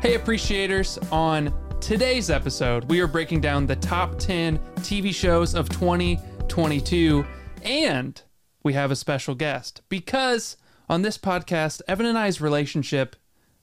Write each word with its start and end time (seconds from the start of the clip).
Hey, 0.00 0.14
appreciators, 0.14 0.96
on 1.10 1.52
today's 1.80 2.30
episode, 2.30 2.84
we 2.84 3.00
are 3.00 3.08
breaking 3.08 3.40
down 3.40 3.66
the 3.66 3.74
top 3.76 4.16
10 4.18 4.58
TV 4.76 5.12
shows 5.12 5.54
of 5.54 5.68
2022, 5.70 7.26
and 7.64 8.22
we 8.62 8.74
have 8.74 8.90
a 8.92 8.96
special 8.96 9.34
guest 9.34 9.82
because 9.88 10.56
on 10.88 11.02
this 11.02 11.18
podcast, 11.18 11.82
Evan 11.88 12.06
and 12.06 12.16
I's 12.16 12.40
relationship 12.40 13.16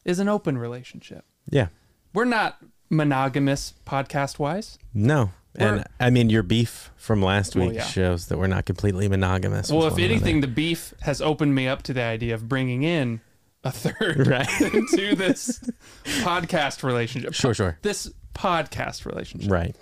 is 0.03 0.19
an 0.19 0.27
open 0.27 0.57
relationship. 0.57 1.23
Yeah. 1.49 1.67
We're 2.13 2.25
not 2.25 2.57
monogamous 2.89 3.73
podcast 3.85 4.37
wise. 4.37 4.77
No. 4.93 5.31
We're- 5.57 5.69
And 5.77 5.85
I 6.01 6.09
mean, 6.09 6.29
your 6.29 6.43
beef 6.43 6.91
from 6.97 7.21
last 7.23 7.55
Well, 7.55 7.67
week 7.67 7.77
yeah. 7.77 7.85
shows 7.85 8.27
that 8.27 8.37
we're 8.37 8.47
not 8.47 8.65
completely 8.65 9.07
monogamous. 9.07 9.71
Well, 9.71 9.87
if 9.87 9.97
anything, 9.97 10.41
the 10.41 10.47
beef 10.47 10.93
has 11.01 11.21
opened 11.21 11.55
me 11.55 11.65
up 11.67 11.81
to 11.83 11.93
the 11.93 12.03
idea 12.03 12.35
of 12.35 12.49
bringing 12.49 12.83
in 12.83 13.21
a 13.65 13.71
third 13.71 14.27
Right. 14.27 14.47
to 14.59 15.15
this 15.15 15.59
podcast 16.03 16.83
relationship. 16.83 17.33
Sure, 17.33 17.53
sure. 17.53 17.77
This 17.81 18.09
podcast 18.33 19.05
relationship. 19.05 19.51
Right. 19.51 19.75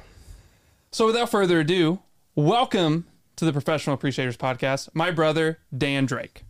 So, 0.91 1.05
without 1.05 1.29
further 1.29 1.59
ado, 1.59 1.99
welcome 2.35 3.05
to 3.35 3.45
the 3.45 3.51
Professional 3.53 3.93
Appreciators 3.95 4.37
Podcast. 4.37 4.89
My 4.93 5.11
brother 5.11 5.59
Dan 5.77 6.05
Drake. 6.05 6.43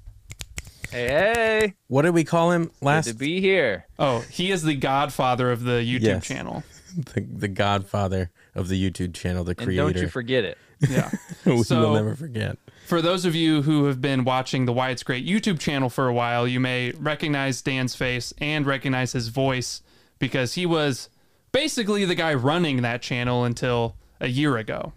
Hey, 0.91 1.07
hey, 1.07 1.73
What 1.87 2.03
did 2.03 2.11
we 2.13 2.23
call 2.23 2.51
him 2.51 2.65
good 2.65 2.73
last? 2.81 3.07
to 3.07 3.15
be 3.15 3.41
here. 3.41 3.87
Oh, 3.97 4.19
he 4.29 4.51
is 4.51 4.61
the 4.61 4.75
godfather 4.75 5.51
of 5.51 5.63
the 5.63 5.79
YouTube 5.81 6.01
Yes. 6.03 6.25
channel. 6.27 6.63
the, 7.15 7.21
the 7.21 7.47
godfather 7.47 8.29
of 8.53 8.67
the 8.67 8.75
YouTube 8.91 9.15
channel, 9.15 9.43
the 9.43 9.51
And 9.51 9.57
creator. 9.57 9.81
don't 9.81 9.97
you 9.97 10.07
forget 10.07 10.43
it. 10.43 10.57
Yeah. 10.87 11.09
we 11.45 11.63
So- 11.63 11.79
will 11.79 11.93
never 11.95 12.15
forget. 12.15 12.57
For 12.83 13.01
those 13.01 13.23
of 13.23 13.33
you 13.33 13.61
who 13.61 13.85
have 13.85 14.01
been 14.01 14.25
watching 14.25 14.65
the 14.65 14.73
Why 14.73 14.89
It's 14.89 15.03
Great 15.03 15.25
YouTube 15.25 15.57
channel 15.57 15.89
for 15.89 16.09
a 16.09 16.13
while, 16.13 16.45
you 16.45 16.59
may 16.59 16.91
recognize 16.91 17.61
Dan's 17.61 17.95
face 17.95 18.33
and 18.39 18.65
recognize 18.65 19.13
his 19.13 19.29
voice 19.29 19.81
because 20.19 20.55
he 20.55 20.65
was 20.65 21.07
basically 21.53 22.03
the 22.03 22.13
guy 22.13 22.33
running 22.33 22.81
that 22.81 23.01
channel 23.01 23.45
until 23.45 23.95
a 24.19 24.27
year 24.27 24.57
ago. 24.57 24.91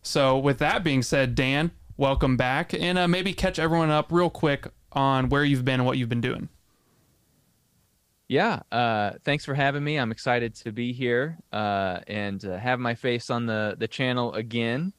So, 0.00 0.38
with 0.38 0.58
that 0.60 0.82
being 0.82 1.02
said, 1.02 1.34
Dan, 1.34 1.72
welcome 1.98 2.38
back 2.38 2.72
and 2.72 2.96
uh, 2.98 3.06
maybe 3.06 3.34
catch 3.34 3.58
everyone 3.58 3.90
up 3.90 4.10
real 4.10 4.30
quick 4.30 4.66
on 4.92 5.28
where 5.28 5.44
you've 5.44 5.66
been 5.66 5.80
and 5.80 5.86
what 5.86 5.98
you've 5.98 6.08
been 6.08 6.22
doing. 6.22 6.48
Yeah, 8.28 8.60
uh, 8.72 9.12
thanks 9.24 9.44
for 9.44 9.54
having 9.54 9.84
me. 9.84 9.98
I'm 9.98 10.10
excited 10.10 10.54
to 10.56 10.72
be 10.72 10.94
here 10.94 11.36
uh, 11.52 12.00
and 12.06 12.42
uh, 12.42 12.56
have 12.56 12.80
my 12.80 12.94
face 12.94 13.28
on 13.28 13.44
the 13.44 13.76
the 13.78 13.88
channel 13.88 14.32
again. 14.32 14.94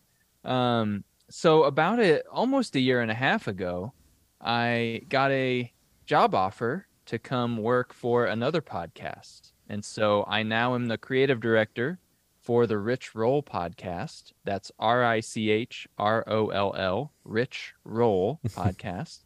Um, 0.45 1.03
so 1.29 1.63
about 1.63 1.99
it, 1.99 2.25
almost 2.31 2.75
a 2.75 2.79
year 2.79 3.01
and 3.01 3.11
a 3.11 3.15
half 3.15 3.47
ago, 3.47 3.93
I 4.41 5.01
got 5.09 5.31
a 5.31 5.71
job 6.05 6.33
offer 6.33 6.87
to 7.05 7.19
come 7.19 7.57
work 7.57 7.93
for 7.93 8.25
another 8.25 8.61
podcast, 8.61 9.51
and 9.67 9.83
so 9.83 10.25
I 10.27 10.43
now 10.43 10.75
am 10.75 10.87
the 10.87 10.97
creative 10.97 11.39
director 11.39 11.99
for 12.41 12.65
the 12.65 12.77
Rich 12.77 13.13
Roll 13.15 13.43
podcast. 13.43 14.33
That's 14.43 14.71
R 14.79 15.03
I 15.03 15.19
C 15.19 15.49
H 15.49 15.87
R 15.97 16.23
O 16.27 16.49
L 16.49 16.73
L, 16.75 17.11
Rich 17.23 17.73
Roll 17.83 18.39
podcast, 18.47 19.23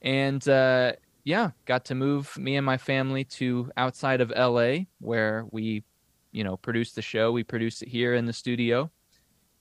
and 0.00 0.46
uh, 0.48 0.92
yeah, 1.24 1.50
got 1.66 1.84
to 1.86 1.94
move 1.94 2.36
me 2.36 2.56
and 2.56 2.66
my 2.66 2.76
family 2.76 3.24
to 3.24 3.70
outside 3.76 4.20
of 4.20 4.32
LA 4.36 4.84
where 5.00 5.46
we, 5.50 5.84
you 6.32 6.44
know, 6.44 6.56
produce 6.56 6.92
the 6.92 7.02
show. 7.02 7.32
We 7.32 7.44
produce 7.44 7.82
it 7.82 7.88
here 7.88 8.14
in 8.14 8.26
the 8.26 8.32
studio. 8.32 8.90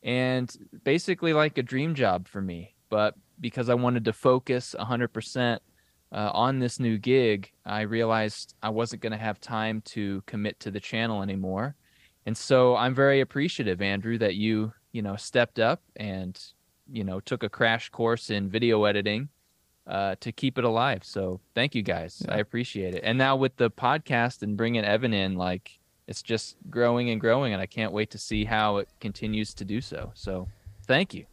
And 0.04 0.56
basically 0.84 1.34
like 1.34 1.58
a 1.58 1.64
dream 1.64 1.96
job 1.96 2.28
for 2.28 2.42
me. 2.42 2.76
But 2.90 3.16
because 3.40 3.70
I 3.70 3.74
wanted 3.74 4.06
to 4.06 4.14
focus 4.14 4.76
100% 4.78 5.60
uh, 6.12 6.32
on 6.34 6.60
this 6.60 6.80
new 6.80 6.98
gig, 6.98 7.52
I 7.66 7.82
realized 7.82 8.56
I 8.62 8.70
wasn't 8.70 9.02
going 9.02 9.12
to 9.12 9.18
have 9.18 9.40
time 9.40 9.82
to 9.86 10.22
commit 10.26 10.60
to 10.62 10.72
the 10.72 10.80
channel 10.80 11.22
anymore. 11.22 11.76
And 12.26 12.38
so 12.38 12.76
I'm 12.76 12.94
very 12.94 13.22
appreciative, 13.22 13.82
Andrew, 13.82 14.18
that 14.20 14.36
you, 14.36 14.74
you 14.92 15.02
know, 15.02 15.16
stepped 15.16 15.60
up 15.60 15.82
and, 15.96 16.40
you 16.92 17.04
know, 17.04 17.20
took 17.20 17.44
a 17.44 17.50
crash 17.50 17.90
course 17.90 18.30
in 18.30 18.50
video 18.50 18.84
editing 18.84 19.30
uh, 19.88 20.16
to 20.20 20.32
keep 20.32 20.58
it 20.58 20.64
alive. 20.64 21.04
So 21.04 21.40
thank 21.56 21.74
you 21.74 21.82
guys. 21.82 22.22
Yeah. 22.26 22.36
I 22.36 22.38
appreciate 22.38 22.94
it. 22.94 23.02
And 23.04 23.18
now 23.18 23.36
with 23.36 23.56
the 23.56 23.72
podcast 23.72 24.44
and 24.44 24.56
bringing 24.56 24.84
Evan 24.84 25.14
in, 25.14 25.36
like 25.36 25.80
it's 26.12 26.22
just 26.22 26.58
growing 26.70 27.10
and 27.10 27.20
growing, 27.20 27.54
and 27.54 27.62
I 27.62 27.66
can't 27.66 27.94
wait 27.94 28.12
to 28.12 28.18
see 28.18 28.44
how 28.44 28.78
it 28.78 28.90
continues 29.00 29.54
to 29.56 29.66
do 29.66 29.80
so. 29.80 30.12
So 30.14 30.50
thank 30.86 31.14
you. 31.14 31.26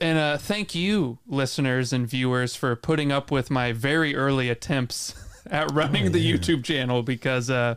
And 0.00 0.18
uh, 0.18 0.36
thank 0.36 0.74
you, 0.74 1.18
listeners 1.26 1.92
and 1.92 2.06
viewers, 2.06 2.56
for 2.56 2.74
putting 2.76 3.12
up 3.12 3.30
with 3.30 3.50
my 3.50 3.72
very 3.72 4.14
early 4.16 4.50
attempts 4.50 5.14
at 5.50 5.70
running 5.72 6.10
the 6.12 6.32
YouTube 6.32 6.64
channel 6.64 7.02
because 7.04 7.48
uh, 7.48 7.76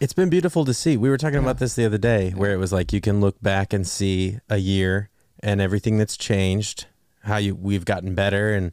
It's 0.00 0.14
been 0.14 0.30
beautiful 0.30 0.64
to 0.64 0.72
see. 0.74 0.96
We 0.96 1.10
were 1.10 1.18
talking 1.18 1.38
about 1.38 1.58
this 1.58 1.74
the 1.74 1.84
other 1.84 1.98
day, 1.98 2.30
where 2.30 2.52
it 2.52 2.56
was 2.56 2.72
like 2.72 2.92
you 2.92 3.02
can 3.02 3.20
look 3.20 3.40
back 3.42 3.72
and 3.74 3.86
see 3.86 4.38
a 4.48 4.56
year 4.56 5.10
and 5.40 5.60
everything 5.60 5.98
that's 5.98 6.16
changed, 6.16 6.86
how 7.24 7.36
you 7.36 7.54
we've 7.54 7.84
gotten 7.84 8.14
better, 8.14 8.54
and 8.54 8.72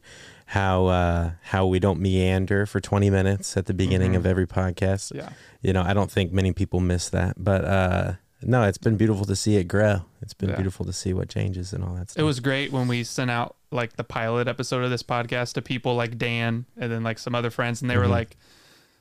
how 0.53 0.87
uh, 0.87 1.31
how 1.43 1.67
we 1.67 1.77
don't 1.79 1.99
meander 1.99 2.65
for 2.65 2.79
twenty 2.79 3.11
minutes 3.11 3.55
at 3.55 3.67
the 3.67 3.73
beginning 3.73 4.15
of 4.15 4.25
every 4.25 4.47
podcast. 4.47 5.13
yeah. 5.15 5.29
You 5.61 5.73
know, 5.73 5.83
I 5.83 5.93
don't 5.93 6.09
think 6.09 6.31
many 6.31 6.53
people 6.53 6.79
miss 6.79 7.09
that, 7.09 7.35
but 7.37 7.63
uh, 7.65 8.13
no, 8.41 8.63
it's 8.63 8.77
been 8.79 8.97
beautiful 8.97 9.25
to 9.25 9.35
see 9.35 9.57
it 9.57 9.65
grow. 9.65 10.01
It's 10.23 10.33
been 10.33 10.49
Yeah. 10.49 10.55
beautiful 10.55 10.85
to 10.85 10.93
see 10.93 11.13
what 11.13 11.29
changes 11.29 11.71
and 11.73 11.83
all 11.83 11.93
that 11.95 12.09
stuff. 12.09 12.19
It 12.21 12.23
was 12.23 12.39
great 12.39 12.71
when 12.71 12.87
we 12.87 13.03
sent 13.03 13.29
out 13.29 13.57
like 13.71 13.95
the 13.97 14.03
pilot 14.03 14.47
episode 14.47 14.83
of 14.83 14.89
this 14.89 15.03
podcast 15.03 15.53
to 15.53 15.61
people 15.61 15.93
like 15.95 16.17
Dan 16.17 16.65
and 16.77 16.91
then 16.91 17.03
like 17.03 17.19
some 17.19 17.35
other 17.35 17.51
friends, 17.51 17.81
and 17.83 17.91
they 17.91 17.97
were 17.97 18.03
Mm-hmm. 18.03 18.11
like, 18.13 18.37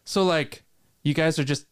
"So 0.04 0.24
like, 0.24 0.64
you 1.02 1.14
guys 1.14 1.38
are 1.38 1.44
just 1.44 1.64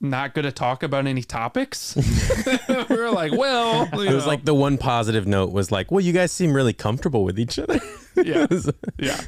not 0.00 0.34
going 0.34 0.44
to 0.44 0.52
talk 0.52 0.82
about 0.82 1.06
any 1.06 1.22
topics?" 1.22 1.96
we 2.88 2.96
were 2.96 3.10
like, 3.10 3.32
"Well, 3.32 3.84
It 3.92 3.96
was 3.96 4.24
know, 4.24 4.26
like 4.26 4.44
the 4.44 4.54
one 4.54 4.78
positive 4.78 5.26
note 5.26 5.52
was 5.52 5.70
like, 5.70 5.90
well, 5.90 6.00
you 6.00 6.12
guys 6.12 6.32
seem 6.32 6.52
really 6.54 6.72
comfortable 6.72 7.24
with 7.24 7.38
each 7.38 7.58
other. 7.58 7.80
yeah, 8.16 8.46
yeah." 8.98 9.20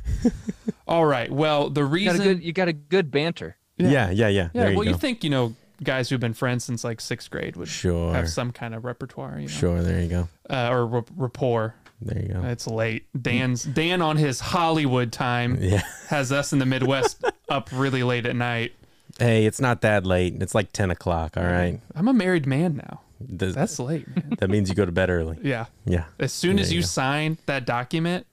All 0.86 1.06
right. 1.06 1.30
Well, 1.30 1.70
the 1.70 1.82
You 1.82 1.86
got 1.86 1.92
reason, 1.92 2.20
a 2.20 2.24
good, 2.24 2.42
you 2.42 2.52
got 2.52 2.68
a 2.68 2.72
good 2.72 3.10
banter. 3.10 3.56
Yeah. 3.76 3.90
yeah, 3.90 4.10
yeah, 4.10 4.28
yeah. 4.28 4.28
yeah. 4.28 4.48
there 4.52 4.70
you 4.70 4.76
well, 4.76 4.84
go. 4.84 4.90
you 4.90 4.96
think 4.96 5.22
you 5.24 5.30
know 5.30 5.54
guys 5.82 6.08
who've 6.08 6.20
been 6.20 6.34
friends 6.34 6.64
since 6.64 6.84
like 6.84 7.00
sixth 7.00 7.30
grade 7.30 7.56
would 7.56 7.68
sure, 7.68 8.12
have 8.14 8.28
some 8.28 8.52
kind 8.52 8.74
of 8.74 8.84
repertoire, 8.84 9.34
you 9.36 9.42
know, 9.42 9.52
sure. 9.52 9.82
There 9.82 10.00
you 10.00 10.08
go. 10.08 10.28
uh, 10.48 10.68
or 10.70 10.96
r- 10.96 11.04
rapport. 11.14 11.74
There 12.00 12.22
you 12.22 12.28
go. 12.28 12.42
It's 12.44 12.66
late. 12.66 13.06
Dan's 13.20 13.64
Dan 13.64 14.02
on 14.02 14.16
his 14.18 14.38
Hollywood 14.40 15.12
time 15.12 15.56
yeah. 15.60 15.82
has 16.08 16.30
us 16.30 16.52
in 16.52 16.58
the 16.58 16.66
Midwest 16.66 17.24
up 17.48 17.70
really 17.72 18.02
late 18.02 18.26
at 18.26 18.36
night. 18.36 18.72
Hey, 19.18 19.46
it's 19.46 19.60
not 19.60 19.80
that 19.80 20.04
late. 20.04 20.34
It's 20.42 20.54
like 20.54 20.72
ten 20.72 20.90
o'clock. 20.90 21.36
All 21.36 21.42
right. 21.44 21.74
Mm-hmm. 21.74 21.98
I'm 21.98 22.08
a 22.08 22.12
married 22.12 22.46
man 22.46 22.76
now. 22.76 23.00
Does- 23.34 23.54
That's 23.54 23.78
late. 23.78 24.06
Man. 24.14 24.36
that 24.40 24.50
means 24.50 24.68
you 24.68 24.74
go 24.74 24.84
to 24.84 24.92
bed 24.92 25.08
early. 25.08 25.38
yeah. 25.42 25.66
Yeah. 25.86 26.04
As 26.18 26.32
soon 26.32 26.58
as 26.58 26.72
you 26.72 26.82
sign 26.82 27.38
that 27.46 27.64
document, 27.64 28.26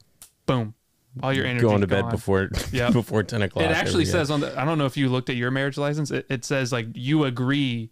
boom, 0.46 0.74
all 1.22 1.32
your 1.32 1.46
energy 1.46 1.62
Going 1.62 1.82
to 1.82 1.88
bed 1.88 2.10
before 2.10 2.50
Yeah. 2.72 2.90
before 2.90 3.24
ten 3.24 3.42
o'clock. 3.42 3.66
It 3.66 3.72
actually 3.72 4.04
day. 4.04 4.12
says 4.12 4.30
on 4.32 4.42
the. 4.42 4.60
I 4.60 4.66
don't 4.66 4.78
know 4.78 4.86
if 4.86 4.98
you 4.98 5.08
looked 5.10 5.30
at 5.30 5.36
your 5.38 5.52
marriage 5.52 5.78
license. 5.78 6.12
It, 6.12 6.26
it 6.30 6.44
says 6.44 6.72
like 6.74 6.88
you 6.94 7.24
agree 7.24 7.92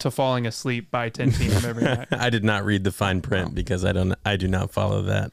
to 0.00 0.10
falling 0.12 0.46
asleep 0.46 0.92
by 0.92 1.08
10 1.08 1.32
p.m. 1.32 1.64
every 1.64 1.82
night. 1.96 2.06
I 2.12 2.30
did 2.30 2.44
not 2.44 2.64
read 2.64 2.84
the 2.84 2.92
fine 2.92 3.20
print 3.20 3.54
because 3.54 3.84
I 3.84 3.92
don't. 3.92 4.14
I 4.24 4.36
do 4.36 4.46
not 4.48 4.70
follow 4.70 5.02
that. 5.02 5.32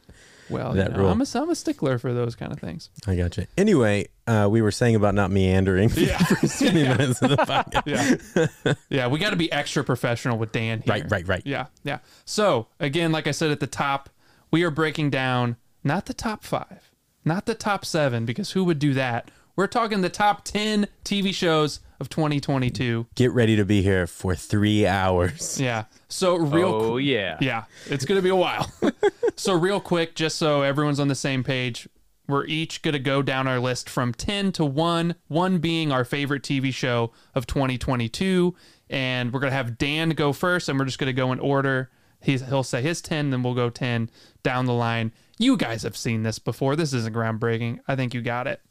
Well, 0.49 0.73
That 0.73 0.89
you 0.89 0.93
know, 0.93 0.99
rule. 1.03 1.09
I'm 1.11 1.21
a, 1.21 1.25
I'm 1.35 1.49
a 1.49 1.55
stickler 1.55 1.97
for 1.97 2.13
those 2.13 2.35
kind 2.35 2.51
of 2.51 2.59
things. 2.59 2.89
I 3.07 3.15
got 3.15 3.35
you. 3.37 3.47
Anyway, 3.57 4.07
uh, 4.27 4.47
we 4.49 4.61
were 4.61 4.71
saying 4.71 4.95
about 4.95 5.15
not 5.15 5.31
meandering. 5.31 5.89
Yeah. 5.95 6.17
for 6.17 6.35
the 6.35 6.39
first 6.41 6.59
twenty 6.59 6.83
minutes 6.83 7.21
of 7.21 7.29
the 7.31 7.37
podcast. 7.37 8.55
Yeah. 8.65 8.73
yeah. 8.89 9.07
We 9.07 9.19
got 9.19 9.31
to 9.31 9.35
be 9.35 9.51
extra 9.51 9.83
professional 9.83 10.37
with 10.37 10.51
Dan 10.51 10.81
here. 10.81 10.93
Right, 10.93 11.11
right, 11.11 11.27
right. 11.27 11.41
Yeah, 11.45 11.67
yeah. 11.83 11.99
So 12.25 12.67
again, 12.79 13.11
like 13.11 13.27
I 13.27 13.31
said 13.31 13.51
at 13.51 13.59
the 13.59 13.67
top, 13.67 14.09
we 14.51 14.63
are 14.63 14.71
breaking 14.71 15.09
down 15.09 15.55
not 15.83 16.05
the 16.05 16.13
top 16.13 16.43
five, 16.43 16.91
not 17.23 17.45
the 17.45 17.55
top 17.55 17.85
seven, 17.85 18.25
because 18.25 18.51
who 18.51 18.63
would 18.65 18.79
do 18.79 18.93
that? 18.93 19.31
We're 19.55 19.67
talking 19.67 20.01
the 20.01 20.09
top 20.09 20.43
ten 20.43 20.87
TV 21.05 21.33
shows 21.33 21.79
of 21.99 22.09
2022. 22.09 23.07
Get 23.15 23.31
ready 23.31 23.55
to 23.55 23.63
be 23.63 23.81
here 23.81 24.05
for 24.05 24.35
three 24.35 24.85
hours. 24.85 25.59
Yeah. 25.61 25.85
So 26.15 26.35
real. 26.37 26.67
oh 26.67 26.91
qu- 26.91 26.97
yeah. 26.99 27.37
yeah, 27.41 27.65
it's 27.87 28.05
gonna 28.05 28.21
be 28.21 28.29
a 28.29 28.35
while. 28.35 28.71
so 29.35 29.53
real 29.53 29.79
quick, 29.81 30.15
just 30.15 30.37
so 30.37 30.61
everyone's 30.61 30.99
on 30.99 31.09
the 31.09 31.15
same 31.15 31.43
page, 31.43 31.89
we're 32.27 32.45
each 32.45 32.81
gonna 32.81 32.99
go 32.99 33.21
down 33.21 33.47
our 33.47 33.59
list 33.59 33.89
from 33.89 34.13
ten 34.13 34.51
to 34.53 34.63
one. 34.63 35.15
One 35.27 35.57
being 35.59 35.91
our 35.91 36.05
favorite 36.05 36.41
TV 36.43 36.73
show 36.73 37.11
of 37.33 37.45
2022, 37.47 38.55
and 38.89 39.33
we're 39.33 39.41
gonna 39.41 39.51
have 39.51 39.77
Dan 39.77 40.11
go 40.11 40.31
first, 40.31 40.69
and 40.69 40.79
we're 40.79 40.85
just 40.85 40.99
gonna 40.99 41.13
go 41.13 41.31
in 41.33 41.39
order. 41.39 41.91
He's, 42.21 42.41
he'll 42.47 42.63
say 42.63 42.81
his 42.81 43.01
10, 43.01 43.29
then 43.29 43.43
we'll 43.43 43.53
go 43.53 43.69
10 43.69 44.09
down 44.41 44.65
the 44.65 44.73
line. 44.73 45.11
You 45.37 45.57
guys 45.57 45.83
have 45.83 45.95
seen 45.95 46.23
this 46.23 46.39
before. 46.39 46.75
This 46.75 46.91
isn't 46.91 47.13
groundbreaking. 47.13 47.81
I 47.87 47.95
think 47.95 48.15
you 48.15 48.21
got 48.21 48.47
it. 48.47 48.61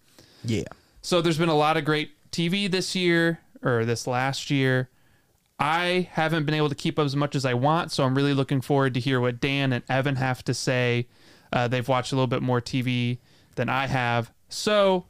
Yeah. 0.42 0.64
So 1.02 1.20
there's 1.20 1.38
been 1.38 1.48
a 1.48 1.54
lot 1.54 1.76
of 1.76 1.84
great 1.84 2.10
TV 2.32 2.68
this 2.68 2.96
year 2.96 3.38
or 3.62 3.84
this 3.84 4.08
last 4.08 4.50
year. 4.50 4.88
I 5.58 6.08
haven't 6.12 6.46
been 6.46 6.54
able 6.54 6.68
to 6.68 6.74
keep 6.74 6.98
up 6.98 7.06
as 7.06 7.14
much 7.14 7.34
as 7.34 7.44
I 7.44 7.54
want, 7.54 7.92
so 7.92 8.04
I'm 8.04 8.14
really 8.14 8.34
looking 8.34 8.60
forward 8.60 8.94
to 8.94 9.00
hear 9.00 9.20
what 9.20 9.40
Dan 9.40 9.72
and 9.72 9.84
Evan 9.88 10.16
have 10.16 10.42
to 10.44 10.54
say. 10.54 11.06
Uh, 11.52 11.68
they've 11.68 11.86
watched 11.86 12.12
a 12.12 12.16
little 12.16 12.26
bit 12.26 12.42
more 12.42 12.60
TV 12.60 13.18
than 13.54 13.68
I 13.68 13.86
have. 13.86 14.32
So, 14.48 15.06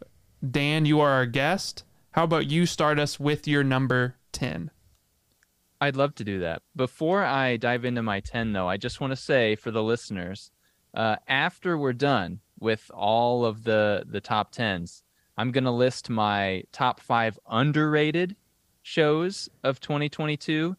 Dan, 0.49 0.85
you 0.85 1.01
are 1.01 1.11
our 1.11 1.27
guest. 1.27 1.85
how 2.13 2.25
about 2.25 2.47
you 2.49 2.67
start 2.67 2.99
us 2.99 3.19
with 3.19 3.49
your 3.49 3.65
number 3.65 4.17
10? 4.33 4.71
I'd 5.81 5.97
love 5.97 6.15
to 6.17 6.25
do 6.25 6.39
that. 6.41 6.63
Before 6.77 7.25
I 7.25 7.57
dive 7.57 7.85
into 7.85 8.03
my 8.03 8.21
10, 8.21 8.53
though, 8.53 8.69
I 8.69 8.77
just 8.77 9.01
want 9.01 9.11
to 9.11 9.17
say 9.17 9.57
for 9.57 9.71
the 9.71 9.83
listeners, 9.83 10.51
uh, 10.95 11.17
after 11.27 11.77
we're 11.77 11.93
done 11.93 12.41
with 12.61 12.91
all 12.95 13.45
of 13.45 13.65
the, 13.65 14.05
the 14.07 14.21
top 14.21 14.55
10s, 14.55 15.03
I'm 15.37 15.51
going 15.51 15.65
to 15.65 15.71
list 15.71 16.09
my 16.09 16.63
top 16.73 17.01
five 17.01 17.39
underrated 17.51 18.37
shows 18.85 19.49
of 19.65 19.81
2022. 19.81 20.77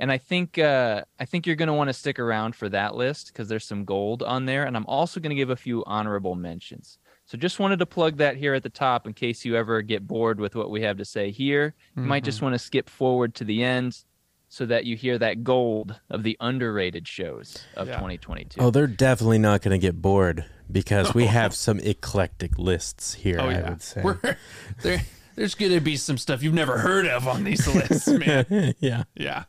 And 0.00 0.12
I 0.12 0.16
think 0.18 0.58
uh, 0.58 1.02
I 1.18 1.24
think 1.24 1.44
you're 1.44 1.56
going 1.56 1.66
to 1.66 1.72
want 1.74 1.88
to 1.88 1.92
stick 1.92 2.20
around 2.20 2.54
for 2.54 2.68
that 2.68 2.94
list 2.94 3.26
because 3.28 3.48
there's 3.48 3.64
some 3.64 3.84
gold 3.84 4.22
on 4.22 4.46
there. 4.46 4.64
And 4.64 4.76
I'm 4.76 4.86
also 4.86 5.18
going 5.18 5.30
to 5.30 5.36
give 5.36 5.50
a 5.50 5.56
few 5.56 5.82
honorable 5.86 6.36
mentions. 6.36 6.98
So 7.26 7.36
just 7.36 7.58
wanted 7.58 7.80
to 7.80 7.86
plug 7.86 8.18
that 8.18 8.36
here 8.36 8.54
at 8.54 8.62
the 8.62 8.70
top 8.70 9.06
in 9.08 9.12
case 9.12 9.44
you 9.44 9.56
ever 9.56 9.82
get 9.82 10.06
bored 10.06 10.38
with 10.40 10.54
what 10.54 10.70
we 10.70 10.82
have 10.82 10.96
to 10.98 11.04
say 11.04 11.30
here. 11.32 11.74
You 11.96 12.04
might 12.04 12.22
just 12.24 12.40
want 12.40 12.54
to 12.54 12.58
skip 12.60 12.88
forward 12.88 13.34
to 13.34 13.44
the 13.44 13.62
end 13.64 14.04
so 14.48 14.64
that 14.64 14.86
you 14.86 14.96
hear 14.96 15.18
that 15.18 15.42
gold 15.44 16.00
of 16.08 16.22
the 16.22 16.36
underrated 16.40 17.06
shows 17.08 17.58
of 17.76 17.88
Yeah. 17.88 17.94
2022. 17.96 18.60
Oh, 18.60 18.70
they're 18.70 18.86
definitely 18.86 19.38
not 19.38 19.60
going 19.62 19.78
to 19.78 19.84
get 19.84 20.00
bored 20.00 20.46
because 20.70 21.12
we 21.12 21.26
have 21.38 21.54
some 21.54 21.80
eclectic 21.80 22.56
lists 22.56 23.14
here. 23.14 23.40
Oh, 23.40 23.48
I 23.48 23.52
yeah. 23.52 23.68
would 23.68 23.82
say. 23.82 24.02
We're, 25.38 25.42
there, 25.42 25.46
there's 25.46 25.54
going 25.54 25.72
to 25.72 25.80
be 25.80 25.96
some 25.96 26.18
stuff 26.18 26.42
you've 26.42 26.54
never 26.54 26.78
heard 26.78 27.06
of 27.06 27.28
on 27.28 27.44
these 27.44 27.66
lists, 27.66 28.08
man. 28.08 28.74
yeah. 28.80 29.04
Yeah. 29.14 29.44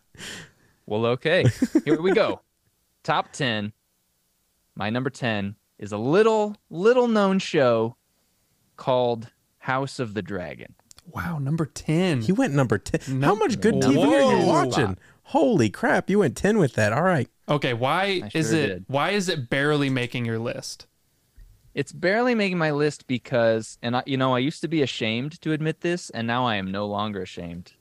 Well, 0.86 1.06
okay. 1.08 1.46
Here 1.86 2.02
we 2.02 2.12
go. 2.12 2.42
Top 3.04 3.32
10. 3.32 3.74
My 4.76 4.90
number 4.90 5.10
10 5.10 5.56
is 5.78 5.92
a 5.92 5.98
little 5.98 6.56
little 6.70 7.08
known 7.08 7.40
show 7.40 7.96
called 8.76 9.30
House 9.60 10.00
of 10.00 10.14
the 10.14 10.22
Dragon. 10.22 10.76
Wow, 11.06 11.40
number 11.40 11.66
10. 11.66 12.24
You 12.24 12.36
went 12.36 12.54
number 12.54 12.78
10. 12.78 13.22
How 13.22 13.36
much 13.36 13.60
good 13.60 13.76
TV 13.76 13.98
are 14.06 14.40
you 14.40 14.46
watching? 14.48 14.98
Holy 15.24 15.70
crap. 15.70 16.10
You 16.10 16.20
went 16.20 16.38
10 16.38 16.58
with 16.58 16.74
that. 16.74 16.94
All 16.94 17.02
right. 17.04 17.30
Okay, 17.48 17.74
why 17.74 18.22
I 18.24 18.32
is 18.34 18.50
sure 18.50 18.60
it 18.60 18.68
did. 18.68 18.86
why 18.88 19.12
is 19.12 19.28
it 19.28 19.50
barely 19.50 19.90
making 19.90 20.26
your 20.26 20.40
list? 20.40 20.88
It's 21.80 21.94
barely 21.94 22.36
making 22.36 22.58
my 22.58 22.72
list 22.72 23.08
because 23.08 23.78
and 23.82 23.96
I, 23.96 24.04
you 24.06 24.18
know, 24.18 24.36
I 24.36 24.40
used 24.40 24.60
to 24.62 24.68
be 24.68 24.82
ashamed 24.82 25.40
to 25.44 25.54
admit 25.54 25.80
this 25.80 26.10
and 26.10 26.28
now 26.28 26.46
I 26.46 26.56
am 26.58 26.72
no 26.72 26.86
longer 26.86 27.22
ashamed. 27.22 27.72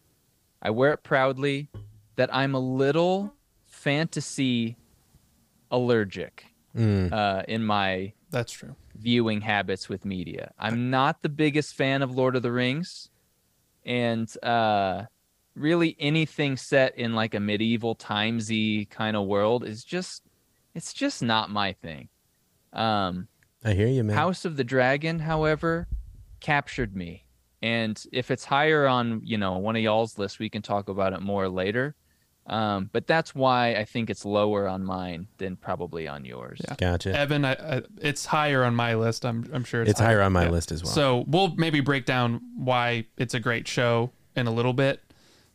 I 0.62 0.71
wear 0.71 0.93
it 0.93 1.03
proudly 1.03 1.69
that 2.15 2.33
I'm 2.33 2.55
a 2.55 2.61
little 2.61 3.35
fantasy 3.67 4.77
allergic 5.73 6.47
Mm. 6.77 7.12
uh, 7.12 7.43
in 7.49 7.65
my 7.65 8.12
That's 8.31 8.53
true. 8.53 8.77
viewing 8.95 9.41
habits 9.41 9.89
with 9.89 10.05
media. 10.05 10.53
I'm 10.61 10.91
not 10.91 11.23
the 11.23 11.29
biggest 11.29 11.75
fan 11.75 12.03
of 12.03 12.15
Lord 12.15 12.37
of 12.37 12.43
the 12.43 12.53
Rings, 12.53 13.09
and 13.85 14.33
uh, 14.45 15.06
really 15.56 15.97
anything 15.99 16.56
set 16.56 16.97
in 16.97 17.15
like 17.15 17.35
a 17.35 17.41
medieval 17.41 17.97
timesy 17.97 18.89
kind 18.89 19.17
of 19.17 19.27
world 19.27 19.65
is 19.65 19.83
just 19.83 20.23
it's 20.75 20.93
just 20.93 21.21
not 21.21 21.50
my 21.50 21.73
thing. 21.73 22.11
Um, 22.73 23.27
I 23.65 23.73
hear 23.73 23.89
you, 23.89 24.05
man. 24.05 24.17
House 24.17 24.45
of 24.45 24.57
the 24.57 24.65
Dragon, 24.65 25.19
however, 25.21 25.89
captured 26.41 26.95
me. 26.97 27.25
And 27.61 28.01
if 28.13 28.31
it's 28.31 28.45
higher 28.45 28.87
on, 28.87 29.21
you 29.25 29.37
know, 29.37 29.59
one 29.59 29.75
of 29.75 29.83
y'all's 29.83 30.17
list, 30.19 30.39
we 30.39 30.49
can 30.49 30.63
talk 30.63 30.89
about 30.89 31.13
it 31.13 31.21
more 31.21 31.49
later. 31.49 31.97
Um, 32.47 32.89
but 32.93 33.07
that's 33.07 33.35
why 33.35 33.75
I 33.75 33.85
think 33.85 34.09
it's 34.09 34.25
lower 34.25 34.67
on 34.67 34.83
mine 34.85 35.27
than 35.37 35.57
probably 35.57 36.09
on 36.09 36.25
yours. 36.25 36.61
Yeah. 36.67 36.77
Gotcha. 36.79 37.15
Evan, 37.19 37.45
I, 37.45 37.53
I, 37.53 37.83
it's 38.01 38.25
higher 38.25 38.65
on 38.65 38.75
my 38.75 38.95
list. 38.95 39.27
I'm 39.27 39.45
I'm 39.53 39.65
sure 39.65 39.83
it's, 39.83 39.91
It's 39.91 40.01
higher 40.01 40.23
on 40.23 40.33
my 40.33 40.45
Yeah. 40.45 40.51
list 40.51 40.73
as 40.73 40.83
well. 40.83 40.93
So 40.93 41.25
we'll 41.27 41.55
maybe 41.57 41.81
break 41.81 42.07
down 42.07 42.41
why 42.57 43.05
it's 43.19 43.35
a 43.35 43.41
great 43.41 43.69
show 43.69 44.13
in 44.35 44.47
a 44.47 44.51
little 44.51 44.73
bit, 44.73 45.03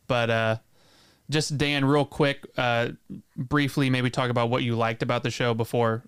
but 0.06 0.30
uh, 0.30 0.56
just 1.30 1.58
Dan, 1.58 1.84
real 1.84 2.04
quick, 2.04 2.46
uh, 2.56 2.90
briefly, 3.36 3.90
maybe 3.90 4.08
talk 4.10 4.30
about 4.30 4.50
what 4.50 4.62
you 4.62 4.76
liked 4.76 5.02
about 5.02 5.22
the 5.24 5.30
show 5.32 5.52
before 5.54 6.04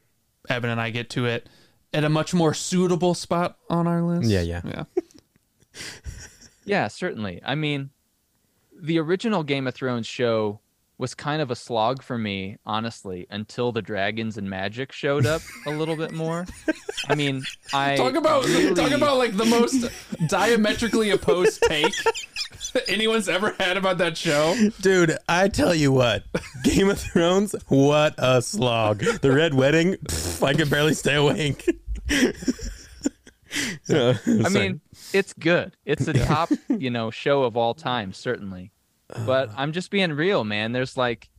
Evan 0.49 0.71
and 0.71 0.81
I 0.81 0.91
get 0.91 1.11
to 1.11 1.25
it 1.27 1.49
at 1.93 2.05
a 2.05 2.09
much 2.09 2.35
more 2.35 2.53
suitable 2.55 3.15
spot 3.15 3.57
on 3.71 3.87
our 3.87 4.03
list. 4.03 4.29
Yeah, 4.31 4.43
yeah. 4.43 4.61
yeah. 4.65 4.85
Yeah, 6.65 6.89
certainly. 6.89 7.41
I 7.45 7.55
mean, 7.55 7.91
the 8.77 8.99
original 8.99 9.45
Game 9.45 9.69
of 9.69 9.75
Thrones 9.75 10.07
show 10.07 10.59
was 10.99 11.15
kind 11.15 11.41
of 11.41 11.51
a 11.51 11.55
slog 11.55 12.03
for 12.03 12.19
me, 12.19 12.57
honestly, 12.67 13.27
until 13.31 13.71
the 13.71 13.83
dragons 13.83 14.37
and 14.37 14.51
magic 14.51 14.91
showed 14.91 15.27
up 15.27 15.43
a 15.67 15.71
little 15.71 15.95
bit 15.95 16.11
more. 16.11 16.45
I 17.09 17.15
mean, 17.15 17.45
I 17.73 17.95
Talk 17.97 18.15
about 18.15 18.47
really- 18.47 18.75
talk 18.75 18.91
about 18.91 19.17
like 19.17 19.37
the 19.37 19.45
most 19.45 19.85
diametrically 20.29 21.11
opposed 21.11 21.63
take 21.63 21.93
anyone's 22.89 23.29
ever 23.29 23.55
had 23.59 23.77
about 23.77 23.99
that 23.99 24.17
show. 24.17 24.55
Dude, 24.81 25.17
I 25.29 25.49
tell 25.49 25.75
you 25.75 25.93
what, 25.93 26.25
Game 26.65 26.89
of 26.89 26.99
Thrones, 26.99 27.55
what 27.69 28.15
a 28.19 28.41
slog. 28.43 28.99
The 28.99 29.33
Red 29.33 29.55
Wedding, 29.55 29.95
pff, 29.95 30.43
I 30.47 30.55
could 30.55 30.71
barely 30.71 30.95
stay 30.95 31.15
awake. 31.15 31.69
Uh, 33.89 34.15
I 34.45 34.49
mean, 34.51 34.81
it's 35.15 35.33
good. 35.33 35.77
It's 35.87 36.07
a 36.09 36.13
top, 36.13 36.51
you 36.69 36.91
know, 36.91 37.11
show 37.11 37.45
of 37.45 37.57
all 37.57 37.73
time, 37.73 38.13
certainly. 38.13 38.71
But 39.25 39.51
I'm 39.57 39.73
just 39.73 39.91
being 39.91 40.13
real, 40.13 40.45
man. 40.45 40.73
There's 40.73 40.97
like, 40.97 41.31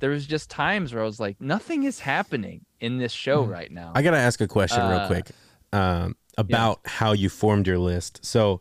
there 0.00 0.10
was 0.10 0.26
just 0.26 0.50
times 0.50 0.92
where 0.92 1.02
I 1.02 1.06
was 1.06 1.18
like, 1.20 1.40
nothing 1.40 1.84
is 1.84 2.00
happening 2.00 2.66
in 2.80 2.98
this 2.98 3.12
show 3.12 3.42
right 3.44 3.70
now. 3.70 3.92
I 3.94 4.02
gotta 4.02 4.18
ask 4.18 4.40
a 4.42 4.48
question 4.48 4.80
real 4.86 4.98
Uh, 4.98 5.06
quick 5.06 5.30
um, 5.72 6.16
about 6.36 6.80
how 6.84 7.12
you 7.12 7.30
formed 7.30 7.66
your 7.66 7.78
list. 7.78 8.20
So, 8.22 8.60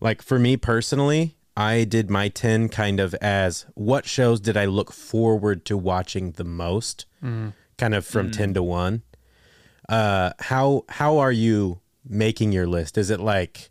like 0.00 0.20
for 0.22 0.38
me 0.38 0.56
personally, 0.56 1.36
I 1.56 1.84
did 1.84 2.10
my 2.10 2.28
ten 2.28 2.68
kind 2.68 2.98
of 3.00 3.14
as 3.16 3.66
what 3.74 4.06
shows 4.06 4.40
did 4.40 4.56
I 4.56 4.64
look 4.64 4.92
forward 4.92 5.64
to 5.66 5.76
watching 5.76 6.32
the 6.32 6.44
most, 6.44 7.06
kind 7.22 7.94
of 7.94 8.06
from 8.06 8.30
ten 8.30 8.54
to 8.54 8.62
one. 8.62 9.02
Uh, 9.88 10.32
how 10.38 10.84
how 10.88 11.18
are 11.18 11.32
you 11.32 11.80
making 12.08 12.52
your 12.52 12.66
list? 12.66 12.96
Is 12.96 13.10
it 13.10 13.20
like, 13.20 13.70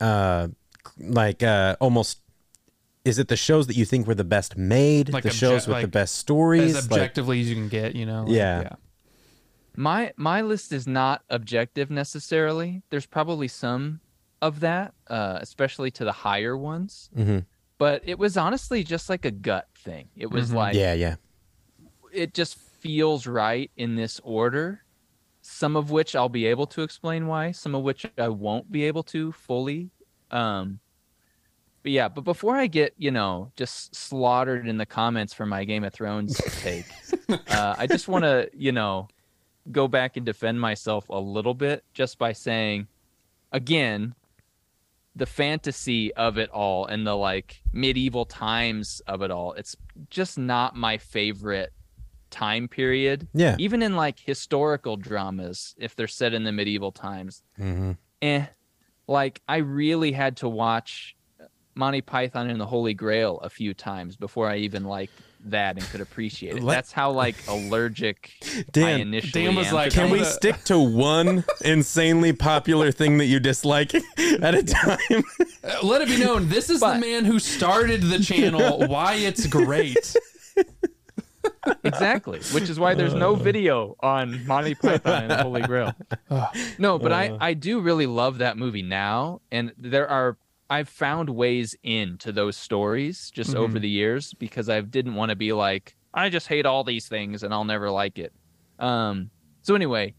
uh, 0.00 0.48
like 0.98 1.42
uh, 1.42 1.76
almost? 1.80 2.18
Is 3.04 3.18
it 3.18 3.28
the 3.28 3.36
shows 3.36 3.66
that 3.66 3.76
you 3.76 3.84
think 3.84 4.06
were 4.06 4.14
the 4.14 4.24
best 4.24 4.56
made? 4.56 5.12
Like 5.12 5.24
the 5.24 5.30
obje- 5.30 5.32
shows 5.38 5.66
with 5.66 5.80
the 5.82 5.88
best 5.88 6.16
stories? 6.16 6.76
As 6.76 6.90
Like- 6.90 7.00
objectively 7.00 7.40
as 7.40 7.48
you 7.48 7.56
can 7.56 7.68
get, 7.68 7.94
you 7.96 8.06
know. 8.06 8.24
like, 8.24 8.34
Yeah. 8.36 8.68
my 9.76 10.12
my 10.16 10.40
list 10.42 10.72
is 10.72 10.86
not 10.86 11.22
objective 11.30 11.90
necessarily. 11.90 12.82
There's 12.90 13.06
probably 13.06 13.48
some 13.48 14.00
of 14.42 14.60
that, 14.60 14.92
uh, 15.06 15.38
especially 15.40 15.90
to 15.92 16.04
the 16.04 16.12
higher 16.12 16.56
ones. 16.56 17.08
Mhm. 17.16 17.46
But 17.78 18.02
it 18.04 18.18
was 18.18 18.36
honestly 18.36 18.84
just 18.84 19.08
like 19.08 19.24
a 19.24 19.30
gut 19.30 19.68
thing. 19.74 20.08
It 20.16 20.30
was 20.30 20.50
Mhm. 20.50 20.54
like 20.54 20.74
yeah, 20.74 20.92
yeah. 20.92 21.14
it 22.12 22.34
just 22.34 22.56
feels 22.58 23.26
right 23.26 23.70
in 23.76 23.96
this 23.96 24.20
order. 24.22 24.82
Some 25.40 25.76
of 25.76 25.90
which 25.90 26.14
I'll 26.14 26.28
be 26.28 26.44
able 26.46 26.66
to 26.66 26.82
explain 26.82 27.26
why. 27.26 27.52
Some 27.52 27.74
of 27.74 27.82
which 27.82 28.04
I 28.18 28.28
won't 28.28 28.70
be 28.70 28.84
able 28.84 29.02
to 29.04 29.32
fully. 29.32 29.90
Um, 30.30 30.78
but 31.82 31.90
yeah, 31.92 32.08
but 32.08 32.22
before 32.22 32.56
I 32.56 32.66
get 32.66 32.94
you 32.98 33.10
know 33.10 33.50
just 33.56 33.94
slaughtered 33.94 34.68
in 34.68 34.76
the 34.78 34.86
comments 34.86 35.32
for 35.32 35.46
my 35.46 35.64
Game 35.64 35.82
of 35.84 35.92
Thrones 35.94 36.36
take, 36.62 36.86
uh, 37.48 37.74
I 37.78 37.86
just 37.86 38.06
want 38.08 38.24
to 38.24 38.50
you 38.54 38.72
know 38.72 39.08
go 39.70 39.86
back 39.88 40.16
and 40.16 40.26
defend 40.26 40.60
myself 40.60 41.08
a 41.08 41.18
little 41.18 41.54
bit 41.54 41.84
just 41.94 42.18
by 42.18 42.32
saying, 42.32 42.86
again, 43.52 44.14
the 45.14 45.26
fantasy 45.26 46.12
of 46.14 46.38
it 46.38 46.48
all 46.50 46.86
and 46.86 47.06
the 47.06 47.14
like 47.14 47.60
medieval 47.72 48.24
times 48.24 49.02
of 49.06 49.20
it 49.22 49.30
all. 49.30 49.52
It's 49.52 49.76
just 50.08 50.38
not 50.38 50.74
my 50.74 50.96
favorite 50.98 51.72
time 52.30 52.66
period. 52.66 53.28
Yeah. 53.34 53.56
Even 53.58 53.82
in 53.82 53.94
like 53.94 54.18
historical 54.18 54.96
dramas, 54.96 55.74
if 55.78 55.94
they're 55.94 56.06
set 56.08 56.32
in 56.32 56.44
the 56.44 56.52
medieval 56.52 56.92
times, 56.92 57.42
Mm-hmm. 57.60 57.92
eh. 58.22 58.46
Like 59.06 59.42
I 59.48 59.56
really 59.58 60.12
had 60.12 60.38
to 60.38 60.48
watch 60.48 61.14
Monty 61.74 62.00
Python 62.00 62.48
and 62.48 62.60
the 62.60 62.66
Holy 62.66 62.94
Grail 62.94 63.38
a 63.40 63.50
few 63.50 63.74
times 63.74 64.16
before 64.16 64.48
I 64.48 64.56
even 64.58 64.84
liked 64.84 65.12
that 65.50 65.76
and 65.76 65.84
could 65.86 66.00
appreciate 66.00 66.56
it. 66.56 66.62
Let- 66.62 66.74
That's 66.74 66.92
how 66.92 67.10
like 67.10 67.36
allergic 67.48 68.30
I 68.44 68.64
Dan, 68.72 69.00
initially 69.00 69.44
Dan 69.44 69.54
was 69.56 69.68
am 69.68 69.74
like, 69.74 69.92
Can 69.92 70.10
we 70.10 70.18
I'm 70.20 70.24
things. 70.24 70.38
gonna- 70.38 70.54
stick 70.54 70.64
to 70.64 70.78
one 70.78 71.44
insanely 71.64 72.32
popular 72.32 72.92
thing 72.92 73.18
that 73.18 73.26
you 73.26 73.40
dislike 73.40 73.94
at 74.40 74.54
a 74.54 74.62
time? 74.62 75.24
Uh, 75.64 75.84
Let 75.86 76.02
it 76.02 76.08
be 76.08 76.18
known, 76.18 76.48
this 76.48 76.70
is 76.70 76.80
the 76.80 76.94
man 76.98 77.24
who 77.24 77.38
started 77.38 78.02
the 78.02 78.18
channel. 78.20 78.86
Why 78.88 79.14
it's 79.14 79.46
great. 79.46 80.14
exactly 81.84 82.38
which 82.52 82.68
is 82.70 82.78
why 82.78 82.94
there's 82.94 83.14
no 83.14 83.34
video 83.34 83.96
on 84.00 84.44
monty 84.46 84.74
python 84.74 85.22
and 85.24 85.30
the 85.30 85.36
holy 85.42 85.62
grail 85.62 85.92
no 86.78 86.98
but 86.98 87.12
i 87.12 87.36
i 87.40 87.52
do 87.54 87.80
really 87.80 88.06
love 88.06 88.38
that 88.38 88.56
movie 88.56 88.82
now 88.82 89.40
and 89.50 89.72
there 89.78 90.08
are 90.08 90.36
i've 90.74 90.88
found 90.88 91.28
ways 91.30 91.68
into 91.82 92.32
those 92.32 92.56
stories 92.56 93.30
just 93.38 93.54
over 93.62 93.78
the 93.78 93.88
years 94.00 94.24
because 94.44 94.68
i 94.68 94.80
didn't 94.80 95.14
want 95.14 95.30
to 95.30 95.36
be 95.36 95.52
like 95.52 95.94
i 96.14 96.28
just 96.28 96.48
hate 96.48 96.66
all 96.66 96.82
these 96.84 97.06
things 97.08 97.42
and 97.42 97.50
i'll 97.54 97.64
never 97.74 97.90
like 97.90 98.16
it 98.18 98.32
um 98.78 99.30
so 99.62 99.74
anyway 99.74 100.14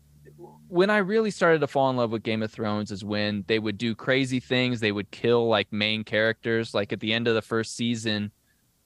when 0.68 0.90
I 0.90 0.98
really 0.98 1.30
started 1.30 1.60
to 1.60 1.68
fall 1.68 1.92
in 1.92 1.98
love 1.98 2.12
with 2.12 2.24
Game 2.24 2.42
of 2.42 2.52
Thrones 2.52 2.90
is 2.90 3.06
when 3.06 3.44
they 3.48 3.60
would 3.60 3.78
do 3.78 3.94
crazy 3.94 4.40
things. 4.40 4.80
They 4.80 4.92
would 4.92 5.12
kill 5.12 5.48
like 5.48 5.72
main 5.72 6.04
characters. 6.04 6.74
Like 6.74 6.92
at 6.92 7.00
the 7.00 7.14
end 7.14 7.28
of 7.28 7.36
the 7.36 7.44
first 7.44 7.76
season, 7.76 8.32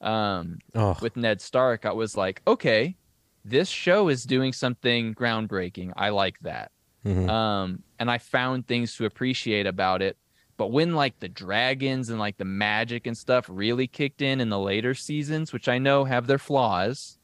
um, 0.01 0.57
Oh, 0.75 0.97
with 1.01 1.15
Ned 1.15 1.39
Stark, 1.39 1.85
I 1.85 1.93
was 1.93 2.17
like, 2.17 2.41
okay, 2.45 2.97
this 3.45 3.69
show 3.69 4.09
is 4.09 4.25
doing 4.25 4.51
something 4.51 5.13
groundbreaking. 5.15 5.93
I 5.95 6.09
like 6.09 6.37
that. 6.41 6.71
mhm. 7.05 7.29
Um, 7.29 7.83
and 7.99 8.11
I 8.11 8.17
found 8.17 8.67
things 8.67 8.95
to 8.97 9.05
appreciate 9.05 9.65
about 9.65 10.01
it. 10.01 10.17
But 10.57 10.71
when 10.71 10.95
like 10.95 11.19
the 11.19 11.29
dragons 11.29 12.09
and 12.09 12.19
like 12.19 12.37
the 12.37 12.45
magic 12.45 13.05
and 13.05 13.15
stuff 13.15 13.45
really 13.47 13.87
kicked 13.87 14.21
in 14.21 14.41
in 14.41 14.49
the 14.49 14.59
later 14.59 14.95
seasons, 14.95 15.53
which 15.53 15.67
I 15.67 15.77
know 15.77 16.03
have 16.03 16.27
their 16.27 16.39
flaws, 16.39 17.19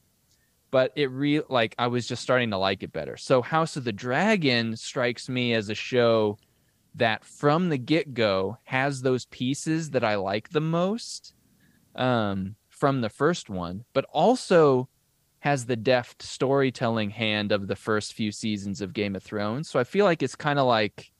but 0.69 0.91
it 0.95 1.11
real 1.11 1.43
like 1.49 1.75
I 1.77 1.87
was 1.87 2.07
just 2.07 2.23
starting 2.23 2.51
to 2.51 2.57
like 2.57 2.83
it 2.83 2.93
better. 2.93 3.17
So 3.17 3.41
House 3.41 3.75
of 3.75 3.83
the 3.83 3.91
Dragon 3.91 4.75
strikes 4.75 5.27
me 5.29 5.53
as 5.53 5.69
a 5.69 5.75
show 5.75 6.37
that 6.95 7.25
from 7.25 7.69
the 7.69 7.77
get 7.77 8.13
go 8.13 8.57
has 8.65 9.01
those 9.01 9.25
pieces 9.25 9.91
that 9.91 10.03
I 10.03 10.15
like 10.15 10.49
the 10.49 10.61
most 10.61 11.33
um, 11.95 12.55
from 12.69 13.01
the 13.01 13.09
first 13.09 13.49
one, 13.49 13.85
but 13.93 14.05
also 14.13 14.89
has 15.39 15.65
the 15.65 15.75
deft 15.75 16.21
storytelling 16.21 17.09
hand 17.09 17.51
of 17.51 17.67
the 17.67 17.75
first 17.75 18.13
few 18.13 18.31
seasons 18.31 18.79
of 18.79 18.93
Game 18.93 19.15
of 19.15 19.23
Thrones. 19.23 19.69
So 19.69 19.79
I 19.79 19.83
feel 19.83 20.05
like 20.05 20.23
it's 20.23 20.35
kind 20.35 20.59
of 20.59 20.67
like, 20.67 21.11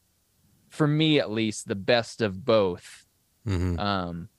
for 0.73 0.87
me 0.87 1.19
at 1.19 1.29
least, 1.29 1.67
the 1.67 1.75
best 1.75 2.19
of 2.19 2.43
both. 2.43 3.05
Mhm. 3.47 3.79
Um, 3.79 4.29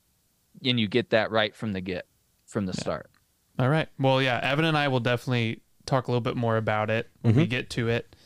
and 0.64 0.81
you 0.81 0.88
get 0.88 1.11
that 1.11 1.31
right 1.31 1.55
from 1.55 1.73
the 1.73 1.81
get, 1.81 2.07
from 2.45 2.67
the 2.67 2.73
start. 2.73 3.09
All 3.57 3.69
right. 3.69 3.88
Well, 4.00 4.21
yeah, 4.21 4.41
Evan 4.43 4.64
and 4.64 4.76
I 4.76 4.88
will 4.88 4.99
definitely 4.99 5.61
talk 5.87 6.09
a 6.09 6.11
little 6.11 6.21
bit 6.21 6.35
more 6.37 6.57
about 6.57 6.91
it 6.91 7.09
when 7.23 7.37
we 7.37 7.47
get 7.47 7.71
to 7.71 7.88
it. 7.88 8.17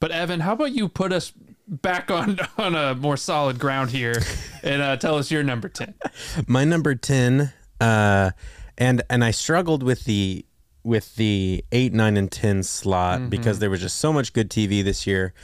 But 0.00 0.12
Evan, 0.12 0.40
how 0.40 0.54
about 0.54 0.72
you 0.72 0.88
put 0.88 1.12
us 1.12 1.30
back 1.66 2.10
on 2.18 2.38
on 2.56 2.74
a 2.74 2.94
more 2.94 3.18
solid 3.18 3.58
ground 3.58 3.90
here 3.90 4.14
and 4.62 4.80
uh, 4.80 4.96
tell 4.96 5.16
us 5.16 5.30
your 5.30 5.42
number 5.42 5.68
ten? 5.68 5.92
my 6.46 6.64
number 6.64 6.94
10 6.94 7.52
uh 7.82 8.30
and 8.78 9.02
and 9.10 9.22
i 9.22 9.30
struggled 9.30 9.82
with 9.82 10.04
the 10.04 10.46
with 10.82 11.16
the 11.16 11.62
8 11.70 11.92
9 11.92 12.16
and 12.16 12.32
10 12.32 12.62
slot 12.62 13.28
because 13.28 13.58
there 13.58 13.68
was 13.68 13.82
just 13.82 13.96
so 13.96 14.10
much 14.12 14.32
good 14.32 14.48
tv 14.50 14.82
this 14.82 15.06
year 15.06 15.34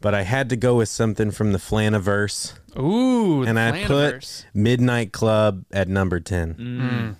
but 0.00 0.14
i 0.14 0.22
had 0.22 0.48
to 0.50 0.56
go 0.56 0.76
with 0.76 0.88
something 0.88 1.30
from 1.30 1.52
the 1.52 1.58
flaniverse. 1.58 2.54
Ooh, 2.78 3.42
and 3.42 3.58
i 3.58 3.84
put 3.84 4.46
midnight 4.54 5.12
club 5.12 5.64
at 5.72 5.88
number 5.88 6.20
10 6.20 6.54
Mm. 6.54 7.16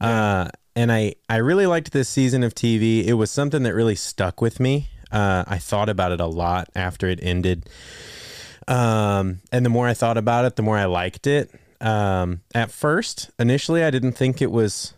uh 0.00 0.48
and 0.74 0.92
i 0.92 1.14
i 1.28 1.36
really 1.36 1.66
liked 1.66 1.92
this 1.92 2.08
season 2.08 2.42
of 2.42 2.54
tv 2.54 3.04
it 3.04 3.14
was 3.14 3.30
something 3.30 3.62
that 3.64 3.74
really 3.74 3.94
stuck 3.96 4.40
with 4.40 4.60
me. 4.60 4.88
Uh 5.12 5.44
i 5.46 5.58
thought 5.58 5.88
about 5.88 6.12
it 6.12 6.20
a 6.20 6.26
lot 6.26 6.68
after 6.74 7.06
it 7.08 7.18
ended. 7.22 7.68
Um 8.68 9.40
and 9.52 9.64
the 9.64 9.70
more 9.70 9.86
i 9.86 9.94
thought 9.94 10.16
about 10.18 10.44
it 10.44 10.56
the 10.56 10.62
more 10.62 10.76
i 10.78 10.84
liked 10.86 11.26
it. 11.26 11.50
Um 11.80 12.40
at 12.54 12.70
first 12.70 13.30
initially 13.38 13.84
i 13.84 13.90
didn't 13.90 14.12
think 14.12 14.40
it 14.42 14.50
was 14.50 14.94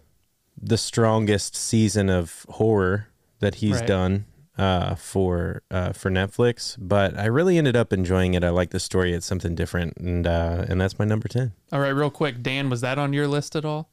the 0.61 0.79
strongest 0.79 1.55
season 1.55 2.09
of 2.11 2.47
horror 2.49 3.09
that 3.41 3.57
he's 3.57 3.77
Right. 3.81 3.87
done 3.87 4.25
uh 4.59 4.95
for 4.97 5.63
uh 5.71 5.93
for 5.93 6.11
netflix 6.11 6.77
but 6.79 7.17
i 7.17 7.27
really 7.27 7.57
ended 7.57 7.77
up 7.77 7.93
enjoying 7.93 8.35
it. 8.35 8.43
I 8.43 8.51
like 8.51 8.71
the 8.71 8.81
story. 8.81 9.13
It's 9.13 9.27
something 9.27 9.55
different 9.55 9.97
and 9.97 10.27
uh 10.27 10.67
and 10.69 10.81
that's 10.81 10.99
my 10.99 11.05
number 11.05 11.29
10 11.29 11.53
All 11.73 11.81
right, 11.81 11.91
real 11.91 12.11
quick, 12.11 12.43
Dan, 12.43 12.69
was 12.69 12.81
that 12.81 12.99
on 12.99 13.13
your 13.13 13.29
list 13.29 13.55
at 13.57 13.65
all? 13.65 13.89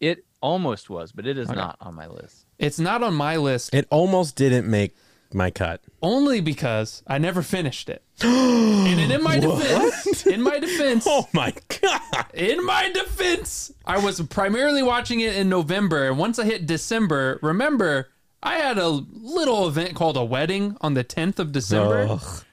It 0.00 0.24
almost 0.40 0.90
was, 0.90 1.12
but 1.12 1.26
it 1.26 1.38
is 1.38 1.48
not 1.48 1.76
on 1.80 1.94
my 1.94 2.06
list. 2.06 2.46
It's 2.58 2.78
not 2.78 3.02
on 3.02 3.14
my 3.14 3.36
list. 3.36 3.74
It 3.74 3.86
almost 3.90 4.36
didn't 4.36 4.68
make 4.68 4.94
my 5.32 5.50
cut. 5.50 5.82
Only 6.02 6.40
because 6.40 7.02
I 7.06 7.18
never 7.18 7.42
finished 7.42 7.88
it. 7.88 8.02
and 8.22 9.12
in 9.12 9.22
my 9.22 9.38
defense, 9.38 10.26
in 10.26 10.42
my 10.42 10.58
defense, 10.58 11.04
oh 11.08 11.28
my 11.32 11.52
god. 11.80 12.26
in 12.34 12.64
my 12.64 12.90
defense, 12.92 13.72
I 13.84 13.98
was 13.98 14.20
primarily 14.22 14.82
watching 14.82 15.20
it 15.20 15.34
in 15.36 15.48
November, 15.48 16.06
and 16.08 16.18
once 16.18 16.38
I 16.38 16.44
hit 16.44 16.66
December, 16.66 17.38
remember 17.42 18.08
I 18.42 18.56
had 18.56 18.78
a 18.78 18.88
little 18.88 19.66
event 19.66 19.94
called 19.94 20.16
a 20.16 20.24
wedding 20.24 20.76
on 20.80 20.94
the 20.94 21.04
10th 21.04 21.38
of 21.38 21.52
December. 21.52 22.06
Ugh. 22.10 22.44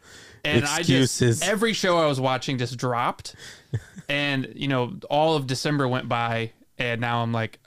and 0.44 0.64
Excuses. 0.64 1.42
I 1.42 1.46
just 1.46 1.52
every 1.52 1.74
show 1.74 1.98
I 1.98 2.08
was 2.08 2.20
watching 2.20 2.58
just 2.58 2.78
dropped, 2.78 3.36
and 4.10 4.52
you 4.56 4.68
know 4.68 4.96
all 5.10 5.36
of 5.36 5.48
December 5.48 5.88
went 5.88 6.10
by, 6.10 6.52
and 6.78 7.00
now 7.00 7.22
I'm 7.22 7.32
like, 7.32 7.60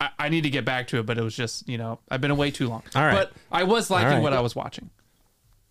I, 0.00 0.10
I 0.18 0.28
need 0.28 0.42
to 0.42 0.50
get 0.50 0.64
back 0.64 0.88
to 0.88 0.98
it, 0.98 1.06
but 1.06 1.18
it 1.18 1.22
was 1.22 1.34
just 1.34 1.68
you 1.68 1.78
know 1.78 1.98
I've 2.08 2.20
been 2.20 2.30
away 2.30 2.50
too 2.50 2.68
long. 2.68 2.82
All 2.94 3.02
right. 3.02 3.14
but 3.14 3.32
I 3.50 3.64
was 3.64 3.90
liking 3.90 4.08
All 4.08 4.14
right. 4.14 4.22
what 4.22 4.32
I 4.32 4.40
was 4.40 4.54
watching. 4.54 4.90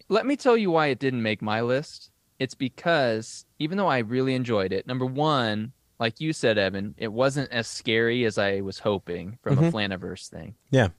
Let 0.09 0.25
me 0.25 0.35
tell 0.35 0.57
you 0.57 0.71
why 0.71 0.87
it 0.87 0.99
didn't 0.99 1.21
make 1.21 1.41
my 1.41 1.61
list. 1.61 2.11
It's 2.39 2.55
because 2.55 3.45
even 3.59 3.77
though 3.77 3.87
I 3.87 3.99
really 3.99 4.35
enjoyed 4.35 4.71
it, 4.71 4.85
number 4.85 5.05
one, 5.05 5.73
like 5.99 6.21
you 6.21 6.33
said, 6.33 6.57
Evan, 6.57 6.93
it 6.97 7.11
wasn't 7.11 7.51
as 7.51 7.67
scary 7.67 8.25
as 8.25 8.37
I 8.37 8.61
was 8.61 8.79
hoping 8.79 9.39
from 9.41 9.57
a 9.57 9.61
mm-hmm. 9.61 9.75
Flaniverse 9.75 10.29
thing. 10.29 10.55
yeah 10.69 10.89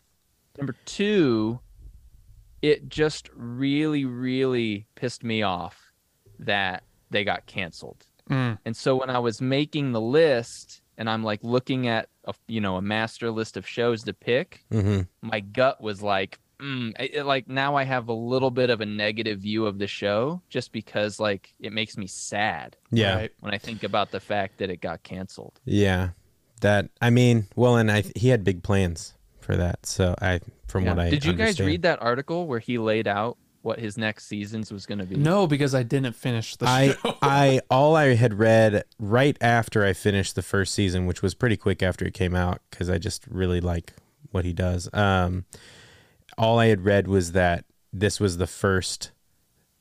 Number 0.58 0.74
two, 0.84 1.60
it 2.62 2.88
just 2.88 3.30
really, 3.34 4.04
really 4.04 4.86
pissed 4.96 5.22
me 5.24 5.42
off 5.42 5.92
that 6.40 6.82
they 7.10 7.24
got 7.24 7.46
canceled. 7.46 8.04
Mm. 8.28 8.58
And 8.64 8.76
so 8.76 8.96
when 8.96 9.08
I 9.10 9.18
was 9.20 9.40
making 9.40 9.92
the 9.92 10.00
list 10.00 10.82
and 10.98 11.08
I'm 11.08 11.22
like 11.22 11.40
looking 11.42 11.86
at 11.88 12.08
a 12.24 12.34
you 12.46 12.60
know 12.60 12.76
a 12.76 12.82
master 12.82 13.30
list 13.30 13.56
of 13.56 13.66
shows 13.66 14.02
to 14.04 14.12
pick, 14.12 14.64
mm-hmm. 14.70 15.02
my 15.22 15.40
gut 15.40 15.80
was 15.80 16.02
like, 16.02 16.38
mm, 16.60 16.92
it, 17.00 17.14
it- 17.14 17.24
like 17.24 17.48
now 17.48 17.76
I 17.76 17.84
have 17.84 18.08
a 18.08 18.12
little 18.12 18.50
bit 18.50 18.68
of 18.68 18.80
a 18.80 18.86
negative 18.86 19.38
view 19.40 19.64
of 19.66 19.78
the 19.78 19.86
show 19.86 20.42
just 20.50 20.72
because 20.72 21.18
like 21.20 21.54
it 21.60 21.72
makes 21.72 21.96
me 21.96 22.06
sad 22.06 22.76
yeah 22.90 23.14
Right. 23.16 23.32
when 23.40 23.54
I 23.54 23.58
think 23.58 23.82
about 23.84 24.10
the 24.10 24.20
fact 24.20 24.58
that 24.58 24.68
it 24.70 24.80
got 24.80 25.02
canceled. 25.04 25.58
Yeah, 25.64 26.10
that 26.60 26.90
I 27.00 27.10
mean, 27.10 27.46
well, 27.56 27.76
and 27.76 27.90
I 27.90 28.02
he 28.14 28.28
had 28.28 28.44
big 28.44 28.62
plans 28.62 29.14
for 29.48 29.56
that. 29.56 29.86
So 29.86 30.14
I, 30.20 30.40
from 30.66 30.84
what 30.84 30.98
I 30.98 31.08
Did 31.08 31.24
you 31.24 31.32
guys 31.32 31.58
read 31.58 31.80
that 31.80 32.02
article 32.02 32.46
where 32.46 32.58
he 32.58 32.76
laid 32.76 33.08
out 33.08 33.38
what 33.62 33.78
his 33.78 33.96
next 33.96 34.26
seasons 34.26 34.70
was 34.70 34.84
going 34.84 34.98
to 34.98 35.06
be? 35.06 35.16
No, 35.16 35.46
because 35.46 35.74
I 35.74 35.82
didn't 35.82 36.12
finish 36.12 36.54
the 36.56 36.66
I 36.68 36.88
show. 36.90 37.16
I 37.22 37.62
all 37.70 37.96
I 37.96 38.14
had 38.14 38.38
read 38.38 38.84
right 38.98 39.38
after 39.40 39.86
I 39.86 39.94
finished 39.94 40.34
the 40.34 40.42
first 40.42 40.74
season, 40.74 41.06
which 41.06 41.22
was 41.22 41.34
pretty 41.34 41.56
quick 41.56 41.82
after 41.82 42.04
it 42.04 42.12
came 42.12 42.34
out, 42.34 42.60
because 42.70 42.90
I 42.90 42.98
just 42.98 43.26
really 43.26 43.62
like 43.62 43.94
what 44.32 44.44
he 44.44 44.52
does. 44.52 44.90
Um, 44.92 45.46
all 46.36 46.58
I 46.58 46.66
had 46.66 46.84
read 46.84 47.08
was 47.08 47.32
that 47.32 47.64
this 47.90 48.20
was 48.20 48.36
the 48.36 48.46
first 48.46 49.12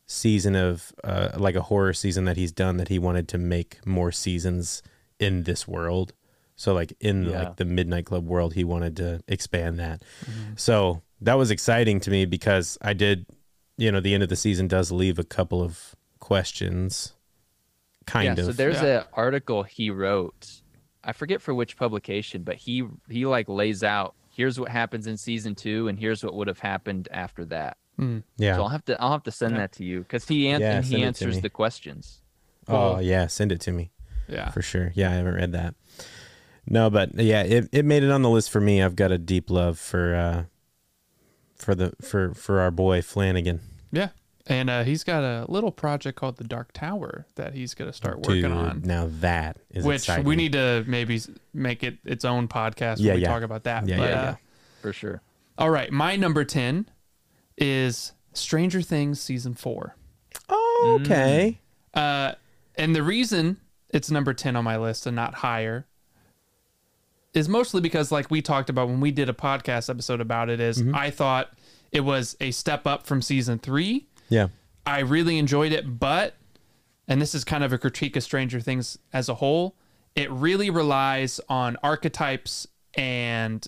season 0.06 0.56
of 0.56 0.94
uh, 1.04 1.32
like 1.36 1.56
a 1.56 1.64
horror 1.64 1.92
season 1.92 2.24
that 2.24 2.38
he's 2.38 2.54
done 2.54 2.78
that 2.78 2.88
he 2.88 3.00
wanted 3.00 3.28
to 3.28 3.38
make 3.38 3.86
more 3.86 4.14
seasons 4.14 4.82
in 5.20 5.44
this 5.44 5.68
world. 5.68 6.14
So 6.58 6.74
like 6.74 6.94
in 7.00 7.24
Yeah. 7.24 7.44
like 7.44 7.56
the 7.56 7.66
Midnight 7.66 8.06
Club 8.06 8.26
world, 8.28 8.54
he 8.56 8.64
wanted 8.66 8.98
to 8.98 9.22
expand 9.30 9.80
that. 9.80 10.02
Mm-hmm. 10.26 10.54
So 10.58 11.02
that 11.22 11.36
was 11.36 11.50
exciting 11.52 12.00
to 12.02 12.12
me 12.12 12.26
because 12.26 12.78
I 12.82 12.92
did, 12.94 13.26
you 13.78 13.92
know, 13.92 14.00
the 14.02 14.14
end 14.14 14.24
of 14.24 14.30
the 14.30 14.36
season 14.36 14.68
does 14.68 14.92
leave 14.92 15.18
a 15.20 15.24
couple 15.24 15.62
of 15.64 15.96
questions. 16.20 17.14
Kind 18.06 18.38
yeah, 18.38 18.44
of. 18.44 18.46
So 18.48 18.52
there's 18.54 18.82
Yeah. 18.82 19.00
an 19.02 19.04
article 19.14 19.64
he 19.64 19.90
wrote. 19.90 20.62
I 21.04 21.14
forget 21.14 21.42
for 21.42 21.54
which 21.54 21.78
publication, 21.78 22.44
but 22.44 22.56
he 22.56 22.84
he 23.10 23.26
like 23.26 23.48
lays 23.48 23.84
out 23.84 24.14
here's 24.30 24.60
what 24.60 24.70
happens 24.70 25.08
in 25.08 25.18
season 25.18 25.56
two, 25.56 25.88
and 25.88 25.98
here's 26.00 26.24
what 26.24 26.34
would 26.36 26.48
have 26.48 26.60
happened 26.60 27.08
after 27.12 27.44
that. 27.46 27.78
Hmm. 27.98 28.20
yeah. 28.38 28.56
So 28.56 28.62
I'll 28.64 28.70
have 28.70 28.86
to 28.86 29.02
I'll 29.02 29.12
have 29.12 29.24
to 29.24 29.32
send 29.32 29.54
Yeah. 29.54 29.60
that 29.62 29.72
to 29.74 29.84
you 29.84 30.00
because 30.02 30.28
he 30.28 30.48
an- 30.50 30.62
Yeah, 30.62 30.82
he 30.82 31.04
answers 31.04 31.42
the 31.42 31.50
questions. 31.50 32.22
oh 32.68 33.00
yeah, 33.00 33.28
send 33.28 33.52
it 33.52 33.62
to 33.62 33.72
me. 33.72 33.92
yeah. 34.28 34.50
for 34.52 34.62
sure. 34.62 34.92
Yeah, 34.96 35.10
I 35.12 35.14
haven't 35.16 35.36
read 35.36 35.52
that. 35.54 35.74
No, 36.68 36.90
but 36.90 37.16
yeah, 37.16 37.44
it, 37.44 37.70
it 37.72 37.86
made 37.86 38.04
it 38.04 38.12
on 38.12 38.22
the 38.22 38.30
list 38.30 38.52
for 38.52 38.60
me. 38.62 38.82
I've 38.82 38.96
got 38.96 39.12
a 39.12 39.18
deep 39.18 39.50
love 39.50 39.80
for 39.80 40.16
uh 40.16 40.44
for 41.56 41.74
the 41.76 41.94
for 42.02 42.34
for 42.34 42.60
our 42.60 42.72
boy 42.72 43.02
Flanagan. 43.02 43.62
Yeah. 43.92 44.10
And 44.50 44.70
uh, 44.70 44.84
he's 44.86 45.04
got 45.04 45.24
a 45.24 45.46
little 45.52 45.72
project 45.74 46.18
called 46.18 46.38
the 46.38 46.46
Dark 46.46 46.72
Tower 46.72 47.26
that 47.36 47.54
he's 47.54 47.74
going 47.74 47.92
to 47.92 47.94
start 47.96 48.20
working 48.20 48.44
Dude, 48.44 48.52
on. 48.52 48.82
Now 48.86 49.10
that 49.20 49.58
is 49.70 49.84
Which 49.84 50.04
exciting. 50.04 50.24
we 50.26 50.38
need 50.38 50.54
to 50.54 50.86
maybe 50.88 51.20
make 51.54 51.84
it 51.84 51.98
its 52.06 52.24
own 52.24 52.48
podcast 52.48 52.96
Yeah, 53.00 53.12
when 53.12 53.16
we 53.16 53.22
yeah. 53.24 53.28
talk 53.28 53.44
about 53.44 53.64
that. 53.66 53.86
Yeah, 53.88 53.98
But, 53.98 54.10
yeah, 54.10 54.20
uh, 54.20 54.24
yeah. 54.24 54.36
For 54.82 54.94
sure. 54.94 55.22
All 55.58 55.70
right, 55.70 55.92
my 55.92 56.16
number 56.16 56.46
ten 56.46 56.90
is 57.58 58.14
Stranger 58.32 58.82
Things 58.82 59.20
season 59.20 59.54
four. 59.54 59.98
Oh, 60.48 61.00
okay. 61.02 61.60
Uh, 61.94 62.34
and 62.76 62.96
the 62.96 63.04
reason 63.04 63.58
it's 63.90 64.12
number 64.12 64.34
10 64.34 64.56
on 64.56 64.64
my 64.64 64.78
list 64.78 65.06
and 65.08 65.16
not 65.16 65.34
higher 65.36 65.88
is 67.34 67.48
mostly 67.48 67.82
because 67.82 68.12
like 68.12 68.32
we 68.32 68.42
talked 68.42 68.70
about 68.70 68.88
when 68.88 69.00
we 69.00 69.12
did 69.12 69.30
a 69.30 69.34
podcast 69.34 69.90
episode 69.90 70.22
about 70.22 70.50
it 70.50 70.60
is 70.60 70.82
mm-hmm. 70.82 70.96
I 70.96 71.12
thought 71.12 71.54
it 71.92 72.02
was 72.02 72.36
a 72.40 72.52
step 72.52 72.88
up 72.88 73.06
from 73.06 73.22
season 73.22 73.60
3. 73.60 74.06
Yeah. 74.30 74.48
I 74.86 75.00
really 75.00 75.38
enjoyed 75.38 75.72
it, 75.72 76.00
but 76.00 76.36
and 77.08 77.22
this 77.22 77.34
is 77.34 77.44
kind 77.44 77.64
of 77.64 77.72
a 77.72 77.78
critique 77.78 78.16
of 78.16 78.24
Stranger 78.24 78.60
Things 78.60 78.98
as 79.14 79.30
a 79.30 79.36
whole, 79.36 79.76
it 80.16 80.30
really 80.32 80.70
relies 80.70 81.40
on 81.48 81.78
archetypes 81.84 82.68
and 82.96 83.66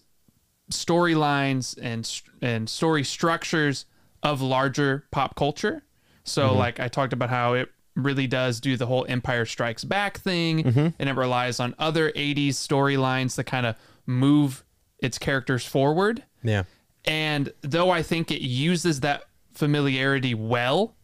storylines 0.71 1.77
and 1.81 2.21
and 2.41 2.69
story 2.69 3.03
structures 3.03 3.85
of 4.23 4.41
larger 4.41 5.05
pop 5.11 5.35
culture. 5.35 5.83
So, 6.23 6.49
mm-hmm. 6.49 6.57
like 6.57 6.79
I 6.79 6.87
talked 6.87 7.13
about 7.13 7.29
how 7.29 7.53
it 7.53 7.69
really 8.03 8.27
does 8.27 8.59
do 8.59 8.77
the 8.77 8.85
whole 8.85 9.05
Empire 9.09 9.45
Strikes 9.45 9.83
Back 9.83 10.19
thing, 10.19 10.63
mm-hmm. 10.63 10.87
and 10.97 11.09
it 11.09 11.15
relies 11.15 11.59
on 11.59 11.75
other 11.77 12.11
80s 12.11 12.49
storylines 12.49 13.35
to 13.35 13.43
kind 13.43 13.65
of 13.65 13.75
move 14.05 14.63
its 14.99 15.17
characters 15.17 15.65
forward. 15.65 16.23
Yeah. 16.43 16.63
And 17.05 17.53
though 17.61 17.89
I 17.89 18.01
think 18.03 18.31
it 18.31 18.41
uses 18.41 19.01
that 19.01 19.23
familiarity 19.53 20.33
well, 20.33 20.95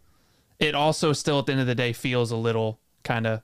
it 0.59 0.75
also 0.75 1.13
still 1.13 1.39
at 1.39 1.45
the 1.45 1.53
end 1.53 1.61
of 1.61 1.67
the 1.67 1.75
day 1.75 1.93
feels 1.93 2.31
a 2.31 2.37
little 2.37 2.79
kind 3.03 3.27
of 3.27 3.41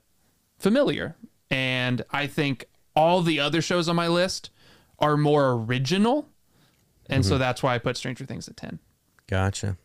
familiar. 0.58 1.16
And 1.50 2.04
I 2.10 2.26
think 2.26 2.66
all 2.94 3.22
the 3.22 3.40
other 3.40 3.60
shows 3.60 3.88
on 3.88 3.96
my 3.96 4.08
list 4.08 4.50
are 4.98 5.16
more 5.16 5.52
original. 5.52 6.28
And 7.08 7.24
so 7.24 7.32
mm-hmm. 7.32 7.40
that's 7.40 7.62
why 7.62 7.74
I 7.74 7.78
put 7.78 7.96
Stranger 7.96 8.24
Things 8.24 8.48
at 8.48 8.56
10. 8.56 8.78
Gotcha. 9.26 9.76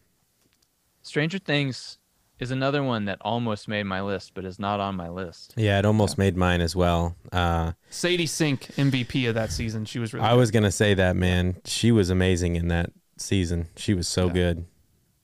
Stranger 1.01 1.39
Things 1.39 1.97
is 2.39 2.51
another 2.51 2.83
one 2.83 3.05
that 3.05 3.17
almost 3.21 3.67
made 3.67 3.83
my 3.83 4.01
list, 4.01 4.33
but 4.33 4.45
is 4.45 4.59
not 4.59 4.79
on 4.79 4.95
my 4.95 5.09
list. 5.09 5.53
Yeah, 5.57 5.79
it 5.79 5.85
almost 5.85 6.17
made 6.17 6.37
mine 6.37 6.61
as 6.61 6.75
well. 6.75 7.15
Uh, 7.31 7.71
Sadie 7.89 8.27
Sink, 8.27 8.67
MVP 8.77 9.27
of 9.27 9.35
that 9.35 9.51
season. 9.51 9.85
She 9.85 9.99
was 9.99 10.13
really 10.13 10.25
I 10.25 10.33
was 10.33 10.51
gonna 10.51 10.71
say 10.71 10.93
that 10.93 11.15
man. 11.15 11.57
She 11.65 11.91
was 11.91 12.09
amazing 12.09 12.55
in 12.55 12.67
that 12.67 12.91
season. 13.17 13.67
She 13.75 13.93
was 13.93 14.07
so 14.07 14.29
good. 14.29 14.65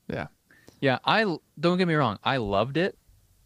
Yeah. 0.07 0.27
Yeah, 0.81 0.99
I 1.05 1.23
don't 1.59 1.77
get 1.77 1.87
me 1.87 1.93
wrong. 1.93 2.19
I 2.25 2.37
loved 2.37 2.75
it, 2.75 2.97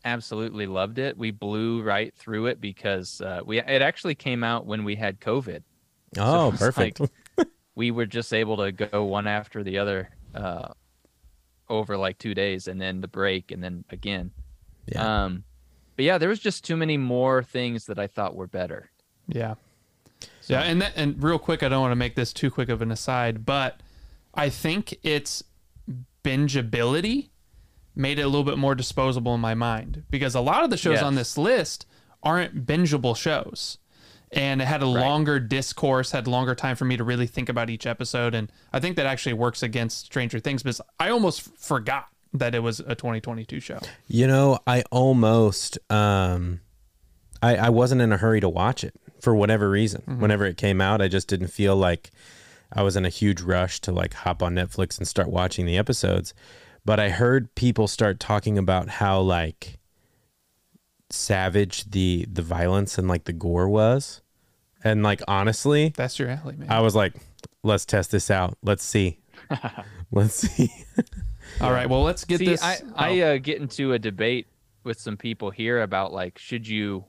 absolutely 0.03 0.65
loved 0.65 0.97
it. 0.97 1.17
We 1.17 1.29
blew 1.31 1.83
right 1.83 2.11
through 2.15 2.47
it 2.47 2.59
because 2.59 3.21
uh, 3.21 3.41
we 3.45 3.59
it 3.59 3.81
actually 3.81 4.15
came 4.15 4.43
out 4.43 4.65
when 4.65 4.83
we 4.83 4.95
had 4.95 5.19
COVID. 5.19 5.61
Oh, 6.17 6.49
it's 6.49 6.57
perfect. 6.59 6.99
like- 7.01 7.47
We 7.75 7.91
were 7.91 8.07
just 8.07 8.33
able 8.33 8.57
to 8.57 8.71
go 8.71 9.03
one 9.03 9.27
after 9.27 9.63
the 9.63 9.77
other 9.77 10.09
uh, 10.33 10.69
over 11.69 11.97
like 11.97 12.17
two 12.17 12.33
days, 12.33 12.67
and 12.67 12.79
then 12.81 13.01
the 13.01 13.07
break, 13.07 13.51
and 13.51 13.63
then 13.63 13.83
again. 13.89 14.31
yeah. 14.85 15.25
Um, 15.25 15.43
but 15.95 16.05
yeah, 16.05 16.17
there 16.19 16.29
was 16.29 16.39
just 16.39 16.63
too 16.63 16.77
many 16.77 16.95
more 16.97 17.41
things 17.43 17.85
that 17.87 17.97
I 17.97 18.05
thought 18.07 18.35
were 18.35 18.47
better. 18.47 18.91
Yeah. 19.27 19.55
Yeah, 20.47 20.61
and 20.61 20.81
that, 20.81 20.93
and 20.95 21.21
real 21.21 21.39
quick, 21.39 21.61
I 21.63 21.69
don't 21.69 21.81
want 21.81 21.91
to 21.91 21.95
make 21.97 22.15
this 22.15 22.31
too 22.31 22.49
quick 22.49 22.69
of 22.69 22.81
an 22.81 22.91
aside, 22.91 23.45
but 23.45 23.81
I 24.33 24.49
think 24.49 24.97
its 25.03 25.43
bingeability 26.23 27.29
made 27.95 28.19
it 28.19 28.23
a 28.23 28.27
little 28.27 28.43
bit 28.43 28.57
more 28.57 28.75
disposable 28.75 29.33
in 29.35 29.41
my 29.41 29.53
mind 29.55 30.03
because 30.09 30.35
a 30.35 30.39
lot 30.41 30.63
of 30.63 30.69
the 30.69 30.77
shows 30.77 30.95
Yes. 30.95 31.03
on 31.03 31.15
this 31.15 31.37
list 31.37 31.85
aren't 32.23 32.65
bingeable 32.65 33.15
shows. 33.15 33.77
And 34.31 34.61
it 34.61 34.65
had 34.65 34.81
a 34.81 34.87
longer 34.87 35.39
discourse, 35.39 36.11
had 36.11 36.27
longer 36.27 36.53
time 36.53 36.75
for 36.75 36.85
me 36.85 36.97
to 36.97 37.03
really 37.03 37.27
think 37.27 37.47
about 37.47 37.69
each 37.69 37.85
episode. 37.85 38.35
And 38.35 38.51
I 38.73 38.79
think 38.79 38.97
that 38.97 39.05
actually 39.05 39.33
works 39.33 39.63
against 39.63 40.05
Stranger 40.05 40.39
Things 40.39 40.63
because 40.63 40.81
I 40.99 41.09
almost 41.09 41.41
forgot 41.57 42.07
that 42.33 42.53
it 42.53 42.59
was 42.59 42.81
a 42.81 42.95
2022 42.95 43.59
show. 43.59 43.79
You 44.07 44.27
know, 44.27 44.59
I 44.67 44.83
almost 44.91 45.77
um 45.89 46.59
I 47.41 47.55
I 47.55 47.69
wasn't 47.69 48.01
in 48.01 48.11
a 48.11 48.17
hurry 48.17 48.41
to 48.41 48.49
watch 48.49 48.83
it 48.83 48.93
for 49.21 49.33
whatever 49.33 49.69
reason. 49.69 50.03
Whenever 50.19 50.45
it 50.45 50.57
came 50.57 50.81
out, 50.81 51.01
I 51.01 51.07
just 51.07 51.27
didn't 51.27 51.47
feel 51.47 51.75
like 51.75 52.11
I 52.71 52.83
was 52.83 52.95
in 52.95 53.05
a 53.05 53.09
huge 53.09 53.41
rush 53.41 53.79
to 53.81 53.91
like 53.91 54.13
hop 54.13 54.43
on 54.43 54.55
Netflix 54.55 54.97
and 54.97 55.07
start 55.07 55.29
watching 55.29 55.65
the 55.65 55.77
episodes. 55.77 56.33
But 56.85 56.99
I 56.99 57.09
heard 57.09 57.53
people 57.55 57.87
start 57.87 58.19
talking 58.19 58.57
about 58.57 58.89
how 58.89 59.19
like 59.19 59.79
savage 61.09 61.89
the 61.91 62.25
the 62.31 62.41
violence 62.41 62.97
and 62.97 63.07
like 63.07 63.25
the 63.25 63.33
gore 63.33 63.69
was. 63.69 64.21
And 64.83 65.03
like 65.03 65.21
honestly, 65.27 65.93
That's 65.95 66.19
your 66.19 66.29
alley, 66.29 66.55
man. 66.55 66.69
I 66.69 66.81
was 66.81 66.95
like, 66.95 67.13
let's 67.63 67.85
test 67.85 68.11
this 68.11 68.29
out. 68.29 68.57
Let's 68.63 68.83
see. 68.83 69.19
let's 70.11 70.35
see. 70.35 70.71
All 71.61 71.71
right, 71.71 71.89
well, 71.89 72.03
let's 72.03 72.25
get 72.25 72.39
See, 72.39 72.45
this. 72.45 72.61
I, 72.61 72.79
I 72.95 73.19
uh, 73.21 73.37
get 73.37 73.59
into 73.59 73.93
a 73.93 73.99
debate 73.99 74.47
with 74.83 74.99
some 74.99 75.17
people 75.17 75.49
here 75.49 75.81
about 75.81 76.13
like, 76.13 76.37
should 76.37 76.67
you 76.67 77.05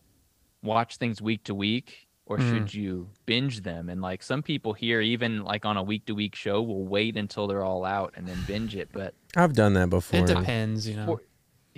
watch 0.62 0.96
things 0.96 1.20
week 1.20 1.44
to 1.44 1.54
week 1.54 2.08
or 2.26 2.38
Mm. 2.38 2.50
should 2.50 2.74
you 2.74 3.08
binge 3.26 3.62
them? 3.62 3.88
And 3.88 4.00
like 4.00 4.22
some 4.22 4.42
people 4.42 4.72
here, 4.72 5.00
even 5.00 5.42
like 5.44 5.64
on 5.64 5.76
a 5.76 5.82
week 5.82 6.06
to 6.06 6.14
week 6.14 6.34
show, 6.34 6.62
will 6.62 6.84
wait 6.86 7.16
until 7.16 7.46
they're 7.46 7.64
all 7.64 7.84
out 7.84 8.14
and 8.16 8.26
then 8.26 8.38
binge 8.46 8.74
it. 8.76 8.88
But 8.92 9.14
I've 9.36 9.52
done 9.54 9.74
that 9.74 9.90
before. 9.90 10.20
it 10.20 10.26
depends, 10.26 10.88
you 10.88 10.96
know. 10.96 11.06
For- 11.06 11.22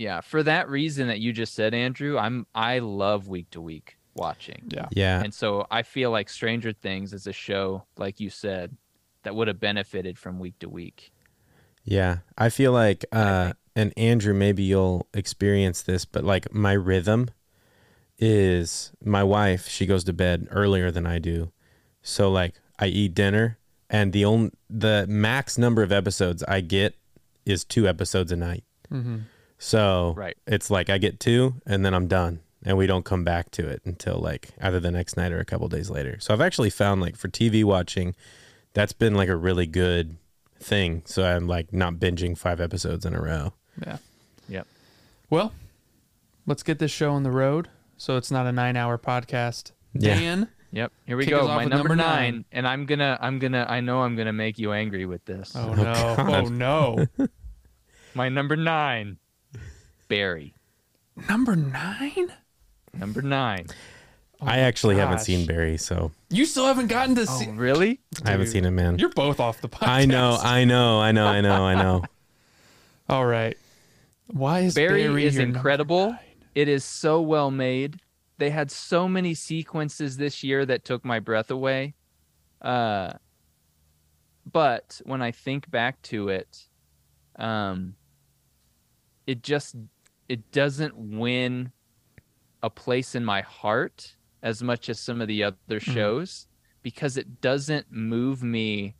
yeah, 0.00 0.22
for 0.22 0.42
that 0.44 0.70
reason 0.70 1.08
that 1.08 1.20
you 1.20 1.30
just 1.30 1.54
said, 1.54 1.74
Andrew, 1.74 2.16
I'm 2.16 2.46
I 2.54 2.78
love 2.78 3.28
week 3.28 3.50
to 3.50 3.60
week 3.60 3.98
watching. 4.14 4.62
yeah. 4.68 4.86
Yeah. 4.90 5.22
And 5.22 5.32
so 5.34 5.66
I 5.70 5.82
feel 5.82 6.10
like 6.10 6.30
Stranger 6.30 6.72
Things 6.72 7.12
is 7.12 7.26
a 7.26 7.34
show, 7.34 7.84
like 7.98 8.18
you 8.18 8.30
said, 8.30 8.74
that 9.24 9.34
would 9.34 9.46
have 9.46 9.60
benefited 9.60 10.18
from 10.18 10.38
week 10.38 10.58
to 10.60 10.70
week. 10.70 11.12
Yeah, 11.84 12.18
I 12.38 12.48
feel 12.48 12.72
like, 12.72 13.04
uh, 13.12 13.52
and 13.76 13.92
Andrew, 13.98 14.32
maybe 14.32 14.62
you'll 14.62 15.06
experience 15.12 15.82
this, 15.82 16.06
but 16.06 16.24
like 16.24 16.50
my 16.50 16.72
rhythm 16.72 17.28
is 18.18 18.92
my 19.04 19.22
wife. 19.22 19.68
She 19.68 19.84
goes 19.84 20.04
to 20.04 20.14
bed 20.14 20.48
earlier 20.50 20.90
than 20.90 21.06
I 21.06 21.18
do, 21.18 21.52
so 22.00 22.30
like 22.30 22.54
I 22.78 22.86
eat 22.86 23.14
dinner, 23.14 23.58
and 23.90 24.14
the 24.14 24.24
only 24.24 24.52
the 24.70 25.04
max 25.08 25.58
number 25.58 25.82
of 25.82 25.92
episodes 25.92 26.42
I 26.44 26.62
get 26.62 26.94
is 27.44 27.64
two 27.64 27.86
episodes 27.86 28.32
a 28.32 28.36
night. 28.36 28.64
Mm-hmm. 28.90 29.18
So 29.62 30.14
Right. 30.16 30.36
it's 30.46 30.70
like 30.70 30.88
I 30.90 30.96
get 30.98 31.20
two, 31.20 31.54
and 31.66 31.84
then 31.84 31.92
I'm 31.94 32.08
done, 32.08 32.40
and 32.64 32.76
we 32.78 32.86
don't 32.86 33.04
come 33.04 33.24
back 33.24 33.50
to 33.52 33.68
it 33.68 33.82
until 33.84 34.16
like 34.18 34.48
either 34.60 34.80
the 34.80 34.90
next 34.90 35.16
night 35.18 35.32
or 35.32 35.38
a 35.38 35.44
couple 35.44 35.68
days 35.68 35.90
later. 35.90 36.16
So 36.18 36.32
I've 36.32 36.40
actually 36.40 36.70
found 36.70 37.00
like 37.02 37.14
for 37.14 37.28
TV 37.28 37.62
watching, 37.62 38.14
that's 38.72 38.94
been 38.94 39.14
like 39.14 39.28
a 39.28 39.36
really 39.36 39.66
good 39.66 40.16
thing. 40.58 41.02
So 41.04 41.24
I'm 41.24 41.46
like 41.46 41.72
not 41.74 41.94
binging 41.94 42.36
five 42.38 42.58
episodes 42.60 43.04
in 43.04 43.14
a 43.14 43.20
row. 43.20 43.52
Yeah. 43.86 43.98
Yep. 44.48 44.66
Well, 45.28 45.52
let's 46.46 46.62
get 46.62 46.78
this 46.78 46.90
show 46.90 47.12
on 47.12 47.22
the 47.22 47.30
road 47.30 47.68
so 47.98 48.16
it's 48.16 48.30
not 48.30 48.46
a 48.46 48.52
nine 48.52 48.76
hour 48.76 48.96
podcast. 48.98 49.72
Yeah. 49.92 50.14
Dan, 50.14 50.48
Yep. 50.72 50.92
Here 51.04 51.16
we 51.16 51.26
go. 51.26 51.46
My 51.48 51.64
number, 51.64 51.76
number 51.76 51.96
nine, 51.96 52.34
nine. 52.34 52.44
and 52.52 52.66
I'm 52.66 52.86
gonna, 52.86 53.18
I'm 53.20 53.38
gonna, 53.40 53.66
I 53.68 53.80
know 53.80 54.02
I'm 54.02 54.14
gonna 54.16 54.32
make 54.32 54.58
you 54.58 54.72
angry 54.72 55.04
with 55.04 55.24
this. 55.26 55.52
oh, 55.54 55.74
no. 55.74 56.14
Oh 56.18 56.42
no. 56.48 57.06
Oh, 57.18 57.26
My 58.14 58.28
number 58.28 58.56
nine, 58.56 59.18
Barry. 60.10 60.52
Number 61.28 61.54
nine? 61.56 62.32
Number 62.92 63.22
nine. 63.22 63.68
I 64.42 64.58
actually 64.58 64.96
haven't 64.96 65.20
seen 65.20 65.46
Barry, 65.46 65.76
so 65.76 66.10
You 66.30 66.44
still 66.46 66.66
haven't 66.66 66.88
gotten 66.88 67.14
to 67.14 67.26
see. 67.26 67.46
Oh, 67.48 67.52
really? 67.52 68.00
I 68.24 68.30
haven't 68.30 68.48
seen 68.48 68.64
it, 68.64 68.72
man. 68.72 68.98
You're 68.98 69.10
both 69.10 69.38
off 69.38 69.60
the 69.60 69.68
podcast. 69.68 69.88
I 69.88 70.04
know, 70.06 70.38
I 70.42 70.64
know, 70.64 70.98
I 71.00 71.12
know, 71.12 71.26
I 71.26 71.40
know, 71.40 71.64
I 71.64 71.74
know. 71.74 72.02
All 73.08 73.24
right. 73.24 73.56
Why 74.26 74.60
is 74.60 74.74
Barry, 74.74 75.04
Barry, 75.04 75.24
is 75.24 75.38
incredible. 75.38 76.16
It 76.54 76.68
is 76.68 76.84
so 76.84 77.20
well 77.20 77.50
made. 77.50 78.00
They 78.38 78.50
had 78.50 78.70
so 78.70 79.06
many 79.06 79.34
sequences 79.34 80.16
this 80.16 80.42
year 80.42 80.66
that 80.66 80.84
took 80.84 81.04
my 81.04 81.20
breath 81.20 81.50
away. 81.50 81.94
Uh, 82.60 83.12
but 84.50 85.00
when 85.04 85.22
I 85.22 85.30
think 85.30 85.70
back 85.70 86.02
to 86.02 86.30
it, 86.30 86.66
um, 87.36 87.94
it 89.26 89.42
just 89.42 89.76
it 90.30 90.52
doesn't 90.52 90.96
win 90.96 91.72
a 92.62 92.70
place 92.70 93.16
in 93.16 93.24
my 93.24 93.40
heart 93.40 94.14
as 94.44 94.62
much 94.62 94.88
as 94.88 95.00
some 95.00 95.20
of 95.20 95.26
the 95.26 95.42
other 95.42 95.80
shows 95.80 96.46
because 96.82 97.16
it 97.16 97.40
doesn't 97.40 97.90
move 97.90 98.40
me 98.40 98.94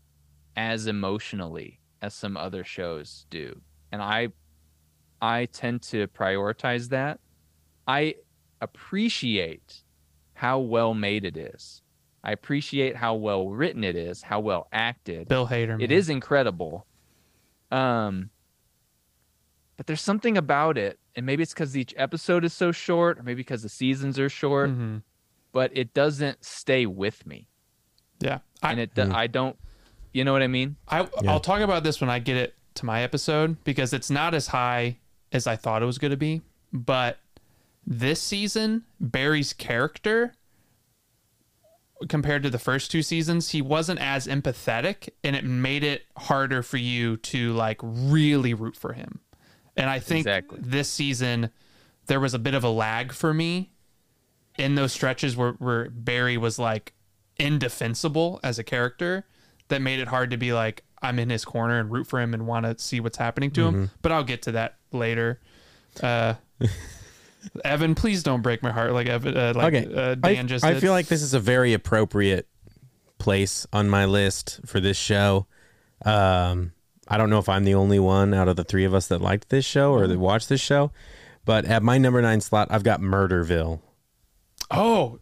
as 0.57 0.89
emotionally 0.89 1.79
as 2.03 2.15
some 2.15 2.37
other 2.37 2.65
shows 2.65 3.27
do. 3.31 3.61
And 3.93 4.03
I 4.03 4.31
I 5.23 5.47
tend 5.47 5.83
to 5.83 6.09
prioritize 6.09 6.89
that. 6.89 7.21
I 7.87 8.17
appreciate 8.61 9.85
how 10.35 10.59
well 10.59 10.95
made 10.95 11.25
it 11.25 11.37
is. 11.37 11.83
I 12.25 12.33
appreciate 12.33 12.97
how 12.97 13.15
well 13.15 13.49
written 13.49 13.85
it 13.85 13.95
is, 13.95 14.21
how 14.23 14.41
well 14.41 14.67
acted. 14.73 15.29
Bill 15.29 15.47
Hader. 15.47 15.81
It 15.81 15.93
is 15.93 16.09
incredible. 16.09 16.87
Um 17.71 18.31
but 19.77 19.87
there's 19.87 20.03
something 20.03 20.37
about 20.37 20.77
it, 20.77 21.00
and 21.17 21.27
maybe 21.27 21.43
it's 21.43 21.53
because 21.55 21.77
each 21.77 21.95
episode 21.97 22.45
is 22.45 22.53
so 22.53 22.73
short, 22.73 23.19
or 23.19 23.23
maybe 23.23 23.37
because 23.41 23.63
the 23.63 23.69
seasons 23.69 24.19
are 24.19 24.29
short, 24.29 24.71
Mhm. 24.71 25.03
but 25.53 25.71
it 25.77 25.93
doesn't 25.95 26.45
stay 26.45 26.87
with 26.87 27.27
me. 27.27 27.49
Yeah. 28.21 28.39
I, 28.63 28.73
And 28.73 28.81
it 28.81 28.95
do- 28.95 29.11
I 29.13 29.27
don't 29.27 29.57
you 30.13 30.25
know 30.25 30.33
what 30.33 30.43
I 30.43 30.49
mean? 30.49 30.75
I, 30.89 31.03
Yeah. 31.23 31.31
I'll 31.31 31.39
talk 31.41 31.61
about 31.61 31.85
this 31.85 32.01
when 32.01 32.11
I 32.11 32.19
get 32.19 32.37
it 32.37 32.55
to 32.75 32.85
my 32.85 33.03
episode 33.03 33.63
because 33.63 33.93
it's 33.93 34.11
not 34.11 34.35
as 34.35 34.49
high 34.49 34.99
as 35.31 35.47
I 35.47 35.55
thought 35.55 35.83
it 35.83 35.87
was 35.87 35.99
going 35.99 36.11
to 36.11 36.17
be. 36.17 36.43
But 36.73 37.19
this 37.87 38.21
season, 38.21 38.85
Barry's 38.99 39.53
character, 39.53 40.35
compared 42.09 42.43
to 42.43 42.51
the 42.51 42.59
first 42.59 42.91
two 42.91 43.03
seasons, 43.03 43.51
he 43.51 43.61
wasn't 43.63 44.01
as 44.01 44.27
empathetic 44.27 45.11
and 45.23 45.37
it 45.37 45.45
made 45.45 45.85
it 45.85 46.07
harder 46.17 46.63
for 46.63 46.79
you 46.79 47.17
to 47.19 47.53
like 47.53 47.79
really 47.83 48.55
root 48.55 48.77
for 48.77 48.95
him. 48.95 49.21
And 49.81 49.89
I 49.89 49.99
think 49.99 50.27
Exactly. 50.27 50.59
this 50.61 50.91
season, 50.91 51.51
there 52.07 52.21
was 52.21 52.35
a 52.35 52.39
bit 52.39 52.55
of 52.55 52.65
a 52.65 52.69
lag 52.69 53.13
for 53.13 53.33
me 53.33 53.73
in 54.59 54.75
those 54.75 54.93
stretches 54.93 55.37
where, 55.37 55.53
where 55.53 55.89
Barry 55.89 56.37
was 56.37 56.59
like 56.59 56.93
indefensible 57.39 58.41
as 58.45 58.59
a 58.59 58.65
character 58.65 59.25
that 59.69 59.81
made 59.81 59.99
it 59.99 60.09
hard 60.09 60.31
to 60.33 60.37
be 60.37 60.53
like, 60.53 60.85
I'm 61.01 61.19
in 61.19 61.31
his 61.31 61.47
corner 61.47 61.81
and 61.81 61.91
root 61.91 62.07
for 62.07 62.21
him 62.21 62.35
and 62.35 62.47
want 62.47 62.67
to 62.67 62.79
see 62.79 63.01
what's 63.01 63.17
happening 63.17 63.51
to 63.53 63.67
him. 63.67 63.91
But 64.03 64.13
I'll 64.13 64.25
get 64.25 64.43
to 64.43 64.53
that 64.53 64.77
later. 64.93 65.41
Uh, 66.03 66.35
Evan, 67.65 67.95
please 67.95 68.23
don't 68.23 68.43
break 68.43 68.63
my 68.63 68.71
heart 68.71 68.93
like 68.93 69.07
Evan, 69.07 69.35
uh, 69.35 69.55
like 69.57 69.75
okay. 69.75 69.95
uh, 69.95 70.15
Dan 70.15 70.45
I, 70.45 70.49
just 70.49 70.65
I 70.65 70.79
feel 70.79 70.93
like 70.93 71.07
this 71.07 71.23
is 71.23 71.33
a 71.33 71.41
very 71.41 71.73
appropriate 71.73 72.47
place 73.17 73.67
on 73.73 73.89
my 73.89 74.05
list 74.05 74.61
for 74.67 74.79
this 74.79 74.99
show. 74.99 75.47
Um, 76.05 76.73
I 77.11 77.17
don't 77.19 77.29
know 77.29 77.39
if 77.41 77.49
I'm 77.49 77.65
the 77.65 77.75
only 77.75 77.99
one 77.99 78.33
out 78.33 78.47
of 78.49 78.57
the 78.57 78.65
three 78.65 78.85
of 78.85 78.95
us 78.95 79.09
that 79.09 79.21
liked 79.21 79.49
this 79.49 79.65
show 79.65 79.93
or 79.93 80.07
that 80.07 80.19
watched 80.19 80.49
this 80.49 80.61
show, 80.61 80.93
but 81.45 81.65
at 81.65 81.83
my 81.83 81.99
number 81.99 82.23
nine 82.23 82.41
slot, 82.41 82.69
I've 82.71 82.85
got 82.85 83.01
Murderville. 83.01 83.81
Oh, 84.71 85.19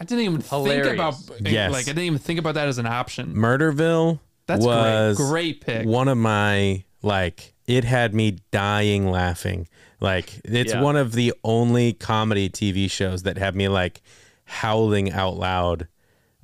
I 0.00 0.04
didn't 0.04 0.24
even 0.24 0.40
Hilarious. 0.40 0.86
think 0.86 0.94
about 0.96 1.14
Yes. 1.40 1.72
like 1.72 1.84
I 1.86 1.90
didn't 1.92 2.04
even 2.04 2.18
think 2.18 2.38
about 2.38 2.54
that 2.54 2.68
as 2.68 2.78
an 2.78 2.86
option. 2.86 3.34
Murderville 3.34 4.20
That's 4.46 4.64
was 4.64 5.16
great. 5.16 5.28
Great 5.28 5.60
pick. 5.60 5.86
one 5.86 6.08
of 6.08 6.18
my 6.18 6.84
like 7.02 7.54
it 7.66 7.84
had 7.84 8.14
me 8.14 8.38
dying 8.50 9.10
laughing. 9.10 9.68
Like 10.00 10.40
it's 10.44 10.72
Yeah. 10.72 10.82
one 10.82 10.96
of 10.96 11.12
the 11.12 11.32
only 11.44 11.92
comedy 11.92 12.48
TV 12.48 12.88
shows 12.90 13.22
that 13.24 13.36
had 13.38 13.54
me 13.56 13.68
like 13.68 14.02
howling 14.44 15.12
out 15.12 15.36
loud 15.36 15.88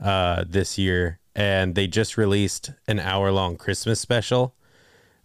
uh 0.00 0.44
this 0.48 0.78
year 0.78 1.18
and 1.34 1.74
they 1.74 1.86
just 1.86 2.16
released 2.16 2.70
an 2.86 2.98
hour 3.00 3.30
long 3.32 3.56
Christmas 3.56 4.00
special. 4.00 4.54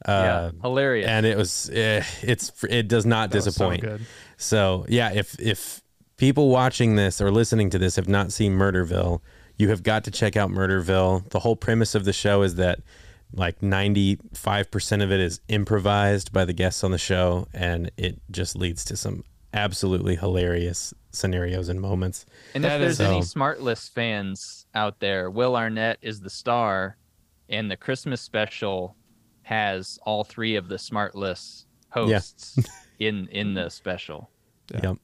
Yeah, 0.08 0.36
Uh 0.36 0.52
hilarious. 0.62 1.08
and 1.08 1.26
it 1.26 1.38
was 1.38 1.70
eh, 1.74 2.04
it's 2.22 2.52
it 2.70 2.88
does 2.88 3.06
not 3.06 3.32
That 3.32 3.46
was 3.46 3.56
so 3.56 3.70
disappoint. 3.72 4.02
So 4.38 4.86
yeah, 4.90 5.12
if 5.14 5.40
if 5.40 5.82
people 6.18 6.50
watching 6.50 6.96
this 6.96 7.20
or 7.22 7.32
listening 7.32 7.70
to 7.72 7.80
this 7.80 7.96
have 7.96 8.08
not 8.08 8.32
seen 8.32 8.54
Murderville, 8.58 9.22
you 9.58 9.70
have 9.70 9.84
got 9.84 10.04
to 10.06 10.12
check 10.12 10.36
out 10.36 10.50
Murderville. 10.50 11.30
The 11.30 11.40
whole 11.40 11.56
premise 11.56 11.96
of 11.96 12.06
the 12.06 12.14
show 12.14 12.42
is 12.42 12.56
that 12.56 12.80
like 13.34 13.62
ninety 13.64 14.20
five 14.34 14.70
percent 14.72 15.02
of 15.02 15.12
it 15.12 15.20
is 15.20 15.40
improvised 15.48 16.32
by 16.32 16.46
the 16.46 16.54
guests 16.54 16.84
on 16.84 16.92
the 16.92 16.98
show, 16.98 17.48
and 17.54 17.90
it 17.98 18.20
just 18.32 18.56
leads 18.56 18.84
to 18.86 18.98
some 18.98 19.24
absolutely 19.54 20.16
hilarious 20.16 20.94
scenarios 21.12 21.70
and 21.70 21.80
moments. 21.80 22.26
And 22.56 22.66
if 22.66 22.72
is- 22.82 22.98
there's 22.98 23.10
any 23.12 23.22
So- 23.22 23.40
Smartless 23.40 23.90
fans 23.90 24.66
out 24.74 25.00
there, 25.00 25.30
Will 25.30 25.56
Arnett 25.56 25.98
is 26.02 26.22
the 26.22 26.30
star, 26.30 26.98
and 27.50 27.70
the 27.70 27.78
Christmas 27.78 28.20
special 28.22 28.96
has 29.44 30.00
all 30.04 30.24
three 30.24 30.56
of 30.56 30.68
the 30.70 30.76
SmartLess 30.76 31.66
hosts 31.90 32.58
in 33.00 33.28
in 33.28 33.54
the 33.54 33.70
special. 33.70 34.30
Yeah. 34.74 34.80
Yep. 34.84 34.98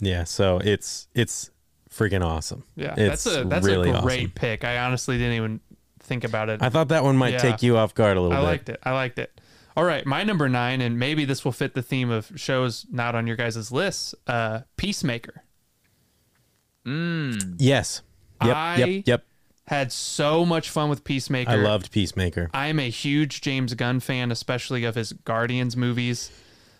Yeah. 0.00 0.24
So 0.24 0.58
it's 0.58 1.08
it's 1.14 1.50
freaking 1.90 2.24
awesome. 2.24 2.64
Yeah, 2.74 2.94
It's 2.96 3.24
that's 3.24 3.36
a 3.36 3.44
that's 3.44 3.64
really 3.66 3.90
a 3.90 4.00
great 4.02 4.20
awesome. 4.20 4.30
pick. 4.34 4.64
I 4.64 4.78
honestly 4.78 5.16
didn't 5.18 5.34
even 5.34 5.60
think 6.00 6.24
about 6.24 6.48
it. 6.50 6.60
I 6.62 6.68
thought 6.68 6.88
that 6.88 7.04
one 7.04 7.16
might 7.16 7.34
Yeah. 7.34 7.38
take 7.38 7.62
you 7.62 7.76
off 7.76 7.94
guard 7.94 8.16
a 8.16 8.20
little 8.20 8.36
I 8.36 8.40
bit. 8.40 8.44
I 8.44 8.50
liked 8.50 8.68
it. 8.68 8.78
I 8.82 8.92
liked 8.92 9.18
it. 9.18 9.40
All 9.76 9.84
right, 9.84 10.06
my 10.06 10.22
number 10.22 10.48
nine, 10.48 10.80
and 10.80 10.98
maybe 11.00 11.24
this 11.24 11.44
will 11.44 11.50
fit 11.52 11.74
the 11.74 11.82
theme 11.82 12.08
of 12.10 12.30
shows 12.36 12.86
not 12.90 13.14
on 13.16 13.26
your 13.26 13.34
guys' 13.36 13.72
list. 13.72 14.14
Uh, 14.26 14.60
Peacemaker 14.76 15.42
Mm. 16.86 17.56
Yes. 17.58 18.02
Yep. 18.44 18.56
I- 18.56 18.76
yep. 18.76 19.02
Yep. 19.06 19.24
Had 19.66 19.90
so 19.92 20.44
much 20.44 20.68
fun 20.68 20.90
with 20.90 21.04
Peacemaker. 21.04 21.50
I 21.50 21.54
loved 21.56 21.90
Peacemaker. 21.90 22.50
I'm 22.52 22.78
a 22.78 22.90
huge 22.90 23.40
James 23.40 23.72
Gunn 23.74 24.00
fan, 24.00 24.30
especially 24.30 24.84
of 24.84 24.94
his 24.94 25.12
Guardians 25.12 25.76
movies. 25.76 26.30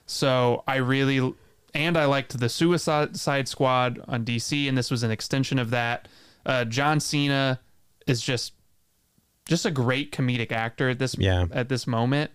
So 0.06 0.62
I 0.68 0.76
really, 0.76 1.32
and 1.72 1.96
I 1.96 2.04
liked 2.04 2.38
the 2.38 2.48
Suicide 2.48 3.48
Squad 3.48 4.00
on 4.06 4.24
DC, 4.24 4.68
and 4.68 4.76
this 4.76 4.90
was 4.90 5.02
an 5.02 5.10
extension 5.10 5.58
of 5.58 5.70
that. 5.70 6.08
Uh, 6.44 6.66
John 6.66 7.00
Cena 7.00 7.58
is 8.06 8.20
just, 8.20 8.52
just 9.46 9.64
a 9.64 9.70
great 9.70 10.12
comedic 10.12 10.52
actor 10.52 10.90
at 10.90 10.98
this 10.98 11.16
Yeah. 11.18 11.46
at 11.52 11.70
this 11.70 11.86
moment. 11.86 12.30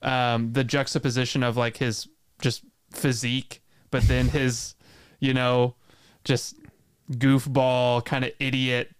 Um, 0.00 0.52
the 0.52 0.62
juxtaposition 0.62 1.42
of 1.42 1.56
like 1.56 1.78
his 1.78 2.06
just 2.40 2.62
physique, 2.92 3.62
but 3.90 4.04
then 4.04 4.28
his, 4.28 4.76
you 5.18 5.34
know, 5.34 5.74
just 6.22 6.54
goofball 7.10 8.04
kind 8.04 8.24
of 8.24 8.30
idiot 8.38 8.90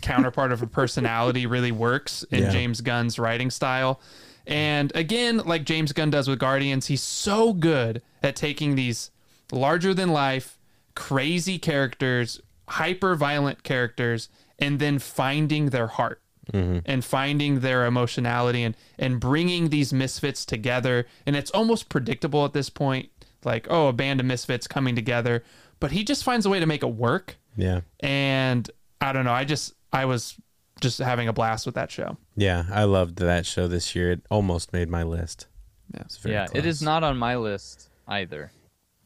counterpart 0.00 0.52
of 0.52 0.62
a 0.62 0.66
personality 0.66 1.46
really 1.46 1.72
works 1.72 2.22
in 2.30 2.44
Yeah. 2.44 2.50
James 2.50 2.80
Gunn's 2.80 3.18
writing 3.18 3.50
style. 3.50 4.00
And 4.46 4.92
again, 4.94 5.38
like 5.38 5.64
James 5.64 5.92
Gunn 5.92 6.10
does 6.10 6.28
with 6.28 6.38
Guardians, 6.38 6.86
he's 6.86 7.02
so 7.02 7.52
good 7.52 8.00
at 8.22 8.36
taking 8.36 8.76
these 8.76 9.10
larger 9.50 9.92
than 9.92 10.10
life, 10.10 10.58
crazy 10.94 11.58
characters, 11.58 12.40
hyper 12.68 13.14
violent 13.16 13.64
characters, 13.64 14.28
and 14.58 14.78
then 14.78 14.98
finding 14.98 15.70
their 15.70 15.88
heart 15.88 16.20
mm-hmm. 16.52 16.78
and 16.84 17.04
finding 17.04 17.60
their 17.60 17.86
emotionality 17.86 18.62
and, 18.62 18.76
and 18.98 19.18
bringing 19.20 19.68
these 19.70 19.92
misfits 19.92 20.44
together. 20.44 21.06
And 21.26 21.34
it's 21.36 21.50
almost 21.50 21.88
predictable 21.88 22.44
at 22.44 22.52
this 22.52 22.70
point 22.70 23.10
like, 23.44 23.66
oh, 23.68 23.88
a 23.88 23.92
band 23.92 24.20
of 24.20 24.26
misfits 24.26 24.66
coming 24.66 24.94
together. 24.94 25.42
But 25.80 25.90
he 25.92 26.04
just 26.04 26.24
finds 26.24 26.46
a 26.46 26.50
way 26.50 26.60
to 26.60 26.66
make 26.66 26.82
it 26.82 26.94
work 26.94 27.36
Yeah. 27.56 27.80
and 28.00 28.70
I 29.00 29.12
don't 29.12 29.24
know. 29.24 29.32
I 29.32 29.44
just 29.44 29.74
I 29.92 30.04
was 30.04 30.36
just 30.80 30.98
having 30.98 31.28
a 31.28 31.32
blast 31.32 31.66
with 31.66 31.74
that 31.76 31.90
show. 31.90 32.16
Yeah, 32.36 32.64
I 32.70 32.84
loved 32.84 33.16
that 33.16 33.46
show 33.46 33.66
this 33.68 33.94
year. 33.94 34.12
It 34.12 34.22
almost 34.30 34.72
made 34.72 34.88
my 34.88 35.02
list. 35.02 35.46
Yeah. 35.94 36.00
It's 36.02 36.16
very 36.18 36.34
Yeah, 36.34 36.46
it 36.52 36.66
is 36.66 36.82
not 36.82 37.02
on 37.04 37.16
my 37.16 37.36
list 37.36 37.88
either. 38.08 38.50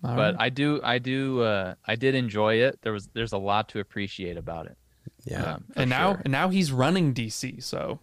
All 0.03 0.17
but 0.17 0.35
right. 0.35 0.47
I 0.47 0.49
do, 0.49 0.81
I 0.83 0.99
do, 0.99 1.43
uh, 1.43 1.75
I 1.87 1.95
did 1.95 2.15
enjoy 2.15 2.55
it. 2.55 2.79
There 2.83 2.93
was, 2.93 3.09
there's 3.09 3.33
a 3.33 3.39
lot 3.39 3.69
to 3.71 3.81
appreciate 3.81 4.39
about 4.39 4.67
it. 4.67 4.77
Yeah, 5.25 5.55
Um, 5.55 5.65
and 5.77 5.91
now 5.91 6.13
sure. 6.15 6.23
and 6.25 6.33
now 6.33 6.49
he's 6.49 6.73
running 6.73 7.13
DC, 7.13 7.63
so 7.63 7.99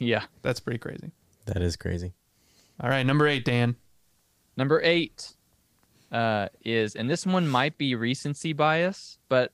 yeah. 0.00 0.24
that's 0.42 0.58
pretty 0.58 0.78
crazy. 0.78 1.12
that 1.44 1.62
is 1.62 1.76
crazy. 1.76 2.14
All 2.80 2.90
right, 2.90 3.06
number 3.06 3.28
eight, 3.28 3.44
Dan. 3.44 3.76
Number 4.56 4.80
eight 4.82 5.34
uh, 6.10 6.48
is, 6.64 6.96
and 6.96 7.08
this 7.08 7.24
one 7.24 7.46
might 7.46 7.78
be 7.78 7.94
recency 7.94 8.52
bias, 8.52 9.18
but 9.28 9.52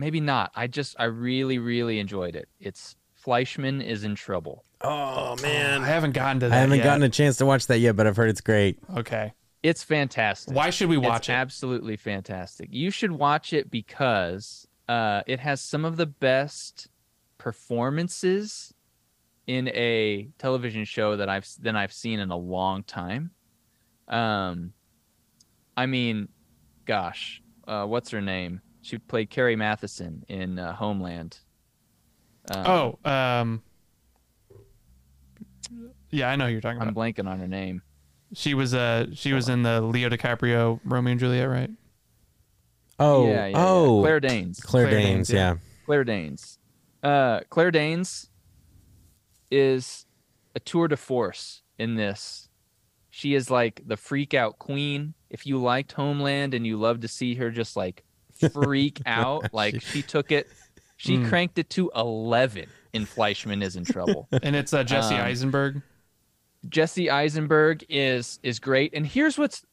maybe 0.00 0.18
not. 0.20 0.50
I 0.56 0.66
just, 0.66 0.96
I 0.98 1.04
really, 1.04 1.58
really 1.58 2.00
enjoyed 2.00 2.34
it. 2.34 2.48
It's 2.58 2.96
Fleishman 3.14 3.82
is 3.82 4.02
in 4.02 4.14
trouble. 4.14 4.64
Oh 4.80 5.36
man, 5.42 5.82
I 5.82 5.86
haven't 5.86 6.12
gotten 6.12 6.40
to 6.40 6.48
that. 6.48 6.56
I 6.56 6.60
haven't 6.60 6.78
yet. 6.78 6.84
gotten 6.84 7.02
a 7.02 7.08
chance 7.10 7.36
to 7.36 7.46
watch 7.46 7.66
that 7.66 7.78
yet, 7.78 7.94
but 7.94 8.06
I've 8.06 8.16
heard 8.16 8.30
it's 8.30 8.40
great. 8.40 8.78
Okay. 8.96 9.34
It's 9.62 9.84
fantastic. 9.84 10.56
Why 10.56 10.70
should 10.70 10.88
we 10.88 10.96
watch 10.96 11.22
it's 11.22 11.28
it? 11.28 11.32
absolutely 11.32 11.96
fantastic. 11.96 12.70
You 12.72 12.90
should 12.90 13.12
watch 13.12 13.52
it 13.52 13.70
because 13.70 14.66
uh, 14.88 15.20
it 15.26 15.38
has 15.38 15.60
some 15.60 15.84
of 15.84 15.98
the 15.98 16.06
best 16.06 16.88
performances 17.36 18.72
in 19.46 19.68
a 19.68 20.30
television 20.38 20.86
show 20.86 21.16
that 21.16 21.28
I've 21.28 21.46
than 21.60 21.76
I've 21.76 21.92
seen 21.92 22.20
in 22.20 22.30
a 22.30 22.36
long 22.36 22.84
time. 22.84 23.32
Um, 24.08 24.72
I 25.76 25.84
mean, 25.84 26.28
gosh, 26.86 27.42
uh, 27.68 27.84
what's 27.84 28.10
her 28.10 28.22
name? 28.22 28.62
She 28.82 28.98
played 28.98 29.30
Carrie 29.30 29.56
Mathison 29.56 30.22
in 30.28 30.58
uh, 30.58 30.74
Homeland. 30.74 31.38
Um, 32.50 32.66
oh, 32.66 33.10
um, 33.10 33.62
yeah, 36.10 36.30
I 36.30 36.36
know 36.36 36.46
who 36.46 36.52
you're 36.52 36.60
talking 36.60 36.78
about. 36.78 36.88
I'm 36.88 36.96
about. 36.96 37.00
blanking 37.00 37.28
on 37.28 37.38
her 37.38 37.48
name. 37.48 37.82
She 38.32 38.54
was 38.54 38.74
uh 38.74 39.06
she 39.12 39.32
was 39.32 39.48
in 39.48 39.62
the 39.62 39.80
Leo 39.80 40.08
DiCaprio 40.08 40.80
Romeo 40.84 41.10
and 41.10 41.20
Juliet, 41.20 41.48
right? 41.48 41.70
Oh, 42.98 43.26
yeah, 43.26 43.32
yeah, 43.32 43.46
yeah. 43.46 43.66
oh, 43.66 44.00
Claire 44.02 44.20
Danes. 44.20 44.60
Claire 44.60 44.88
Claire 44.88 45.00
Danes, 45.00 45.28
Danes, 45.28 45.30
yeah. 45.30 45.52
yeah. 45.52 45.56
Claire 45.86 46.04
Danes. 46.04 46.58
Uh, 47.02 47.40
Claire 47.48 47.70
Danes 47.70 48.28
is 49.50 50.04
a 50.54 50.60
tour 50.60 50.86
de 50.86 50.98
force 50.98 51.62
in 51.78 51.96
this. 51.96 52.48
She 53.08 53.34
is 53.34 53.50
like 53.50 53.80
the 53.86 53.96
freak 53.96 54.34
out 54.34 54.58
queen. 54.58 55.14
If 55.30 55.46
you 55.46 55.58
liked 55.58 55.92
Homeland 55.92 56.52
and 56.52 56.66
you 56.66 56.76
love 56.78 57.00
to 57.00 57.08
see 57.08 57.34
her 57.36 57.50
just 57.50 57.74
like 57.74 58.04
freak 58.48 59.00
out, 59.06 59.52
like 59.52 59.80
she 59.82 60.02
took 60.02 60.32
it, 60.32 60.48
she 60.96 61.16
Mm. 61.18 61.28
cranked 61.28 61.58
it 61.58 61.70
to 61.70 61.90
11 61.94 62.66
in 62.92 63.06
Fleishman 63.06 63.62
is 63.62 63.76
in 63.76 63.84
trouble. 63.84 64.28
And 64.42 64.54
it's 64.56 64.72
uh, 64.72 64.82
Jesse 64.84 65.14
Um, 65.14 65.20
Eisenberg. 65.22 65.82
Jesse 66.68 67.08
Eisenberg 67.10 67.84
is 67.88 68.38
is 68.42 68.58
great, 68.58 68.92
and 68.94 69.06
here's 69.06 69.38
what's 69.38 69.64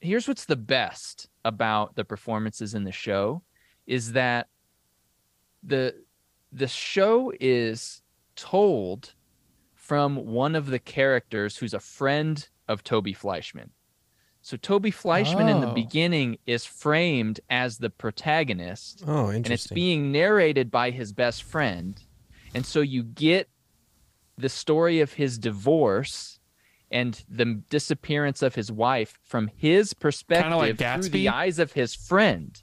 here's 0.00 0.26
what's 0.28 0.44
the 0.46 0.56
best 0.56 1.28
about 1.44 1.94
the 1.96 2.04
performances 2.04 2.74
in 2.74 2.84
the 2.84 2.92
show 2.92 3.42
is 3.86 4.12
that 4.12 4.48
the 5.62 5.94
the 6.52 6.68
show 6.68 7.32
is 7.40 8.00
told 8.34 9.14
from 9.74 10.16
one 10.16 10.54
of 10.54 10.66
the 10.66 10.78
characters 10.78 11.56
who's 11.58 11.74
a 11.74 11.80
friend 11.80 12.48
of 12.68 12.82
Toby 12.82 13.12
Fleishman. 13.12 13.70
So 14.46 14.56
Toby 14.56 14.92
Fleishman 14.92 15.48
in 15.48 15.60
the 15.60 15.66
Oh. 15.66 15.74
beginning 15.74 16.38
is 16.46 16.64
framed 16.64 17.40
as 17.50 17.78
the 17.78 17.90
protagonist 17.90 19.02
Oh, 19.04 19.26
and 19.26 19.44
it's 19.50 19.66
being 19.66 20.12
narrated 20.12 20.70
by 20.70 20.92
his 20.92 21.12
best 21.12 21.42
friend 21.42 22.00
and 22.54 22.64
so 22.64 22.80
you 22.80 23.02
get 23.02 23.48
the 24.38 24.48
story 24.48 25.00
of 25.00 25.14
his 25.14 25.36
divorce 25.36 26.38
and 26.92 27.24
the 27.28 27.60
disappearance 27.70 28.40
of 28.40 28.54
his 28.54 28.70
wife 28.70 29.18
from 29.24 29.50
his 29.56 29.92
perspective 29.94 30.78
like 30.78 30.78
through 31.02 31.10
the 31.10 31.28
eyes 31.28 31.58
of 31.58 31.72
his 31.72 31.96
friend 31.96 32.62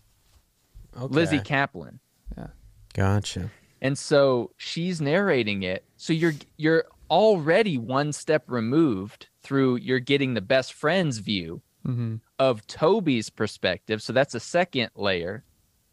okay. 0.96 1.14
Lizzy 1.14 1.40
Caplan 1.40 2.00
Yeah. 2.38 2.48
Gotcha. 2.94 3.52
and 3.82 3.98
so 3.98 4.52
she's 4.56 5.02
narrating 5.02 5.64
it 5.64 5.84
so 5.98 6.14
you're 6.14 6.36
you're 6.56 6.86
already 7.10 7.78
one 7.78 8.14
step 8.14 8.46
removed 8.48 9.28
through 9.42 9.76
you're 9.76 10.00
getting 10.00 10.34
the 10.34 10.40
best 10.40 10.72
friend's 10.72 11.18
view 11.18 11.62
hmm 11.86 12.16
of 12.40 12.66
Toby's 12.68 13.30
perspective. 13.30 14.02
So 14.02 14.12
that's 14.14 14.36
a 14.36 14.40
second 14.40 14.90
layer 14.96 15.44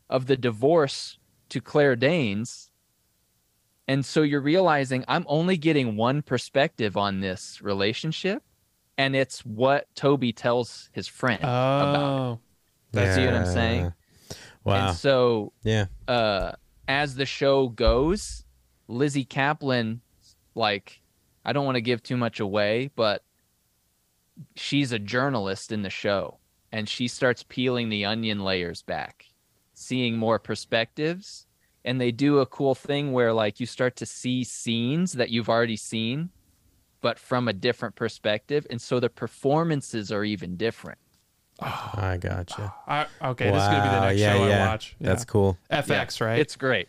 of 0.09 0.27
the 0.27 0.37
divorce 0.37 1.19
to 1.51 1.61
Claire 1.61 1.97
Danes. 1.97 2.71
And 3.89 4.05
so 4.05 4.23
you're 4.23 4.41
realizing 4.41 5.05
I'm 5.09 5.25
only 5.29 5.57
getting 5.57 5.97
one 5.97 6.23
perspective 6.23 6.97
on 6.97 7.21
this 7.21 7.61
relationship, 7.61 8.43
and 8.97 9.17
it's 9.17 9.45
what 9.45 9.87
Toby 9.97 10.33
tells 10.33 10.89
his 10.93 11.09
friend 11.09 11.43
about. 11.79 12.21
Oh, 12.23 12.39
That's 12.93 13.15
see 13.15 13.27
what 13.27 13.35
I'm 13.35 13.45
saying? 13.47 13.95
Wow. 14.65 14.77
And 14.77 14.91
so 14.91 15.53
yeah. 15.65 15.87
uh 16.09 16.53
as 16.89 17.15
the 17.15 17.27
show 17.27 17.69
goes, 17.69 18.45
Lizzy 18.89 19.25
Caplan 19.25 20.01
like 20.55 21.01
I 21.45 21.53
don't 21.53 21.65
want 21.65 21.77
to 21.77 21.81
give 21.81 22.03
too 22.03 22.17
much 22.17 22.41
away, 22.41 22.91
but 22.97 23.23
she's 24.57 24.93
a 24.93 24.99
journalist 24.99 25.73
in 25.73 25.83
the 25.83 25.91
show 25.91 26.39
and 26.73 26.89
she 26.89 27.09
starts 27.09 27.45
peeling 27.49 27.89
the 27.89 28.05
onion 28.05 28.45
layers 28.45 28.83
back, 28.83 29.27
seeing 29.75 30.17
more 30.17 30.39
perspectives, 30.39 31.47
and 31.85 32.01
they 32.01 32.13
do 32.13 32.39
a 32.39 32.47
cool 32.47 32.75
thing 32.75 33.13
where 33.13 33.33
like 33.33 33.61
you 33.61 33.67
start 33.67 33.97
to 33.97 34.07
see 34.07 34.45
scenes 34.45 35.13
that 35.13 35.31
you've 35.31 35.49
already 35.49 35.77
seen 35.77 36.31
but 37.01 37.19
from 37.19 37.49
a 37.49 37.53
different 37.53 37.95
perspective 37.95 38.67
and 38.69 38.81
so 38.81 39.01
the 39.01 39.09
performances 39.09 40.13
are 40.13 40.25
even 40.25 40.57
different. 40.57 40.99
Oh, 41.63 41.91
I 41.95 42.17
gotcha. 42.19 42.75
I, 42.87 43.07
okay. 43.23 43.51
This 43.51 43.63
is 43.63 43.69
gonna 43.69 43.83
be 43.83 43.89
the 43.89 44.01
next 44.01 44.21
yeah, 44.21 44.33
show 44.33 44.47
yeah. 44.47 44.65
I 44.65 44.69
watch. 44.69 44.97
Yeah. 44.99 45.09
That's 45.09 45.25
cool. 45.25 45.59
FX, 45.71 46.21
right? 46.21 46.39
It's 46.39 46.57
great. 46.57 46.89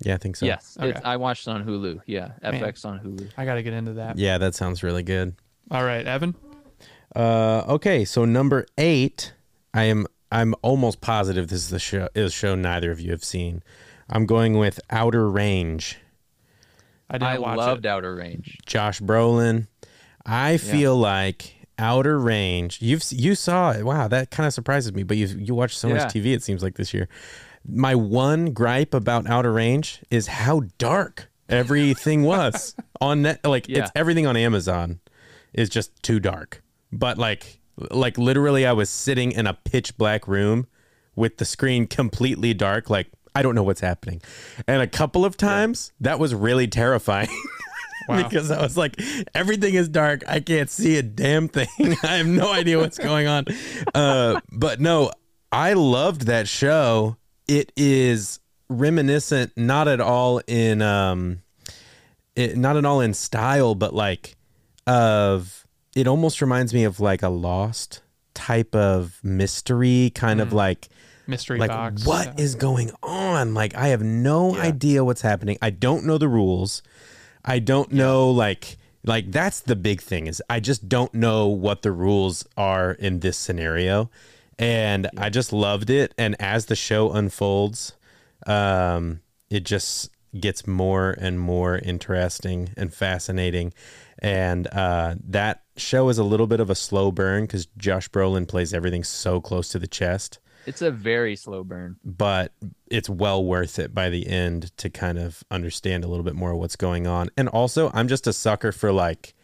Yeah, 0.00 0.14
I 0.14 0.18
think 0.18 0.36
so. 0.36 0.46
yes, 0.46 0.76
Okay. 0.78 0.90
it's, 0.90 1.00
I 1.04 1.16
watched 1.16 1.46
it 1.46 1.50
on 1.50 1.64
Hulu. 1.64 2.02
Yeah, 2.06 2.32
Man. 2.42 2.54
FX 2.60 2.84
on 2.84 3.00
Hulu. 3.00 3.30
I 3.36 3.44
got 3.44 3.54
to 3.54 3.62
get 3.62 3.72
into 3.72 3.94
that. 3.94 4.18
Yeah, 4.18 4.38
that 4.38 4.54
sounds 4.54 4.82
really 4.82 5.02
good. 5.02 5.34
All 5.70 5.84
right, 5.84 6.06
Evan. 6.06 6.34
Uh, 7.14 7.64
okay, 7.68 8.04
so 8.04 8.24
number 8.24 8.66
eight, 8.78 9.32
I 9.74 9.84
am 9.84 10.06
I'm 10.30 10.54
almost 10.62 11.00
positive 11.00 11.48
this 11.48 11.60
is 11.60 11.70
the 11.70 11.78
show 11.78 12.08
is 12.14 12.26
a 12.26 12.34
show 12.34 12.54
neither 12.54 12.90
of 12.90 13.00
you 13.00 13.10
have 13.12 13.24
seen. 13.24 13.62
I'm 14.08 14.26
going 14.26 14.58
with 14.58 14.80
Outer 14.90 15.28
Range. 15.30 15.98
I 17.08 17.14
didn't 17.18 17.28
I 17.28 17.38
watch 17.38 17.56
loved 17.58 17.86
it. 17.86 17.88
Outer 17.88 18.14
Range. 18.14 18.58
Josh 18.66 19.00
Brolin. 19.00 19.66
I 20.24 20.56
feel 20.56 20.96
like 20.96 21.54
Outer 21.78 22.18
Range. 22.18 22.80
You've 22.82 23.02
you 23.10 23.34
saw 23.34 23.70
it. 23.72 23.84
Wow, 23.84 24.08
that 24.08 24.30
kind 24.30 24.46
of 24.46 24.52
surprises 24.52 24.92
me. 24.92 25.02
But 25.04 25.16
you 25.16 25.26
you 25.26 25.54
watch 25.54 25.76
so 25.76 25.88
Yeah. 25.88 25.94
much 25.94 26.12
TV. 26.12 26.34
It 26.34 26.42
seems 26.42 26.62
like 26.62 26.74
this 26.76 26.92
year. 26.92 27.08
My 27.68 27.94
one 27.94 28.52
gripe 28.52 28.94
about 28.94 29.28
Outer 29.28 29.52
Range 29.52 30.02
is 30.10 30.26
how 30.28 30.62
dark 30.78 31.28
everything 31.48 32.22
was 32.24 32.74
on 33.00 33.22
net. 33.22 33.44
Like 33.44 33.68
Yeah. 33.68 33.80
it's 33.84 33.92
everything 33.94 34.26
on 34.26 34.36
Amazon 34.36 35.00
is 35.56 35.68
just 35.68 36.00
too 36.02 36.20
dark. 36.20 36.62
But 36.92 37.18
like 37.18 37.60
like 37.90 38.16
literally, 38.18 38.64
I 38.64 38.72
was 38.72 38.88
sitting 38.88 39.32
in 39.32 39.46
a 39.46 39.54
pitch 39.54 39.96
black 39.96 40.28
room 40.28 40.66
with 41.14 41.38
the 41.38 41.44
screen 41.44 41.86
completely 41.86 42.54
dark. 42.54 42.88
Like 42.88 43.08
I 43.34 43.42
don't 43.42 43.54
know 43.54 43.62
what's 43.62 43.80
happening, 43.80 44.22
and 44.68 44.80
a 44.80 44.86
couple 44.86 45.24
of 45.24 45.36
times 45.36 45.92
that 46.00 46.18
was 46.18 46.34
really 46.34 46.68
terrifying. 46.68 47.28
Wow. 48.08 48.22
because 48.22 48.52
I 48.52 48.62
was 48.62 48.76
like, 48.76 49.02
everything 49.34 49.74
is 49.74 49.88
dark. 49.88 50.22
I 50.28 50.38
can't 50.38 50.70
see 50.70 50.96
a 50.96 51.02
damn 51.02 51.48
thing. 51.48 51.66
I 52.04 52.18
have 52.18 52.26
no 52.28 52.52
idea 52.52 52.78
what's 52.78 52.98
going 52.98 53.26
on. 53.26 53.46
Uh, 53.96 54.40
but 54.52 54.80
no, 54.80 55.10
I 55.50 55.72
loved 55.72 56.26
that 56.26 56.46
show. 56.46 57.16
It 57.48 57.72
is 57.76 58.38
reminiscent, 58.68 59.54
not 59.56 59.88
at 59.88 60.00
all 60.00 60.40
in, 60.46 60.82
um, 60.82 61.42
it, 62.36 62.56
not 62.56 62.76
at 62.76 62.84
all 62.84 63.00
in 63.00 63.12
style, 63.12 63.74
but 63.74 63.92
like 63.92 64.36
of. 64.86 65.66
It 65.94 66.06
almost 66.06 66.40
reminds 66.42 66.74
me 66.74 66.84
of 66.84 67.00
like 67.00 67.22
a 67.22 67.28
Lost 67.30 68.02
type 68.34 68.74
of 68.74 69.18
mystery, 69.22 70.12
kind 70.14 70.40
of 70.42 70.52
like 70.52 70.88
Mystery 71.26 71.58
like 71.58 71.70
box. 71.70 72.04
what 72.06 72.26
Yeah. 72.38 72.44
is 72.44 72.54
going 72.54 72.90
on? 73.02 73.54
Like 73.54 73.74
i 73.74 73.88
have 73.88 74.02
no 74.02 74.54
idea 74.56 75.02
what's 75.04 75.22
happening. 75.22 75.56
I 75.62 75.70
don't 75.70 76.04
know 76.04 76.18
the 76.18 76.28
rules. 76.28 76.82
I 77.44 77.58
don't 77.60 77.92
know 77.92 78.30
like 78.30 78.76
like 79.04 79.32
that's 79.32 79.60
the 79.60 79.76
big 79.76 80.00
thing 80.02 80.26
is 80.26 80.42
i 80.50 80.58
just 80.58 80.88
don't 80.88 81.14
know 81.14 81.46
what 81.46 81.82
the 81.82 81.92
rules 81.92 82.44
are 82.56 82.90
in 82.92 83.20
this 83.20 83.38
scenario. 83.38 84.10
And 84.58 85.08
i 85.16 85.30
just 85.30 85.50
loved 85.52 85.88
it. 85.88 86.12
And 86.18 86.36
as 86.40 86.66
the 86.66 86.76
show 86.76 87.12
unfolds 87.12 87.94
um 88.46 89.20
it 89.48 89.64
just 89.64 90.10
gets 90.40 90.66
more 90.66 91.14
and 91.18 91.38
more 91.40 91.78
interesting 91.78 92.70
and 92.76 92.92
fascinating. 92.92 93.72
And 94.18 94.66
uh 94.72 95.16
that 95.28 95.62
show 95.76 96.08
is 96.08 96.18
a 96.18 96.24
little 96.24 96.46
bit 96.46 96.60
of 96.60 96.70
a 96.70 96.74
slow 96.74 97.12
burn 97.12 97.44
because 97.44 97.66
josh 97.76 98.08
brolin 98.08 98.48
plays 98.48 98.72
everything 98.72 99.04
so 99.04 99.40
close 99.40 99.68
to 99.70 99.78
the 99.78 99.86
chest. 99.86 100.38
It's 100.64 100.82
a 100.82 100.90
very 100.90 101.36
slow 101.36 101.62
burn. 101.62 101.96
but 102.04 102.52
it's 102.88 103.08
well 103.08 103.44
worth 103.44 103.78
it 103.78 103.94
by 103.94 104.08
the 104.10 104.26
end 104.26 104.76
to 104.78 104.90
kind 104.90 105.18
of 105.18 105.44
understand 105.50 106.02
a 106.02 106.08
little 106.08 106.24
bit 106.24 106.34
more 106.34 106.54
what's 106.56 106.76
going 106.76 107.06
on. 107.06 107.30
And 107.36 107.48
also, 107.48 107.90
I'm 107.94 108.08
just 108.08 108.26
a 108.26 108.32
sucker 108.32 108.72
for 108.72 108.90
like 108.90 109.34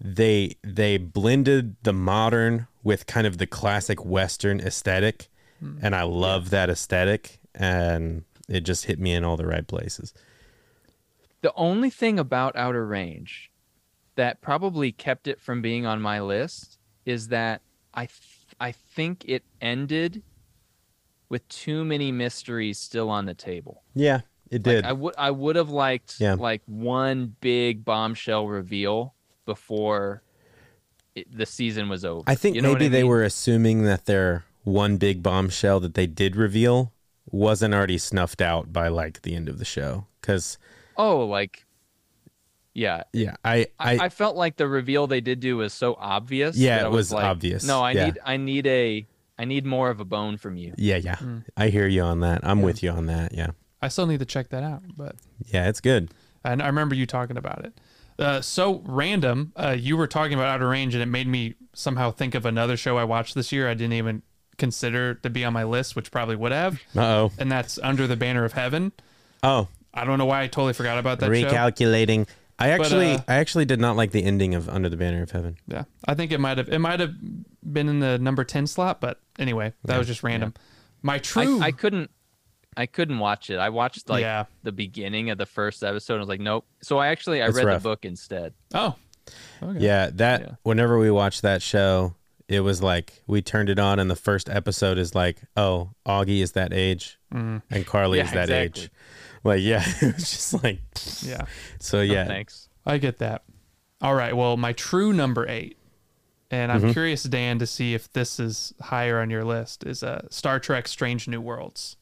they 0.00 0.56
they 0.62 0.98
blended 0.98 1.76
the 1.84 1.92
modern 1.92 2.66
with 2.82 3.06
kind 3.06 3.26
of 3.26 3.38
the 3.38 3.46
classic 3.46 4.04
western 4.04 4.60
aesthetic, 4.60 5.28
and 5.80 5.94
I 5.94 6.02
love 6.02 6.50
that 6.50 6.68
aesthetic. 6.68 7.38
And 7.54 8.24
it 8.48 8.60
just 8.60 8.86
hit 8.86 8.98
me 8.98 9.12
in 9.12 9.24
all 9.24 9.36
the 9.36 9.46
right 9.46 9.66
places. 9.66 10.12
The 11.42 11.52
only 11.54 11.90
thing 11.90 12.18
about 12.18 12.54
Outer 12.56 12.86
Range 12.86 13.50
that 14.14 14.40
probably 14.40 14.92
kept 14.92 15.26
it 15.26 15.40
from 15.40 15.62
being 15.62 15.86
on 15.86 16.00
my 16.00 16.20
list 16.20 16.78
is 17.04 17.28
that 17.28 17.62
I 17.94 18.06
th- 18.06 18.20
I 18.60 18.72
think 18.72 19.24
it 19.26 19.42
ended 19.60 20.22
with 21.28 21.48
too 21.48 21.84
many 21.84 22.12
mysteries 22.12 22.78
still 22.78 23.08
on 23.10 23.26
the 23.26 23.34
table. 23.34 23.82
Yeah, 23.94 24.20
it 24.50 24.64
Like, 24.66 24.76
did. 24.76 24.84
I 24.84 24.92
would 24.92 25.14
I 25.18 25.30
would 25.30 25.56
have 25.56 25.70
liked 25.70 26.20
Yeah. 26.20 26.34
like 26.34 26.62
one 26.66 27.34
big 27.40 27.84
bombshell 27.84 28.46
reveal 28.46 29.14
before 29.46 30.22
it, 31.14 31.26
the 31.36 31.46
season 31.46 31.88
was 31.88 32.04
over. 32.04 32.22
I 32.26 32.34
think 32.34 32.54
You 32.54 32.62
know 32.62 32.72
maybe 32.72 32.86
I 32.86 32.88
they 32.90 33.04
were 33.04 33.22
assuming 33.22 33.82
that 33.84 34.04
their 34.04 34.44
one 34.64 34.96
big 34.96 35.22
bombshell 35.22 35.80
that 35.80 35.94
they 35.94 36.06
did 36.06 36.36
reveal 36.36 36.91
wasn't 37.30 37.72
already 37.74 37.98
snuffed 37.98 38.40
out 38.42 38.72
by 38.72 38.88
like 38.88 39.22
the 39.22 39.34
end 39.34 39.48
of 39.48 39.58
the 39.58 39.64
show 39.64 40.06
because 40.20 40.58
Oh, 40.96 41.24
like 41.26 41.64
yeah. 42.74 43.04
yeah 43.12 43.36
I 43.44 43.66
I, 43.78 43.96
I, 43.98 44.04
I 44.04 44.08
felt 44.08 44.36
like 44.36 44.56
the 44.56 44.66
reveal 44.66 45.06
they 45.06 45.20
did 45.20 45.40
do 45.40 45.58
was 45.58 45.72
so 45.74 45.94
obvious. 45.98 46.56
Yeah, 46.56 46.78
that 46.78 46.82
it 46.84 46.86
I 46.86 46.88
was 46.90 47.12
like, 47.12 47.24
obvious. 47.24 47.64
No, 47.64 47.80
I 47.82 47.92
Yeah. 47.92 48.04
need 48.06 48.18
I 48.24 48.36
need 48.36 48.66
a 48.66 49.06
I 49.38 49.44
need 49.44 49.64
more 49.66 49.90
of 49.90 50.00
a 50.00 50.04
bone 50.04 50.36
from 50.36 50.56
you. 50.56 50.74
Yeah, 50.76 50.96
yeah. 50.96 51.16
Hmm. 51.16 51.38
I 51.56 51.68
hear 51.68 51.86
you 51.88 52.02
on 52.02 52.20
that. 52.20 52.40
I'm 52.42 52.62
with 52.62 52.82
you 52.82 52.90
on 52.90 53.06
that. 53.06 53.34
Yeah. 53.34 53.50
I 53.80 53.88
still 53.88 54.06
need 54.06 54.20
to 54.20 54.26
check 54.26 54.50
that 54.50 54.62
out, 54.62 54.82
but 54.96 55.16
Yeah, 55.46 55.68
it's 55.68 55.80
good. 55.80 56.10
and 56.44 56.62
I 56.62 56.66
remember 56.66 56.94
you 56.94 57.06
talking 57.06 57.36
about 57.36 57.64
it. 57.64 57.80
Uh, 58.18 58.40
so 58.40 58.82
random. 58.84 59.52
Uh, 59.56 59.74
you 59.76 59.96
were 59.96 60.06
talking 60.06 60.34
about 60.34 60.46
Outer 60.46 60.68
Range, 60.68 60.94
and 60.94 61.02
it 61.02 61.06
made 61.06 61.26
me 61.26 61.54
somehow 61.72 62.10
think 62.10 62.34
of 62.34 62.44
another 62.46 62.76
show 62.76 62.98
I 62.98 63.04
watched 63.04 63.34
this 63.34 63.50
year. 63.52 63.68
I 63.68 63.74
didn't 63.74 63.94
even 63.94 64.22
consider 64.58 65.14
to 65.14 65.30
be 65.30 65.44
on 65.44 65.52
my 65.52 65.64
list, 65.64 65.96
which 65.96 66.10
probably 66.10 66.36
would 66.36 66.52
have, 66.52 66.74
Uh 66.96 67.00
oh. 67.02 67.32
and 67.38 67.50
that's 67.50 67.78
Under 67.82 68.06
the 68.06 68.16
Banner 68.16 68.44
of 68.44 68.52
Heaven. 68.52 68.92
Oh, 69.42 69.68
I 69.94 70.04
don't 70.04 70.18
know 70.18 70.26
why 70.26 70.42
I 70.42 70.46
totally 70.46 70.72
forgot 70.72 70.98
about 70.98 71.20
that 71.20 71.26
show. 71.26 71.48
recalculating. 71.48 72.28
I 72.58 72.68
actually, 72.70 73.12
uh, 73.14 73.20
I 73.26 73.34
actually 73.36 73.64
did 73.64 73.80
not 73.80 73.96
like 73.96 74.12
the 74.12 74.22
ending 74.22 74.54
of 74.54 74.68
Under 74.68 74.88
the 74.88 74.96
Banner 74.96 75.22
of 75.22 75.30
Heaven. 75.32 75.56
Yeah, 75.66 75.84
I 76.06 76.14
think 76.14 76.30
it 76.32 76.38
might 76.38 76.58
have 76.58 76.68
it 76.68 76.78
might 76.78 77.00
have 77.00 77.12
been 77.64 77.88
in 77.88 77.98
the 78.00 78.18
number 78.18 78.44
ten 78.44 78.66
slot, 78.66 79.00
but 79.00 79.18
anyway, 79.38 79.72
that 79.84 79.98
was 79.98 80.06
just 80.06 80.22
random. 80.22 80.54
My 81.02 81.18
true, 81.18 81.60
I, 81.60 81.66
I 81.66 81.70
couldn't 81.72 82.10
I 82.76 82.86
couldn't 82.86 83.18
watch 83.18 83.50
it. 83.50 83.56
I 83.58 83.70
watched 83.70 84.08
like 84.08 84.20
Yeah. 84.22 84.44
the 84.62 84.70
beginning 84.72 85.30
of 85.30 85.38
the 85.38 85.44
first 85.46 85.82
episode. 85.82 86.14
And 86.14 86.20
I 86.20 86.22
was 86.22 86.28
like, 86.28 86.40
nope. 86.40 86.64
So 86.82 86.98
I 86.98 87.08
actually 87.08 87.42
I 87.42 87.46
That's 87.46 87.56
read 87.58 87.66
rough. 87.66 87.82
the 87.82 87.88
book 87.88 88.04
instead. 88.04 88.54
oh, 88.74 88.94
okay. 89.62 89.78
Yeah, 89.80 90.10
that. 90.14 90.40
Yeah. 90.40 90.50
Whenever 90.62 90.98
we 90.98 91.10
watched 91.10 91.42
that 91.42 91.60
show, 91.62 92.14
it 92.52 92.60
was 92.60 92.82
like 92.82 93.22
we 93.26 93.42
turned 93.42 93.68
it 93.68 93.78
on, 93.78 93.98
and 93.98 94.10
the 94.10 94.16
first 94.16 94.48
episode 94.48 94.98
is 94.98 95.14
like, 95.14 95.38
oh, 95.56 95.90
Augie 96.06 96.40
is 96.42 96.52
that 96.52 96.72
age, 96.72 97.18
and 97.30 97.62
Carly 97.86 98.18
Yeah, 98.18 98.24
is 98.24 98.32
that 98.32 98.50
exactly. 98.50 98.82
age. 98.84 98.90
Like, 99.44 99.60
yeah, 99.62 99.82
it 100.00 100.14
was 100.14 100.30
just 100.30 100.62
like, 100.62 100.78
yeah. 101.22 101.46
so 101.80 101.98
No, 101.98 102.02
yeah. 102.02 102.24
thanks. 102.26 102.68
I 102.86 102.98
get 102.98 103.18
that. 103.18 103.42
All 104.00 104.14
right. 104.14 104.36
Well, 104.36 104.56
my 104.56 104.72
true 104.72 105.12
number 105.12 105.48
eight, 105.48 105.76
and 106.50 106.70
I'm 106.72 106.80
Mm-hmm. 106.82 106.90
curious, 106.92 107.22
Dan, 107.24 107.58
to 107.60 107.66
see 107.66 107.94
if 107.94 108.12
this 108.12 108.38
is 108.40 108.72
higher 108.80 109.20
on 109.20 109.30
your 109.30 109.44
list, 109.44 109.84
is 109.84 110.02
uh, 110.02 110.26
Star 110.30 110.58
Trek: 110.60 110.86
Strange 110.88 111.26
New 111.28 111.40
Worlds. 111.40 111.96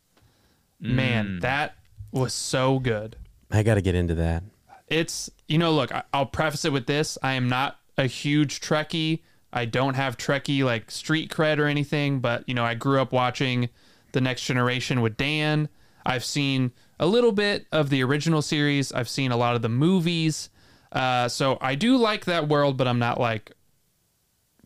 Man, 0.81 1.27
Mm. 1.27 1.41
that 1.43 1.75
was 2.13 2.33
so 2.33 2.79
good. 2.79 3.17
I 3.51 3.63
got 3.63 3.75
to 3.75 3.83
get 3.83 3.95
into 3.95 4.15
that. 4.17 4.43
It's 4.89 5.31
you 5.47 5.59
know, 5.59 5.73
look, 5.73 5.93
I, 5.93 6.03
I'll 6.13 6.27
preface 6.27 6.65
it 6.65 6.73
with 6.73 6.87
this: 6.87 7.17
I 7.23 7.35
am 7.35 7.49
not 7.49 7.79
a 7.99 8.07
huge 8.07 8.61
Trekkie. 8.61 9.21
I 9.53 9.65
don't 9.65 9.95
have 9.95 10.17
Trekkie 10.17 10.63
like 10.65 10.91
street 10.91 11.31
cred 11.31 11.59
or 11.59 11.67
anything, 11.67 12.21
but 12.21 12.49
you 12.49 12.55
know, 12.55 12.65
I 12.65 12.75
grew 12.75 13.01
up 13.01 13.13
watching 13.13 13.69
The 14.13 14.21
Next 14.21 14.45
Generation 14.45 15.01
with 15.01 15.17
Dan. 15.17 15.69
I've 16.07 16.25
seen 16.25 16.73
a 16.99 17.07
little 17.07 17.33
bit 17.33 17.67
of 17.73 17.91
the 17.91 18.03
original 18.05 18.43
series. 18.43 18.93
I've 18.93 19.09
seen 19.09 19.33
a 19.33 19.37
lot 19.37 19.57
of 19.57 19.63
the 19.63 19.69
movies. 19.69 20.51
Uh, 20.93 21.29
so 21.29 21.59
I 21.61 21.75
do 21.75 21.97
like 21.97 22.25
that 22.27 22.49
world, 22.49 22.77
but 22.77 22.87
I'm 22.89 22.99
not 22.99 23.19
like 23.21 23.53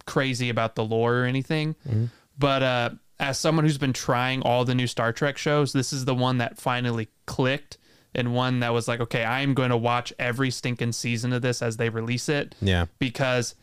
crazy 0.06 0.48
about 0.48 0.74
the 0.74 0.84
lore 0.84 1.16
or 1.20 1.24
anything. 1.24 1.74
But 2.38 2.62
uh, 2.62 2.90
as 3.18 3.38
someone 3.38 3.64
who's 3.64 3.78
been 3.78 3.92
trying 3.92 4.42
all 4.42 4.64
the 4.64 4.74
new 4.74 4.86
Star 4.86 5.12
Trek 5.12 5.38
shows, 5.38 5.72
this 5.72 5.92
is 5.92 6.04
the 6.04 6.14
one 6.14 6.38
that 6.38 6.58
finally 6.58 7.08
clicked 7.26 7.78
and 8.14 8.34
one 8.34 8.60
that 8.60 8.72
was 8.72 8.86
like, 8.86 9.00
okay, 9.00 9.24
I 9.24 9.40
am 9.40 9.54
going 9.54 9.70
to 9.70 9.76
watch 9.76 10.12
every 10.18 10.50
stinking 10.50 10.92
season 10.92 11.32
of 11.32 11.42
this 11.42 11.62
as 11.62 11.76
they 11.78 11.88
release 11.88 12.28
it 12.28 12.54
Yeah. 12.60 12.86
because 12.98 13.54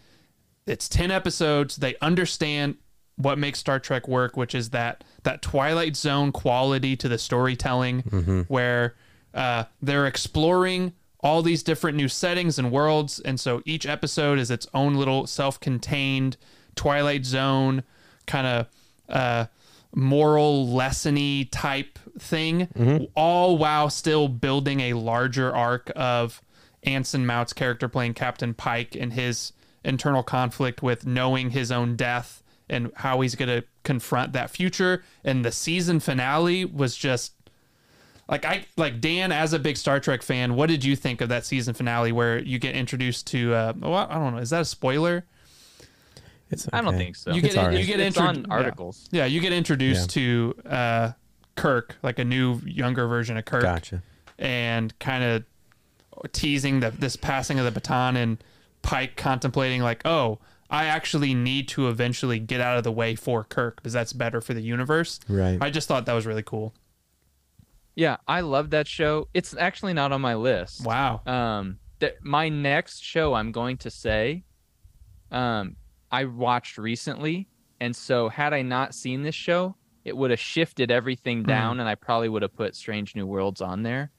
it's 0.65 0.88
10 0.89 1.12
episodes. 1.12 1.78
They 1.78 1.95
understand 2.02 2.76
what 3.15 3.38
makes 3.38 3.60
Star 3.60 3.80
Trek 3.80 4.08
work, 4.08 4.36
which 4.38 4.56
is 4.56 4.69
that 4.71 5.04
that 5.24 5.41
Twilight 5.41 5.95
Zone 5.95 6.32
quality 6.32 6.95
to 6.97 7.08
the 7.08 7.17
storytelling 7.17 8.45
where 8.47 8.95
uh, 9.34 9.65
they're 9.82 10.08
exploring 10.08 10.93
all 11.24 11.43
these 11.43 11.62
different 11.62 11.95
new 11.97 12.08
settings 12.08 12.58
and 12.58 12.71
worlds. 12.71 13.19
And 13.19 13.39
so 13.39 13.62
each 13.65 13.86
episode 13.86 14.39
is 14.39 14.50
its 14.50 14.67
own 14.74 14.95
little 14.95 15.28
self 15.28 15.60
contained 15.60 16.38
Twilight 16.76 17.26
Zone 17.26 17.84
kind 18.26 18.47
of 18.47 18.67
uh, 19.10 19.45
moral 19.93 20.65
lessony 20.67 21.47
type 21.52 22.00
thing, 22.17 23.10
all 23.15 23.58
while 23.58 23.89
still 23.89 24.28
building 24.30 24.80
a 24.80 24.93
larger 24.93 25.54
arc 25.54 25.91
of 25.95 26.41
Anson 26.84 27.26
Mount's 27.26 27.54
character 27.54 27.88
playing 27.88 28.13
Captain 28.15 28.54
Pike 28.54 28.95
and 29.00 29.13
his 29.13 29.54
internal 29.84 30.24
conflict 30.24 30.82
with 30.82 31.06
knowing 31.06 31.52
his 31.52 31.72
own 31.72 31.96
death 31.96 32.44
and 32.70 32.91
how 32.96 33.22
he's 33.22 33.36
going 33.36 33.50
to 33.50 33.65
confront 33.84 34.34
that 34.34 34.50
future. 34.50 35.04
And 35.24 35.44
the 35.44 35.52
season 35.52 36.00
finale 36.00 36.65
was 36.65 36.96
just 36.96 37.34
like 38.30 38.46
I 38.46 38.65
like 38.78 39.02
Dan 39.02 39.32
as 39.32 39.52
a 39.54 39.60
big 39.60 39.76
Star 39.78 40.00
Trek 40.00 40.22
fan. 40.22 40.56
What 40.56 40.67
did 40.70 40.86
you 40.86 40.96
think 40.96 41.20
of 41.22 41.30
that 41.30 41.46
season 41.46 41.74
finale 41.74 42.12
where 42.12 42.39
you 42.39 42.60
get 42.60 42.76
introduced 42.76 43.28
to? 43.28 43.54
Uh, 43.54 43.74
well, 43.78 43.94
I 44.10 44.13
don't 44.15 44.34
know. 44.36 44.39
Is 44.39 44.52
that 44.52 44.62
a 44.62 44.65
spoiler? 44.65 45.26
It's 46.50 46.67
I 46.74 46.82
don't 46.82 46.98
think 46.98 47.15
so. 47.15 47.32
You 47.32 47.41
It's 47.41 47.56
get 47.56 47.58
all 47.58 47.67
right. 47.70 47.78
you 47.80 47.86
get 47.86 48.00
it's 48.00 48.17
intro- 48.17 48.28
on 48.30 48.36
yeah. 48.41 48.54
articles. 48.54 49.08
Yeah, 49.12 49.26
you 49.26 49.39
get 49.39 49.54
introduced 49.54 50.10
to 50.12 50.54
uh, 50.65 51.12
Kirk, 51.56 51.96
like 52.04 52.20
a 52.20 52.26
new 52.26 52.60
younger 52.65 53.08
version 53.08 53.38
of 53.38 53.46
Kirk, 53.46 53.63
Gotcha. 53.63 54.02
and 54.38 54.98
kind 55.00 55.24
of 55.24 55.46
teasing 56.34 56.82
that 56.82 57.00
this 57.00 57.15
passing 57.15 57.58
of 57.58 57.65
the 57.65 57.72
baton 57.72 58.17
and 58.17 58.44
Pike 58.82 59.15
contemplating 59.15 59.82
like, 59.82 60.02
oh, 60.06 60.39
I 60.70 60.86
actually 60.86 61.34
need 61.34 61.67
to 61.70 61.89
eventually 61.89 62.39
get 62.39 62.62
out 62.62 62.78
of 62.78 62.84
the 62.84 62.91
way 62.91 63.15
for 63.15 63.44
Kirk 63.44 63.76
because 63.78 63.94
that's 63.94 64.13
better 64.13 64.39
for 64.39 64.54
the 64.54 64.62
universe. 64.62 65.20
Right. 65.28 65.58
I 65.62 65.70
just 65.70 65.88
thought 65.88 66.06
that 66.06 66.13
was 66.13 66.26
really 66.26 66.44
cool. 66.44 66.74
Yeah, 67.96 68.17
I 68.28 68.41
love 68.41 68.70
that 68.70 68.88
show. 68.88 69.28
It's 69.34 69.56
actually 69.56 69.94
not 69.94 70.13
on 70.13 70.22
my 70.22 70.36
list. 70.36 70.86
Wow. 70.86 71.22
Um, 71.26 71.80
th- 72.00 72.15
my 72.22 72.48
next 72.48 73.04
show 73.04 73.34
I'm 73.34 73.52
going 73.52 73.78
to 73.80 73.91
say, 73.91 74.46
um, 75.30 75.76
I 76.10 76.26
watched 76.26 76.78
recently, 76.78 77.50
and 77.82 77.94
so 77.96 78.30
had 78.30 78.54
I 78.54 78.62
not 78.62 78.96
seen 78.96 79.24
this 79.24 79.36
show, 79.36 79.76
it 80.06 80.15
would 80.15 80.32
have 80.32 80.39
shifted 80.39 80.89
everything 80.89 81.44
down, 81.44 81.80
and 81.80 81.88
I 81.88 81.96
probably 81.96 82.30
would 82.30 82.41
have 82.41 82.56
put 82.56 82.76
Strange 82.76 83.15
New 83.15 83.28
Worlds 83.28 83.62
on 83.62 83.84
there, 83.84 84.12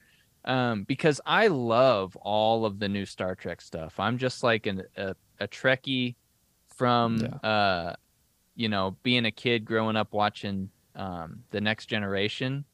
um, 0.45 0.83
because 0.83 1.21
I 1.25 1.47
love 1.47 2.15
all 2.17 2.65
of 2.65 2.79
the 2.79 2.89
new 2.89 3.05
Star 3.05 3.35
Trek 3.35 3.61
stuff. 3.61 3.99
I'm 3.99 4.17
just 4.17 4.43
like 4.43 4.65
an, 4.65 4.83
a 4.97 5.15
a 5.39 5.47
Trekkie 5.47 6.15
from, 6.67 7.39
uh, 7.43 7.93
you 8.55 8.69
know, 8.69 8.97
being 9.03 9.25
a 9.25 9.31
kid 9.31 9.65
growing 9.65 9.95
up 9.95 10.13
watching 10.13 10.69
um, 10.95 11.43
the 11.51 11.61
Next 11.61 11.87
Generation. 11.87 12.65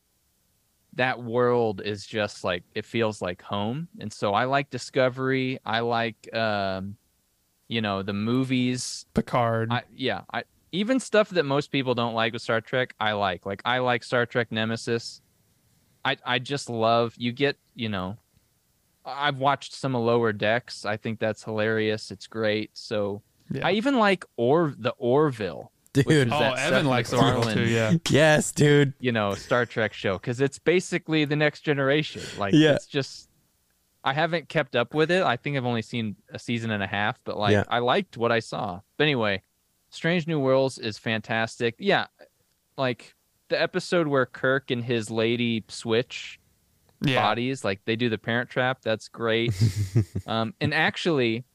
That 0.93 1.21
world 1.21 1.81
is 1.83 2.05
just 2.05 2.43
like 2.43 2.63
it 2.73 2.85
feels 2.85 3.21
like 3.21 3.41
home. 3.41 3.87
And 3.99 4.11
so 4.11 4.33
i 4.33 4.45
like 4.45 4.69
discovery. 4.69 5.59
I 5.65 5.81
like 5.81 6.33
um 6.33 6.95
you 7.67 7.81
know 7.81 8.01
the 8.01 8.13
movies. 8.13 9.05
Picard. 9.13 9.71
I, 9.71 9.83
yeah 9.95 10.21
i 10.33 10.43
even 10.71 10.99
stuff 10.99 11.29
that 11.29 11.45
most 11.45 11.71
people 11.71 11.95
don't 11.95 12.13
like 12.13 12.33
with 12.33 12.41
star 12.41 12.59
trek 12.59 12.95
i 12.99 13.11
like. 13.11 13.45
Like 13.45 13.61
i 13.65 13.77
like 13.77 14.03
star 14.03 14.25
trek 14.25 14.51
nemesis 14.51 15.21
i 16.09 16.17
i 16.25 16.39
just 16.39 16.69
love 16.69 17.13
you 17.17 17.31
get 17.31 17.57
you 17.75 17.89
know 17.89 18.17
i've 19.05 19.37
watched 19.37 19.73
some 19.73 19.95
of 19.95 20.01
lower 20.03 20.31
decks 20.33 20.85
i 20.85 20.95
think 20.97 21.19
that's 21.19 21.43
hilarious 21.43 22.11
it's 22.11 22.27
great 22.27 22.69
so 22.73 23.21
Yeah. 23.51 23.67
i 23.67 23.71
even 23.71 23.97
like 23.97 24.25
or 24.37 24.73
the 24.77 24.91
orville 24.97 25.71
Dude. 25.93 26.07
is 26.27 26.33
oh, 26.33 26.39
that 26.39 26.59
Evan 26.59 26.83
Seth 26.83 26.85
likes 26.85 27.13
Orville 27.13 27.51
too. 27.51 27.63
Yeah. 27.63 27.93
Yes, 28.09 28.51
dude. 28.51 28.93
you 28.99 29.11
know 29.11 29.33
Star 29.33 29.65
Trek 29.65 29.91
show 29.91 30.13
because 30.19 30.39
it's 30.39 30.59
basically 30.59 31.25
the 31.25 31.35
next 31.35 31.61
generation. 31.61 32.21
Like 32.37 32.53
Yeah. 32.53 32.75
it's 32.75 32.85
just 32.85 33.27
I 34.03 34.13
haven't 34.13 34.49
kept 34.49 34.75
up 34.75 34.93
with 34.93 35.09
it. 35.09 35.23
I 35.23 35.35
think 35.35 35.57
I've 35.57 35.65
only 35.65 35.81
seen 35.81 36.15
a 36.31 36.37
season 36.37 36.69
and 36.69 36.83
a 36.83 36.87
half, 36.87 37.19
but 37.23 37.37
like 37.39 37.53
Yeah. 37.53 37.63
I 37.69 37.79
liked 37.79 38.17
what 38.17 38.31
I 38.31 38.37
saw. 38.39 38.81
But 38.97 39.03
anyway, 39.05 39.41
Strange 39.89 40.27
New 40.27 40.39
Worlds 40.39 40.77
is 40.77 40.99
fantastic. 40.99 41.73
Yeah, 41.79 42.05
like 42.77 43.15
the 43.49 43.61
episode 43.61 44.07
where 44.07 44.25
Kirk 44.25 44.71
and 44.71 44.83
his 44.83 45.09
lady 45.11 45.63
switch 45.67 46.39
Yeah. 47.01 47.21
bodies, 47.21 47.63
like 47.63 47.81
they 47.85 47.95
do 47.95 48.09
the 48.09 48.17
Parent 48.17 48.49
Trap. 48.49 48.81
That's 48.81 49.07
great. 49.07 49.53
um, 50.27 50.53
and 50.61 50.73
actually, 50.73 51.45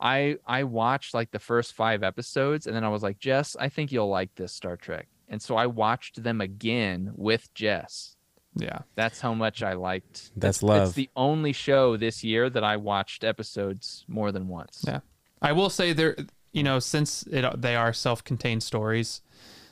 I 0.00 0.36
I 0.46 0.64
watched 0.64 1.14
like 1.14 1.30
the 1.30 1.38
first 1.38 1.74
five 1.74 2.02
episodes, 2.02 2.66
and 2.66 2.74
then 2.76 2.84
I 2.84 2.88
was 2.88 3.02
like, 3.02 3.18
Jess, 3.18 3.56
I 3.58 3.68
think 3.68 3.90
you'll 3.92 4.08
like 4.08 4.34
this 4.36 4.52
Star 4.52 4.76
Trek. 4.76 5.08
And 5.28 5.42
so 5.42 5.56
I 5.56 5.66
watched 5.66 6.22
them 6.22 6.40
again 6.40 7.12
with 7.14 7.52
Jess. 7.54 8.16
Yeah. 8.54 8.78
That's 8.94 9.20
how 9.20 9.34
much 9.34 9.62
I 9.62 9.74
liked. 9.74 10.30
That's 10.34 10.58
It's 10.58 10.62
love. 10.62 10.94
the 10.94 11.10
only 11.14 11.52
show 11.52 11.96
this 11.96 12.24
year 12.24 12.48
that 12.50 12.64
I 12.64 12.76
watched 12.76 13.22
episodes 13.24 14.04
more 14.08 14.32
than 14.32 14.48
once. 14.48 14.84
Yeah. 14.86 15.00
I 15.42 15.52
will 15.52 15.68
say 15.70 15.92
there, 15.92 16.16
you 16.52 16.62
know, 16.62 16.78
since 16.78 17.24
it 17.30 17.44
they 17.60 17.76
are 17.76 17.92
self-contained 17.92 18.62
stories, 18.62 19.20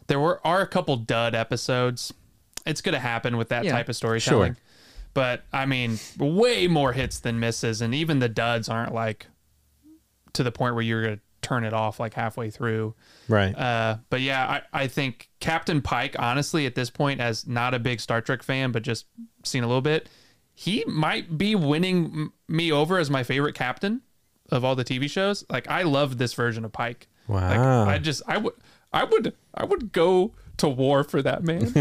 there 0.09 0.21
were 0.21 0.40
are 0.47 0.61
a 0.61 0.66
couple 0.66 0.97
dud 0.97 1.35
episodes. 1.35 2.12
It's 2.64 2.81
going 2.81 2.95
to 2.95 2.99
happen 3.01 3.37
with 3.37 3.49
that 3.51 3.64
Yeah. 3.64 3.73
type 3.73 3.88
of 3.88 3.97
storytelling. 3.97 4.55
Sure. 4.55 4.62
But 5.14 5.45
I 5.53 5.66
mean, 5.66 5.99
way 6.19 6.66
more 6.66 6.92
hits 6.92 7.21
than 7.21 7.40
misses, 7.40 7.81
and 7.81 7.95
even 7.95 8.19
the 8.19 8.29
duds 8.29 8.69
aren't 8.69 8.92
like 8.92 9.27
to 10.35 10.42
the 10.42 10.53
point 10.53 10.75
where 10.75 10.83
you're 10.85 11.03
going 11.03 11.16
to 11.16 11.23
turn 11.42 11.64
it 11.64 11.73
off 11.73 11.99
like 12.01 12.12
halfway 12.14 12.51
through. 12.51 12.95
Right. 13.29 13.57
Uh, 13.57 13.99
but 14.11 14.21
yeah, 14.21 14.61
I, 14.73 14.83
I 14.83 14.87
think 14.88 15.31
Captain 15.40 15.81
Pike, 15.81 16.16
honestly, 16.19 16.66
at 16.66 16.75
this 16.75 16.90
point, 16.90 17.21
as 17.21 17.47
not 17.47 17.73
a 17.73 17.79
big 17.79 18.01
Star 18.01 18.21
Trek 18.21 18.42
fan, 18.42 18.73
but 18.73 18.83
just 18.83 19.07
seen 19.45 19.62
a 19.62 19.66
little 19.66 19.81
bit, 19.81 20.09
he 20.55 20.85
might 20.87 21.38
be 21.38 21.55
winning 21.55 22.05
m- 22.07 22.33
me 22.49 22.73
over 22.73 22.99
as 22.99 23.09
my 23.11 23.23
favorite 23.23 23.55
captain 23.55 24.03
of 24.51 24.64
all 24.64 24.75
the 24.75 24.85
TV 24.85 25.09
shows. 25.09 25.45
Like, 25.49 25.69
I 25.71 25.83
love 25.83 26.19
this 26.19 26.35
version 26.35 26.64
of 26.64 26.73
Pike. 26.73 27.07
Like, 27.29 27.59
Wow. 27.59 27.88
I 27.88 27.99
just, 27.99 28.23
I 28.27 28.38
would, 28.38 28.55
I 28.97 29.05
would, 29.05 29.35
I 29.55 29.65
would 29.65 29.93
go 29.93 30.33
to 30.59 30.69
war 30.69 31.05
for 31.05 31.21
that 31.23 31.43
man. 31.45 31.73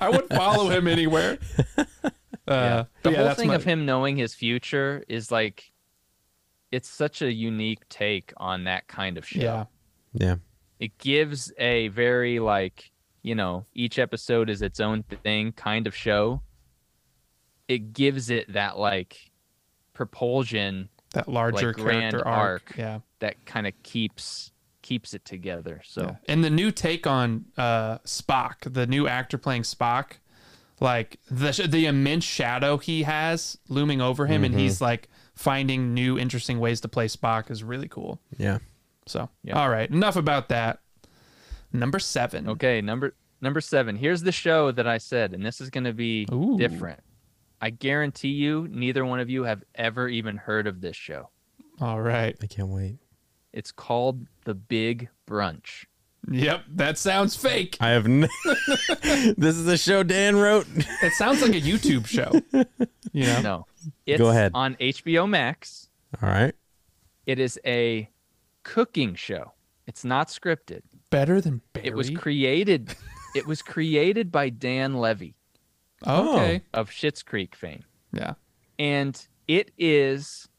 I 0.00 0.08
would 0.10 0.28
follow 0.28 0.68
him 0.70 0.86
anywhere. 0.88 1.38
Uh, 2.48 2.52
Yeah. 2.54 2.84
The 3.02 3.10
yeah, 3.12 3.18
whole 3.26 3.34
thing 3.34 3.48
my- 3.48 3.54
of 3.54 3.62
him 3.64 3.86
knowing 3.86 4.16
his 4.16 4.34
future 4.34 5.04
is 5.08 5.30
like, 5.30 5.70
it's 6.72 6.88
such 6.88 7.22
a 7.22 7.32
unique 7.32 7.88
take 7.88 8.32
on 8.38 8.64
that 8.64 8.88
kind 8.88 9.16
of 9.18 9.26
show. 9.26 9.40
Yeah. 9.40 9.64
yeah. 10.14 10.34
it 10.80 10.96
gives 10.98 11.52
a 11.58 11.88
very 11.88 12.40
like 12.40 12.90
you 13.22 13.34
know 13.36 13.66
each 13.74 13.98
episode 14.00 14.50
is 14.50 14.62
its 14.62 14.80
own 14.80 15.02
thing 15.22 15.52
kind 15.52 15.86
of 15.86 15.94
show 15.94 16.42
it 17.68 17.92
gives 17.92 18.30
it 18.30 18.52
that 18.54 18.78
like 18.78 19.30
propulsion 19.92 20.88
That 21.12 21.28
larger 21.28 21.68
like, 21.68 21.76
grand 21.76 22.12
character 22.12 22.26
arc. 22.26 22.62
arc. 22.70 22.78
Yeah. 22.78 22.98
that 23.20 23.44
kind 23.46 23.66
of 23.66 23.74
keeps 23.82 24.50
keeps 24.90 25.14
it 25.14 25.24
together 25.24 25.80
so 25.84 26.02
Yeah. 26.02 26.16
And 26.26 26.42
the 26.42 26.50
new 26.50 26.70
take 26.72 27.06
on 27.06 27.44
uh, 27.56 27.98
Spock, 27.98 28.72
the 28.72 28.86
new 28.88 29.06
actor 29.06 29.38
playing 29.38 29.62
Spock, 29.62 30.06
like 30.80 31.20
the 31.30 31.52
the 31.68 31.86
immense 31.86 32.24
shadow 32.24 32.76
he 32.78 33.04
has 33.04 33.56
looming 33.68 34.00
over 34.00 34.26
him, 34.26 34.42
and 34.42 34.52
he's 34.52 34.80
like 34.80 35.08
finding 35.36 35.94
new 35.94 36.18
interesting 36.18 36.58
ways 36.58 36.80
to 36.80 36.88
play 36.88 37.06
Spock 37.06 37.50
is 37.52 37.62
really 37.62 37.86
cool. 37.86 38.20
Yeah. 38.36 38.58
So, 39.06 39.28
Yeah. 39.44 39.58
all 39.60 39.68
right, 39.70 39.88
enough 39.90 40.16
about 40.16 40.48
that. 40.48 40.80
Number 41.72 42.00
seven. 42.00 42.48
okay 42.48 42.80
number 42.80 43.14
number 43.40 43.60
seven 43.60 43.94
here's 43.96 44.22
the 44.22 44.32
show 44.32 44.72
that 44.72 44.86
i 44.88 44.98
said 44.98 45.32
and 45.34 45.46
this 45.46 45.60
is 45.60 45.70
going 45.70 45.84
to 45.84 45.92
be 45.94 46.26
Ooh. 46.32 46.58
different 46.58 47.00
i 47.60 47.70
guarantee 47.70 48.34
you 48.44 48.66
neither 48.70 49.02
one 49.04 49.20
of 49.20 49.30
you 49.30 49.44
have 49.44 49.62
ever 49.76 50.08
even 50.08 50.36
heard 50.36 50.66
of 50.66 50.80
this 50.80 50.96
show 50.96 51.30
All 51.80 52.02
right. 52.02 52.36
I 52.42 52.46
can't 52.46 52.68
wait. 52.68 52.98
It's 53.52 53.72
called 53.72 54.26
the 54.44 54.54
big 54.54 55.08
brunch 55.28 55.84
Yep, 56.30 56.64
that 56.74 56.98
sounds 56.98 57.34
fake. 57.34 57.78
I 57.80 57.88
have. 57.90 58.04
N- 58.04 58.28
this 59.38 59.56
is 59.56 59.66
a 59.66 59.78
show 59.78 60.02
Dan 60.02 60.36
wrote. 60.36 60.66
It 61.02 61.14
sounds 61.14 61.40
like 61.40 61.52
a 61.52 61.60
YouTube 61.62 62.06
show. 62.06 62.30
You 63.12 63.24
know? 63.26 63.40
no 63.40 63.66
it's 64.04 64.18
Go 64.20 64.28
ahead. 64.28 64.52
on 64.54 64.74
hbo 64.74 65.26
max 65.28 65.88
All 66.22 66.28
right. 66.28 66.54
It 67.24 67.38
is 67.38 67.58
a 67.64 68.10
cooking 68.64 69.14
show. 69.14 69.52
It's 69.86 70.04
not 70.04 70.28
scripted. 70.28 70.82
Better 71.08 71.40
than 71.40 71.62
Barry. 71.72 71.86
It 71.88 71.94
was 71.94 72.10
created. 72.10 72.94
it 73.34 73.46
was 73.46 73.62
created 73.62 74.30
by 74.30 74.50
Dan 74.50 74.94
Levy 74.98 75.34
oh. 76.06 76.32
Oh. 76.32 76.36
okay. 76.36 76.60
of 76.74 76.90
Schitt's 76.90 77.22
Creek 77.22 77.56
fame, 77.56 77.84
Yeah. 78.12 78.34
and 78.78 79.26
it 79.48 79.70
is 79.78 80.49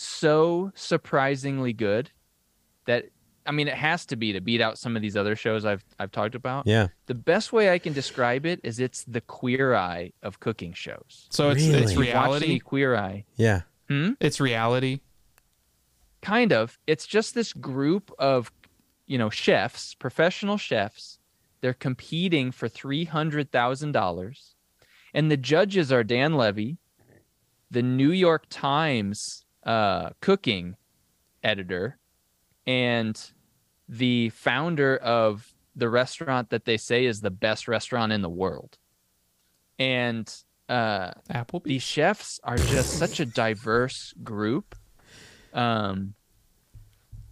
so 0.00 0.72
surprisingly 0.74 1.72
good 1.72 2.10
that 2.86 3.06
I 3.46 3.52
mean 3.52 3.68
it 3.68 3.74
has 3.74 4.06
to 4.06 4.16
be 4.16 4.32
to 4.32 4.40
beat 4.40 4.60
out 4.60 4.78
some 4.78 4.96
of 4.96 5.02
these 5.02 5.16
other 5.16 5.34
shows 5.36 5.64
I've 5.64 5.84
I've 5.98 6.12
talked 6.12 6.34
about. 6.34 6.66
Yeah. 6.66 6.88
The 7.06 7.14
best 7.14 7.52
way 7.52 7.70
I 7.72 7.78
can 7.78 7.92
describe 7.92 8.46
it 8.46 8.60
is 8.62 8.78
it's 8.80 9.04
the 9.04 9.20
queer 9.20 9.74
eye 9.74 10.12
of 10.22 10.40
cooking 10.40 10.72
shows. 10.72 11.26
So 11.30 11.50
it's 11.50 11.62
Really? 11.66 11.82
it's 11.82 11.90
If 11.92 11.96
you 11.96 12.02
reality. 12.02 12.58
queer 12.60 12.96
eye. 12.96 13.24
Yeah. 13.36 13.62
Hmm? 13.88 14.12
It's 14.20 14.40
reality. 14.40 15.00
kind 16.22 16.52
of 16.52 16.78
it's 16.86 17.06
just 17.06 17.34
this 17.34 17.52
group 17.52 18.12
of 18.18 18.52
you 19.06 19.16
know 19.18 19.30
chefs 19.30 19.94
professional 19.94 20.56
chefs 20.58 21.18
they're 21.62 21.74
competing 21.74 22.50
for 22.52 22.68
$300000 22.68 24.54
and 25.14 25.30
the 25.30 25.36
judges 25.36 25.90
are 25.92 26.04
dan 26.04 26.34
levy 26.34 26.78
the 27.70 27.82
new 27.82 28.10
york 28.12 28.44
times 28.50 29.44
uh, 29.64 30.10
cooking 30.20 30.76
editor 31.42 31.98
and 32.66 33.32
the 33.88 34.28
founder 34.30 34.96
of 34.98 35.54
the 35.76 35.88
restaurant 35.88 36.50
that 36.50 36.64
they 36.64 36.76
say 36.76 37.04
is 37.06 37.20
the 37.20 37.30
best 37.30 37.66
restaurant 37.68 38.12
in 38.12 38.22
the 38.22 38.28
world 38.28 38.78
and 39.78 40.32
uh, 40.68 41.10
Applebee's. 41.30 41.64
these 41.64 41.82
chefs 41.82 42.38
are 42.44 42.56
just 42.56 42.98
such 42.98 43.18
a 43.20 43.26
diverse 43.26 44.14
group 44.22 44.74
um 45.52 46.14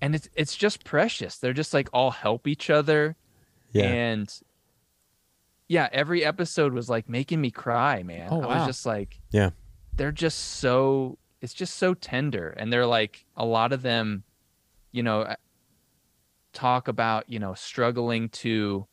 and 0.00 0.14
it's 0.14 0.28
it's 0.34 0.56
just 0.56 0.84
precious 0.84 1.38
they're 1.38 1.52
just 1.52 1.72
like 1.74 1.88
all 1.92 2.10
help 2.10 2.48
each 2.48 2.68
other 2.70 3.14
Yeah. 3.72 3.84
and 3.84 4.40
yeah 5.68 5.88
every 5.92 6.24
episode 6.24 6.72
was 6.72 6.88
like 6.88 7.08
making 7.08 7.40
me 7.40 7.50
cry 7.52 8.02
man 8.02 8.28
Oh, 8.32 8.40
i 8.42 8.46
wow. 8.46 8.58
was 8.58 8.66
just 8.66 8.86
like 8.86 9.20
Yeah. 9.30 9.50
they're 9.94 10.10
just 10.12 10.38
so 10.38 11.18
it's 11.40 11.54
just 11.54 11.76
so 11.76 11.94
tender 11.94 12.48
and 12.50 12.72
they're 12.72 12.86
like 12.86 13.24
a 13.36 13.44
lot 13.44 13.72
of 13.72 13.82
them 13.82 14.24
you 14.92 15.02
know 15.02 15.34
talk 16.52 16.88
about 16.88 17.28
you 17.28 17.38
know 17.38 17.54
struggling 17.54 18.28
to 18.30 18.86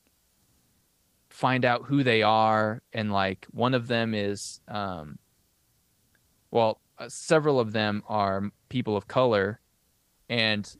find 1.30 1.66
out 1.66 1.86
who 1.86 2.04
they 2.04 2.22
are 2.22 2.82
and 2.94 3.12
like 3.12 3.46
one 3.52 3.74
of 3.74 3.88
them 3.88 4.14
is 4.14 4.62
um 4.68 5.18
well 6.52 6.80
uh, 6.98 7.10
several 7.10 7.60
of 7.60 7.74
them 7.74 8.04
are 8.08 8.52
people 8.70 8.96
of 8.96 9.08
color 9.08 9.60
and 10.30 10.78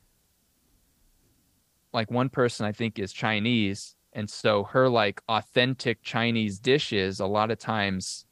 like 1.94 2.12
one 2.12 2.30
person 2.30 2.66
i 2.66 2.72
think 2.72 3.00
is 3.00 3.12
chinese 3.12 3.96
and 4.14 4.30
so 4.30 4.64
her 4.64 4.88
like 4.88 5.22
authentic 5.28 6.02
chinese 6.04 6.60
dishes 6.60 7.20
a 7.20 7.26
lot 7.26 7.52
of 7.52 7.58
times 7.58 8.26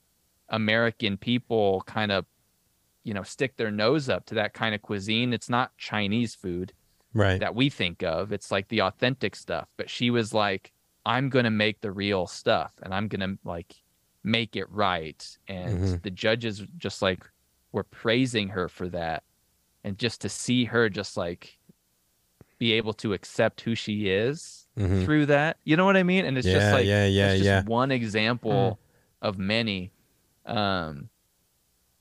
american 0.50 1.18
people 1.18 1.84
kind 1.88 2.12
of 2.12 2.26
you 3.04 3.14
know 3.14 3.24
stick 3.24 3.56
their 3.58 3.72
nose 3.72 4.10
up 4.10 4.26
to 4.26 4.36
that 4.36 4.54
kind 4.54 4.74
of 4.76 4.82
cuisine 4.82 5.34
it's 5.34 5.50
not 5.50 5.76
chinese 5.78 6.36
food 6.36 6.74
Right. 7.14 7.40
that 7.40 7.54
we 7.56 7.70
think 7.70 8.02
of. 8.04 8.32
It's 8.32 8.52
like 8.52 8.68
the 8.70 8.82
authentic 8.82 9.36
stuff. 9.36 9.70
But 9.78 9.90
she 9.90 10.10
was 10.10 10.34
like, 10.34 10.72
I'm 11.06 11.30
gonna 11.30 11.52
make 11.52 11.82
the 11.82 11.92
real 11.92 12.26
stuff 12.28 12.74
and 12.82 12.94
I'm 12.94 13.08
gonna 13.08 13.36
like 13.44 13.76
make 14.24 14.56
it 14.56 14.70
right. 14.72 15.38
And 15.48 15.76
Mhm. 15.76 16.02
the 16.02 16.10
judges 16.12 16.64
just 16.78 17.02
like 17.04 17.24
were 17.72 17.84
praising 17.84 18.50
her 18.50 18.68
for 18.68 18.90
that. 18.90 19.24
And 19.84 20.00
just 20.00 20.22
to 20.22 20.30
see 20.30 20.66
her 20.66 20.90
just 20.90 21.18
like 21.18 21.60
be 22.60 22.74
able 22.74 22.94
to 22.94 23.14
accept 23.14 23.62
who 23.62 23.76
she 23.76 24.08
is 24.10 24.68
Mhm. 24.78 25.04
through 25.04 25.26
that. 25.28 25.58
You 25.64 25.76
know 25.78 25.86
what 25.86 25.98
I 25.98 26.04
mean? 26.04 26.26
And 26.26 26.38
it's 26.38 26.48
Yeah, 26.48 26.54
just 26.54 26.74
like 26.74 26.88
yeah, 26.88 27.06
yeah, 27.06 27.34
yeah. 27.34 27.64
one 27.64 27.92
example 27.92 28.80
of 29.22 29.38
many. 29.38 29.92
Um 30.46 31.10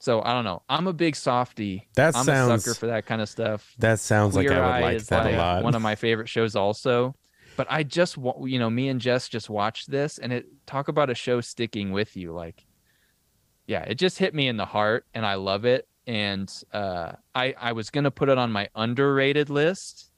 so 0.03 0.21
I 0.21 0.33
don't 0.33 0.43
know. 0.43 0.63
I'm 0.69 0.89
a 0.89 0.93
big 0.93 1.15
softy. 1.15 1.89
That 1.95 2.17
I'm 2.17 2.25
sounds- 2.25 2.67
a 2.67 2.71
sucker 2.73 2.75
for 2.79 2.87
that 2.89 3.07
kind 3.07 3.23
of 3.23 3.29
stuff. 3.29 3.73
That 3.79 4.01
sounds 4.01 4.35
like 4.35 4.49
Queer 4.49 4.61
I 4.61 4.67
would 4.67 4.75
Eye 4.75 4.93
like 4.95 5.07
that 5.07 5.25
like 5.27 5.35
a 5.35 5.39
lot. 5.39 5.63
one 5.63 5.77
of 5.77 5.83
my 5.83 5.95
favorite 5.95 6.29
shows 6.29 6.57
also. 6.57 7.15
But 7.57 7.69
I 7.71 7.85
just 7.85 8.17
you 8.17 8.59
know, 8.59 8.69
me 8.69 8.89
and 8.89 9.01
Jess 9.01 9.29
just 9.29 9.49
watched 9.49 9.89
this 9.91 10.19
and 10.19 10.33
it 10.33 10.47
talk 10.67 10.89
about 10.89 11.09
a 11.09 11.15
show 11.15 11.41
sticking 11.41 11.93
with 11.93 12.17
you 12.17 12.33
like 12.33 12.67
yeah, 13.69 13.83
it 13.83 13.95
just 13.95 14.19
hit 14.19 14.35
me 14.35 14.49
in 14.49 14.57
the 14.57 14.65
heart 14.65 15.07
and 15.15 15.25
I 15.25 15.35
love 15.35 15.65
it 15.65 15.87
and 16.09 16.53
uh 16.73 17.13
I 17.33 17.55
I 17.61 17.73
was 17.73 17.91
going 17.91 18.05
to 18.05 18.11
put 18.11 18.29
it 18.29 18.39
on 18.39 18.51
my 18.51 18.69
underrated 18.75 19.51
list. 19.51 20.11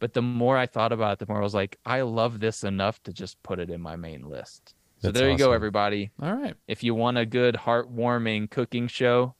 But 0.00 0.12
the 0.12 0.22
more 0.22 0.56
I 0.58 0.66
thought 0.66 0.92
about 0.92 1.14
it, 1.14 1.18
the 1.20 1.26
more 1.32 1.40
I 1.40 1.42
was 1.42 1.54
like, 1.54 1.78
I 1.86 2.02
love 2.02 2.40
this 2.40 2.62
enough 2.62 3.02
to 3.04 3.12
just 3.12 3.42
put 3.42 3.58
it 3.58 3.70
in 3.70 3.80
my 3.80 3.96
main 3.96 4.28
list. 4.28 4.74
So 5.00 5.08
That's 5.08 5.20
there 5.20 5.30
you 5.30 5.38
go, 5.38 5.52
everybody. 5.52 6.10
All 6.20 6.34
right. 6.34 6.54
If 6.66 6.82
you 6.82 6.94
want 6.94 7.18
a 7.18 7.24
good, 7.26 7.54
heartwarming 7.54 8.50
cooking 8.50 8.88
show, 8.88 9.34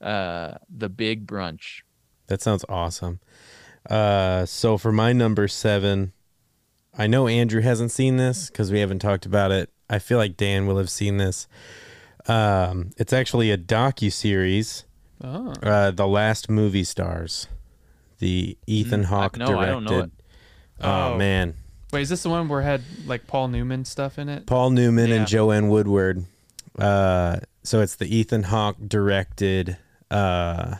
uh, 0.00 0.54
The 0.68 0.88
Big 0.90 1.26
Brunch. 1.26 1.82
That 2.26 2.42
sounds 2.42 2.64
awesome. 2.68 3.20
Uh, 3.88 4.44
so 4.44 4.76
for 4.76 4.92
my 4.92 5.12
number 5.14 5.48
seven, 5.48 6.12
I 6.96 7.06
know 7.06 7.26
Andrew 7.28 7.62
hasn't 7.62 7.92
seen 7.92 8.18
this 8.18 8.50
because 8.50 8.70
we 8.70 8.80
haven't 8.80 8.98
talked 8.98 9.24
about 9.24 9.50
it. 9.52 9.70
I 9.88 9.98
feel 9.98 10.18
like 10.18 10.36
Dan 10.36 10.66
will 10.66 10.76
have 10.76 10.90
seen 10.90 11.16
this. 11.16 11.48
Um, 12.26 12.90
it's 12.98 13.12
actually 13.14 13.50
a 13.50 13.56
docu 13.58 14.12
series, 14.12 14.84
Oh. 15.24 15.52
uh, 15.62 15.90
"The 15.92 16.06
Last 16.06 16.50
Movie 16.50 16.84
Stars," 16.84 17.48
the 18.18 18.56
Ethan 18.66 19.04
Hawke 19.04 19.38
no, 19.38 19.46
directed. 19.46 19.62
I 19.62 19.70
don't 19.70 19.84
know 19.84 19.98
it. 20.00 20.10
Oh, 20.82 21.14
Oh. 21.14 21.16
man, 21.16 21.54
Wait, 21.92 22.02
is 22.02 22.08
this 22.08 22.22
the 22.22 22.28
one 22.30 22.48
where 22.48 22.60
it 22.60 22.64
had 22.64 22.82
like 23.06 23.26
Paul 23.26 23.48
Newman 23.48 23.84
stuff 23.84 24.18
in 24.18 24.28
it? 24.28 24.46
Paul 24.46 24.70
Newman 24.70 25.08
Yeah. 25.08 25.16
and 25.16 25.26
Joanne 25.26 25.68
Woodward. 25.68 26.24
Uh, 26.78 27.40
so 27.62 27.80
it's 27.80 27.96
the 27.96 28.14
Ethan 28.14 28.44
Hawke 28.44 28.76
directed 28.86 29.76
uh, 30.10 30.76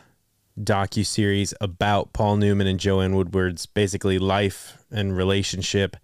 docu 0.58 1.04
series 1.04 1.52
about 1.60 2.12
Paul 2.12 2.36
Newman 2.36 2.66
and 2.66 2.78
Joanne 2.80 3.14
Woodward's 3.16 3.66
basically 3.66 4.18
life 4.18 4.78
and 4.90 5.16
relationship. 5.16 5.96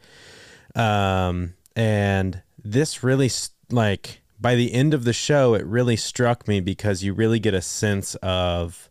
Um, 0.75 1.55
and 1.75 2.43
this 2.63 3.03
really 3.03 3.27
s- 3.27 3.51
like 3.71 4.21
by 4.41 4.55
the 4.55 4.73
end 4.75 4.93
of 4.93 5.05
the 5.05 5.13
show, 5.13 5.55
it 5.55 5.65
really 5.65 5.97
struck 5.97 6.47
me 6.47 6.61
because 6.61 7.03
you 7.03 7.13
really 7.15 7.39
get 7.39 7.55
a 7.55 7.63
sense 7.63 8.15
of 8.17 8.91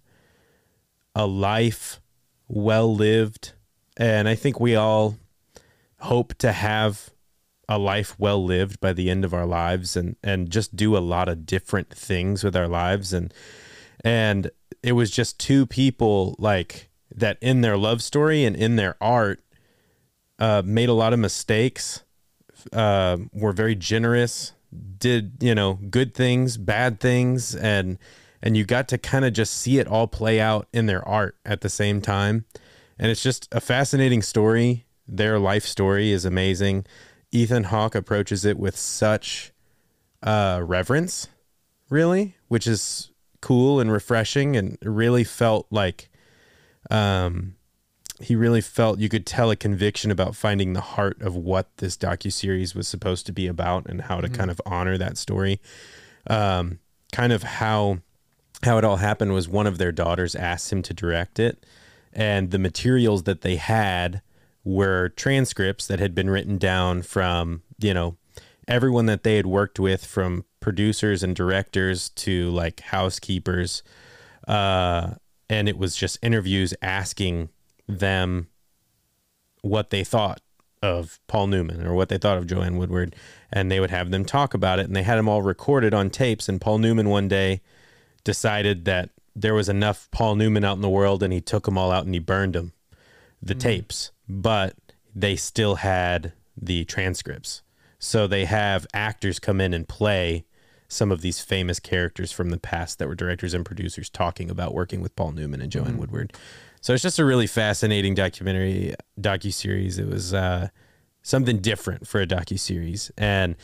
a 1.13 1.25
life 1.27 1.99
well 2.47 2.93
lived, 2.93 3.53
and 3.97 4.27
I 4.27 4.35
think 4.35 4.59
we 4.59 4.75
all 4.75 5.17
hope 6.05 6.33
to 6.35 6.51
have 6.51 7.11
a 7.67 7.79
life 7.79 8.15
well 8.19 8.43
lived 8.43 8.79
by 8.79 8.93
the 8.93 9.09
end 9.09 9.25
of 9.25 9.33
our 9.33 9.45
lives 9.45 9.97
and 9.97 10.15
and 10.23 10.49
just 10.49 10.75
do 10.75 10.95
a 10.95 10.99
lot 10.99 11.27
of 11.27 11.45
different 11.45 11.89
things 11.89 12.43
with 12.43 12.55
our 12.55 12.67
lives. 12.67 13.13
And 13.13 13.33
and 14.03 14.51
it 14.83 14.93
was 14.93 15.09
just 15.09 15.39
two 15.39 15.65
people 15.65 16.35
like 16.37 16.89
that 17.15 17.37
in 17.41 17.61
their 17.61 17.77
love 17.77 18.01
story 18.01 18.43
and 18.45 18.55
in 18.55 18.75
their 18.75 18.95
art 19.01 19.41
uh 20.37 20.61
made 20.65 20.89
a 20.89 20.93
lot 20.93 21.13
of 21.13 21.19
mistakes 21.19 22.03
uh 22.73 23.17
were 23.31 23.53
very 23.53 23.75
generous 23.75 24.51
did 24.97 25.37
you 25.39 25.55
know 25.55 25.79
good 25.89 26.13
things 26.13 26.57
bad 26.57 26.99
things. 26.99 27.55
And 27.55 27.97
and 28.41 28.55
you 28.55 28.63
got 28.63 28.87
to 28.89 28.97
kind 28.97 29.25
of 29.25 29.33
just 29.33 29.53
see 29.53 29.79
it 29.79 29.87
all 29.87 30.07
play 30.07 30.39
out 30.39 30.67
in 30.71 30.85
their 30.85 31.05
art 31.07 31.35
at 31.45 31.61
the 31.61 31.69
same 31.69 32.01
time. 32.01 32.45
And 32.99 33.11
it's 33.11 33.23
just 33.23 33.47
a 33.51 33.59
fascinating 33.59 34.21
story 34.21 34.85
their 35.07 35.39
life 35.39 35.65
story 35.65 36.11
is 36.11 36.25
amazing. 36.25 36.85
Ethan 37.31 37.65
hawke 37.65 37.95
approaches 37.95 38.45
it 38.45 38.57
with 38.57 38.77
such 38.77 39.51
uh 40.23 40.61
reverence 40.63 41.27
really 41.89 42.35
which 42.47 42.65
is 42.65 43.11
cool 43.41 43.79
and 43.79 43.91
refreshing 43.91 44.55
and 44.55 44.77
really 44.81 45.23
felt 45.23 45.67
like 45.69 46.09
um 46.89 47.55
he 48.21 48.35
really 48.35 48.61
felt 48.61 48.99
you 48.99 49.09
could 49.09 49.25
tell 49.25 49.51
a 49.51 49.55
conviction 49.55 50.09
about 50.09 50.35
finding 50.35 50.73
the 50.73 50.81
heart 50.81 51.21
of 51.21 51.35
what 51.35 51.67
this 51.77 51.97
docu-series 51.97 52.73
was 52.73 52.87
supposed 52.87 53.25
to 53.25 53.33
be 53.33 53.45
about 53.45 53.85
and 53.87 54.03
how 54.03 54.21
to 54.21 54.29
kind 54.29 54.49
of 54.49 54.61
honor 54.65 54.97
that 54.97 55.17
story. 55.17 55.59
Um 56.27 56.79
kind 57.11 57.33
of 57.33 57.43
how 57.43 57.99
how 58.63 58.77
it 58.77 58.83
all 58.85 58.97
happened 58.97 59.33
was 59.33 59.49
one 59.49 59.67
of 59.67 59.77
their 59.77 59.91
daughters 59.91 60.33
asked 60.33 60.71
him 60.71 60.81
to 60.81 60.93
direct 60.93 61.39
it 61.39 61.65
and 62.13 62.51
the 62.51 62.59
materials 62.59 63.23
that 63.23 63.41
they 63.41 63.57
had 63.57 64.21
were 64.65 65.09
transcripts 65.09 65.87
that 65.87 65.99
had 65.99 66.13
been 66.13 66.29
written 66.29 66.57
down 66.57 67.03
from 67.03 67.61
you 67.79 67.93
know 67.93 68.17
everyone 68.67 69.05
that 69.05 69.23
they 69.23 69.37
had 69.37 69.45
worked 69.45 69.79
with 69.79 70.03
from 70.03 70.43
producers 70.59 71.23
and 71.23 71.35
directors 71.35 72.09
to 72.09 72.49
like 72.49 72.81
housekeepers. 72.81 73.83
Uh 74.47 75.13
and 75.47 75.69
it 75.69 75.77
was 75.77 75.95
just 75.95 76.17
interviews 76.23 76.73
asking 76.81 77.49
them 77.87 78.47
what 79.61 79.91
they 79.91 80.03
thought 80.03 80.41
of 80.81 81.19
Paul 81.27 81.47
Newman 81.47 81.85
or 81.85 81.93
what 81.93 82.09
they 82.09 82.17
thought 82.17 82.37
of 82.37 82.47
Joanne 82.47 82.77
Woodward. 82.77 83.15
And 83.51 83.71
they 83.71 83.79
would 83.79 83.91
have 83.91 84.11
them 84.11 84.25
talk 84.25 84.53
about 84.53 84.79
it 84.79 84.87
and 84.87 84.95
they 84.95 85.03
had 85.03 85.17
them 85.17 85.29
all 85.29 85.41
recorded 85.41 85.93
on 85.93 86.09
tapes. 86.09 86.49
And 86.49 86.59
Paul 86.59 86.79
Newman 86.79 87.09
one 87.09 87.27
day 87.27 87.61
decided 88.23 88.85
that 88.85 89.11
there 89.35 89.53
was 89.53 89.69
enough 89.69 90.09
Paul 90.11 90.35
Newman 90.35 90.63
out 90.63 90.75
in 90.75 90.81
the 90.81 90.89
world 90.89 91.21
and 91.21 91.31
he 91.31 91.41
took 91.41 91.65
them 91.65 91.77
all 91.77 91.91
out 91.91 92.05
and 92.05 92.13
he 92.13 92.19
burned 92.19 92.53
them 92.53 92.73
the 93.41 93.55
tapes 93.55 94.11
but 94.27 94.75
they 95.13 95.35
still 95.35 95.75
had 95.75 96.33
the 96.57 96.85
transcripts 96.85 97.61
so 98.05 98.27
they 98.27 98.45
have 98.45 98.85
actors 98.93 99.39
come 99.39 99.59
in 99.59 99.73
and 99.73 99.87
play 99.87 100.45
some 100.87 101.11
of 101.11 101.21
these 101.21 101.39
famous 101.39 101.79
characters 101.79 102.31
from 102.31 102.49
the 102.49 102.59
past 102.59 102.99
that 102.99 103.07
were 103.07 103.15
directors 103.15 103.53
and 103.53 103.65
producers 103.65 104.09
talking 104.09 104.49
about 104.49 104.73
working 104.73 105.01
with 105.01 105.15
Paul 105.15 105.31
Newman 105.31 105.61
and 105.61 105.71
Joanne 105.71 105.97
Woodward. 105.97 106.33
So 106.81 106.93
it's 106.93 107.01
just 107.01 107.17
a 107.17 107.25
really 107.25 107.47
fascinating 107.47 108.13
documentary 108.13 108.93
docu 109.19 109.51
series. 109.51 109.97
It 109.97 110.07
was 110.07 110.35
uh, 110.35 110.67
something 111.23 111.57
different 111.57 112.07
for 112.07 112.21
a 112.21 112.27
docu 112.27 112.59
series, 112.59 113.11
and 113.17 113.55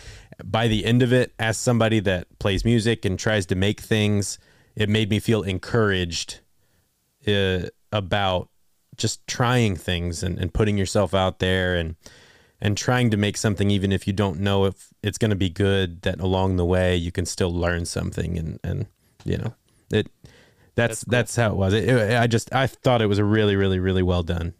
by 0.43 0.67
the 0.67 0.85
end 0.85 1.03
of 1.03 1.13
it, 1.13 1.31
as 1.37 1.57
somebody 1.57 1.99
that 1.99 2.27
plays 2.39 2.65
music 2.65 3.05
and 3.05 3.19
tries 3.19 3.45
to 3.47 3.55
make 3.55 3.79
things, 3.79 4.39
it 4.75 4.89
made 4.89 5.11
me 5.11 5.19
feel 5.19 5.43
encouraged 5.43 6.39
uh, 7.27 7.67
about 7.91 8.49
just 9.01 9.25
trying 9.27 9.75
things 9.75 10.23
and, 10.23 10.37
and 10.39 10.53
putting 10.53 10.77
yourself 10.77 11.13
out 11.13 11.39
there 11.39 11.75
and 11.75 11.95
and 12.63 12.77
trying 12.77 13.09
to 13.09 13.17
make 13.17 13.37
something 13.37 13.71
even 13.71 13.91
if 13.91 14.05
you 14.05 14.13
don't 14.13 14.39
know 14.39 14.65
if 14.65 14.93
it's 15.01 15.17
going 15.17 15.31
to 15.31 15.35
be 15.35 15.49
good 15.49 16.01
that 16.03 16.19
along 16.19 16.57
the 16.57 16.65
way 16.65 16.95
you 16.95 17.11
can 17.11 17.25
still 17.25 17.53
learn 17.53 17.85
something 17.85 18.37
and 18.37 18.59
and 18.63 18.85
you 19.25 19.37
know 19.37 19.53
it 19.91 20.07
that's 20.75 21.01
that's, 21.05 21.35
how 21.35 21.49
it 21.49 21.55
was 21.55 21.73
it, 21.73 21.87
it- 21.89 22.17
i 22.17 22.27
just 22.27 22.53
i 22.53 22.65
thought 22.67 23.01
it 23.01 23.07
was 23.07 23.17
a 23.19 23.25
really 23.25 23.55
really 23.55 23.79
really 23.79 24.03
well 24.03 24.23
done 24.23 24.53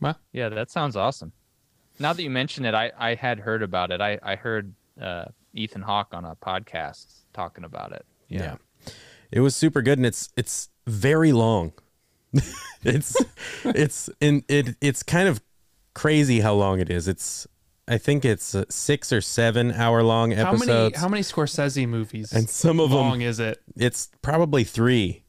Well, 0.00 0.18
Yeah, 0.32 0.48
that 0.48 0.70
sounds 0.70 0.96
awesome. 0.96 1.32
Now 1.98 2.14
that 2.14 2.22
you 2.22 2.30
mention 2.30 2.64
it, 2.64 2.74
I, 2.74 2.90
I 2.98 3.14
had 3.14 3.38
heard 3.40 3.62
about 3.62 3.90
it. 3.90 4.00
I, 4.00 4.18
I 4.22 4.34
heard 4.34 4.72
uh, 4.98 5.26
Ethan 5.52 5.82
Hawke 5.82 6.14
on 6.14 6.24
a 6.24 6.34
podcast 6.34 7.24
talking 7.34 7.64
about 7.64 7.92
it. 7.92 8.06
yeah. 8.28 8.56
it 9.30 9.40
was 9.40 9.54
super 9.54 9.82
good 9.82 9.98
and 9.98 10.06
it's 10.06 10.30
it's 10.36 10.70
very 10.86 11.32
long 11.32 11.72
it's 12.82 13.16
it's 13.64 14.10
in 14.20 14.42
it 14.48 14.76
it's 14.80 15.02
kind 15.02 15.28
of 15.28 15.42
crazy 15.94 16.40
how 16.40 16.54
long 16.54 16.78
it 16.78 16.88
is 16.88 17.08
it's 17.08 17.46
i 17.88 17.98
think 17.98 18.24
it's 18.24 18.54
six 18.68 19.12
or 19.12 19.20
seven 19.20 19.72
hour 19.72 20.02
long 20.02 20.30
how 20.30 20.52
episodes 20.52 20.66
many 20.68 20.96
how 20.96 21.08
many 21.08 21.22
Scorsese 21.22 21.88
movies 21.88 22.32
and 22.32 22.48
some 22.48 22.78
of 22.78 22.90
them 22.90 22.98
how 23.02 23.08
long 23.08 23.20
is 23.20 23.40
it? 23.40 23.58
it's 23.76 24.08
probably 24.22 24.64
three 24.64 25.24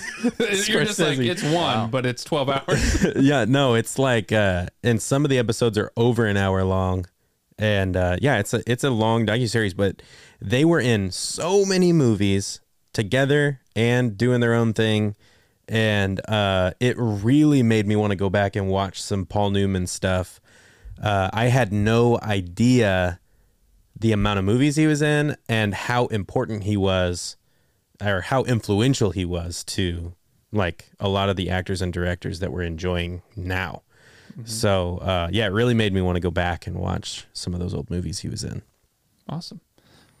You're 0.38 0.84
just 0.84 0.98
like 0.98 1.18
it's 1.18 1.42
one, 1.42 1.90
but 1.90 2.06
it's 2.06 2.24
twelve 2.24 2.48
hours. 2.48 3.06
yeah, 3.16 3.44
no, 3.44 3.74
it's 3.74 3.98
like 3.98 4.32
uh 4.32 4.66
and 4.82 5.00
some 5.02 5.24
of 5.24 5.30
the 5.30 5.38
episodes 5.38 5.76
are 5.76 5.92
over 5.96 6.26
an 6.26 6.36
hour 6.36 6.64
long. 6.64 7.06
And 7.58 7.96
uh 7.96 8.16
yeah, 8.20 8.38
it's 8.38 8.54
a 8.54 8.62
it's 8.70 8.84
a 8.84 8.90
long 8.90 9.26
docuseries, 9.26 9.76
but 9.76 10.02
they 10.40 10.64
were 10.64 10.80
in 10.80 11.10
so 11.10 11.64
many 11.64 11.92
movies 11.92 12.60
together 12.92 13.60
and 13.74 14.16
doing 14.16 14.40
their 14.40 14.54
own 14.54 14.72
thing. 14.72 15.14
And 15.72 16.20
uh 16.28 16.72
it 16.80 16.96
really 16.98 17.62
made 17.62 17.86
me 17.86 17.96
want 17.96 18.10
to 18.10 18.16
go 18.16 18.28
back 18.28 18.54
and 18.56 18.68
watch 18.68 19.00
some 19.02 19.24
Paul 19.24 19.50
Newman 19.50 19.86
stuff. 19.86 20.38
Uh 21.02 21.30
I 21.32 21.46
had 21.46 21.72
no 21.72 22.18
idea 22.20 23.18
the 23.98 24.12
amount 24.12 24.38
of 24.38 24.44
movies 24.44 24.76
he 24.76 24.86
was 24.86 25.00
in 25.00 25.36
and 25.48 25.72
how 25.74 26.06
important 26.06 26.64
he 26.64 26.76
was 26.76 27.36
or 28.04 28.20
how 28.22 28.42
influential 28.44 29.12
he 29.12 29.24
was 29.24 29.62
to 29.64 30.12
like 30.52 30.90
a 31.00 31.08
lot 31.08 31.28
of 31.30 31.36
the 31.36 31.48
actors 31.48 31.80
and 31.80 31.92
directors 31.92 32.40
that 32.40 32.52
we're 32.52 32.62
enjoying 32.62 33.22
now. 33.36 33.82
So 34.44 34.98
uh, 34.98 35.28
yeah, 35.32 35.46
it 35.46 35.52
really 35.52 35.74
made 35.74 35.92
me 35.92 36.00
want 36.02 36.16
to 36.16 36.20
go 36.20 36.30
back 36.30 36.66
and 36.66 36.76
watch 36.76 37.26
some 37.32 37.54
of 37.54 37.60
those 37.60 37.72
old 37.74 37.88
movies 37.90 38.20
he 38.20 38.28
was 38.28 38.42
in. 38.44 38.62
awesome. 39.28 39.60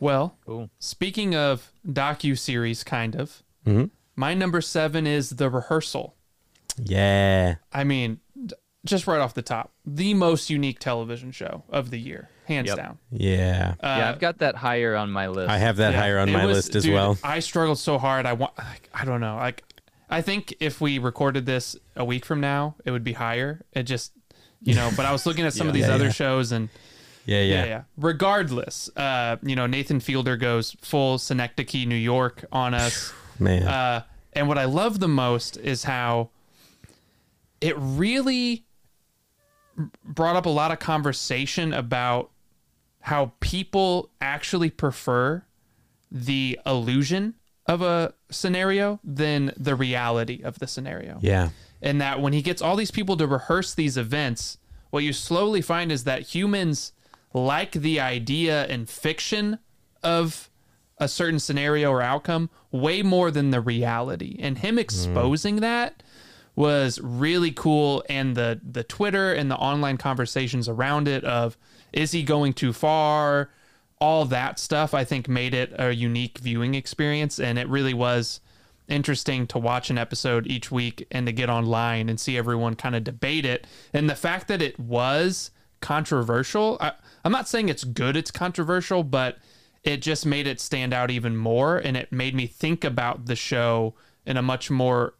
Well, 0.00 0.36
Cool. 0.46 0.68
speaking 0.78 1.34
of 1.34 1.72
docu 1.86 2.36
series, 2.38 2.82
kind 2.84 3.14
of. 3.16 3.42
Mhm. 3.66 3.90
My 4.16 4.34
number 4.34 4.60
seven 4.60 5.06
is 5.06 5.30
the 5.30 5.48
rehearsal. 5.50 6.14
Yeah, 6.82 7.56
I 7.72 7.84
mean, 7.84 8.20
just 8.84 9.06
right 9.06 9.20
off 9.20 9.34
the 9.34 9.42
top, 9.42 9.72
the 9.84 10.14
most 10.14 10.50
unique 10.50 10.78
television 10.78 11.30
show 11.32 11.64
of 11.68 11.90
the 11.90 11.98
year, 11.98 12.28
hands 12.46 12.68
Yep. 12.68 12.76
down. 12.76 12.98
yeah. 13.10 13.74
Uh, 13.80 13.86
yeah, 13.98 14.08
I've 14.10 14.18
got 14.20 14.38
that 14.38 14.56
higher 14.56 14.96
on 14.96 15.10
my 15.10 15.28
list. 15.28 15.50
I 15.50 15.58
have 15.58 15.76
that 15.76 15.92
Yeah, 15.92 16.00
higher 16.00 16.18
on 16.18 16.28
it 16.28 16.32
my 16.32 16.46
was- 16.46 16.56
list 16.56 16.74
as 16.76 16.84
dude, 16.84 16.94
well. 16.94 17.18
I 17.22 17.40
struggled 17.40 17.78
so 17.78 17.98
hard. 17.98 18.26
I 18.26 18.32
want. 18.32 18.52
I 18.94 19.04
don't 19.04 19.20
know. 19.20 19.36
Like, 19.36 19.64
I 20.10 20.20
think 20.22 20.54
if 20.60 20.80
we 20.80 20.98
recorded 20.98 21.46
this 21.46 21.76
a 21.96 22.04
week 22.04 22.24
from 22.24 22.40
now, 22.40 22.74
it 22.84 22.90
would 22.90 23.04
be 23.04 23.12
higher. 23.14 23.60
It 23.72 23.84
just, 23.84 24.12
you 24.62 24.74
know. 24.74 24.90
But 24.96 25.06
I 25.06 25.12
was 25.12 25.26
looking 25.26 25.44
at 25.46 25.52
some 25.54 25.68
of 25.68 25.74
these 25.78 25.86
Yeah, 25.86 25.94
other 25.94 26.06
yeah. 26.06 26.10
shows, 26.12 26.52
and 26.52 26.68
Yeah, 27.26 27.40
yeah, 27.42 27.54
yeah, 27.54 27.64
yeah. 27.66 27.82
Regardless, 27.96 28.88
uh, 28.96 29.36
you 29.42 29.54
know, 29.56 29.66
Nathan 29.66 30.00
Fielder 30.00 30.36
goes 30.36 30.74
full 30.82 31.18
Synecdoche, 31.18 31.86
New 31.86 31.94
York 31.94 32.44
on 32.50 32.74
us. 32.74 33.12
Man. 33.38 33.62
Uh, 33.62 34.02
and 34.32 34.48
what 34.48 34.58
I 34.58 34.64
love 34.64 35.00
the 35.00 35.08
most 35.08 35.56
is 35.56 35.84
how 35.84 36.30
it 37.60 37.74
really 37.78 38.64
brought 40.04 40.36
up 40.36 40.46
a 40.46 40.50
lot 40.50 40.70
of 40.70 40.78
conversation 40.78 41.72
about 41.72 42.30
how 43.00 43.32
people 43.40 44.10
actually 44.20 44.70
prefer 44.70 45.44
the 46.10 46.58
illusion 46.66 47.34
of 47.66 47.80
a 47.82 48.14
scenario 48.30 49.00
than 49.02 49.52
the 49.56 49.74
reality 49.74 50.42
of 50.42 50.58
the 50.58 50.66
scenario 50.66 51.18
yeah, 51.22 51.50
and 51.80 52.00
that 52.00 52.20
when 52.20 52.32
he 52.32 52.42
gets 52.42 52.60
all 52.60 52.76
these 52.76 52.90
people 52.90 53.16
to 53.16 53.26
rehearse 53.26 53.74
these 53.74 53.96
events, 53.96 54.58
what 54.90 55.02
you 55.02 55.12
slowly 55.12 55.62
find 55.62 55.90
is 55.90 56.04
that 56.04 56.22
humans 56.34 56.92
like 57.32 57.72
the 57.72 57.98
idea 57.98 58.66
and 58.66 58.88
fiction 58.88 59.58
of 60.02 60.50
a 61.02 61.08
certain 61.08 61.38
scenario 61.38 61.90
or 61.90 62.00
outcome 62.00 62.48
way 62.70 63.02
more 63.02 63.30
than 63.30 63.50
the 63.50 63.60
reality. 63.60 64.36
And 64.40 64.58
him 64.58 64.74
mm-hmm. 64.74 64.80
exposing 64.80 65.56
that 65.56 66.02
was 66.54 67.00
really 67.00 67.50
cool 67.50 68.04
and 68.10 68.36
the 68.36 68.60
the 68.62 68.84
Twitter 68.84 69.32
and 69.32 69.50
the 69.50 69.56
online 69.56 69.96
conversations 69.96 70.68
around 70.68 71.08
it 71.08 71.24
of 71.24 71.56
is 71.92 72.12
he 72.12 72.22
going 72.22 72.52
too 72.52 72.72
far? 72.72 73.50
All 74.00 74.24
that 74.26 74.58
stuff 74.58 74.94
I 74.94 75.04
think 75.04 75.28
made 75.28 75.54
it 75.54 75.72
a 75.78 75.94
unique 75.94 76.38
viewing 76.38 76.74
experience 76.74 77.38
and 77.38 77.58
it 77.58 77.68
really 77.68 77.94
was 77.94 78.40
interesting 78.88 79.46
to 79.46 79.58
watch 79.58 79.90
an 79.90 79.98
episode 79.98 80.46
each 80.46 80.70
week 80.70 81.06
and 81.10 81.26
to 81.26 81.32
get 81.32 81.48
online 81.48 82.08
and 82.08 82.20
see 82.20 82.36
everyone 82.36 82.76
kind 82.76 82.94
of 82.94 83.04
debate 83.04 83.46
it. 83.46 83.66
And 83.92 84.10
the 84.10 84.14
fact 84.14 84.48
that 84.48 84.60
it 84.60 84.78
was 84.78 85.50
controversial, 85.80 86.76
I, 86.80 86.92
I'm 87.24 87.32
not 87.32 87.48
saying 87.48 87.68
it's 87.68 87.84
good, 87.84 88.16
it's 88.16 88.30
controversial, 88.30 89.02
but 89.02 89.38
it 89.84 89.98
just 90.02 90.24
made 90.26 90.46
it 90.46 90.60
stand 90.60 90.92
out 90.94 91.10
even 91.10 91.36
more. 91.36 91.76
And 91.78 91.96
it 91.96 92.12
made 92.12 92.34
me 92.34 92.46
think 92.46 92.84
about 92.84 93.26
the 93.26 93.36
show 93.36 93.94
in 94.24 94.36
a 94.36 94.42
much 94.42 94.70
more 94.70 95.14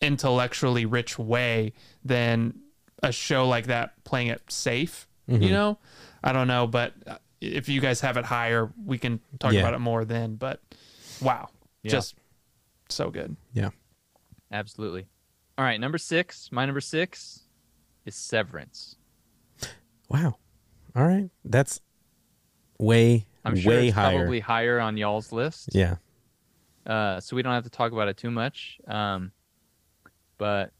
intellectually 0.00 0.84
rich 0.86 1.18
way 1.18 1.72
than 2.04 2.54
a 3.02 3.10
show 3.12 3.48
like 3.48 3.66
that 3.66 4.02
playing 4.04 4.28
it 4.28 4.42
safe. 4.48 5.06
You 5.26 5.50
know, 5.50 5.78
I 6.22 6.32
don't 6.34 6.48
know, 6.48 6.66
but 6.66 6.92
uh, 7.06 7.16
if 7.40 7.66
you 7.70 7.80
guys 7.80 8.02
have 8.02 8.18
it 8.18 8.26
higher, 8.26 8.70
we 8.84 8.98
can 8.98 9.20
talk 9.38 9.54
Yeah. 9.54 9.60
about 9.60 9.72
it 9.72 9.78
more 9.78 10.04
then. 10.04 10.34
But 10.36 10.60
wow, 11.22 11.48
Yeah. 11.82 11.92
just 11.92 12.14
so 12.90 13.10
good. 13.10 13.34
yeah. 13.54 13.70
Absolutely. 14.52 15.06
All 15.56 15.64
right, 15.64 15.80
number 15.80 15.96
six. 15.98 16.50
My 16.52 16.66
number 16.66 16.82
six 16.82 17.40
is 18.04 18.14
Severance. 18.14 18.96
Wow. 20.10 20.36
All 20.94 21.06
right, 21.06 21.30
that's 21.44 21.80
way 22.78 23.24
I'm 23.44 23.56
sure 23.56 23.70
way 23.72 23.88
it's 23.88 23.94
higher. 23.94 24.18
probably 24.18 24.40
higher 24.40 24.80
on 24.80 24.96
y'all's 24.96 25.32
list. 25.32 25.70
Yeah, 25.72 25.96
Uh, 26.86 27.20
so 27.20 27.36
we 27.36 27.42
don't 27.42 27.52
have 27.52 27.64
to 27.64 27.70
talk 27.70 27.92
about 27.92 28.08
it 28.08 28.16
too 28.16 28.30
much. 28.30 28.78
Um, 28.88 29.32
but 30.38 30.72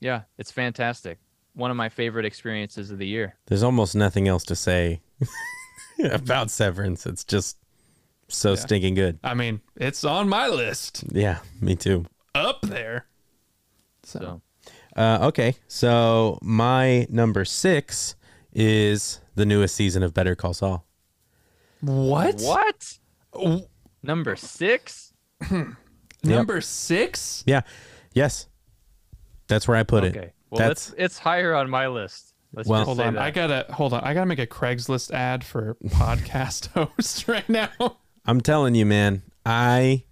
yeah, 0.00 0.22
it's 0.38 0.50
fantastic. 0.50 1.18
One 1.54 1.70
of 1.70 1.76
my 1.76 1.88
favorite 1.88 2.24
experiences 2.24 2.90
of 2.90 2.98
the 2.98 3.06
year. 3.06 3.36
there's 3.46 3.62
almost 3.62 3.94
nothing 3.94 4.26
else 4.28 4.44
to 4.44 4.56
say 4.56 5.00
about 6.10 6.50
Severance. 6.50 7.06
It's 7.06 7.24
just 7.24 7.56
so 8.28 8.50
Yeah. 8.50 8.56
stinking 8.56 8.94
good. 8.94 9.18
I 9.22 9.34
mean, 9.34 9.60
it's 9.76 10.02
on 10.04 10.28
my 10.28 10.48
list 10.48 11.04
Yeah, 11.12 11.38
me 11.60 11.76
too. 11.76 12.06
up 12.34 12.60
there. 12.62 13.06
So, 14.02 14.18
So 14.18 14.40
Uh, 14.96 15.18
okay, 15.28 15.56
so 15.68 16.38
my 16.42 17.06
number 17.10 17.44
six 17.44 18.14
is 18.52 19.20
the 19.34 19.44
newest 19.46 19.74
season 19.74 20.02
of 20.02 20.12
Better 20.14 20.34
Call 20.36 20.54
Saul. 20.54 20.86
What? 21.86 22.40
what? 22.40 22.98
Oh, 23.32 23.66
Number 24.02 24.36
six? 24.36 25.12
Number 26.24 26.60
six? 26.60 27.42
Yeah, 27.46 27.62
yes, 28.12 28.46
that's 29.48 29.66
where 29.68 29.76
I 29.76 29.82
put 29.82 30.04
it. 30.04 30.16
Okay. 30.16 30.32
Well, 30.50 30.58
That's- 30.58 30.88
it's 30.90 30.94
it's 30.98 31.18
higher 31.18 31.54
on 31.54 31.68
my 31.70 31.88
list. 31.88 32.34
Let's 32.52 32.68
Well- 32.68 32.84
Hold 32.84 33.00
on. 33.00 33.14
that. 33.14 33.22
I 33.22 33.30
gotta 33.30 33.66
hold 33.72 33.92
on. 33.92 34.00
I 34.04 34.14
gotta 34.14 34.26
make 34.26 34.38
a 34.38 34.46
Craigslist 34.46 35.10
ad 35.10 35.42
for 35.44 35.74
podcast 35.86 36.68
host 36.68 37.26
right 37.28 37.48
now. 37.48 37.68
I'm 38.24 38.40
telling 38.40 38.74
you, 38.74 38.86
man. 38.86 39.22
I 39.44 40.04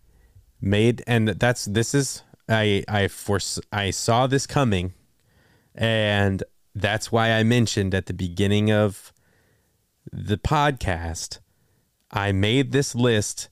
made, 0.61 1.03
and 1.07 1.29
that's 1.29 1.64
this 1.66 1.95
is 1.95 2.23
I 2.49 2.83
I 2.89 3.09
force 3.09 3.61
I 3.73 3.91
saw 3.91 4.27
this 4.27 4.47
coming, 4.47 4.93
and 5.75 6.43
that's 6.75 7.12
why 7.12 7.31
I 7.33 7.43
mentioned 7.45 7.95
at 7.95 8.07
the 8.07 8.14
beginning 8.14 8.70
of 8.73 9.12
the 10.12 10.37
podcast. 10.37 11.39
I 12.13 12.33
made 12.33 12.73
this 12.73 12.95
list 12.95 13.49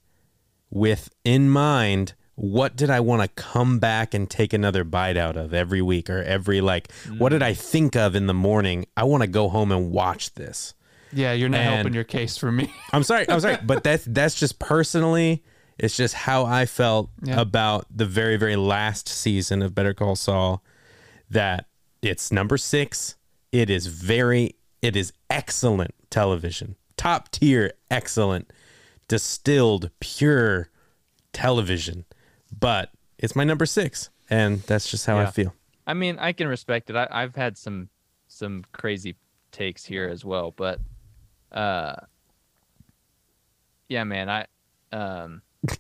with 0.71 1.11
in 1.25 1.49
mind 1.51 2.15
what 2.35 2.75
did 2.75 2.89
I 2.89 3.01
want 3.01 3.21
to 3.21 3.29
come 3.29 3.79
back 3.79 4.15
and 4.15 4.29
take 4.29 4.55
another 4.55 4.83
bite 4.83 5.19
out 5.19 5.37
of 5.37 5.53
every 5.53 5.83
week 5.83 6.09
or 6.09 6.23
every 6.23 6.63
like 6.63 6.91
what 7.19 7.31
did 7.31 7.43
I 7.43 7.53
mm. 7.53 7.59
think 7.59 7.97
of 7.97 8.15
in 8.15 8.27
the 8.27 8.35
morning? 8.35 8.87
I 8.97 9.05
want 9.05 9.23
to 9.23 9.27
go 9.27 9.51
home 9.51 9.71
and 9.71 9.91
watch 9.91 10.35
this. 10.35 10.73
Yeah, 11.13 11.33
you're 11.33 11.49
not 11.49 11.61
And- 11.61 11.75
helping 11.75 11.95
your 11.95 12.05
case 12.05 12.39
for 12.39 12.51
me. 12.51 12.73
I'm 12.93 13.03
sorry. 13.03 13.29
I'm 13.29 13.41
sorry, 13.41 13.59
but 13.63 13.83
that's 13.85 14.05
that's 14.07 14.35
just 14.35 14.59
personally. 14.59 15.43
It's 15.79 15.97
just 15.97 16.15
how 16.15 16.45
I 16.45 16.67
felt 16.67 17.11
Yeah. 17.23 17.41
about 17.41 17.87
the 17.95 18.07
very 18.07 18.37
very 18.37 18.57
last 18.57 19.09
season 19.09 19.61
of 19.61 19.75
Better 19.75 19.93
Call 19.93 20.17
Saul. 20.17 20.63
That 21.29 21.67
it's 22.01 22.33
number 22.33 22.57
six. 22.57 23.17
It 23.53 23.69
is 23.69 23.87
very. 23.87 24.57
It 24.81 24.97
is 24.97 25.13
excellent 25.29 25.95
television, 26.09 26.77
top 27.01 27.31
tier, 27.31 27.73
excellent, 27.91 28.53
distilled, 29.09 29.91
pure 30.01 30.69
television. 31.33 32.05
But 32.59 32.91
it's 33.19 33.35
my 33.35 33.45
number 33.45 33.65
six, 33.65 34.11
and 34.29 34.61
that's 34.63 34.91
just 34.91 35.07
how 35.07 35.17
I 35.19 35.27
feel. 35.27 35.55
I 35.87 35.95
mean, 35.95 36.19
I 36.19 36.33
can 36.33 36.47
respect 36.47 36.91
it. 36.91 36.97
I, 36.97 37.09
I've 37.11 37.35
had 37.37 37.57
some 37.57 37.89
some 38.29 38.65
crazy 38.73 39.17
takes 39.51 39.85
here 39.85 40.09
as 40.09 40.25
well, 40.27 40.53
but 40.55 40.79
uh, 41.53 41.95
yeah, 43.89 44.05
man, 44.05 44.29
I 44.29 44.47
um, 44.93 45.43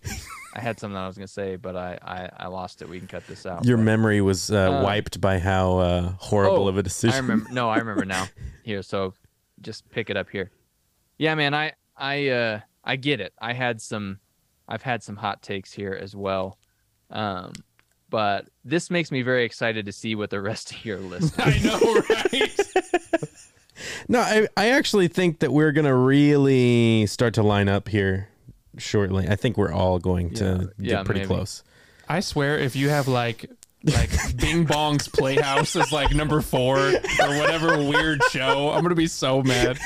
I 0.54 0.60
had 0.60 0.80
something 0.80 0.96
I 0.96 1.06
was 1.06 1.16
gonna 1.16 1.28
say, 1.28 1.56
but 1.56 1.76
I 1.76 1.98
I, 2.02 2.44
I 2.44 2.46
lost 2.48 2.80
it. 2.82 2.88
We 2.88 2.98
can 2.98 3.08
cut 3.08 3.26
this 3.26 3.44
out. 3.46 3.64
Your 3.66 3.76
but- 3.76 3.84
memory 3.84 4.20
was 4.20 4.50
uh, 4.50 4.78
Uh, 4.80 4.82
wiped 4.84 5.20
by 5.20 5.38
how 5.38 5.78
uh, 5.78 6.12
horrible 6.18 6.64
Oh, 6.64 6.68
of 6.68 6.78
a 6.78 6.82
decision. 6.82 7.14
I 7.14 7.18
remember. 7.18 7.50
No, 7.52 7.68
I 7.68 7.76
remember 7.78 8.04
now. 8.16 8.26
Here, 8.64 8.82
so 8.82 9.12
just 9.60 9.88
pick 9.90 10.08
it 10.10 10.16
up 10.16 10.30
here. 10.30 10.50
Yeah, 11.20 11.34
man, 11.34 11.52
I 11.52 11.72
I 11.96 12.28
uh 12.28 12.60
I 12.82 12.96
get 12.96 13.20
it. 13.20 13.34
I 13.38 13.52
had 13.52 13.78
some 13.82 14.20
I've 14.66 14.80
had 14.82 15.02
some 15.02 15.16
hot 15.16 15.42
takes 15.42 15.70
here 15.70 15.92
as 16.00 16.16
well. 16.16 16.56
Um 17.10 17.52
but 18.08 18.48
this 18.64 18.90
makes 18.90 19.12
me 19.12 19.20
very 19.20 19.44
excited 19.44 19.84
to 19.84 19.92
see 19.92 20.14
what 20.14 20.30
the 20.30 20.40
rest 20.40 20.72
of 20.72 20.82
your 20.84 20.96
list 20.98 21.34
is. 21.38 21.38
I 21.38 21.58
know, 21.58 22.02
right? 22.08 22.60
No, 24.08 24.20
I, 24.20 24.46
I 24.56 24.70
actually 24.70 25.08
think 25.08 25.38
that 25.40 25.52
we're 25.52 25.72
gonna 25.72 25.94
really 25.96 27.06
start 27.06 27.34
to 27.34 27.42
line 27.42 27.68
up 27.68 27.88
here 27.88 28.28
shortly. 28.78 29.28
I 29.28 29.36
think 29.36 29.56
we're 29.56 29.72
all 29.72 29.98
going 29.98 30.34
to 30.34 30.44
Yeah, 30.44 30.58
get 30.58 30.70
yeah, 30.78 31.02
pretty 31.02 31.20
maybe. 31.20 31.34
close. 31.34 31.62
I 32.08 32.20
swear, 32.20 32.58
if 32.58 32.74
you 32.76 32.88
have 32.88 33.08
like 33.08 33.50
like 33.84 34.10
Bing 34.36 34.64
Bong's 34.64 35.06
Playhouse 35.08 35.76
is 35.76 35.92
like 35.92 36.14
number 36.14 36.40
four 36.40 36.78
or 36.78 36.92
whatever 37.38 37.78
weird 37.78 38.22
show, 38.30 38.70
I'm 38.70 38.82
gonna 38.82 38.94
be 38.94 39.06
so 39.06 39.42
mad. 39.42 39.78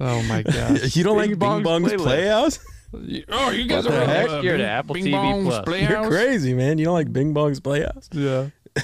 Oh 0.00 0.22
my 0.22 0.42
gosh! 0.44 0.96
You 0.96 1.04
don't 1.04 1.18
Bing 1.18 1.30
like 1.30 1.38
Bong's 1.38 1.58
Bing 1.58 1.64
Bong's 1.64 1.92
Playlist. 1.92 2.02
Playhouse? 2.04 2.58
Oh, 3.28 3.50
you 3.50 3.68
guys 3.68 3.84
What 3.84 3.94
are 3.94 4.00
the 4.00 4.06
heck? 4.06 4.28
uh, 4.30 4.40
You're 4.40 4.56
to 4.56 4.62
Bing- 4.64 4.66
Apple 4.66 4.94
Bing 4.94 5.04
TV 5.04 5.12
Bong's 5.12 5.46
Plus. 5.46 5.64
Playhouse. 5.64 5.90
You're 5.90 6.08
crazy, 6.10 6.54
man. 6.54 6.76
You 6.78 6.86
don't 6.86 6.94
like 6.94 7.12
Bing 7.12 7.32
Bong's 7.32 7.60
Playhouse? 7.60 8.08
Yeah. 8.12 8.48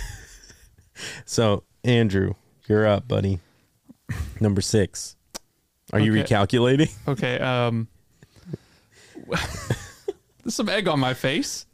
So, 1.26 1.64
Andrew, 1.84 2.34
you're 2.68 2.86
up, 2.86 3.06
buddy. 3.08 3.40
Number 4.40 4.60
six. 4.60 5.16
Are 5.92 5.98
you 6.00 6.12
recalculating? 6.12 6.90
Okay. 7.08 7.38
Um. 7.40 7.88
There's 9.26 10.54
some 10.54 10.68
egg 10.68 10.88
on 10.88 11.00
my 11.00 11.12
face. 11.14 11.66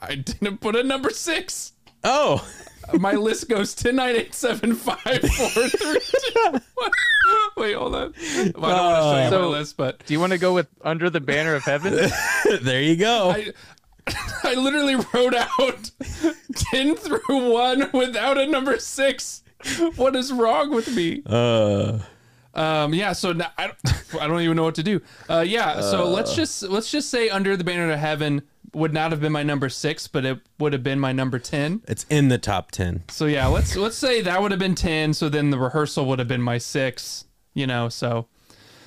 I 0.00 0.14
didn't 0.14 0.58
put 0.60 0.76
a 0.76 0.82
number 0.82 1.10
six. 1.10 1.72
Oh, 2.02 2.46
My 2.92 3.12
list 3.12 3.48
goes 3.48 3.74
ten 3.74 3.96
nine 3.96 4.16
eight 4.16 4.34
seven 4.34 4.74
five 4.74 4.98
four 5.20 5.68
three 5.68 6.00
two. 6.00 6.60
Wait, 7.56 7.74
hold 7.74 7.94
on. 7.94 8.14
Well, 8.56 8.64
I 8.64 8.76
don't 8.76 8.84
want 8.84 8.96
to 8.96 9.02
show 9.02 9.24
you 9.24 9.30
So- 9.30 9.40
my 9.52 9.58
list, 9.58 9.76
but 9.76 10.04
Do 10.06 10.12
you 10.14 10.20
want 10.20 10.32
to 10.32 10.38
go 10.38 10.52
with 10.54 10.68
Under 10.82 11.08
the 11.10 11.20
Banner 11.20 11.54
of 11.54 11.62
Heaven? 11.64 11.94
there 12.62 12.82
you 12.82 12.96
go. 12.96 13.30
I 13.30 13.52
I 14.44 14.54
literally 14.54 14.96
wrote 15.14 15.34
out 15.34 15.90
ten 16.56 16.94
through 16.96 17.52
one 17.52 17.90
without 17.92 18.36
a 18.38 18.46
number 18.46 18.78
six. 18.78 19.42
What 19.96 20.14
is 20.14 20.30
wrong 20.32 20.70
with 20.70 20.94
me? 20.94 21.22
uh, 21.24 22.00
Um, 22.52 22.92
yeah, 22.92 23.14
so 23.14 23.32
now, 23.32 23.50
I 23.56 23.68
don't, 23.68 24.20
I 24.20 24.26
don't 24.26 24.42
even 24.42 24.56
know 24.56 24.64
what 24.64 24.74
to 24.74 24.82
do. 24.82 25.00
Uh, 25.28 25.40
yeah, 25.46 25.80
so 25.80 26.06
let's 26.08 26.34
just 26.36 26.62
let's 26.64 26.90
just 26.90 27.08
say 27.08 27.30
Under 27.30 27.56
the 27.56 27.64
Banner 27.64 27.90
of 27.90 27.98
Heaven 27.98 28.42
would 28.74 28.92
not 28.92 29.10
have 29.12 29.20
been 29.20 29.32
my 29.32 29.42
number 29.42 29.68
six, 29.68 30.06
but 30.08 30.24
it 30.24 30.38
would 30.58 30.72
have 30.72 30.82
been 30.82 30.98
my 31.00 31.12
number 31.12 31.38
ten. 31.38 31.82
it's 31.88 32.04
in 32.10 32.28
the 32.28 32.38
top 32.38 32.70
ten. 32.70 33.02
So 33.08 33.26
yeah, 33.26 33.46
let's 33.46 33.76
let's 33.76 33.96
say 33.96 34.20
that 34.22 34.40
would 34.42 34.50
have 34.50 34.60
been 34.60 34.74
ten. 34.74 35.14
So 35.14 35.28
then 35.28 35.50
the 35.50 35.58
rehearsal 35.58 36.06
would 36.06 36.18
have 36.18 36.28
been 36.28 36.42
my 36.42 36.58
six. 36.58 37.24
You 37.54 37.66
know, 37.66 37.88
so 37.88 38.26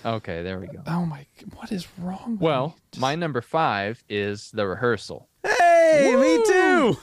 okay, 0.05 0.43
there 0.43 0.59
we 0.59 0.67
go. 0.67 0.81
oh 0.87 1.05
my, 1.05 1.25
what 1.55 1.71
is 1.71 1.87
wrong? 1.97 2.31
with 2.33 2.41
Well. 2.41 2.75
Just- 2.91 3.01
my 3.01 3.15
number 3.15 3.41
five 3.41 4.03
is 4.09 4.51
the 4.51 4.67
rehearsal. 4.67 5.27
Hey, 5.43 6.15
me 6.15 6.43
too. 6.45 6.97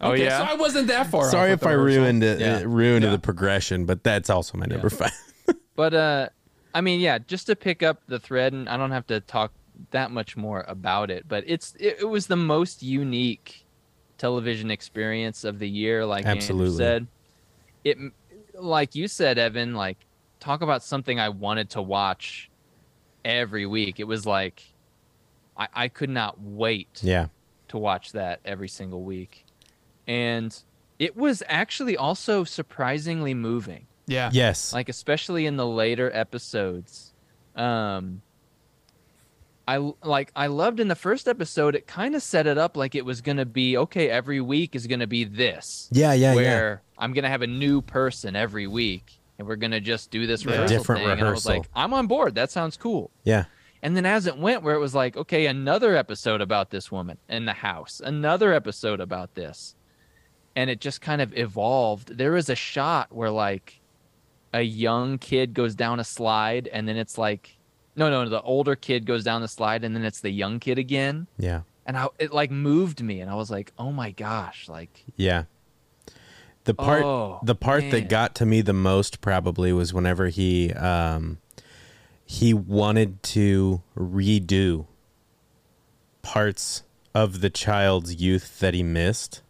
Oh 0.00 0.12
okay, 0.12 0.24
yeah. 0.24 0.38
so 0.38 0.52
I 0.52 0.54
wasn't 0.56 0.88
that 0.88 1.06
far. 1.08 1.30
Sorry 1.30 1.52
off 1.52 1.54
if 1.56 1.60
with 1.60 1.68
I 1.68 1.72
rehearsal. 1.72 2.02
ruined 2.02 2.22
it, 2.24 2.40
Yeah. 2.40 2.56
uh, 2.58 2.62
ruined 2.64 3.04
Yeah. 3.04 3.10
the 3.12 3.18
progression, 3.18 3.86
but 3.86 4.02
that's 4.04 4.28
also 4.30 4.56
my 4.58 4.66
number 4.66 4.90
five. 4.90 5.12
But 5.76 5.92
uh 5.94 6.28
I 6.74 6.80
mean, 6.82 7.00
yeah, 7.00 7.18
just 7.18 7.46
to 7.46 7.56
pick 7.56 7.82
up 7.82 8.02
the 8.06 8.18
thread 8.18 8.52
and 8.52 8.68
I 8.68 8.76
don't 8.76 8.90
have 8.90 9.06
to 9.08 9.20
talk 9.20 9.52
that 9.90 10.10
much 10.10 10.36
more 10.36 10.64
about 10.68 11.10
it, 11.10 11.26
but 11.28 11.44
it's 11.46 11.74
it, 11.78 11.98
it 12.00 12.08
was 12.08 12.26
the 12.26 12.36
most 12.36 12.82
unique 12.82 13.64
television 14.18 14.70
experience 14.70 15.44
of 15.44 15.58
the 15.58 15.68
year 15.68 16.06
like 16.06 16.24
Andrew 16.24 16.38
Absolutely. 16.40 16.76
said. 16.76 17.06
It 17.84 17.98
like 18.54 18.94
you 18.94 19.06
said 19.08 19.38
Evan, 19.38 19.74
like 19.74 19.98
talk 20.40 20.62
about 20.62 20.82
something 20.82 21.20
I 21.20 21.28
wanted 21.28 21.70
to 21.70 21.82
watch 21.82 22.50
every 23.24 23.66
week. 23.66 24.00
It 24.00 24.04
was 24.04 24.24
like 24.26 24.62
I 25.56 25.68
I 25.74 25.88
could 25.88 26.10
not 26.10 26.40
wait 26.40 27.00
Yeah. 27.02 27.26
to 27.68 27.78
watch 27.78 28.12
that 28.12 28.40
every 28.44 28.68
single 28.68 29.02
week. 29.02 29.44
And 30.08 30.56
it 30.98 31.16
was 31.16 31.42
actually 31.46 31.96
also 31.96 32.44
surprisingly 32.44 33.34
moving 33.34 33.86
Yeah. 34.06 34.30
Yes. 34.32 34.72
like 34.72 34.88
especially 34.88 35.44
in 35.46 35.56
the 35.56 35.66
later 35.66 36.10
episodes 36.14 37.12
um 37.54 38.22
i 39.68 39.76
like 40.04 40.30
i 40.36 40.46
loved 40.46 40.80
in 40.80 40.88
the 40.88 40.94
first 40.94 41.26
episode 41.28 41.74
it 41.74 41.86
kind 41.86 42.14
of 42.14 42.22
set 42.22 42.46
it 42.46 42.56
up 42.58 42.76
like 42.76 42.94
it 42.94 43.04
was 43.04 43.20
gonna 43.20 43.44
be 43.44 43.76
okay 43.76 44.08
every 44.10 44.40
week 44.40 44.74
is 44.76 44.86
gonna 44.86 45.06
be 45.06 45.24
this 45.24 45.88
yeah, 45.92 46.12
yeah, 46.12 46.30
yeah. 46.30 46.34
where 46.36 46.82
i'm 46.98 47.12
gonna 47.12 47.28
have 47.28 47.42
a 47.42 47.46
new 47.46 47.80
person 47.82 48.36
every 48.36 48.66
week 48.66 49.18
and 49.38 49.46
we're 49.46 49.56
gonna 49.56 49.80
just 49.80 50.10
do 50.10 50.26
this 50.26 50.44
Yeah. 50.44 50.52
rehearsal 50.52 50.78
Different 50.78 51.02
thing. 51.02 51.10
And 51.18 51.22
I 51.26 51.30
was 51.30 51.46
like 51.46 51.68
i'm 51.74 51.92
on 51.94 52.06
board 52.06 52.34
that 52.36 52.50
sounds 52.50 52.76
cool 52.76 53.10
Yeah. 53.24 53.44
and 53.82 53.96
then 53.96 54.06
as 54.06 54.26
it 54.26 54.38
went 54.38 54.62
where 54.62 54.74
it 54.74 54.80
was 54.80 54.94
like 54.94 55.16
okay 55.16 55.46
another 55.46 55.96
episode 55.96 56.40
about 56.40 56.70
this 56.70 56.90
woman 56.92 57.18
in 57.28 57.44
the 57.44 57.52
house 57.52 58.00
another 58.04 58.52
episode 58.52 59.00
about 59.00 59.34
this 59.34 59.74
and 60.54 60.70
it 60.70 60.80
just 60.80 61.00
kind 61.00 61.20
of 61.20 61.36
evolved 61.36 62.16
there 62.16 62.36
is 62.36 62.48
a 62.48 62.54
shot 62.54 63.12
where 63.12 63.30
like 63.30 63.80
a 64.54 64.62
young 64.62 65.18
kid 65.18 65.52
goes 65.52 65.74
down 65.74 66.00
a 66.00 66.04
slide 66.04 66.66
and 66.72 66.88
then 66.88 66.96
it's 66.96 67.18
like 67.18 67.55
no 67.96 68.10
no 68.10 68.28
the 68.28 68.40
older 68.42 68.76
kid 68.76 69.06
goes 69.06 69.24
down 69.24 69.40
the 69.40 69.48
slide 69.48 69.82
and 69.84 69.96
then 69.96 70.04
it's 70.04 70.20
the 70.20 70.30
young 70.30 70.60
kid 70.60 70.78
again 70.78 71.26
Yeah. 71.38 71.62
and 71.86 71.96
I, 71.96 72.06
it 72.18 72.32
like 72.32 72.50
moved 72.50 73.02
me 73.02 73.20
and 73.20 73.30
i 73.30 73.34
was 73.34 73.50
like 73.50 73.72
oh 73.78 73.90
my 73.92 74.10
gosh 74.12 74.68
like 74.68 75.04
Yeah. 75.16 75.44
The 76.64 76.74
part 76.74 77.04
Oh, 77.04 77.38
the 77.44 77.54
part 77.54 77.82
man. 77.82 77.90
that 77.92 78.08
got 78.08 78.34
to 78.36 78.46
me 78.46 78.60
the 78.60 78.72
most 78.72 79.20
probably 79.20 79.72
was 79.72 79.94
whenever 79.94 80.26
he 80.28 80.72
um 80.72 81.38
he 82.24 82.52
wanted 82.52 83.22
to 83.22 83.82
redo 83.96 84.86
parts 86.22 86.82
of 87.14 87.40
the 87.40 87.50
child's 87.50 88.16
youth 88.20 88.58
that 88.58 88.74
he 88.74 88.82
missed. 88.82 89.42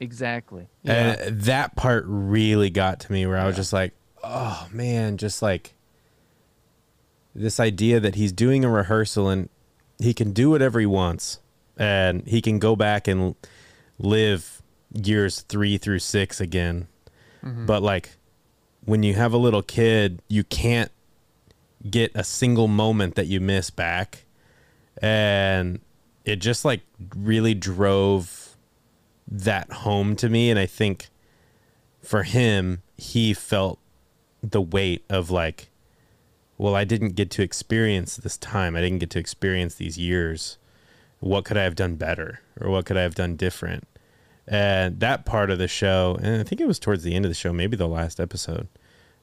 exactly 0.00 0.68
Yeah. 0.82 1.16
And 1.20 1.40
that 1.42 1.76
part 1.76 2.04
really 2.06 2.70
got 2.70 3.00
to 3.00 3.12
me 3.12 3.26
where 3.26 3.36
I 3.36 3.46
was 3.46 3.56
just 3.56 3.72
like, 3.74 3.92
"Oh 4.24 4.66
man, 4.72 5.16
just 5.18 5.42
like 5.42 5.74
this 7.38 7.60
idea 7.60 8.00
that 8.00 8.16
he's 8.16 8.32
doing 8.32 8.64
a 8.64 8.70
rehearsal 8.70 9.28
and 9.28 9.48
he 9.98 10.12
can 10.12 10.32
do 10.32 10.50
whatever 10.50 10.80
he 10.80 10.86
wants 10.86 11.40
and 11.76 12.26
he 12.26 12.40
can 12.40 12.58
go 12.58 12.76
back 12.76 13.06
and 13.06 13.34
live 13.98 14.62
years 14.92 15.42
3 15.42 15.78
through 15.78 16.00
6 16.00 16.40
again. 16.40 16.88
Mm-hmm. 17.44 17.66
But 17.66 17.82
like 17.82 18.16
when 18.84 19.02
you 19.02 19.14
have 19.14 19.32
a 19.32 19.38
little 19.38 19.62
kid, 19.62 20.22
you 20.28 20.44
can't 20.44 20.90
get 21.88 22.10
a 22.14 22.24
single 22.24 22.68
moment 22.68 23.14
that 23.14 23.26
you 23.26 23.40
miss 23.40 23.70
back. 23.70 24.24
And 25.00 25.80
it 26.24 26.36
just 26.36 26.64
like 26.64 26.82
really 27.14 27.54
drove 27.54 28.56
that 29.30 29.70
home 29.70 30.16
to 30.16 30.28
me 30.28 30.50
and 30.50 30.58
I 30.58 30.66
think 30.66 31.08
for 32.02 32.22
him 32.22 32.82
he 32.96 33.34
felt 33.34 33.78
the 34.42 34.60
weight 34.60 35.04
of 35.10 35.30
like 35.30 35.67
well 36.58 36.74
I 36.74 36.84
didn't 36.84 37.10
get 37.14 37.30
to 37.32 37.42
experience 37.42 38.16
this 38.16 38.36
time. 38.36 38.76
I 38.76 38.80
didn't 38.80 38.98
get 38.98 39.10
to 39.10 39.18
experience 39.18 39.76
these 39.76 39.96
years. 39.96 40.58
What 41.20 41.44
could 41.44 41.56
I 41.56 41.62
have 41.64 41.74
done 41.74 41.94
better 41.96 42.40
or 42.60 42.68
what 42.70 42.84
could 42.84 42.96
I 42.96 43.02
have 43.02 43.14
done 43.14 43.36
different? 43.36 43.86
And 44.46 45.00
that 45.00 45.24
part 45.26 45.50
of 45.50 45.58
the 45.58 45.68
show, 45.68 46.18
and 46.22 46.40
I 46.40 46.44
think 46.44 46.60
it 46.60 46.66
was 46.66 46.78
towards 46.78 47.02
the 47.04 47.14
end 47.14 47.24
of 47.24 47.30
the 47.30 47.34
show, 47.34 47.52
maybe 47.52 47.76
the 47.76 47.86
last 47.88 48.18
episode, 48.18 48.66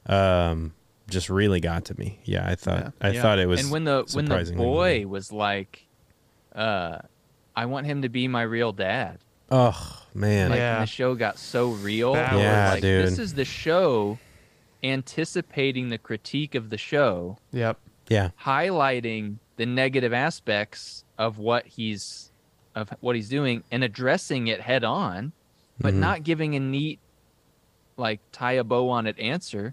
um, 0.06 0.72
just 1.08 1.28
really 1.30 1.58
got 1.60 1.84
to 1.86 1.98
me. 1.98 2.20
Yeah, 2.24 2.46
I 2.48 2.54
thought 2.54 2.92
I 3.00 3.10
Yeah. 3.10 3.22
thought 3.22 3.38
it 3.38 3.46
was 3.46 3.60
and 3.62 3.70
when 3.70 3.84
the 3.84 4.04
when 4.12 4.24
the 4.26 4.52
boy 4.56 4.92
moving. 4.94 5.08
was 5.08 5.30
like 5.32 5.84
uh 6.54 6.98
i 7.54 7.66
want 7.66 7.86
him 7.86 8.02
to 8.02 8.08
be 8.08 8.28
my 8.28 8.42
real 8.42 8.72
dad 8.72 9.18
Oh 9.50 10.02
man. 10.14 10.50
like 10.50 10.58
Yeah. 10.58 10.80
the 10.80 10.86
show 10.86 11.14
got 11.14 11.38
so 11.38 11.70
real 11.70 12.14
That 12.14 12.32
Yeah, 12.34 12.70
like, 12.72 12.82
dude. 12.82 13.06
this 13.06 13.18
is 13.18 13.34
the 13.34 13.44
show 13.44 14.18
anticipating 14.82 15.88
the 15.88 15.98
critique 15.98 16.54
of 16.54 16.70
the 16.70 16.78
show, 16.78 17.38
Yep. 17.52 17.78
Yeah. 18.08 18.30
highlighting 18.42 19.36
the 19.56 19.66
negative 19.66 20.12
aspects 20.12 21.04
of 21.18 21.38
what 21.38 21.66
he's 21.66 22.30
of 22.74 22.90
what 23.00 23.16
he's 23.16 23.30
doing 23.30 23.64
and 23.70 23.82
addressing 23.82 24.48
it 24.48 24.60
head 24.60 24.84
on, 24.84 25.32
but 25.80 25.94
Mhm. 25.94 25.98
not 25.98 26.22
giving 26.22 26.54
a 26.54 26.60
neat 26.60 26.98
like 27.96 28.20
tie 28.32 28.52
a 28.52 28.62
bow 28.64 28.90
on 28.90 29.06
it 29.06 29.18
answer. 29.18 29.72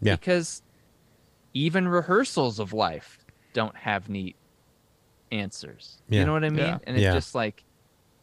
Yeah. 0.00 0.16
Because 0.16 0.62
even 1.52 1.86
rehearsals 1.86 2.58
of 2.58 2.72
life 2.72 3.18
don't 3.52 3.76
have 3.76 4.08
neat 4.08 4.34
answers. 5.30 6.00
Yeah. 6.08 6.20
You 6.20 6.26
know 6.26 6.32
what 6.32 6.44
I 6.44 6.48
mean? 6.48 6.58
Yeah. 6.60 6.78
And 6.84 6.96
it's 6.96 7.02
Yeah. 7.02 7.12
just 7.12 7.34
like 7.34 7.64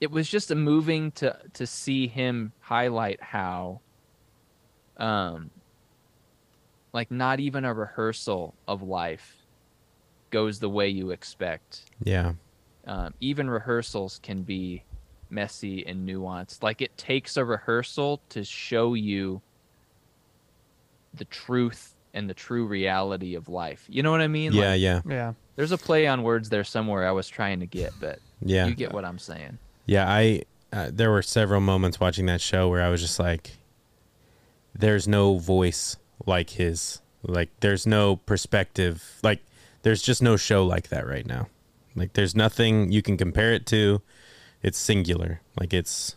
it 0.02 0.10
was 0.10 0.28
just 0.28 0.50
a 0.50 0.56
moving 0.56 1.12
to 1.12 1.38
to 1.54 1.68
see 1.68 2.08
him 2.08 2.52
highlight 2.62 3.22
how 3.22 3.82
um 4.98 5.52
like 6.96 7.12
not 7.12 7.42
even 7.42 7.66
a 7.66 7.74
rehearsal 7.74 8.56
of 8.70 8.82
life 8.82 9.36
goes 10.32 10.60
the 10.60 10.70
way 10.70 10.88
you 10.88 11.12
expect. 11.12 11.82
Yeah. 12.02 12.34
Um, 12.88 13.14
even 13.20 13.50
rehearsals 13.50 14.20
can 14.24 14.44
be 14.44 14.84
messy 15.30 15.86
and 15.86 16.08
nuanced. 16.08 16.64
Like 16.64 16.82
it 16.82 16.98
takes 16.98 17.36
a 17.36 17.44
rehearsal 17.44 18.22
to 18.30 18.46
show 18.46 18.94
you 18.94 19.42
the 21.14 21.26
truth 21.26 21.94
and 22.14 22.30
the 22.30 22.34
true 22.34 22.66
reality 22.66 23.36
of 23.36 23.50
life. 23.50 23.84
You 23.90 24.02
know 24.02 24.12
what 24.12 24.22
I 24.22 24.28
mean? 24.28 24.54
Yeah. 24.54 24.70
Like, 24.72 24.80
Yeah. 24.82 25.02
Yeah. 25.06 25.34
there's 25.58 25.74
a 25.74 25.78
play 25.78 26.08
on 26.08 26.24
words 26.24 26.48
there 26.50 26.64
somewhere 26.64 27.06
I 27.06 27.12
was 27.12 27.28
trying 27.28 27.60
to 27.60 27.66
get, 27.66 27.92
but 28.00 28.20
Yeah. 28.42 28.68
you 28.68 28.74
get 28.76 28.94
what 28.94 29.04
I'm 29.04 29.20
saying. 29.20 29.58
Yeah, 29.86 30.10
I 30.10 30.44
uh, 30.72 30.92
there 30.94 31.12
were 31.12 31.22
several 31.22 31.60
moments 31.62 32.00
watching 32.00 32.26
that 32.28 32.40
show 32.42 32.70
where 32.70 32.82
I 32.82 32.90
was 32.90 33.02
just 33.02 33.20
like 33.20 33.58
there's 34.74 35.08
no 35.10 35.38
voice 35.38 35.98
like 36.26 36.52
his. 36.52 37.02
Like 37.24 37.50
there's 37.60 37.88
no 37.88 38.18
perspective. 38.18 39.20
Like 39.24 39.44
there's 39.82 40.02
just 40.02 40.22
no 40.22 40.38
show 40.38 40.64
like 40.66 40.90
that 40.90 41.08
right 41.08 41.26
now. 41.26 41.48
Like 41.96 42.14
there's 42.14 42.36
nothing 42.36 42.92
you 42.92 43.02
can 43.02 43.18
compare 43.18 43.54
it 43.54 43.66
to. 43.68 44.02
It's 44.62 44.78
singular. 44.78 45.42
Like 45.60 45.74
it's 45.74 46.16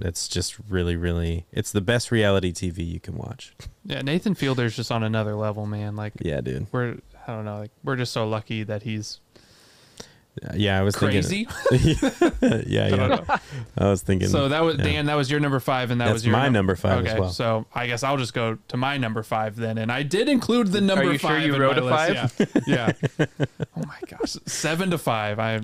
it's 0.00 0.26
just 0.26 0.56
really 0.68 0.96
really 0.96 1.44
it's 1.52 1.70
the 1.70 1.80
best 1.82 2.10
reality 2.10 2.52
TV 2.52 2.86
you 2.86 3.00
can 3.00 3.16
watch. 3.16 3.54
Yeah. 3.84 4.00
Nathan 4.00 4.36
Fielder's 4.36 4.76
just 4.76 4.92
on 4.92 5.02
another 5.02 5.34
level, 5.34 5.66
man. 5.66 5.96
Like 5.96 6.12
Yeah, 6.20 6.40
dude. 6.40 6.68
we're 6.70 6.98
I 7.26 7.32
don't 7.34 7.44
know, 7.44 7.58
like 7.58 7.72
we're 7.82 7.96
just 7.96 8.12
so 8.12 8.28
lucky 8.28 8.62
that 8.62 8.84
he's 8.84 9.18
Yeah, 10.54 10.78
I 10.78 10.82
was 10.82 10.96
crazy. 10.96 11.44
thinking 11.68 11.96
Yeah, 12.66 12.86
I 12.86 12.90
don't 12.90 13.10
yeah. 13.10 13.16
know. 13.16 13.24
I 13.78 13.90
was 13.90 14.00
thinking 14.00 14.28
So 14.28 14.48
that 14.48 14.60
was 14.60 14.76
yeah. 14.78 14.84
Dan. 14.84 15.06
That 15.06 15.14
was 15.16 15.30
your 15.30 15.40
number 15.40 15.60
five, 15.60 15.90
and 15.90 16.00
that 16.00 16.06
That's 16.06 16.14
was 16.14 16.26
your 16.26 16.32
my 16.32 16.44
num- 16.44 16.54
number 16.54 16.74
five 16.74 17.04
as 17.04 17.12
okay, 17.12 17.20
well. 17.20 17.28
So 17.30 17.66
I 17.74 17.86
guess 17.86 18.02
I'll 18.02 18.16
just 18.16 18.32
go 18.32 18.56
to 18.68 18.76
my 18.78 18.96
number 18.96 19.22
five 19.22 19.56
then, 19.56 19.76
and 19.76 19.92
I 19.92 20.02
did 20.02 20.30
include 20.30 20.68
the 20.68 20.80
number 20.80 21.04
Are 21.04 21.12
you 21.12 21.18
sure 21.18 21.30
five. 21.30 21.42
you 21.44 21.54
wrote 21.56 21.76
a 21.76 21.82
list. 21.84 22.40
Yeah. 22.66 22.92
yeah. 23.18 23.26
oh 23.76 23.84
my 23.86 23.98
gosh, 24.08 24.36
seven 24.46 24.90
to 24.90 24.98
five. 24.98 25.38
I 25.38 25.60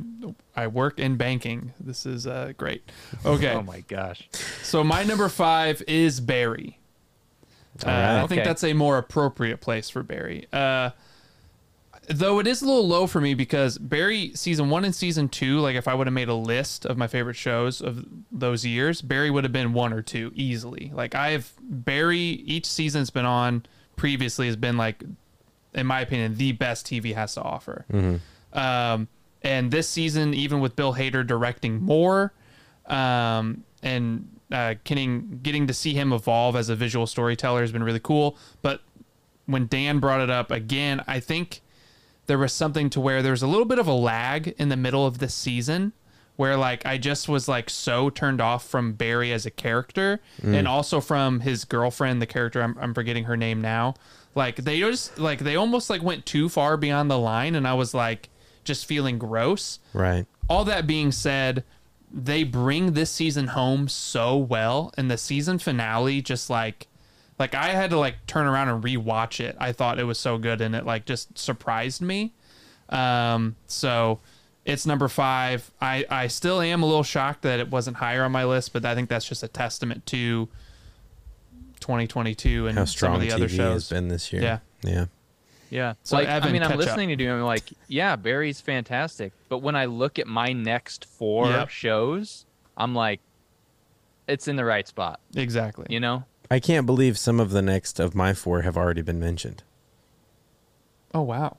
I 0.55 0.67
work 0.67 0.99
in 0.99 1.17
banking. 1.17 1.73
This 1.81 2.05
is 2.05 2.27
uh, 2.27 2.53
great. 2.59 2.83
Okay, 3.25 3.53
Oh 3.53 3.63
my 3.63 3.81
gosh. 3.81 4.29
so 4.63 4.85
my 4.85 5.03
number 5.03 5.31
five 5.31 5.83
is 5.89 6.21
Barry. 6.21 6.79
Uh, 7.85 7.89
All 7.89 7.93
right. 7.93 8.19
I 8.23 8.27
think 8.27 8.41
Okay. 8.41 8.49
that's 8.49 8.65
a 8.65 8.73
more 8.75 8.99
appropriate 8.99 9.61
place 9.61 9.89
for 9.89 10.03
Barry. 10.03 10.47
Uh, 10.53 10.91
though 12.09 12.39
it 12.39 12.47
is 12.47 12.63
a 12.63 12.67
little 12.67 12.87
low 12.87 13.07
for 13.07 13.21
me 13.21 13.35
because 13.35 13.79
Barry 13.79 14.33
season 14.35 14.71
one 14.71 14.85
and 14.85 14.95
season 14.95 15.29
two, 15.29 15.61
like 15.61 15.77
if 15.77 15.87
I 15.87 15.95
would 15.95 16.07
have 16.07 16.15
made 16.15 16.29
a 16.29 16.35
list 16.35 16.87
of 16.87 16.97
my 16.97 17.07
favorite 17.07 17.37
shows 17.37 17.81
of 17.81 18.05
those 18.33 18.65
years, 18.65 19.03
Barry 19.03 19.31
would 19.31 19.45
have 19.45 19.53
been 19.53 19.73
one 19.73 19.93
or 19.93 20.03
two 20.03 20.33
easily. 20.35 20.91
Like 20.95 21.15
I've 21.15 21.53
Barry 21.61 22.19
each 22.19 22.67
season's 22.67 23.11
been 23.11 23.27
on 23.27 23.65
previously 23.97 24.47
has 24.47 24.57
been 24.57 24.77
like, 24.77 25.03
in 25.75 25.87
my 25.87 26.01
opinion, 26.01 26.37
the 26.37 26.53
best 26.53 26.87
TV 26.87 27.15
has 27.15 27.35
to 27.35 27.43
offer. 27.43 27.85
Um, 28.53 29.09
and 29.43 29.71
this 29.71 29.89
season, 29.89 30.35
even 30.35 30.61
with 30.61 30.75
Bill 30.77 30.95
Hader 30.95 31.27
directing 31.27 31.81
more, 31.83 32.33
um, 32.87 33.65
and 33.83 34.29
uh, 34.51 34.75
getting 34.85 35.41
getting 35.43 35.67
to 35.67 35.75
see 35.75 35.93
him 35.95 36.13
evolve 36.13 36.57
as 36.57 36.69
a 36.71 36.75
visual 36.75 37.07
storyteller 37.07 37.61
has 37.61 37.71
been 37.71 37.85
really 37.85 38.01
cool. 38.01 38.37
But 38.63 38.81
when 39.47 39.67
Dan 39.67 39.99
brought 39.99 40.21
it 40.21 40.31
up 40.31 40.51
again, 40.51 41.05
I 41.07 41.21
think 41.21 41.61
there 42.29 42.39
was 42.39 42.53
something 42.53 42.89
to 42.91 43.01
where 43.01 43.23
there 43.23 43.33
was 43.33 43.43
a 43.43 43.47
little 43.49 43.65
bit 43.65 43.79
of 43.81 43.89
a 43.89 43.93
lag 43.93 44.55
in 44.59 44.69
the 44.69 44.77
middle 44.77 45.05
of 45.05 45.19
the 45.19 45.29
season 45.29 45.93
where 46.37 46.57
like 46.57 46.87
I 46.87 46.99
just 46.99 47.29
was 47.29 47.49
like 47.49 47.69
so 47.69 48.11
turned 48.11 48.41
off 48.41 48.65
from 48.65 48.93
Barry 48.93 49.33
as 49.33 49.45
a 49.45 49.51
character 49.51 50.21
mm. 50.41 50.55
and 50.55 50.69
also 50.69 51.01
from 51.01 51.41
his 51.41 51.65
girlfriend, 51.65 52.23
the 52.23 52.27
character 52.27 52.63
I'm, 52.63 52.79
I'm 52.81 52.95
forgetting 52.95 53.25
her 53.25 53.37
name 53.37 53.61
now. 53.61 53.95
Like 54.37 54.57
they 54.57 54.79
just 54.79 55.19
like 55.19 55.41
they 55.41 55.57
almost 55.57 55.91
like 55.91 56.01
went 56.03 56.27
too 56.27 56.49
far 56.49 56.77
beyond 56.77 57.11
the 57.11 57.19
line 57.19 57.57
and 57.57 57.67
I 57.67 57.75
was 57.75 57.93
like 57.93 58.29
just 58.63 58.87
feeling 58.87 59.19
gross 59.19 59.81
Right. 59.93 60.27
all 60.49 60.65
that 60.67 60.87
being 60.87 61.11
said, 61.11 61.65
they 62.13 62.45
bring 62.45 62.93
this 62.93 63.11
season 63.11 63.49
home 63.49 63.89
so 63.89 64.37
well, 64.37 64.93
and 64.97 65.11
the 65.11 65.19
season 65.19 65.59
finale 65.59 66.23
just 66.23 66.49
like, 66.49 66.87
like 67.39 67.55
I 67.55 67.69
had 67.69 67.91
to 67.91 67.99
like 67.99 68.27
turn 68.27 68.47
around 68.47 68.69
and 68.69 68.83
rewatch 68.83 69.41
it. 69.41 69.57
I 69.61 69.73
thought 69.73 69.99
it 69.99 70.05
was 70.05 70.19
so 70.19 70.39
good, 70.39 70.61
and 70.61 70.75
it 70.75 70.85
like 70.87 71.05
just 71.05 71.39
surprised 71.39 72.01
me. 72.03 72.33
Um, 72.89 73.57
so 73.67 74.21
it's 74.65 74.87
number 74.87 75.09
five. 75.09 75.71
I 75.81 76.05
I 76.11 76.27
still 76.29 76.61
am 76.61 76.83
a 76.83 76.87
little 76.87 77.03
shocked 77.03 77.43
that 77.43 77.61
it 77.61 77.71
wasn't 77.71 77.99
higher 77.99 78.25
on 78.25 78.33
my 78.33 78.45
list, 78.45 78.73
but 78.73 78.85
I 78.85 78.95
think 78.95 79.09
that's 79.09 79.27
just 79.29 79.43
a 79.43 79.49
testament 79.49 80.05
to 80.07 80.49
2022 81.81 82.67
and 82.67 82.79
How 82.79 82.85
some 82.85 83.15
of 83.15 83.21
the 83.21 83.29
TV 83.29 83.33
other 83.33 83.43
has 83.45 83.53
shows. 83.53 83.89
been 83.89 84.09
this 84.09 84.33
year. 84.33 84.43
Yeah. 84.43 84.59
Yeah. 84.83 85.05
Yeah. 85.71 85.95
So, 86.03 86.17
like 86.17 86.29
Evan, 86.29 86.49
I 86.49 86.53
mean, 86.53 86.63
I'm 86.63 86.71
catch 86.71 86.79
up. 86.81 86.85
listening 86.87 87.17
to 87.19 87.23
you. 87.25 87.33
I'm 87.33 87.43
like, 87.43 87.65
yeah, 87.89 88.17
Barry's 88.17 88.61
fantastic. 88.61 89.33
But 89.49 89.59
when 89.59 89.77
I 89.77 89.85
look 89.85 90.19
at 90.19 90.27
my 90.27 90.53
next 90.53 91.05
four 91.05 91.47
Yep. 91.51 91.69
shows, 91.69 92.47
I'm 92.77 92.95
like, 92.95 93.21
it's 94.27 94.49
in 94.49 94.57
the 94.57 94.65
right 94.65 94.89
spot. 94.89 95.21
Exactly. 95.37 95.87
You 95.91 96.01
know? 96.01 96.25
I 96.51 96.61
can't 96.61 96.87
believe 96.87 97.19
some 97.19 97.41
of 97.41 97.51
the 97.51 97.63
next 97.63 98.01
of 98.01 98.15
my 98.15 98.33
four 98.35 98.63
have 98.63 98.77
already 98.77 99.03
been 99.03 99.21
mentioned. 99.21 99.63
Oh 101.15 101.23
wow. 101.23 101.57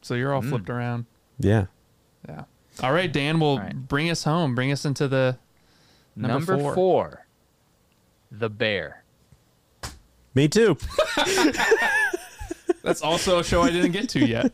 So 0.00 0.14
you're 0.14 0.32
all 0.34 0.42
Mm. 0.42 0.48
flipped 0.50 0.70
around. 0.70 1.06
Yeah. 1.38 1.66
Yeah. 2.28 2.44
All 2.82 2.92
right, 2.92 3.12
Dan. 3.12 3.40
Will 3.40 3.48
All 3.48 3.58
right. 3.58 3.88
bring 3.88 4.10
us 4.10 4.24
home. 4.24 4.54
Bring 4.54 4.72
us 4.72 4.84
into 4.84 5.08
the 5.08 5.38
Number 6.14 6.52
Number, 6.54 6.58
four. 6.58 6.74
four. 6.74 7.26
The 8.30 8.48
Bear. 8.50 9.02
Me 10.34 10.48
too. 10.48 10.76
That's 12.82 13.02
also 13.02 13.38
a 13.38 13.44
show 13.44 13.62
I 13.62 13.70
didn't 13.70 13.92
get 13.92 14.08
to 14.10 14.26
yet. 14.26 14.52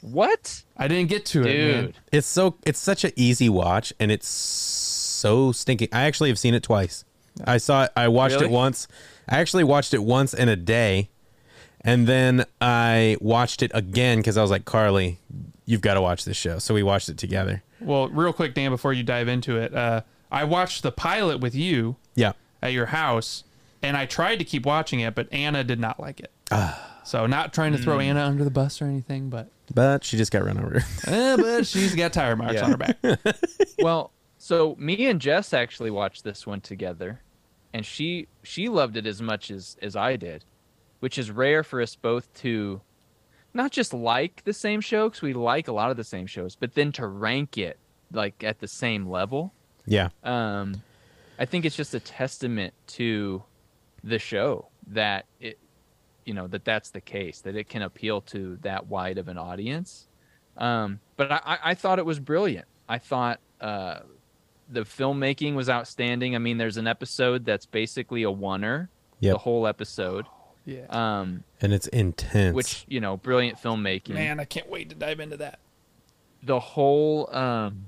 What? 0.00 0.62
I 0.76 0.88
didn't 0.88 1.08
get 1.08 1.26
to 1.26 1.42
it, 1.42 1.44
man. 1.44 1.84
Dude. 1.86 1.94
It's 2.12 2.26
so 2.26 2.56
it's 2.64 2.78
such 2.78 3.04
an 3.04 3.12
easy 3.16 3.48
watch 3.48 3.92
and 4.00 4.10
it's 4.10 4.28
so 4.28 5.52
stinking. 5.52 5.88
I 5.92 6.02
actually 6.04 6.28
have 6.30 6.38
seen 6.38 6.54
it 6.54 6.62
twice. 6.62 7.04
I 7.44 7.56
saw 7.58 7.84
it 7.84 7.90
I 7.96 8.08
watched 8.08 8.34
Really? 8.34 8.46
it 8.46 8.50
once. 8.52 8.86
I 9.28 9.38
actually 9.40 9.64
watched 9.64 9.94
it 9.94 10.02
once 10.04 10.34
in 10.34 10.48
a 10.48 10.56
day. 10.56 11.08
And 11.80 12.06
then 12.06 12.44
I 12.60 13.16
watched 13.20 13.62
it 13.62 13.70
again 13.74 14.22
cuz 14.22 14.36
I 14.38 14.42
was 14.42 14.50
like, 14.50 14.64
"Carly, 14.64 15.18
you've 15.66 15.80
got 15.82 15.94
to 15.94 16.00
watch 16.00 16.24
this 16.24 16.36
show." 16.36 16.58
So 16.58 16.72
we 16.74 16.82
watched 16.82 17.08
it 17.08 17.18
together. 17.18 17.62
Well, 17.80 18.08
real 18.08 18.32
quick, 18.32 18.54
Dan, 18.54 18.70
before 18.70 18.92
you 18.94 19.02
dive 19.02 19.28
into 19.28 19.58
it, 19.58 19.74
uh, 19.74 20.00
I 20.32 20.44
watched 20.44 20.82
the 20.82 20.90
pilot 20.92 21.40
with 21.40 21.54
you 21.54 21.96
Yeah. 22.14 22.32
at 22.62 22.72
your 22.72 22.86
house, 22.86 23.44
and 23.82 23.96
I 23.96 24.06
tried 24.06 24.36
to 24.36 24.44
keep 24.44 24.64
watching 24.64 25.00
it, 25.00 25.14
but 25.14 25.30
Anna 25.32 25.62
did 25.62 25.78
not 25.78 26.00
like 26.00 26.20
it. 26.20 26.30
so, 27.04 27.26
not 27.26 27.52
trying 27.52 27.72
to 27.72 27.78
throw 27.78 28.00
Anna 28.00 28.24
under 28.24 28.44
the 28.44 28.50
bus 28.50 28.80
or 28.80 28.86
anything, 28.86 29.28
but 29.28 29.48
But 29.74 30.04
she 30.04 30.16
just 30.16 30.30
got 30.32 30.44
run 30.44 30.56
over. 30.58 30.76
eh, 31.06 31.36
but 31.36 31.66
she's 31.66 31.94
got 31.94 32.12
tire 32.14 32.36
marks 32.36 32.54
Yeah. 32.54 32.64
on 32.64 32.70
her 32.70 32.76
back. 32.78 32.96
well, 33.80 34.10
so 34.38 34.74
me 34.78 35.04
and 35.06 35.20
Jess 35.20 35.52
actually 35.52 35.90
watched 35.90 36.24
this 36.24 36.46
one 36.46 36.60
together, 36.62 37.20
and 37.74 37.84
she 37.84 38.28
she 38.42 38.68
loved 38.70 38.96
it 38.96 39.04
as 39.06 39.20
much 39.20 39.50
as 39.50 39.76
as 39.82 39.94
I 39.96 40.16
did, 40.16 40.44
which 41.00 41.18
is 41.18 41.30
rare 41.30 41.62
for 41.62 41.82
us 41.82 41.94
both 41.96 42.32
to 42.40 42.80
not 43.52 43.70
just 43.70 43.92
like 43.92 44.42
the 44.44 44.52
same 44.54 44.80
show 44.80 45.08
because 45.08 45.20
we 45.22 45.34
like 45.34 45.68
a 45.68 45.72
lot 45.72 45.90
of 45.90 45.96
the 45.98 46.04
same 46.04 46.26
shows, 46.26 46.56
but 46.56 46.74
then 46.74 46.90
to 46.92 47.06
rank 47.06 47.58
it 47.58 47.78
like 48.12 48.42
at 48.42 48.60
the 48.60 48.68
same 48.68 49.06
level. 49.08 49.52
yeah. 49.86 50.08
Um, 50.22 50.82
I 51.38 51.44
think 51.46 51.64
it's 51.64 51.74
just 51.76 51.94
a 51.94 52.00
testament 52.00 52.72
to 52.88 53.42
the 54.04 54.18
show 54.20 54.68
that 54.88 55.26
it, 55.40 55.58
you 56.24 56.32
know, 56.34 56.46
that 56.46 56.64
that's 56.64 56.90
the 56.90 57.00
case 57.00 57.40
that 57.40 57.56
it 57.56 57.68
can 57.68 57.82
appeal 57.82 58.20
to 58.22 58.56
that 58.62 58.86
wide 58.86 59.18
of 59.18 59.26
an 59.28 59.36
audience. 59.36 60.06
Um, 60.56 61.00
but 61.16 61.32
I, 61.32 61.40
I- 61.44 61.58
I 61.70 61.74
thought 61.74 61.98
it 61.98 62.06
was 62.06 62.20
brilliant. 62.20 62.66
I 62.88 62.98
thought 62.98 63.40
uh, 63.60 64.00
the 64.68 64.80
filmmaking 64.82 65.54
was 65.54 65.68
outstanding. 65.68 66.34
I 66.34 66.38
mean, 66.38 66.58
there's 66.58 66.76
an 66.76 66.86
episode 66.86 67.44
that's 67.44 67.66
basically 67.66 68.22
a 68.22 68.30
oneer, 68.30 68.88
Yep. 69.20 69.32
the 69.34 69.38
whole 69.38 69.66
episode, 69.66 70.26
Yeah. 70.64 70.86
um, 70.90 71.44
And 71.60 71.72
it's 71.72 71.86
intense. 71.88 72.54
which 72.54 72.84
you 72.88 73.00
know, 73.00 73.16
brilliant 73.16 73.58
filmmaking. 73.58 74.14
Man, 74.14 74.40
I 74.40 74.44
can't 74.44 74.68
wait 74.68 74.88
to 74.90 74.94
dive 74.94 75.20
into 75.20 75.36
that. 75.38 75.58
the 76.42 76.60
whole 76.60 77.34
um, 77.34 77.86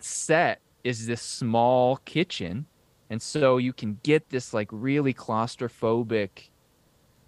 set 0.00 0.60
is 0.84 1.06
this 1.06 1.20
small 1.20 1.96
kitchen 2.06 2.64
and 3.10 3.20
so 3.20 3.56
you 3.58 3.72
can 3.74 3.98
get 4.02 4.30
this 4.30 4.54
like 4.54 4.68
really 4.70 5.12
claustrophobic 5.12 6.48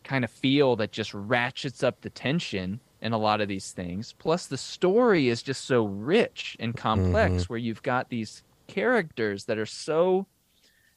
kind 0.04 0.24
of 0.24 0.30
feel 0.30 0.76
that 0.76 0.92
just 0.92 1.12
ratchets 1.14 1.82
up 1.82 2.00
the 2.00 2.10
tension 2.10 2.80
in 3.02 3.12
a 3.12 3.18
lot 3.18 3.40
of 3.40 3.48
these 3.48 3.72
things. 3.72 4.14
Plus, 4.18 4.46
the 4.46 4.56
story 4.58 5.28
is 5.28 5.42
just 5.42 5.64
so 5.64 5.84
rich 5.84 6.56
and 6.60 6.76
complex, 6.76 7.48
where 7.48 7.58
you've 7.58 7.82
got 7.82 8.08
these 8.10 8.42
characters 8.70 9.46
that 9.46 9.58
are 9.58 9.66
so 9.66 10.26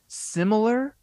similar 0.07 0.95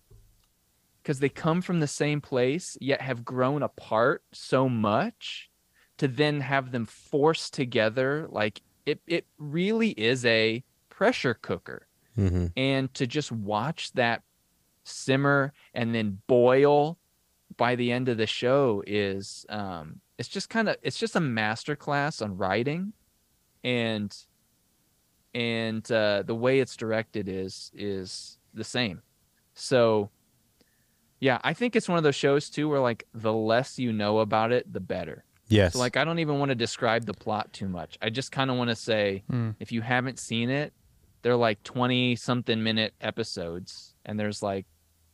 because 1.03 1.19
they 1.19 1.29
come 1.29 1.61
from 1.61 1.81
the 1.81 1.87
same 1.89 2.21
place 2.21 2.77
yet 2.81 3.01
have 3.01 3.25
grown 3.25 3.63
apart 3.63 4.23
so 4.33 4.69
much 4.69 5.51
to 5.99 6.07
then 6.07 6.41
have 6.41 6.71
them 6.71 6.87
forced 6.87 7.53
together 7.53 8.29
like 8.31 8.63
it 8.87 9.01
it 9.07 9.27
really 9.39 9.91
is 9.91 10.25
a 10.25 10.63
pressure 10.89 11.35
cooker. 11.35 11.87
Hmm 12.15 12.47
and 12.57 12.93
to 12.95 13.07
just 13.07 13.33
watch 13.33 13.93
that 13.93 14.23
simmer 14.85 15.53
and 15.75 15.95
then 15.95 16.19
boil 16.27 16.99
by 17.57 17.75
the 17.77 17.91
end 17.93 18.09
of 18.09 18.17
the 18.17 18.27
show 18.27 18.83
is 18.87 19.45
um 19.49 20.01
it's 20.19 20.29
just 20.29 20.49
kind 20.49 20.69
of 20.69 20.77
it's 20.83 20.99
just 20.99 21.17
a 21.17 21.21
master 21.21 21.75
class 21.75 22.23
on 22.23 22.37
writing. 22.37 22.93
And 23.65 24.15
and 25.35 25.91
uh 25.93 26.23
the 26.27 26.35
way 26.35 26.61
it's 26.61 26.77
directed 26.77 27.29
is 27.29 27.71
is 27.75 28.39
the 28.55 28.65
same 28.65 29.01
so 29.55 30.11
yeah 31.21 31.39
i 31.45 31.53
think 31.53 31.77
it's 31.77 31.89
one 31.89 31.99
of 31.99 32.05
those 32.05 32.15
shows 32.17 32.51
too 32.51 32.69
where 32.69 32.81
like 32.81 33.07
the 33.15 33.33
less 33.33 33.79
you 33.79 33.93
know 33.93 34.19
about 34.19 34.53
it 34.53 34.71
the 34.73 34.81
better 34.81 35.25
Yes. 35.49 35.73
so 35.73 35.79
like 35.81 35.97
i 35.97 36.05
don't 36.05 36.21
even 36.21 36.39
want 36.39 36.51
to 36.51 36.55
describe 36.55 37.07
the 37.07 37.15
plot 37.15 37.53
too 37.53 37.69
much 37.69 37.99
i 38.03 38.09
just 38.11 38.31
kind 38.33 38.51
of 38.51 38.57
want 38.57 38.71
to 38.71 38.77
say 38.77 39.23
Hmm. 39.29 39.51
if 39.61 39.73
you 39.73 39.81
haven't 39.83 40.19
seen 40.19 40.49
it 40.51 40.73
they're 41.23 41.37
like 41.37 41.63
20 41.65 42.17
something 42.17 42.63
minute 42.63 42.95
episodes 43.01 43.95
and 44.07 44.19
there's 44.19 44.43
like 44.43 44.67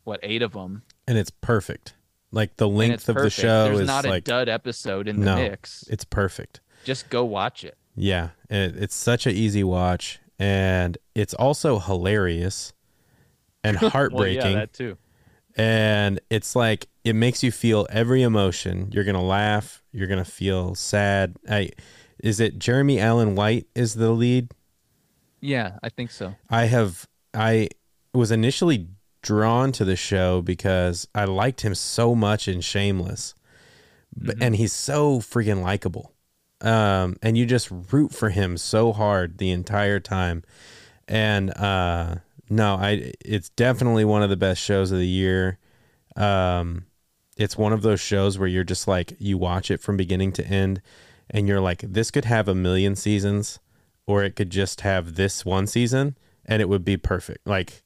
what 0.05 0.21
eight 0.23 0.43
of 0.43 0.53
them 0.53 0.83
and 1.09 1.19
it's 1.19 1.31
perfect. 1.31 1.95
Like 2.33 2.57
the 2.57 2.69
length 2.69 3.09
of 3.09 3.15
the 3.17 3.31
show 3.31 3.65
there's 3.65 3.81
is 3.81 3.87
not 3.87 4.05
a 4.05 4.09
like 4.09 4.25
dud 4.25 4.49
episode 4.49 5.09
in 5.09 5.21
the 5.21 5.25
No. 5.27 5.37
mix 5.37 5.85
it's 5.89 6.05
perfect. 6.05 6.61
just 6.85 7.09
go 7.09 7.25
watch 7.25 7.65
it 7.65 7.77
Yeah, 7.97 8.31
it, 8.51 8.77
it's 8.77 8.95
such 8.95 9.27
an 9.27 9.35
easy 9.35 9.65
watch, 9.65 10.21
and 10.39 10.97
it's 11.15 11.35
also 11.35 11.79
hilarious 11.79 12.73
and 13.65 13.77
heartbreaking. 13.77 14.39
well, 14.43 14.51
yeah 14.51 14.59
that 14.59 14.73
too 14.73 14.97
and 15.59 16.21
it's 16.29 16.55
like 16.55 16.87
it 17.03 17.15
makes 17.15 17.43
you 17.43 17.51
feel 17.51 17.87
every 17.89 18.21
emotion. 18.23 18.91
You're 18.93 19.05
gonna 19.05 19.25
laugh. 19.25 19.83
You're 19.91 20.07
gonna 20.07 20.23
feel 20.23 20.75
sad. 20.75 21.35
I, 21.49 21.71
is 22.23 22.41
it 22.41 22.59
Jeremy 22.59 23.01
Allen 23.01 23.35
White 23.37 23.67
is 23.75 23.95
the 23.95 24.11
lead? 24.11 24.53
yeah 25.41 25.79
i 25.83 25.89
think 25.89 26.11
so 26.11 26.35
I 26.51 26.65
have 26.65 27.07
I 27.35 27.69
was 28.15 28.31
initially 28.31 28.89
drawn 29.23 29.73
to 29.73 29.85
the 29.85 29.97
show 29.97 30.41
because 30.41 31.07
I 31.15 31.25
liked 31.25 31.61
him 31.61 31.75
so 31.75 32.15
much 32.15 32.49
in 32.49 32.61
Shameless, 32.63 33.35
but, 34.17 34.37
mm-hmm. 34.37 34.43
and 34.43 34.57
he's 34.57 34.73
so 34.73 35.19
freaking 35.19 35.63
likable. 35.63 36.15
Um, 36.61 37.17
and 37.23 37.37
you 37.37 37.45
just 37.47 37.71
root 37.93 38.13
for 38.13 38.31
him 38.31 38.57
so 38.57 38.93
hard 38.93 39.39
the 39.39 39.51
entire 39.51 40.01
time. 40.01 40.43
And 41.07 41.51
uh, 41.57 42.17
no, 42.49 42.75
I 42.77 43.13
it's 43.25 43.51
definitely 43.51 44.05
one 44.05 44.23
of 44.23 44.31
the 44.31 44.37
best 44.37 44.63
shows 44.63 44.91
of 44.91 44.99
the 44.99 45.07
year. 45.07 45.59
Um, 46.17 46.87
it's 47.37 47.59
one 47.59 47.73
of 47.73 47.83
those 47.83 48.01
shows 48.01 48.39
where 48.39 48.49
you're 48.49 48.65
just 48.65 48.89
like 48.89 49.13
you 49.19 49.37
watch 49.37 49.71
it 49.71 49.81
from 49.81 49.97
beginning 49.97 50.33
to 50.33 50.47
end, 50.47 50.81
and 51.31 51.47
you're 51.47 51.61
like, 51.61 51.83
this 51.83 52.11
could 52.11 52.25
have 52.25 52.49
a 52.49 52.55
million 52.55 52.97
seasons, 52.97 53.59
or 54.07 54.25
it 54.25 54.35
could 54.37 54.51
just 54.51 54.81
have 54.81 55.17
this 55.17 55.45
one 55.45 55.67
season, 55.67 56.17
and 56.47 56.63
it 56.63 56.69
would 56.69 56.85
be 56.85 56.97
perfect. 56.97 57.47
Like 57.47 57.83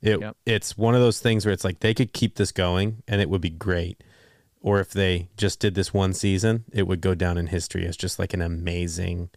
it, 0.00 0.20
Yep. 0.20 0.36
it's 0.46 0.78
one 0.78 0.94
of 0.94 1.00
those 1.02 1.20
things 1.20 1.44
where 1.44 1.52
it's 1.52 1.64
like 1.64 1.80
they 1.80 1.92
could 1.94 2.12
keep 2.14 2.36
this 2.36 2.52
going, 2.52 3.02
and 3.06 3.20
it 3.20 3.28
would 3.28 3.42
be 3.42 3.50
great. 3.50 4.02
Or 4.64 4.80
if 4.80 4.92
they 4.92 5.28
just 5.36 5.60
did 5.60 5.74
this 5.74 5.92
one 5.92 6.14
season, 6.14 6.64
it 6.72 6.86
would 6.86 7.02
go 7.02 7.14
down 7.14 7.36
in 7.36 7.48
history 7.48 7.84
as 7.86 7.98
just 7.98 8.18
like 8.18 8.32
an 8.32 8.40
amazing, 8.40 9.28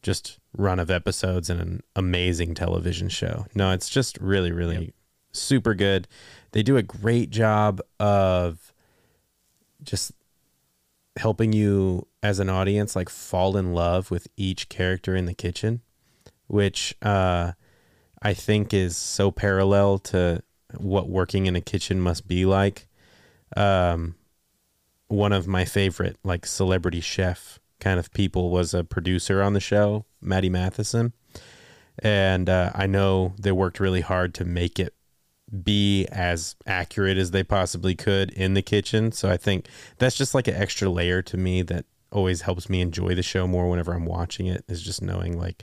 just 0.00 0.38
run 0.56 0.78
of 0.78 0.92
episodes 0.92 1.50
and 1.50 1.60
an 1.60 1.82
amazing 1.96 2.54
television 2.54 3.08
show. 3.08 3.46
No, 3.56 3.72
it's 3.72 3.88
just 3.88 4.16
really, 4.18 4.52
really 4.52 4.76
Yep. 4.76 4.94
super 5.32 5.74
good. 5.74 6.06
They 6.52 6.62
do 6.62 6.76
a 6.76 6.84
great 6.84 7.30
job 7.30 7.80
of 7.98 8.72
just 9.82 10.12
helping 11.16 11.52
you 11.52 12.06
as 12.22 12.38
an 12.38 12.48
audience 12.48 12.94
like 12.94 13.08
fall 13.08 13.56
in 13.56 13.74
love 13.74 14.08
with 14.08 14.28
each 14.36 14.68
character 14.68 15.16
in 15.16 15.26
the 15.26 15.34
kitchen, 15.34 15.80
which 16.46 16.94
uh, 17.02 17.54
I 18.22 18.34
think 18.34 18.72
is 18.72 18.96
so 18.96 19.32
parallel 19.32 19.98
to 19.98 20.44
what 20.76 21.08
working 21.08 21.46
in 21.46 21.56
a 21.56 21.60
kitchen 21.60 22.00
must 22.00 22.28
be 22.28 22.44
like. 22.44 22.86
Um, 23.56 24.14
one 25.08 25.32
of 25.32 25.46
my 25.46 25.64
favorite 25.64 26.16
like 26.22 26.46
celebrity 26.46 27.00
chef 27.00 27.58
kind 27.80 27.98
of 27.98 28.12
people 28.12 28.50
was 28.50 28.74
a 28.74 28.84
producer 28.84 29.42
on 29.42 29.54
the 29.54 29.60
show, 29.60 30.04
Matty 30.20 30.48
Matheson, 30.48 31.12
and 31.98 32.48
uh, 32.48 32.70
I 32.74 32.86
know 32.86 33.34
they 33.38 33.52
worked 33.52 33.80
really 33.80 34.02
hard 34.02 34.34
to 34.34 34.44
make 34.44 34.78
it 34.78 34.94
be 35.62 36.06
as 36.06 36.56
accurate 36.66 37.16
as 37.16 37.30
they 37.30 37.42
possibly 37.42 37.94
could 37.94 38.30
in 38.32 38.54
the 38.54 38.62
kitchen. 38.62 39.12
So 39.12 39.30
I 39.30 39.36
think 39.36 39.66
that's 39.96 40.16
just 40.16 40.34
like 40.34 40.46
an 40.46 40.54
extra 40.54 40.88
layer 40.88 41.22
to 41.22 41.36
me 41.36 41.62
that 41.62 41.86
always 42.12 42.42
helps 42.42 42.68
me 42.68 42.80
enjoy 42.80 43.14
the 43.14 43.22
show 43.22 43.46
more 43.46 43.68
whenever 43.68 43.92
I'm 43.92 44.06
watching 44.06 44.46
it 44.46 44.64
is 44.68 44.82
just 44.82 45.02
knowing 45.02 45.38
like 45.38 45.62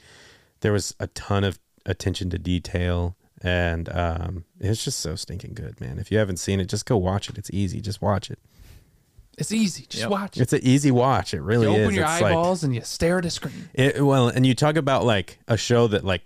there 0.62 0.72
was 0.72 0.96
a 1.00 1.08
ton 1.08 1.44
of 1.44 1.60
attention 1.86 2.30
to 2.32 2.40
detail 2.40 3.16
and 3.42 3.90
um, 3.90 4.46
it's 4.60 4.84
just 4.84 5.00
so 5.00 5.16
stinking 5.16 5.54
good, 5.54 5.80
man. 5.80 6.00
If 6.00 6.12
you 6.12 6.18
haven't 6.18 6.38
seen 6.38 6.60
it, 6.60 6.66
just 6.66 6.86
go 6.86 6.98
watch 6.98 7.30
it. 7.30 7.38
It's 7.38 7.52
easy. 7.52 7.82
Just 7.82 8.02
watch 8.02 8.32
it. 8.32 8.40
It's 9.38 9.52
easy. 9.52 9.86
Just 9.90 10.04
Yep. 10.04 10.10
watch. 10.12 10.38
It's 10.38 10.54
an 10.54 10.62
easy 10.64 10.92
watch. 10.92 11.34
It 11.34 11.42
really 11.42 11.68
you 11.68 11.74
is. 11.74 11.84
open 11.84 11.96
your 11.96 12.06
It's 12.06 12.22
like- 12.22 12.32
eyeballs 12.32 12.64
and 12.64 12.74
you 12.74 12.82
stare 12.82 13.18
at 13.20 13.26
a 13.26 13.30
screen. 13.30 13.70
it, 13.74 14.04
well, 14.06 14.28
and 14.30 14.46
you 14.46 14.56
talk 14.56 14.76
about 14.78 15.04
like 15.06 15.40
a 15.48 15.58
show 15.58 15.88
that 15.88 16.04
like 16.06 16.24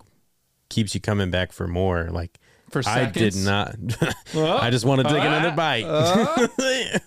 keeps 0.69 0.93
you 0.93 1.01
coming 1.01 1.31
back 1.31 1.51
for 1.51 1.67
more. 1.67 2.09
Like 2.11 2.39
For 2.69 2.83
I 2.85 3.05
did 3.05 3.35
not. 3.35 3.75
Oh, 4.35 4.57
I 4.57 4.69
just 4.69 4.85
want 4.85 5.01
to 5.01 5.07
take 5.07 5.23
uh, 5.23 5.25
another 5.25 5.51
bite. 5.55 5.85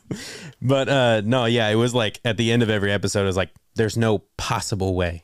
but 0.60 0.88
uh 0.88 1.20
no, 1.24 1.44
yeah, 1.44 1.68
it 1.68 1.76
was 1.76 1.94
like 1.94 2.20
at 2.24 2.36
the 2.36 2.50
end 2.50 2.62
of 2.64 2.70
every 2.70 2.90
episode, 2.90 3.22
it 3.22 3.26
was 3.26 3.36
like, 3.36 3.50
there's 3.76 3.96
no 3.96 4.18
possible 4.36 4.94
way 4.94 5.22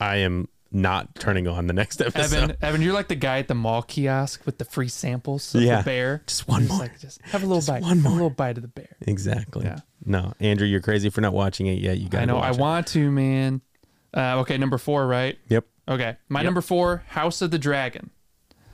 I 0.00 0.16
am 0.16 0.48
not 0.72 1.14
turning 1.16 1.46
on 1.48 1.66
the 1.66 1.72
next 1.72 2.00
episode. 2.00 2.34
Evan, 2.42 2.56
Evan, 2.60 2.82
you're 2.82 2.92
like 2.92 3.08
the 3.08 3.14
guy 3.14 3.38
at 3.38 3.48
the 3.48 3.54
mall 3.54 3.82
kiosk 3.82 4.44
with 4.46 4.58
the 4.58 4.64
free 4.64 4.88
samples 4.88 5.54
of 5.54 5.62
Yeah. 5.62 5.78
the 5.78 5.84
bear. 5.84 6.22
Just 6.26 6.48
one 6.48 6.62
He's 6.62 6.70
more. 6.70 6.78
Like, 6.80 7.00
just 7.00 7.20
have 7.22 7.42
a 7.42 7.46
little 7.46 7.58
Just 7.60 7.68
bite. 7.68 7.82
one 7.82 7.90
Have 7.96 8.02
more. 8.02 8.12
a 8.12 8.14
little 8.14 8.30
bite 8.30 8.56
of 8.56 8.62
the 8.62 8.68
bear. 8.68 8.96
Exactly. 9.02 9.64
Yeah. 9.64 9.78
No, 10.04 10.32
Andrew, 10.40 10.66
you're 10.66 10.80
crazy 10.80 11.08
for 11.10 11.20
not 11.20 11.32
watching 11.32 11.66
it 11.66 11.78
yet. 11.78 11.98
You 11.98 12.08
got. 12.08 12.24
To 12.26 12.34
watch. 12.34 12.44
I 12.44 12.50
know. 12.50 12.56
I 12.56 12.58
want 12.58 12.86
to, 12.88 13.10
man. 13.10 13.60
Uh, 14.14 14.38
okay, 14.40 14.56
number 14.58 14.78
four, 14.78 15.06
right? 15.06 15.38
Yep. 15.48 15.64
Okay, 15.88 16.16
my 16.28 16.40
Yep. 16.40 16.44
number 16.44 16.60
four, 16.60 17.04
House 17.08 17.42
of 17.42 17.50
the 17.50 17.58
Dragon. 17.58 18.10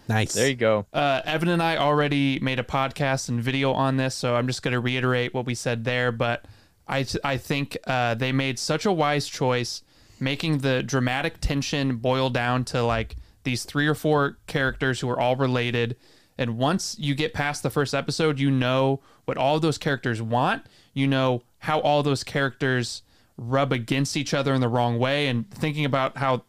Nice. 0.08 0.34
there 0.34 0.48
you 0.48 0.56
go 0.56 0.84
Uh, 0.92 1.20
Evan 1.24 1.48
and 1.48 1.62
I 1.62 1.76
already 1.76 2.38
made 2.40 2.58
a 2.58 2.64
podcast 2.64 3.28
and 3.28 3.40
video 3.40 3.72
on 3.72 3.96
this, 3.96 4.14
so 4.14 4.34
I'm 4.34 4.46
just 4.46 4.62
going 4.62 4.72
to 4.72 4.80
reiterate 4.80 5.32
what 5.32 5.46
we 5.46 5.54
said 5.54 5.84
there. 5.84 6.10
But 6.12 6.44
I, 6.88 7.06
I 7.24 7.36
think 7.36 7.78
uh, 7.86 8.14
they 8.14 8.32
made 8.32 8.58
such 8.58 8.84
a 8.84 8.92
wise 8.92 9.28
choice, 9.28 9.82
making 10.22 10.58
the 10.58 10.82
dramatic 10.82 11.40
tension 11.40 11.96
boil 11.96 12.30
down 12.30 12.64
to 12.64 12.82
like 12.82 13.16
these 13.42 13.64
three 13.64 13.88
or 13.88 13.94
four 13.94 14.38
characters 14.46 15.00
who 15.00 15.10
are 15.10 15.18
all 15.18 15.34
related. 15.34 15.96
And 16.38 16.56
once 16.56 16.96
you 16.98 17.14
get 17.14 17.34
past 17.34 17.62
the 17.62 17.70
first 17.70 17.92
episode, 17.92 18.38
you 18.38 18.50
know 18.50 19.00
what 19.24 19.36
all 19.36 19.58
those 19.58 19.78
characters 19.78 20.22
want. 20.22 20.64
You 20.94 21.08
know 21.08 21.42
how 21.58 21.80
all 21.80 22.02
those 22.02 22.22
characters 22.22 23.02
rub 23.36 23.72
against 23.72 24.16
each 24.16 24.32
other 24.32 24.54
in 24.54 24.60
the 24.60 24.68
wrong 24.68 24.98
way. 24.98 25.26
And 25.26 25.50
thinking 25.50 25.84
about 25.84 26.16
how 26.16 26.44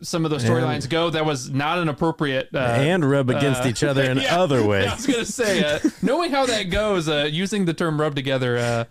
some 0.00 0.24
of 0.24 0.30
those 0.30 0.44
storylines 0.44 0.88
go, 0.88 1.10
that 1.10 1.24
was 1.24 1.50
not 1.50 1.78
an 1.78 1.88
appropriate. 1.88 2.50
Uh, 2.54 2.58
and 2.58 3.08
rub 3.08 3.30
against 3.30 3.66
each 3.66 3.82
other 3.82 4.02
in 4.10 4.18
yeah. 4.18 4.38
other 4.38 4.62
ways. 4.66 4.88
I 4.88 4.94
was 4.94 5.06
gonna 5.06 5.24
say, 5.24 5.64
uh, 5.64 5.80
knowing 6.02 6.30
how 6.30 6.46
that 6.46 6.64
goes, 6.64 7.08
uh, 7.08 7.28
using 7.30 7.64
the 7.64 7.74
term 7.74 8.00
"rub 8.00 8.14
together" 8.14 8.56
uh, 8.58 8.84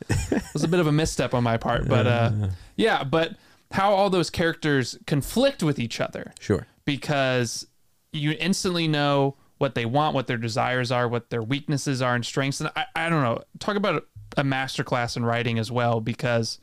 was 0.54 0.64
a 0.64 0.68
bit 0.68 0.80
of 0.80 0.88
a 0.88 0.92
misstep 0.92 1.34
on 1.34 1.44
my 1.44 1.58
part. 1.58 1.88
But 1.88 2.08
uh, 2.08 2.32
yeah, 2.76 3.04
but 3.04 3.36
how 3.74 3.94
all 3.94 4.10
those 4.10 4.30
characters 4.30 4.98
conflict 5.06 5.62
with 5.64 5.78
each 5.80 6.00
other 6.00 6.34
Sure. 6.40 6.66
because 6.86 7.68
you 8.12 8.36
instantly 8.40 8.88
know 8.88 9.36
what 9.58 9.76
they 9.76 9.86
want, 9.86 10.14
what 10.14 10.28
their 10.28 10.38
desires 10.38 10.92
are, 10.92 11.08
what 11.08 11.30
their 11.30 11.42
weaknesses 11.44 12.02
are, 12.02 12.16
and 12.16 12.26
strengths. 12.26 12.60
And 12.62 12.70
I, 12.76 12.86
I 12.96 13.10
don't 13.10 13.22
know. 13.24 13.42
Talk 13.60 13.76
about 13.76 14.06
a 14.38 14.44
masterclass 14.44 15.16
in 15.18 15.24
writing 15.26 15.58
as 15.60 15.72
well 15.72 16.02
because 16.02 16.60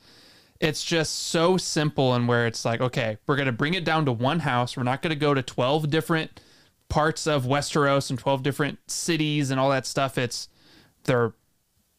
it's 0.60 0.84
just 0.84 1.14
so 1.28 1.56
simple 1.56 2.14
and 2.14 2.28
where 2.28 2.46
it's 2.46 2.64
like, 2.64 2.80
okay, 2.80 3.16
we're 3.26 3.36
gonna 3.36 3.52
bring 3.52 3.74
it 3.74 3.84
down 3.84 4.04
to 4.04 4.12
one 4.12 4.40
house. 4.40 4.76
We're 4.76 4.82
not 4.82 5.02
gonna 5.02 5.14
go 5.16 5.32
to 5.34 5.42
twelve 5.42 5.88
different 5.90 6.40
parts 6.88 7.26
of 7.26 7.44
Westeros 7.44 8.10
and 8.10 8.18
twelve 8.18 8.42
different 8.42 8.78
cities 8.90 9.50
and 9.50 9.58
all 9.58 9.70
that 9.70 9.86
stuff. 9.86 10.18
It's 10.18 10.48
they're 11.04 11.32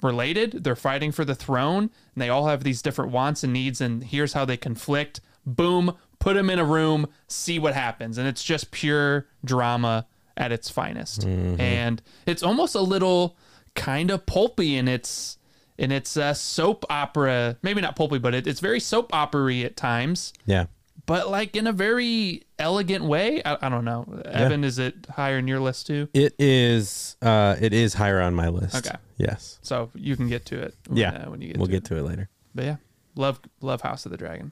related. 0.03 0.63
They're 0.63 0.75
fighting 0.75 1.11
for 1.11 1.25
the 1.25 1.35
throne, 1.35 1.83
and 2.15 2.21
they 2.21 2.29
all 2.29 2.47
have 2.47 2.63
these 2.63 2.81
different 2.81 3.11
wants 3.11 3.43
and 3.43 3.53
needs. 3.53 3.81
And 3.81 4.03
here's 4.03 4.33
how 4.33 4.45
they 4.45 4.57
conflict. 4.57 5.21
Boom, 5.45 5.95
put 6.19 6.35
them 6.35 6.49
in 6.49 6.59
a 6.59 6.65
room, 6.65 7.07
see 7.27 7.57
what 7.59 7.73
happens, 7.73 8.17
and 8.17 8.27
it's 8.27 8.43
just 8.43 8.71
pure 8.71 9.27
drama 9.43 10.05
at 10.37 10.51
its 10.51 10.69
finest. 10.69 11.23
And 11.25 12.01
it's 12.25 12.43
almost 12.43 12.75
a 12.75 12.81
little 12.81 13.37
kind 13.75 14.11
of 14.11 14.25
pulpy 14.25 14.77
in 14.77 14.87
its 14.87 15.37
in 15.77 15.91
it's 15.91 16.15
a 16.17 16.35
soap 16.35 16.85
opera. 16.91 17.57
Maybe 17.63 17.81
not 17.81 17.95
pulpy, 17.95 18.19
but 18.19 18.35
it, 18.35 18.45
it's 18.45 18.59
very 18.59 18.79
soap 18.79 19.09
opery 19.13 19.65
at 19.65 19.75
times, 19.75 20.31
Yeah. 20.45 20.65
but 21.07 21.27
like 21.29 21.55
in 21.55 21.65
a 21.65 21.71
very 21.71 22.43
elegant 22.59 23.03
way. 23.05 23.41
I, 23.43 23.57
I 23.63 23.69
don't 23.69 23.85
know. 23.85 24.05
Evan, 24.25 24.63
is 24.63 24.77
it 24.77 25.07
higher 25.15 25.39
in 25.39 25.47
your 25.47 25.59
list 25.59 25.87
too? 25.87 26.07
It 26.13 26.35
is. 26.37 27.15
Uh, 27.21 27.55
it 27.59 27.73
is 27.73 27.95
higher 27.95 28.21
on 28.21 28.35
my 28.35 28.49
list. 28.49 28.75
Okay. 28.75 28.95
Yes. 29.21 29.59
So 29.61 29.89
you 29.93 30.15
can 30.15 30.27
get 30.27 30.45
to 30.47 30.59
it. 30.61 30.75
When, 30.87 30.97
Yeah. 30.97 31.11
uh, 31.11 31.29
when 31.31 31.41
you 31.41 31.47
get 31.49 31.57
we'll 31.57 31.67
to 31.67 31.71
get 31.71 31.83
it. 31.83 31.85
to 31.85 31.97
it 31.97 32.01
later. 32.03 32.29
But 32.55 32.65
yeah, 32.65 32.75
love 33.15 33.39
love 33.61 33.81
House 33.81 34.05
of 34.05 34.11
the 34.11 34.17
Dragon. 34.17 34.51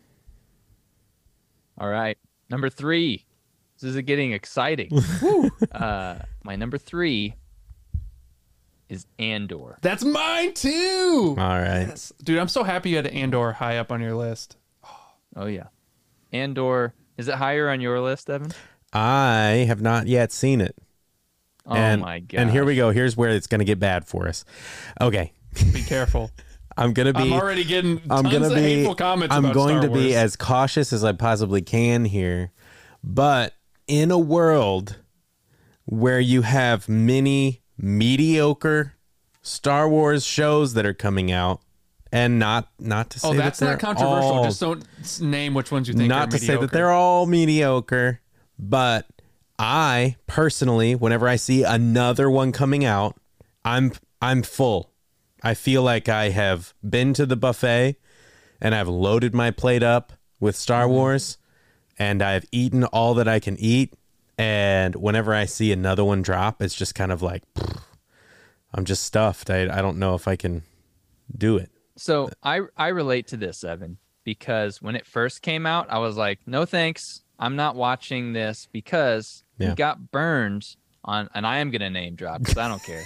All 1.78 1.90
right. 1.90 2.18
Number 2.50 2.70
three. 2.70 3.26
This 3.82 3.96
is 3.96 4.02
getting 4.02 4.34
exciting. 4.34 4.92
uh, 5.72 6.20
my 6.44 6.56
number 6.58 6.78
three 6.78 7.36
is 8.90 9.06
Andor. 9.18 9.78
That's 9.82 10.04
mine 10.04 10.54
too. 10.54 11.36
All 11.38 11.46
right. 11.60 11.86
Yes. 11.88 12.12
Dude, 12.24 12.40
I'm 12.40 12.50
so 12.50 12.64
happy 12.64 12.90
you 12.90 12.98
had 12.98 13.08
Andor 13.08 13.54
high 13.54 13.78
up 13.78 13.92
on 13.92 14.02
your 14.02 14.16
list. 14.16 14.58
Oh 15.36 15.46
yeah. 15.46 15.68
Andor. 16.34 16.94
Is 17.18 17.28
it 17.28 17.36
higher 17.36 17.70
on 17.70 17.80
your 17.82 18.00
list, 18.02 18.30
Evan? 18.30 18.52
I 18.94 19.66
have 19.68 19.82
not 19.82 20.08
yet 20.08 20.32
seen 20.32 20.60
it. 20.62 20.76
Oh 21.70 21.76
and, 21.76 22.02
my 22.02 22.20
god. 22.20 22.40
And 22.40 22.52
here 22.52 22.66
we 22.66 22.76
go. 22.76 22.92
Here's 22.92 23.16
where 23.16 23.30
it's 23.30 23.48
going 23.48 23.60
to 23.60 23.66
get 23.66 23.80
bad 23.80 24.06
for 24.06 24.28
us. 24.28 24.44
Okay. 25.00 25.34
Be 25.74 25.84
careful. 25.84 26.32
I'm 26.78 26.94
going 26.94 27.08
to 27.08 27.14
be. 27.14 27.20
I'm 27.20 27.34
already 27.34 27.66
getting 27.66 28.02
I'm 28.10 28.24
gonna 28.24 28.50
be. 28.50 28.56
hateful 28.62 28.96
comments 28.96 29.36
I'm 29.36 29.52
going 29.52 29.82
Star 29.82 29.82
to 29.82 29.90
be 29.90 30.16
as 30.16 30.38
cautious 30.38 30.94
as 30.94 31.04
I 31.04 31.12
possibly 31.12 31.62
can 31.62 32.06
here, 32.06 32.52
but 33.04 33.54
in 33.86 34.12
a 34.12 34.18
world 34.18 34.96
where 35.84 36.22
you 36.22 36.44
have 36.44 36.88
many 36.88 37.64
mediocre 37.78 38.94
Star 39.42 39.90
Wars 39.90 40.24
shows 40.24 40.74
that 40.76 40.86
are 40.86 40.94
coming 40.94 41.32
out, 41.32 41.60
and 42.14 42.40
not 42.40 42.70
not 42.80 43.10
to 43.12 43.20
oh, 43.24 43.32
say 43.32 43.38
Oh, 43.38 43.38
that's 43.38 43.60
that 43.60 43.72
not 43.72 43.80
controversial. 43.80 44.32
all- 44.32 44.44
Just 44.46 44.62
don't 44.62 45.22
name 45.22 45.54
which 45.54 45.72
ones 45.72 45.90
you 45.90 45.94
think 45.96 46.08
not 46.08 46.32
to 46.32 46.40
say 46.40 46.56
that 46.56 46.72
they're 46.72 46.92
all 46.92 47.26
mediocre, 47.26 48.22
but 48.58 49.06
I 49.60 50.16
personally, 50.26 50.96
whenever 50.96 51.28
I 51.28 51.36
see 51.36 51.64
another 51.64 52.30
one 52.30 52.54
coming 52.54 52.86
out, 52.86 53.20
I'm 53.66 53.92
I'm 54.22 54.42
full. 54.42 54.92
I 55.44 55.54
feel 55.54 55.84
like 55.84 56.08
I 56.10 56.30
have 56.30 56.74
been 56.88 57.14
to 57.14 57.26
the 57.26 57.36
buffet 57.36 57.98
and 58.62 58.74
I've 58.74 58.88
loaded 58.88 59.34
my 59.34 59.52
plate 59.52 59.84
up 59.84 60.14
with 60.40 60.56
Star 60.56 60.84
Mm-hmm. 60.84 60.94
Wars 60.94 61.38
and 61.98 62.22
I've 62.22 62.46
eaten 62.52 62.86
all 62.86 63.14
that 63.16 63.28
I 63.28 63.40
can 63.40 63.58
eat. 63.60 63.94
And 64.38 64.96
whenever 64.96 65.34
I 65.34 65.46
see 65.46 65.74
another 65.74 66.06
one 66.06 66.22
drop, 66.22 66.62
it's 66.62 66.76
just 66.76 66.96
kind 66.96 67.12
of 67.12 67.22
like 67.22 67.44
I'm 68.74 68.86
just 68.86 69.04
stuffed. 69.04 69.50
I 69.50 69.64
I 69.64 69.82
don't 69.82 70.00
know 70.00 70.16
if 70.16 70.28
I 70.28 70.38
can 70.38 70.64
do 71.38 71.58
it. 71.58 71.70
So 71.98 72.30
I 72.42 72.62
I 72.78 72.88
relate 72.88 73.28
to 73.28 73.38
this, 73.38 73.66
Evan, 73.66 73.98
because 74.24 74.82
when 74.82 74.96
it 74.96 75.06
first 75.06 75.42
came 75.42 75.66
out, 75.66 75.88
I 75.90 76.00
was 76.00 76.16
like, 76.16 76.40
no 76.46 76.64
thanks. 76.64 77.24
I'm 77.38 77.56
not 77.56 77.76
watching 77.76 78.34
this 78.34 78.68
because 78.72 79.44
Yeah. 79.60 79.70
we 79.70 79.76
got 79.76 80.12
burned 80.12 80.76
on 81.06 81.30
and 81.34 81.46
I 81.46 81.60
am 81.60 81.72
gonna 81.72 81.90
name 81.90 82.16
drop 82.16 82.40
because 82.40 82.58
I 82.58 82.68
don't 82.68 82.84
care. 82.84 83.04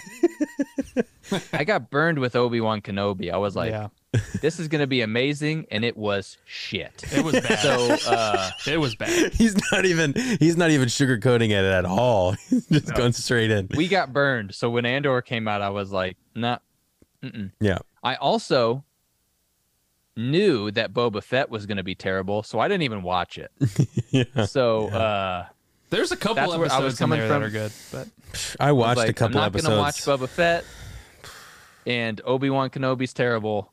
I 1.53 1.63
got 1.63 1.89
burned 1.89 2.19
with 2.19 2.35
Obi 2.35 2.61
Wan 2.61 2.81
Kenobi. 2.81 3.31
I 3.31 3.37
was 3.37 3.55
like, 3.55 3.71
yeah, 3.71 3.87
this 4.41 4.59
is 4.59 4.67
gonna 4.67 4.87
be 4.87 5.01
amazing, 5.01 5.65
and 5.71 5.83
it 5.85 5.95
was 5.97 6.37
shit. 6.45 7.03
it 7.11 7.23
was 7.23 7.33
bad. 7.33 7.59
So 7.59 8.11
uh 8.11 8.51
it 8.67 8.77
was 8.77 8.95
bad. 8.95 9.33
He's 9.35 9.55
not 9.71 9.85
even 9.85 10.13
he's 10.39 10.57
not 10.57 10.71
even 10.71 10.87
sugarcoating 10.87 11.49
it 11.49 11.65
at 11.65 11.85
all. 11.85 12.31
He's 12.49 12.67
just 12.67 12.93
going 12.95 13.13
straight 13.13 13.51
in. 13.51 13.69
we 13.75 13.87
got 13.87 14.13
burned. 14.13 14.53
So 14.53 14.69
when 14.69 14.85
Andor 14.85 15.21
came 15.21 15.47
out, 15.47 15.61
I 15.61 15.69
was 15.69 15.91
like, 15.91 16.17
nah. 16.35 16.57
Mm-mm. 17.23 17.51
Yeah. 17.59 17.79
I 18.03 18.15
also 18.15 18.83
knew 20.15 20.69
that 20.71 20.93
Boba 20.93 21.23
Fett 21.23 21.49
was 21.49 21.65
going 21.65 21.77
to 21.77 21.83
be 21.83 21.95
terrible, 21.95 22.43
so 22.43 22.59
I 22.59 22.67
didn't 22.67 22.83
even 22.83 23.01
watch 23.01 23.37
it. 23.37 23.51
Yeah. 24.09 24.45
So 24.45 24.89
uh, 24.89 25.45
There's 25.93 26.11
a 26.11 26.17
couple 26.17 26.35
That's 26.35 26.49
where 26.51 26.61
I 26.61 26.65
episodes 26.65 26.83
was 26.83 26.93
in 26.93 26.97
coming 26.97 27.19
there 27.19 27.27
from. 27.29 27.41
that 27.41 27.47
are 27.47 27.49
good, 27.51 27.71
but 27.91 28.07
I 28.59 28.69
I 28.69 28.71
watched 28.71 28.97
like, 28.97 29.09
a 29.09 29.13
couple 29.13 29.37
I'm 29.37 29.41
not 29.43 29.45
episodes. 29.55 29.67
gonna 29.67 29.79
watch 29.81 30.01
Boba 30.01 30.27
Fett, 30.27 30.65
and 31.85 32.19
Obi 32.25 32.49
Wan 32.49 32.69
Kenobi's 32.69 33.13
terrible. 33.13 33.71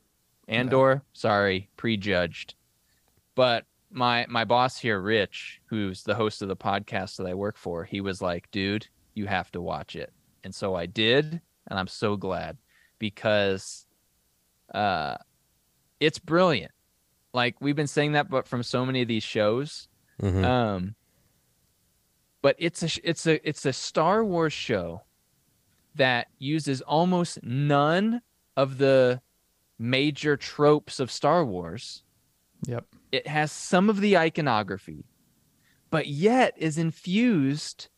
Andor, 0.48 1.02
sorry, 1.12 1.68
prejudged. 1.76 2.54
But 3.34 3.64
my 3.90 4.26
my 4.28 4.44
boss 4.44 4.78
here, 4.78 5.00
Rich, 5.00 5.60
who's 5.66 6.02
the 6.02 6.14
host 6.14 6.42
of 6.42 6.48
the 6.48 6.56
podcast 6.56 7.16
that 7.16 7.26
I 7.26 7.34
work 7.34 7.56
for, 7.56 7.84
he 7.84 8.00
was 8.00 8.20
like, 8.20 8.50
"Dude, 8.50 8.86
you 9.14 9.26
have 9.26 9.50
to 9.52 9.60
watch 9.60 9.94
it," 9.96 10.12
and 10.44 10.54
so 10.54 10.74
I 10.74 10.86
did, 10.86 11.40
and 11.68 11.78
I'm 11.78 11.86
so 11.86 12.16
glad 12.16 12.56
because, 12.98 13.86
uh, 14.74 15.16
it's 16.00 16.18
brilliant. 16.18 16.72
Like 17.32 17.56
we've 17.60 17.76
been 17.76 17.86
saying 17.86 18.12
that, 18.12 18.28
but 18.28 18.46
from 18.48 18.62
so 18.62 18.84
many 18.84 19.02
of 19.02 19.08
these 19.08 19.22
shows, 19.22 19.86
Mhm. 20.20 20.44
um, 20.44 20.94
but 22.42 22.56
it's 22.58 22.82
a 22.82 23.08
it's 23.08 23.26
a 23.26 23.48
it's 23.48 23.66
a 23.66 23.72
Star 23.72 24.24
Wars 24.24 24.52
show 24.52 25.02
that 25.94 26.28
uses 26.38 26.80
almost 26.82 27.42
none 27.42 28.22
of 28.56 28.78
the 28.78 29.20
major 29.78 30.36
tropes 30.36 31.00
of 31.00 31.10
Star 31.10 31.44
Wars. 31.44 32.02
yep. 32.66 32.86
It 33.10 33.26
has 33.26 33.50
some 33.50 33.90
of 33.90 34.00
the 34.00 34.16
iconography, 34.16 35.04
but 35.90 36.06
yet 36.06 36.54
is 36.56 36.78
infused 36.78 37.88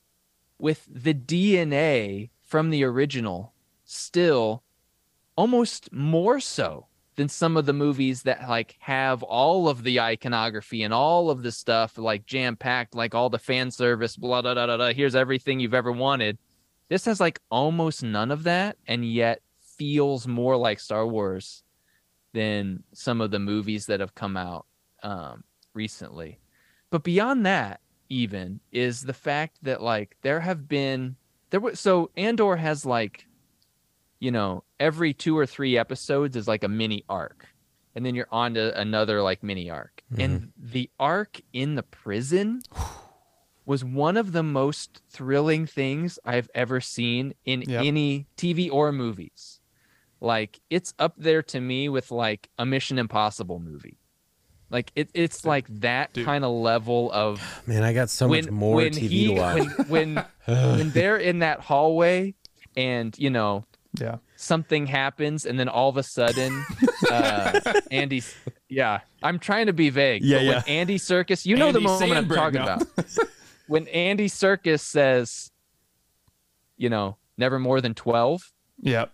with 0.58 0.86
the 0.88 1.12
DNA 1.12 2.30
from 2.40 2.70
the 2.70 2.84
original, 2.84 3.52
still 3.84 4.62
almost 5.36 5.92
more 5.92 6.40
so 6.40 6.86
than 7.16 7.28
some 7.28 7.56
of 7.56 7.66
the 7.66 7.72
movies 7.72 8.22
that 8.22 8.48
like 8.48 8.76
have 8.78 9.22
all 9.22 9.68
of 9.68 9.82
the 9.82 10.00
iconography 10.00 10.82
and 10.82 10.94
all 10.94 11.30
of 11.30 11.42
the 11.42 11.52
stuff 11.52 11.98
like 11.98 12.26
jam 12.26 12.56
packed, 12.56 12.94
like 12.94 13.14
all 13.14 13.28
the 13.28 13.38
fan 13.38 13.70
service, 13.70 14.16
blah 14.16 14.42
da 14.42 14.54
da 14.54 14.76
da. 14.76 14.92
Here's 14.92 15.14
everything 15.14 15.60
you've 15.60 15.74
ever 15.74 15.92
wanted. 15.92 16.38
This 16.88 17.04
has 17.04 17.20
like 17.20 17.40
almost 17.50 18.02
none 18.02 18.30
of 18.30 18.44
that, 18.44 18.76
and 18.86 19.04
yet 19.04 19.40
feels 19.60 20.26
more 20.26 20.56
like 20.56 20.80
Star 20.80 21.06
Wars 21.06 21.62
than 22.32 22.82
some 22.92 23.20
of 23.20 23.30
the 23.30 23.38
movies 23.38 23.86
that 23.86 24.00
have 24.00 24.14
come 24.14 24.36
out 24.36 24.66
um, 25.02 25.44
recently. 25.74 26.38
But 26.90 27.02
beyond 27.02 27.46
that, 27.46 27.80
even 28.08 28.60
is 28.70 29.02
the 29.02 29.14
fact 29.14 29.58
that 29.62 29.82
like 29.82 30.16
there 30.22 30.40
have 30.40 30.68
been 30.68 31.16
there 31.50 31.60
was 31.60 31.80
so 31.80 32.10
Andor 32.16 32.56
has 32.56 32.84
like 32.84 33.26
you 34.22 34.30
know 34.30 34.62
every 34.78 35.12
two 35.12 35.36
or 35.36 35.46
three 35.46 35.76
episodes 35.76 36.36
is 36.36 36.46
like 36.46 36.62
a 36.62 36.68
mini 36.68 37.04
arc 37.08 37.48
and 37.96 38.06
then 38.06 38.14
you're 38.14 38.28
on 38.30 38.54
to 38.54 38.80
another 38.80 39.20
like 39.20 39.42
mini 39.42 39.68
arc 39.68 40.04
mm-hmm. 40.12 40.22
and 40.22 40.52
the 40.56 40.88
arc 41.00 41.40
in 41.52 41.74
the 41.74 41.82
prison 41.82 42.62
was 43.66 43.84
one 43.84 44.16
of 44.16 44.30
the 44.30 44.42
most 44.44 45.02
thrilling 45.10 45.66
things 45.66 46.20
i've 46.24 46.48
ever 46.54 46.80
seen 46.80 47.34
in 47.44 47.62
Yep. 47.62 47.84
any 47.84 48.26
tv 48.36 48.70
or 48.72 48.92
movies 48.92 49.60
like 50.20 50.60
it's 50.70 50.94
up 51.00 51.14
there 51.16 51.42
to 51.42 51.60
me 51.60 51.88
with 51.88 52.12
like 52.12 52.48
a 52.58 52.64
mission 52.64 52.98
impossible 52.98 53.58
movie 53.58 53.98
like 54.70 54.92
it, 54.94 55.10
it's 55.14 55.44
like 55.44 55.66
that 55.80 56.12
Dude. 56.12 56.24
kind 56.24 56.44
of 56.44 56.52
level 56.52 57.10
of 57.12 57.42
Man, 57.66 57.82
I 57.82 57.92
got 57.92 58.08
so 58.08 58.26
much 58.26 58.48
more 58.50 58.76
when 58.76 58.92
TV 58.92 59.08
he, 59.08 59.26
to 59.26 59.34
watch. 59.34 59.68
When 59.88 60.14
when, 60.14 60.24
when 60.78 60.90
they're 60.90 61.18
in 61.18 61.40
that 61.40 61.60
hallway 61.60 62.34
and 62.74 63.14
you 63.18 63.28
know 63.28 63.66
Yeah. 64.00 64.16
something 64.36 64.86
happens 64.86 65.44
and 65.44 65.60
then 65.60 65.68
all 65.68 65.88
of 65.90 65.96
a 65.98 66.02
sudden 66.02 66.64
uh 67.10 67.60
Andy's 67.90 68.34
yeah, 68.68 69.00
I'm 69.22 69.38
trying 69.38 69.66
to 69.66 69.72
be 69.74 69.90
vague. 69.90 70.22
Yeah, 70.24 70.38
but 70.38 70.44
when 70.46 70.54
yeah. 70.54 70.62
Andy 70.66 70.98
Serkis, 70.98 71.44
you 71.44 71.56
know 71.56 71.72
the 71.72 71.78
Andy 71.78 71.86
moment 71.86 72.12
I'm 72.12 72.28
talking 72.28 72.60
no. 72.64 72.74
about. 72.74 72.86
when 73.66 73.86
Andy 73.88 74.28
Serkis 74.28 74.80
says, 74.80 75.50
you 76.78 76.88
know, 76.88 77.16
never 77.36 77.58
more 77.58 77.80
than 77.82 77.92
12, 77.94 78.50
Yep. 78.80 79.12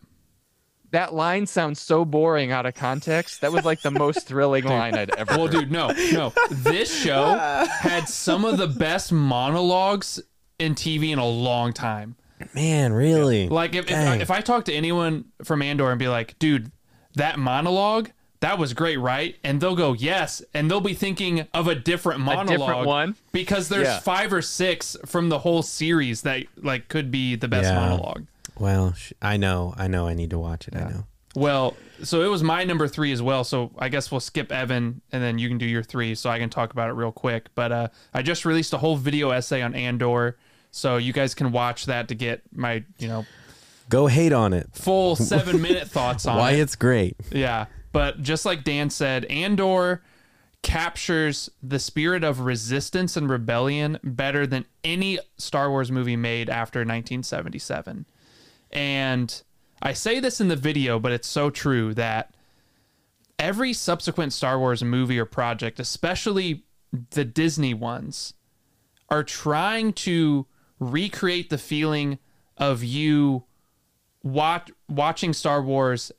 that 0.93 1.13
line 1.13 1.47
sounds 1.47 1.81
so 1.81 2.05
boring 2.05 2.53
out 2.53 2.67
of 2.67 2.75
context. 2.75 3.41
That 3.41 3.53
was 3.53 3.65
like 3.65 3.83
the 3.83 3.91
most 3.91 4.27
thrilling 4.29 4.65
line 4.65 4.95
I'd 4.95 5.11
ever 5.17 5.37
Well, 5.37 5.47
heard. 5.49 5.51
dude, 5.53 5.73
no, 5.73 5.89
no. 6.13 6.33
This 6.51 6.95
show 7.03 7.37
had 7.81 8.09
some 8.09 8.45
of 8.45 8.59
the 8.59 8.69
best 8.69 9.11
monologues 9.13 10.21
in 10.61 10.75
TV 10.77 11.11
in 11.11 11.19
a 11.19 11.27
long 11.27 11.73
time. 11.73 12.15
Man, 12.55 12.93
really? 12.93 13.49
Like 13.49 13.75
if 13.75 13.85
if, 13.87 13.91
Dang. 13.91 14.21
if 14.21 14.31
I 14.31 14.41
talk 14.41 14.65
to 14.67 14.73
anyone 14.73 15.27
from 15.45 15.63
Andor 15.63 15.91
and 15.91 15.99
be 15.99 16.09
like, 16.09 16.39
dude, 16.39 16.71
that 17.15 17.39
monologue, 17.39 18.11
that 18.41 18.59
was 18.59 18.73
great, 18.75 18.99
right? 18.99 19.37
And 19.43 19.61
they'll 19.61 19.75
go, 19.77 19.93
yes, 19.93 20.43
and 20.55 20.71
they'll 20.71 20.81
be 20.81 20.95
thinking 20.95 21.47
of 21.53 21.67
a 21.67 21.75
different 21.75 22.21
monologue 22.21 22.87
one? 22.87 23.17
because 23.33 23.69
there's 23.69 23.87
Yeah. 23.89 23.99
five 24.01 24.33
or 24.33 24.43
six 24.43 24.97
from 25.07 25.29
the 25.29 25.41
whole 25.41 25.63
series 25.63 26.23
that 26.23 26.45
like 26.57 26.89
could 26.89 27.11
be 27.11 27.35
the 27.35 27.49
best 27.49 27.65
Yeah. 27.71 27.75
monologue. 27.81 28.27
Well, 28.59 28.93
sh- 28.95 29.13
I 29.23 29.37
know, 29.37 29.75
I 29.77 29.89
know, 29.89 30.07
I 30.07 30.15
need 30.15 30.31
to 30.31 30.39
watch 30.39 30.69
it. 30.69 30.77
I 30.77 30.81
know. 30.89 31.05
Well, 31.35 31.77
so 32.03 32.23
it 32.23 32.29
was 32.29 32.43
my 32.43 32.65
number 32.65 32.89
three 32.89 33.13
as 33.13 33.21
well. 33.23 33.45
So 33.45 33.71
I 33.79 33.89
guess 33.89 34.11
we'll 34.11 34.21
skip 34.21 34.51
Evan 34.51 35.01
and 35.13 35.23
then 35.23 35.39
you 35.39 35.49
can 35.49 35.59
do 35.59 35.67
your 35.67 35.83
three 35.83 36.15
so 36.15 36.31
I 36.31 36.39
can 36.39 36.49
talk 36.51 36.73
about 36.73 36.89
it 36.91 36.95
real 36.95 37.13
quick. 37.13 37.49
But 37.55 37.71
uh, 37.71 37.89
I 38.15 38.23
just 38.23 38.45
released 38.45 38.73
a 38.73 38.79
whole 38.79 38.97
video 38.97 39.31
essay 39.31 39.63
on 39.63 39.75
Andor. 39.75 40.37
So 40.71 40.97
you 40.97 41.13
guys 41.13 41.35
can 41.35 41.51
watch 41.53 41.87
that 41.87 42.09
to 42.09 42.15
get 42.15 42.43
my, 42.55 42.85
you 42.99 43.09
know, 43.09 43.27
Go 43.89 44.07
hate 44.07 44.33
on 44.33 44.53
it. 44.53 44.69
full 44.75 45.17
seven 45.17 45.63
minute 45.63 45.89
thoughts 45.89 46.27
on 46.27 46.37
Why 46.37 46.53
it. 46.53 46.61
it's 46.61 46.77
great. 46.77 47.17
Yeah, 47.33 47.67
but 47.93 48.23
just 48.23 48.45
like 48.45 48.65
Dan 48.65 48.91
said, 48.91 49.25
Andor 49.27 50.03
captures 50.63 51.49
the 51.63 51.79
spirit 51.79 52.23
of 52.25 52.41
resistance 52.41 53.17
and 53.17 53.31
rebellion 53.31 53.99
better 54.03 54.47
than 54.47 54.67
any 54.85 55.19
Star 55.39 55.71
Wars 55.71 55.91
movie 55.91 56.17
made 56.17 56.51
after 56.51 56.81
1977. 56.81 58.05
And 58.71 59.43
I 59.81 59.93
say 59.95 60.21
this 60.21 60.41
in 60.41 60.49
the 60.49 60.57
video, 60.57 60.99
but 60.99 61.13
it's 61.13 61.29
so 61.29 61.49
true 61.49 61.95
that 61.95 62.35
every 63.39 63.73
subsequent 63.73 64.33
Star 64.33 64.59
Wars 64.59 64.83
movie 64.85 65.19
or 65.19 65.25
project, 65.25 65.81
especially 65.81 66.65
the 67.11 67.25
Disney 67.25 67.73
ones, 67.73 68.35
are 69.09 69.23
trying 69.25 69.93
to 69.95 70.47
recreate 70.79 71.51
the 71.51 71.59
feeling 71.59 72.19
of 72.57 72.83
you 72.83 73.45
watch, 74.23 74.71
watching 74.89 75.33
Star 75.33 75.63
Wars 75.63 76.13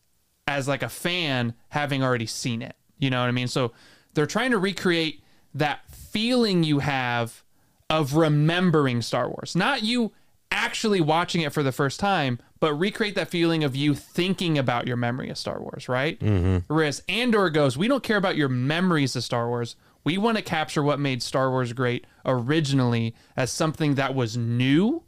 as 0.48 0.68
like 0.68 0.84
a 0.84 0.90
fan 0.90 1.54
having 1.70 2.04
already 2.04 2.26
seen 2.26 2.62
it. 2.62 2.76
You 2.98 3.10
know 3.10 3.20
what 3.22 3.28
I 3.28 3.32
mean? 3.32 3.48
So 3.48 3.72
they're 4.14 4.26
trying 4.26 4.52
to 4.52 4.58
recreate 4.58 5.24
that 5.54 5.82
feeling 5.90 6.64
you 6.64 6.80
have 6.80 7.44
of 7.90 8.16
remembering 8.16 9.02
Star 9.02 9.28
Wars. 9.28 9.56
Not 9.56 9.84
you 9.84 10.12
actually 10.52 11.02
watching 11.02 11.42
it 11.42 11.54
for 11.54 11.64
the 11.64 11.72
first 11.72 12.00
time, 12.00 12.40
but 12.60 12.74
recreate 12.74 13.16
that 13.16 13.30
feeling 13.30 13.64
of 13.64 13.76
you 13.76 13.96
thinking 13.96 14.58
about 14.58 14.88
your 14.88 14.98
memory 14.98 15.30
of 15.30 15.38
Star 15.38 15.60
Wars, 15.62 15.88
right? 15.88 16.20
Mm-hmm. 16.20 16.74
Whereas 16.74 17.04
Andor 17.08 17.50
goes, 17.50 17.78
we 17.78 17.88
don't 17.88 18.04
care 18.04 18.18
about 18.18 18.36
your 18.36 18.50
memories 18.50 19.16
of 19.16 19.24
Star 19.24 19.48
Wars. 19.48 19.76
We 20.04 20.18
want 20.18 20.38
to 20.38 20.44
capture 20.44 20.82
what 20.82 21.00
made 21.00 21.22
Star 21.22 21.50
Wars 21.52 21.74
great 21.74 22.06
originally 22.26 23.16
as 23.36 23.52
something 23.52 23.96
that 23.96 24.16
was 24.16 24.38
new, 24.38 25.04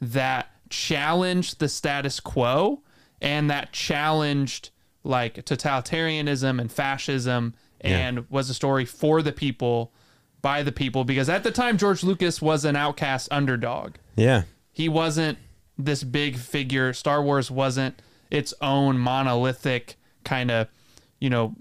that 0.00 0.50
challenged 0.68 1.58
the 1.60 1.68
status 1.68 2.20
quo, 2.20 2.82
and 3.20 3.48
that 3.50 3.72
challenged 3.72 4.70
like 5.04 5.36
totalitarianism 5.44 6.60
and 6.60 6.70
fascism 6.70 7.54
and 7.80 8.28
was 8.30 8.50
a 8.50 8.54
story 8.54 8.84
for 8.84 9.22
the 9.22 9.32
people 9.32 9.92
by 10.42 10.62
the 10.62 10.72
people 10.72 11.04
because 11.04 11.28
at 11.28 11.44
the 11.44 11.50
time 11.52 11.78
George 11.78 12.02
Lucas 12.02 12.42
was 12.42 12.64
an 12.64 12.74
outcast 12.74 13.28
underdog 13.30 13.94
Yeah. 14.16 14.42
he 14.72 14.88
wasn't 14.88 15.38
this 15.78 16.02
big 16.02 16.36
figure. 16.36 16.92
Star 16.92 17.22
Wars 17.22 17.50
wasn't 17.50 18.00
its 18.30 18.52
own 18.60 18.98
monolithic 18.98 19.96
kind 20.24 20.50
of, 20.50 20.68
you 21.20 21.30
know, 21.30 21.54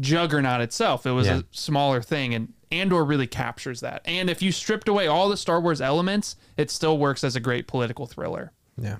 juggernaut 0.00 0.60
itself. 0.60 1.06
It 1.06 1.12
was 1.12 1.26
Yeah. 1.26 1.38
a 1.38 1.42
smaller 1.50 2.00
thing, 2.02 2.34
and 2.34 2.52
Andor 2.70 3.04
really 3.04 3.26
captures 3.26 3.80
that. 3.80 4.02
And 4.04 4.30
if 4.30 4.40
you 4.42 4.50
stripped 4.52 4.88
away 4.88 5.06
all 5.06 5.28
the 5.28 5.36
Star 5.36 5.60
Wars 5.60 5.80
elements, 5.80 6.36
it 6.56 6.70
still 6.70 6.96
works 6.98 7.22
as 7.24 7.36
a 7.36 7.40
great 7.40 7.66
political 7.66 8.06
thriller. 8.06 8.52
Yeah. 8.76 8.96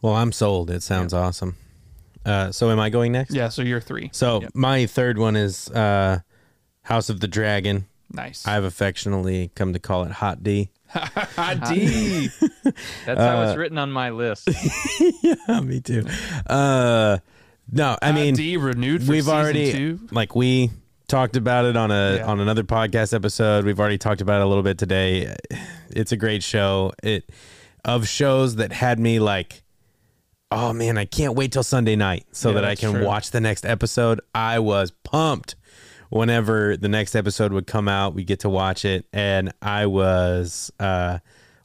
Well, 0.00 0.14
I'm 0.14 0.32
sold. 0.32 0.70
It 0.70 0.82
sounds 0.82 1.12
awesome. 1.14 1.56
Uh, 2.24 2.50
so 2.52 2.70
am 2.70 2.80
I 2.80 2.88
going 2.90 3.12
next? 3.12 3.34
Yeah, 3.34 3.48
so 3.48 3.62
you're 3.62 3.80
three. 3.80 4.10
So 4.12 4.42
my 4.54 4.86
third 4.86 5.18
one 5.18 5.36
is 5.36 5.68
uh, 5.70 6.20
House 6.82 7.08
of 7.10 7.20
the 7.20 7.28
Dragon. 7.28 7.86
Nice. 8.10 8.46
I've 8.46 8.64
affectionately 8.64 9.50
come 9.54 9.72
to 9.72 9.78
call 9.78 10.04
it 10.04 10.12
Hot 10.12 10.42
D. 10.42 10.70
Hot 10.88 11.68
D. 11.68 12.28
That's 13.06 13.20
how 13.20 13.42
it's 13.42 13.56
written 13.56 13.78
on 13.78 13.90
my 13.90 14.10
list. 14.10 14.48
yeah, 15.22 15.60
me 15.60 15.80
too. 15.80 16.04
Uh, 16.46 17.18
no, 17.70 17.96
I 18.02 18.12
mean 18.12 18.34
D 18.34 18.56
renewed. 18.56 19.04
For 19.04 19.12
we've 19.12 19.28
already 19.28 19.72
two. 19.72 20.00
like 20.10 20.34
we 20.34 20.70
talked 21.08 21.36
about 21.36 21.64
it 21.66 21.76
on 21.76 21.90
a 21.90 22.16
Yeah. 22.16 22.26
on 22.26 22.40
another 22.40 22.62
podcast 22.64 23.14
episode. 23.14 23.64
We've 23.64 23.78
already 23.78 23.98
talked 23.98 24.20
about 24.20 24.40
it 24.40 24.44
a 24.44 24.46
little 24.46 24.62
bit 24.62 24.78
today. 24.78 25.34
It's 25.90 26.12
a 26.12 26.16
great 26.16 26.42
show. 26.42 26.92
It 27.02 27.30
of 27.84 28.08
shows 28.08 28.56
that 28.56 28.72
had 28.72 28.98
me 28.98 29.18
like 29.18 29.62
oh 30.50 30.72
man, 30.72 30.98
I 30.98 31.06
can't 31.06 31.34
wait 31.34 31.50
till 31.52 31.62
Sunday 31.62 31.96
night 31.96 32.26
so 32.32 32.50
Yeah, 32.50 32.56
that 32.56 32.64
I 32.66 32.74
can 32.74 32.92
true. 32.92 33.04
watch 33.06 33.30
the 33.30 33.40
next 33.40 33.64
episode. 33.64 34.20
I 34.34 34.58
was 34.58 34.90
pumped 35.02 35.54
whenever 36.10 36.76
the 36.76 36.88
next 36.88 37.14
episode 37.16 37.52
would 37.54 37.66
come 37.66 37.88
out. 37.88 38.14
We 38.14 38.22
get 38.24 38.40
to 38.40 38.50
watch 38.50 38.84
it 38.84 39.06
and 39.12 39.52
I 39.62 39.86
was 39.86 40.70
uh 40.78 41.18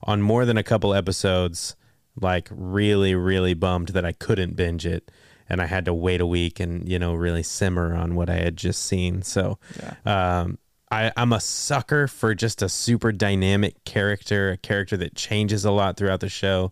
on 0.03 0.21
more 0.21 0.45
than 0.45 0.57
a 0.57 0.63
couple 0.63 0.93
episodes 0.93 1.75
like 2.19 2.47
really 2.51 3.13
really 3.13 3.53
bummed 3.53 3.89
that 3.89 4.05
I 4.05 4.11
couldn't 4.13 4.55
binge 4.55 4.85
it 4.85 5.11
and 5.49 5.61
I 5.61 5.65
had 5.65 5.85
to 5.85 5.93
wait 5.93 6.21
a 6.21 6.25
week 6.25 6.59
and 6.59 6.87
you 6.87 6.99
know 6.99 7.13
really 7.13 7.43
simmer 7.43 7.95
on 7.95 8.15
what 8.15 8.29
I 8.29 8.35
had 8.37 8.57
just 8.57 8.85
seen. 8.85 9.21
So 9.21 9.59
um 10.05 10.57
I, 10.89 11.11
I'm 11.17 11.33
a 11.33 11.39
sucker 11.41 12.07
for 12.07 12.33
just 12.33 12.61
a 12.61 12.69
super 12.69 13.11
dynamic 13.11 13.83
character, 13.83 14.51
a 14.51 14.57
character 14.57 14.95
that 14.97 15.15
changes 15.15 15.65
a 15.65 15.71
lot 15.71 15.97
throughout 15.97 16.21
the 16.21 16.29
show. 16.29 16.71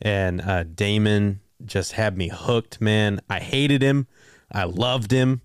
And 0.00 0.40
uh, 0.40 0.64
Daemon 0.64 1.40
just 1.64 1.92
had 1.92 2.16
me 2.16 2.28
hooked, 2.28 2.80
man. 2.80 3.20
I 3.28 3.40
hated 3.40 3.82
him. 3.82 4.06
I 4.52 4.64
loved 4.64 5.10
him. 5.10 5.40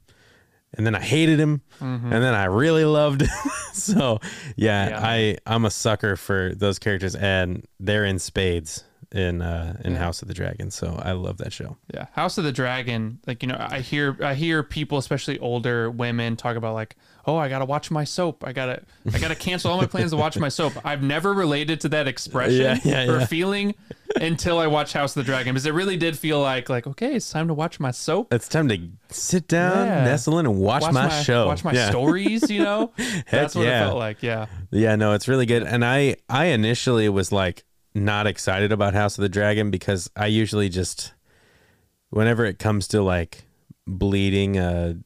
And 0.77 0.85
then 0.85 0.93
I 0.93 1.01
hated 1.01 1.39
him. 1.39 1.61
And 1.79 2.11
then 2.11 2.35
I 2.35 2.45
really 2.45 2.85
loved 2.85 3.21
him. 3.21 3.29
so, 3.73 4.19
yeah, 4.55 4.89
Yeah. 4.89 4.99
I, 5.01 5.37
I'm 5.47 5.65
a 5.65 5.71
sucker 5.71 6.15
for 6.15 6.53
those 6.55 6.77
characters. 6.77 7.15
And 7.15 7.65
they're 7.79 8.05
in 8.05 8.19
spades 8.19 8.83
in 9.11 9.41
uh, 9.41 9.75
in 9.83 9.95
House 9.95 10.21
of 10.21 10.27
the 10.27 10.33
Dragon. 10.33 10.71
So 10.71 10.99
I 11.03 11.11
love 11.11 11.37
that 11.37 11.51
show. 11.53 11.77
Yeah, 11.93 12.05
House 12.13 12.37
of 12.37 12.43
the 12.43 12.51
Dragon. 12.51 13.19
Like 13.27 13.43
you 13.43 13.49
know, 13.49 13.57
I 13.59 13.79
hear 13.79 14.17
I 14.21 14.33
hear 14.35 14.63
people, 14.63 14.97
especially 14.97 15.37
older 15.39 15.89
women, 15.91 16.35
talk 16.37 16.55
about 16.55 16.73
like, 16.73 16.95
oh, 17.25 17.35
I 17.37 17.49
gotta 17.49 17.65
watch 17.65 17.91
my 17.91 18.03
soap. 18.03 18.43
I 18.45 18.53
gotta 18.53 18.83
I 19.13 19.19
gotta 19.19 19.35
cancel 19.35 19.71
all 19.71 19.77
my 19.77 19.85
plans 19.87 20.11
to 20.11 20.17
watch 20.17 20.37
my 20.37 20.49
soap. 20.49 20.73
I've 20.85 21.03
never 21.03 21.33
related 21.33 21.81
to 21.81 21.89
that 21.89 22.07
expression 22.07 22.61
Yeah, 22.83 23.05
yeah, 23.05 23.11
or 23.11 23.19
yeah. 23.19 23.25
feeling 23.25 23.75
until 24.19 24.59
I 24.59 24.67
watched 24.67 24.93
House 24.93 25.15
of 25.15 25.25
the 25.25 25.31
Dragon 25.31 25.53
because 25.53 25.65
it 25.65 25.73
really 25.73 25.97
did 25.97 26.17
feel 26.17 26.41
like 26.41 26.69
like 26.69 26.87
okay, 26.87 27.15
it's 27.15 27.29
time 27.29 27.47
to 27.49 27.53
watch 27.53 27.79
my 27.79 27.91
soap. 27.91 28.33
It's 28.33 28.47
time 28.47 28.69
to 28.69 28.79
sit 29.09 29.47
down, 29.47 29.87
Yeah. 29.87 30.03
nestle 30.05 30.39
in, 30.39 30.45
and 30.45 30.55
watch, 30.57 30.89
my, 30.91 31.09
show. 31.21 31.47
watch 31.47 31.63
my 31.65 31.73
Yeah. 31.73 31.89
stories. 31.89 32.49
You 32.49 32.63
know, 32.63 32.91
that's 33.31 33.55
what 33.55 33.65
yeah. 33.65 33.83
it 33.83 33.85
felt 33.87 33.97
like. 33.97 34.23
Yeah, 34.23 34.45
Yeah, 34.71 34.95
no, 34.95 35.13
it's 35.13 35.27
really 35.27 35.45
good. 35.45 35.63
And 35.63 35.83
I 35.83 36.15
I 36.29 36.45
initially 36.45 37.09
was 37.09 37.31
like 37.31 37.63
not 37.93 38.27
excited 38.27 38.71
about 38.71 38.93
House 38.93 39.17
of 39.17 39.21
the 39.21 39.29
Dragon 39.29 39.71
because 39.71 40.09
I 40.15 40.27
usually 40.27 40.69
just 40.69 41.13
whenever 42.09 42.45
it 42.45 42.59
comes 42.59 42.87
to 42.89 43.01
like 43.01 43.43
bleeding 43.87 44.57
a 44.57 44.97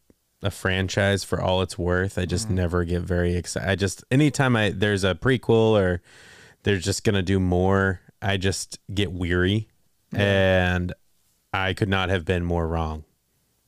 a 0.43 0.51
franchise 0.51 1.23
for 1.23 1.41
all 1.41 1.61
it's 1.63 1.77
worth, 1.77 2.19
I 2.19 2.25
just 2.25 2.45
mm-hmm. 2.47 2.55
never 2.55 2.83
get 2.83 3.01
very 3.01 3.35
excited. 3.35 3.69
I 3.69 3.75
just 3.75 4.03
anytime 4.11 4.55
I 4.55 4.69
there's 4.69 5.03
a 5.03 5.15
prequel 5.15 5.79
or 5.79 6.01
they're 6.63 6.77
just 6.77 7.03
to 7.15 7.21
do 7.23 7.39
more, 7.39 8.01
I 8.21 8.37
just 8.37 8.79
get 8.93 9.11
weary. 9.11 9.67
And 10.11 10.93
I 11.53 11.73
could 11.73 11.89
not 11.89 12.09
have 12.09 12.25
been 12.25 12.43
more 12.43 12.67
wrong. 12.67 13.03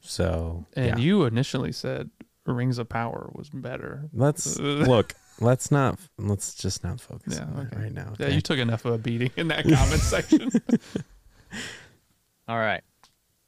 So, 0.01 0.65
and 0.75 0.97
yeah. 0.97 0.97
you 0.97 1.25
initially 1.25 1.71
said 1.71 2.09
Rings 2.45 2.77
of 2.77 2.89
Power 2.89 3.29
was 3.33 3.49
better. 3.49 4.09
let's 4.13 4.57
look, 4.59 5.13
let's 5.39 5.71
not 5.71 5.99
let's 6.17 6.53
just 6.55 6.83
not 6.83 6.99
focus 7.01 7.35
Yeah, 7.37 7.43
on 7.45 7.55
that 7.55 7.73
okay. 7.73 7.83
right 7.83 7.93
now. 7.93 8.13
Yeah, 8.19 8.27
you 8.29 8.41
took 8.41 8.59
enough 8.59 8.85
of 8.85 8.93
a 8.93 8.97
beating 8.97 9.31
in 9.35 9.47
that 9.49 9.63
comment 9.73 10.01
section. 10.01 10.49
All 12.47 12.57
right. 12.57 12.81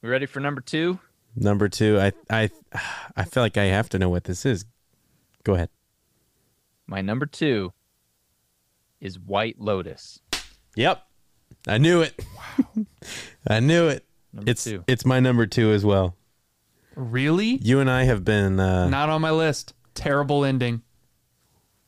We 0.02 0.08
ready 0.08 0.26
for 0.26 0.40
number 0.40 0.60
two? 0.60 0.98
Number 1.36 1.68
two, 1.68 1.98
I 2.00 2.12
I 2.28 2.50
I 3.16 3.24
feel 3.24 3.42
like 3.42 3.56
I 3.56 3.64
have 3.66 3.88
to 3.90 3.98
know 3.98 4.08
what 4.08 4.24
this 4.24 4.44
is. 4.44 4.64
Go 5.44 5.54
ahead. 5.54 5.68
My 6.86 7.00
number 7.00 7.26
two 7.26 7.72
is 9.00 9.18
White 9.18 9.60
Lotus. 9.60 10.20
Yep, 10.76 11.02
I 11.68 11.78
knew 11.78 12.00
it. 12.02 12.20
Wow. 12.36 12.84
I 13.48 13.60
knew 13.60 13.88
it. 13.88 14.04
Number 14.32 14.50
it's 14.50 14.64
two. 14.64 14.84
it's 14.86 15.04
my 15.06 15.20
number 15.20 15.46
two 15.46 15.70
as 15.72 15.84
well. 15.84 16.16
really? 16.94 17.58
You 17.62 17.80
and 17.80 17.90
I 17.90 18.04
have 18.04 18.24
been. 18.24 18.58
Uh, 18.60 18.88
Not 18.88 19.08
on 19.08 19.20
my 19.20 19.30
list. 19.30 19.74
Terrible 19.94 20.44
ending. 20.44 20.82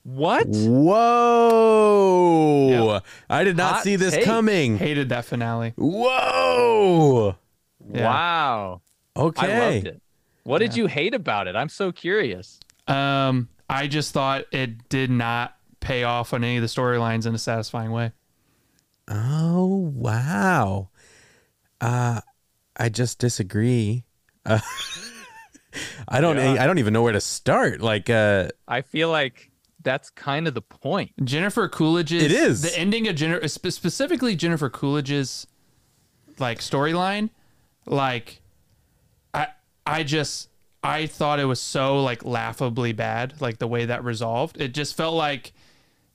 What? 0.05 0.47
whoa! 1.53 3.01
I 3.31 3.45
did 3.45 3.57
not 3.57 3.75
Hot 3.75 3.85
see 3.85 3.95
this 3.97 4.15
take. 4.15 4.25
coming. 4.25 4.77
Hated 4.77 5.11
that 5.11 5.25
finale. 5.25 5.75
Whoa! 5.77 7.37
Yeah. 7.93 8.05
Wow. 8.05 8.81
Okay. 9.17 9.53
I 9.53 9.59
loved 9.75 9.87
it. 9.87 10.03
What 10.45 10.59
did 10.59 10.77
you 10.77 10.87
hate 10.87 11.15
about 11.15 11.47
it? 11.47 11.55
I'm 11.55 11.69
so 11.69 11.93
curious. 11.93 12.59
Um, 12.89 13.49
I 13.71 13.87
just 13.87 14.13
thought 14.13 14.47
it 14.51 14.89
did 14.89 15.09
not 15.11 15.57
pay 15.79 16.03
off 16.03 16.33
on 16.33 16.43
any 16.43 16.57
of 16.57 16.63
the 16.63 16.69
storylines 16.69 17.27
in 17.27 17.35
a 17.35 17.39
satisfying 17.39 17.93
way. 17.93 18.11
Oh 19.07 19.93
wow. 19.95 20.89
Uh, 21.81 22.21
I 22.77 22.89
just 22.89 23.21
disagree. 23.21 24.03
Uh, 24.45 24.59
I 26.09 26.21
don't. 26.21 26.37
Yeah. 26.37 26.57
I 26.63 26.67
don't 26.67 26.79
even 26.79 26.93
know 26.93 27.03
where 27.03 27.13
to 27.13 27.21
start. 27.21 27.81
Like, 27.81 28.11
uh, 28.11 28.49
I 28.67 28.83
feel 28.83 29.11
like 29.11 29.52
that's 29.83 30.11
kind 30.11 30.47
of 30.49 30.55
the 30.55 30.63
point. 30.63 31.13
Jennifer 31.25 31.69
Coolidge's 31.69 32.23
It 32.23 32.33
is. 32.33 32.63
the 32.63 32.79
ending 32.79 33.09
of 33.09 33.17
Jennifer 33.17 33.47
specifically 33.49 34.37
Jennifer 34.37 34.71
Coolidge's 34.71 35.47
like 36.39 36.59
storyline. 36.59 37.31
Like, 37.87 38.41
I 39.35 39.49
I 39.87 40.03
just 40.03 40.49
I 40.83 41.07
thought 41.07 41.41
it 41.41 41.45
was 41.45 41.61
so 41.61 42.03
like 42.03 42.25
laughably 42.25 42.93
bad. 42.93 43.41
Like 43.41 43.59
the 43.59 43.67
way 43.69 43.87
that 43.87 44.05
resolved, 44.05 44.61
it 44.61 44.75
just 44.75 44.97
felt 44.97 45.15
like 45.15 45.53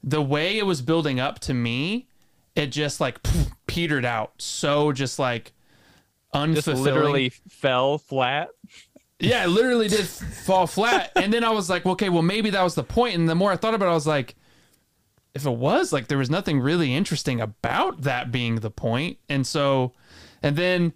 the 0.03 0.21
way 0.21 0.57
it 0.57 0.65
was 0.65 0.81
building 0.81 1.19
up 1.19 1.39
to 1.39 1.53
me. 1.53 2.07
It 2.55 2.67
just 2.67 2.99
like 2.99 3.19
petered 3.67 4.05
out 4.05 4.33
so 4.39 4.91
just 4.91 5.19
like 5.19 5.53
unfulfilling. 6.33 6.55
Just 6.55 6.67
literally 6.67 7.29
fell 7.29 7.97
flat. 7.97 8.49
Yeah, 9.19 9.45
it 9.45 9.47
literally 9.47 9.87
did 9.87 10.05
fall 10.05 10.67
flat. 10.67 11.11
And 11.15 11.33
then 11.33 11.43
I 11.43 11.49
was 11.49 11.69
like, 11.69 11.85
okay, 11.85 12.09
well, 12.09 12.21
maybe 12.21 12.51
that 12.51 12.61
was 12.61 12.75
the 12.75 12.83
point. 12.83 13.15
And 13.15 13.27
the 13.27 13.35
more 13.35 13.51
I 13.51 13.55
thought 13.55 13.73
about 13.73 13.87
it, 13.87 13.91
I 13.91 13.95
was 13.95 14.05
like, 14.05 14.35
if 15.33 15.45
it 15.45 15.51
was, 15.51 15.91
like, 15.91 16.07
there 16.07 16.17
was 16.17 16.29
nothing 16.29 16.59
really 16.59 16.93
interesting 16.93 17.41
about 17.41 18.01
that 18.03 18.31
being 18.31 18.55
the 18.55 18.71
point. 18.71 19.17
And 19.27 19.45
so, 19.45 19.93
and 20.41 20.55
then, 20.55 20.93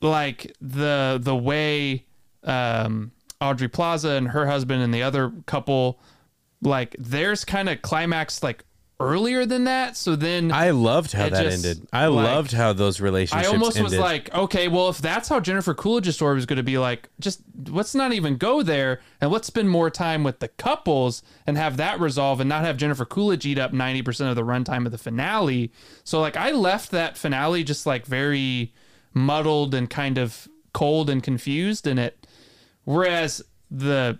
like, 0.00 0.54
the, 0.60 1.18
the 1.20 1.36
way, 1.36 2.06
um, 2.42 3.12
Aubrey 3.40 3.68
Plaza 3.68 4.10
and 4.10 4.28
her 4.28 4.46
husband 4.46 4.82
and 4.82 4.94
the 4.94 5.02
other 5.02 5.32
couple, 5.46 6.00
like, 6.62 6.96
theirs 6.98 7.44
kind 7.44 7.68
of 7.68 7.82
climaxed, 7.82 8.42
like, 8.42 8.64
earlier 9.00 9.44
than 9.44 9.64
that. 9.64 9.96
So 9.96 10.16
then 10.16 10.52
I 10.52 10.70
loved 10.70 11.12
how 11.12 11.28
that 11.28 11.42
just, 11.42 11.64
ended. 11.64 11.86
I 11.92 12.06
like- 12.06 12.24
loved 12.24 12.52
how 12.52 12.72
those 12.72 13.00
relationships 13.00 13.48
I 13.48 13.50
almost 13.52 13.76
ended. 13.76 13.92
was 13.92 14.00
like, 14.00 14.32
okay, 14.34 14.68
well, 14.68 14.88
if 14.88 14.98
that's 14.98 15.28
how 15.28 15.40
Jennifer 15.40 15.74
Coolidge's 15.74 16.14
story 16.14 16.36
was 16.36 16.46
going 16.46 16.58
to 16.58 16.62
be, 16.62 16.78
like, 16.78 17.08
just 17.20 17.40
let's 17.68 17.94
not 17.94 18.12
even 18.12 18.36
go 18.36 18.62
there 18.62 19.00
and 19.20 19.30
let's 19.30 19.46
spend 19.46 19.68
more 19.68 19.90
time 19.90 20.22
with 20.22 20.38
the 20.38 20.48
couples 20.48 21.22
and 21.46 21.56
have 21.56 21.76
that 21.76 21.98
resolve 21.98 22.40
and 22.40 22.48
not 22.48 22.64
have 22.64 22.76
Jennifer 22.76 23.04
Coolidge 23.04 23.44
eat 23.46 23.58
up 23.58 23.72
90% 23.72 24.30
of 24.30 24.36
the 24.36 24.42
runtime 24.44 24.86
of 24.86 24.92
the 24.92 24.98
finale. 24.98 25.72
So, 26.04 26.20
like, 26.20 26.36
I 26.36 26.52
left 26.52 26.90
that 26.92 27.18
finale 27.18 27.64
just 27.64 27.86
like 27.86 28.06
very 28.06 28.72
muddled 29.12 29.74
and 29.74 29.90
kind 29.90 30.18
of 30.18 30.48
cold 30.72 31.10
and 31.10 31.22
confused 31.22 31.86
in 31.86 31.98
it. 31.98 32.26
Whereas 32.84 33.42
the, 33.70 34.18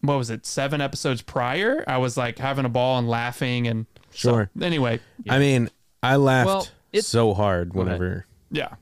what 0.00 0.16
was 0.16 0.30
it, 0.30 0.44
seven 0.46 0.80
episodes 0.80 1.22
prior, 1.22 1.84
I 1.86 1.98
was 1.98 2.16
like 2.16 2.38
having 2.38 2.64
a 2.64 2.70
ball 2.70 2.98
and 2.98 3.08
laughing. 3.08 3.66
And 3.66 3.86
so, 4.10 4.30
Sure. 4.30 4.50
anyway, 4.60 5.00
I 5.28 5.38
mean, 5.38 5.70
I 6.02 6.16
laughed 6.16 6.46
Well, 6.46 6.68
it's- 6.92 7.06
so 7.06 7.34
hard 7.34 7.74
whenever 7.74 8.26
yeah. 8.50 8.74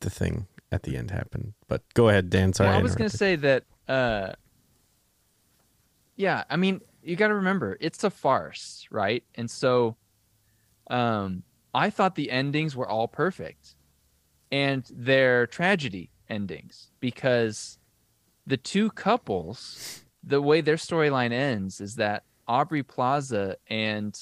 the 0.00 0.10
thing 0.10 0.46
at 0.72 0.82
the 0.84 0.96
end 0.96 1.10
happened. 1.10 1.54
But 1.68 1.82
go 1.94 2.08
ahead, 2.08 2.30
Dan. 2.30 2.52
Sorry. 2.52 2.70
Well, 2.70 2.78
I 2.78 2.82
was 2.82 2.94
going 2.94 3.10
to 3.10 3.16
say 3.16 3.36
that. 3.36 3.64
Uh, 3.88 4.32
yeah, 6.16 6.44
I 6.48 6.56
mean, 6.56 6.80
you 7.02 7.16
got 7.16 7.28
to 7.28 7.34
remember 7.34 7.76
it's 7.80 8.02
a 8.04 8.10
farce, 8.10 8.86
right? 8.90 9.24
And 9.34 9.50
so, 9.50 9.96
um, 10.88 11.42
I 11.74 11.90
thought 11.90 12.14
the 12.14 12.30
endings 12.30 12.76
were 12.76 12.88
all 12.88 13.08
perfect, 13.08 13.74
and 14.52 14.84
they're 14.90 15.46
tragedy 15.46 16.10
endings 16.28 16.90
because 17.00 17.78
the 18.46 18.56
two 18.56 18.90
couples, 18.90 20.04
the 20.22 20.40
way 20.40 20.60
their 20.60 20.76
storyline 20.76 21.32
ends 21.32 21.80
is 21.80 21.96
that 21.96 22.24
Aubrey 22.46 22.82
Plaza 22.82 23.56
and 23.68 24.18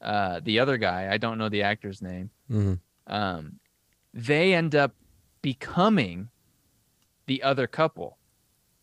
uh, 0.00 0.40
the 0.42 0.58
other 0.58 0.76
guy, 0.78 1.12
I 1.12 1.18
don't 1.18 1.38
know 1.38 1.48
the 1.48 1.62
actor's 1.62 2.00
name, 2.02 2.30
Mhm. 2.50 2.80
um, 3.06 3.60
they 4.14 4.54
end 4.54 4.74
up 4.74 4.94
becoming 5.42 6.28
the 7.26 7.42
other 7.42 7.66
couple. 7.66 8.18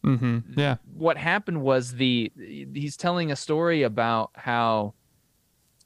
hmm 0.03 0.39
Yeah. 0.55 0.77
What 0.93 1.17
happened 1.17 1.61
was 1.61 1.95
the 1.95 2.31
he's 2.37 2.95
telling 2.95 3.31
a 3.31 3.35
story 3.35 3.83
about 3.83 4.31
how 4.35 4.93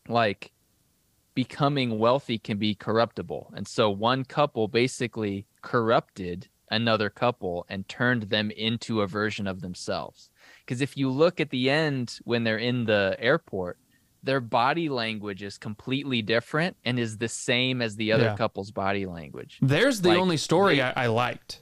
like 0.07 0.51
becoming 1.33 1.97
wealthy 1.97 2.37
can 2.37 2.57
be 2.57 2.75
corruptible. 2.75 3.53
And 3.55 3.67
so 3.67 3.89
one 3.89 4.25
couple 4.25 4.67
basically 4.67 5.47
corrupted 5.61 6.49
another 6.69 7.09
couple 7.09 7.65
and 7.69 7.87
turned 7.87 8.23
them 8.23 8.51
into 8.51 9.01
a 9.01 9.07
version 9.07 9.47
of 9.47 9.61
themselves. 9.61 10.29
Because 10.65 10.81
if 10.81 10.97
you 10.97 11.09
look 11.09 11.39
at 11.39 11.49
the 11.49 11.69
end 11.69 12.19
when 12.23 12.43
they're 12.43 12.57
in 12.57 12.85
the 12.85 13.15
airport, 13.19 13.77
their 14.23 14.39
body 14.39 14.87
language 14.89 15.41
is 15.41 15.57
completely 15.57 16.21
different 16.21 16.77
and 16.85 16.99
is 16.99 17.17
the 17.17 17.27
same 17.27 17.81
as 17.81 17.95
the 17.95 18.11
other 18.11 18.25
Yeah. 18.25 18.35
couple's 18.37 18.71
body 18.71 19.05
language. 19.05 19.57
There's 19.61 20.01
the 20.01 20.09
Like, 20.09 20.17
only 20.19 20.37
story 20.37 20.75
they- 20.75 20.81
I, 20.83 21.05
I 21.05 21.07
liked. 21.07 21.61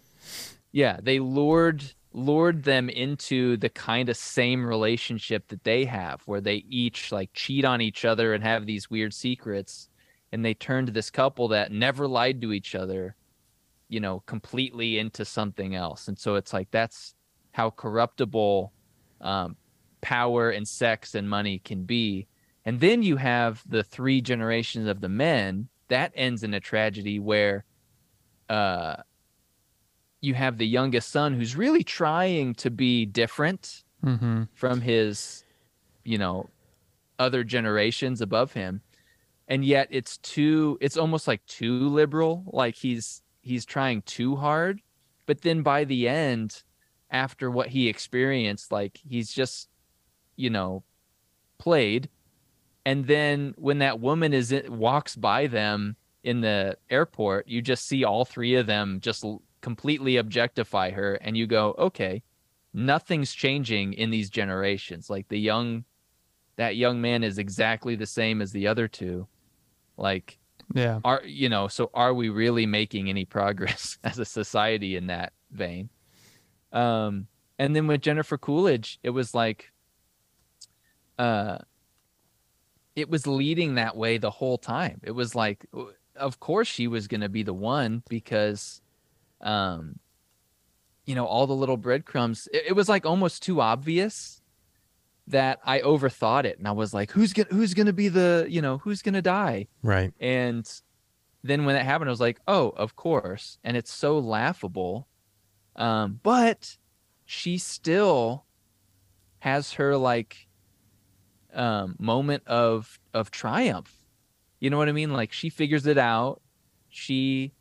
Yeah, 0.72 1.00
they 1.02 1.20
lured 1.20 1.84
lured 2.12 2.64
them 2.64 2.90
into 2.90 3.56
the 3.58 3.70
kind 3.70 4.10
of 4.10 4.18
same 4.18 4.66
relationship 4.66 5.48
that 5.50 5.64
they 5.64 5.86
have 5.86 6.22
where 6.26 6.42
they 6.42 6.56
each 6.68 7.12
like 7.12 7.30
cheat 7.34 7.64
on 7.64 7.82
each 7.82 8.04
other 8.04 8.34
and 8.34 8.44
have 8.44 8.66
these 8.66 8.90
weird 8.90 9.14
secrets 9.14 9.90
and 10.32 10.44
they 10.44 10.56
turned 10.56 10.88
this 10.90 11.12
couple 11.12 11.48
that 11.50 11.72
never 11.72 12.08
lied 12.08 12.42
to 12.42 12.52
each 12.52 12.74
other, 12.74 13.16
you 13.90 14.00
know, 14.00 14.22
completely 14.22 14.98
into 14.98 15.24
something 15.24 15.76
else. 15.76 16.08
And 16.08 16.18
so 16.18 16.34
it's 16.34 16.52
like 16.52 16.70
that's 16.72 17.14
how 17.52 17.70
corruptible 17.70 18.74
um, 19.22 19.56
power 20.02 20.50
and 20.50 20.68
sex 20.68 21.14
and 21.14 21.30
money 21.30 21.60
can 21.60 21.84
be. 21.84 22.28
And 22.66 22.80
then 22.80 23.04
you 23.04 23.16
have 23.18 23.64
the 23.68 23.84
three 23.84 24.22
generations 24.22 24.88
of 24.88 25.02
the 25.02 25.10
men. 25.10 25.70
That 25.88 26.12
ends 26.16 26.44
in 26.44 26.54
a 26.54 26.60
tragedy 26.60 27.20
where 27.20 27.66
uh 28.50 28.98
you 30.22 30.34
have 30.34 30.58
the 30.58 30.68
youngest 30.68 31.10
son 31.12 31.34
who's 31.34 31.56
really 31.56 31.84
trying 31.84 32.54
to 32.56 32.70
be 32.72 33.06
different 33.06 33.84
Mm-hmm. 34.06 34.44
from 34.54 34.80
his 34.80 35.44
you 36.06 36.18
know 36.18 36.50
other 37.20 37.44
generations 37.44 38.22
above 38.22 38.54
him. 38.54 38.82
And 39.50 39.66
yet 39.66 39.90
it's 39.92 40.18
too 40.20 40.78
it's 40.80 40.96
almost 40.96 41.28
like 41.28 41.46
too 41.48 41.90
liberal 41.90 42.44
like 42.48 42.76
he's 42.76 43.22
he's 43.42 43.66
trying 43.66 44.02
too 44.04 44.38
hard. 44.38 44.80
But 45.26 45.42
then 45.42 45.64
by 45.64 45.84
the 45.84 46.08
end 46.08 46.64
after 47.12 47.52
what 47.52 47.68
he 47.68 47.90
experienced 47.90 48.72
like 48.72 49.00
he's 49.06 49.34
just 49.34 49.68
you 50.38 50.50
know 50.50 50.84
played 51.58 52.08
and 52.90 53.06
then 53.06 53.54
when 53.58 53.80
that 53.80 54.00
woman 54.00 54.34
is 54.34 54.52
in, 54.52 54.78
walks 54.78 55.16
by 55.16 55.48
them 55.48 55.96
in 56.24 56.42
the 56.42 56.78
airport 56.90 57.48
you 57.48 57.62
just 57.62 57.86
see 57.86 58.04
all 58.04 58.26
three 58.26 58.56
of 58.56 58.66
them 58.68 59.00
just 59.00 59.26
completely 59.62 60.18
objectify 60.18 60.90
her 60.90 61.16
and 61.16 61.38
you 61.38 61.48
go 61.48 61.76
okay 61.78 62.22
nothing's 62.74 63.34
changing 63.34 63.94
in 63.94 64.10
these 64.10 64.30
generations. 64.30 65.10
Like 65.10 65.28
the 65.28 65.40
young 65.40 65.86
that 66.56 66.76
young 66.76 67.02
man 67.02 67.24
is 67.24 67.38
exactly 67.38 67.96
the 67.96 68.06
same 68.06 68.42
as 68.42 68.52
the 68.52 68.68
other 68.68 68.88
two. 68.88 69.28
Like 69.98 70.38
Yeah. 70.74 71.00
are 71.04 71.22
you 71.26 71.50
know 71.50 71.68
so 71.68 71.90
are 71.94 72.14
we 72.14 72.30
really 72.30 72.66
making 72.66 73.10
any 73.10 73.26
progress 73.26 73.98
as 74.04 74.20
a 74.20 74.26
society 74.26 74.96
in 74.96 75.08
that 75.08 75.34
vein? 75.52 75.90
Um 76.72 77.28
and 77.58 77.76
then 77.76 77.88
with 77.88 78.02
jennifer 78.02 78.38
coolidge 78.38 79.00
it 79.04 79.10
was 79.10 79.34
like 79.34 79.72
uh 81.18 81.58
it 83.00 83.10
was 83.10 83.26
leading 83.26 83.76
that 83.76 83.96
way 83.96 84.18
the 84.18 84.30
whole 84.32 84.58
time 84.58 85.00
it 85.04 85.12
was 85.12 85.34
like 85.36 85.66
of 86.16 86.40
course 86.40 86.68
she 86.68 86.88
was 86.88 87.08
going 87.08 87.22
to 87.22 87.30
be 87.30 87.44
the 87.44 87.54
one 87.54 88.04
because 88.10 88.82
um 89.42 89.98
you 91.06 91.16
know 91.16 91.26
all 91.26 91.48
the 91.48 91.56
little 91.56 91.78
breadcrumbs 91.78 92.48
it, 92.54 92.64
it 92.70 92.74
was 92.74 92.90
like 92.90 93.06
almost 93.06 93.42
too 93.42 93.62
obvious 93.62 94.42
that 95.28 95.60
i 95.64 95.80
overthought 95.80 96.44
it 96.46 96.58
and 96.58 96.68
i 96.68 96.72
was 96.72 96.94
like 96.94 97.12
who's 97.12 97.34
gonna 97.34 97.48
who's 97.52 97.74
gonna 97.74 97.94
be 97.94 98.10
the 98.10 98.46
you 98.50 98.62
know 98.62 98.78
who's 98.80 99.02
gonna 99.02 99.22
die 99.22 99.68
Right. 99.82 100.14
and 100.20 100.70
then 101.42 101.64
when 101.64 101.76
that 101.76 101.86
happened, 101.86 102.10
I 102.10 102.12
was 102.12 102.20
like, 102.20 102.42
oh, 102.50 102.72
of 102.76 102.98
course. 102.98 103.60
And 103.64 103.78
it's 103.78 103.94
so 103.94 104.20
laughable. 104.20 105.08
Um, 105.78 106.20
but 106.22 106.76
she 107.24 107.58
still 107.58 108.44
has 109.40 109.72
her 109.76 109.96
like 109.96 110.49
um, 111.54 111.96
moment 112.00 112.44
of 112.48 113.00
of 113.14 113.32
triumph. 113.32 114.06
You 114.62 114.70
know 114.70 114.78
what 114.78 114.90
I 114.90 114.94
mean? 114.94 115.14
Like 115.14 115.34
she 115.34 115.50
figures 115.50 115.88
it 115.88 115.98
out. 115.98 116.42
She 116.90 117.56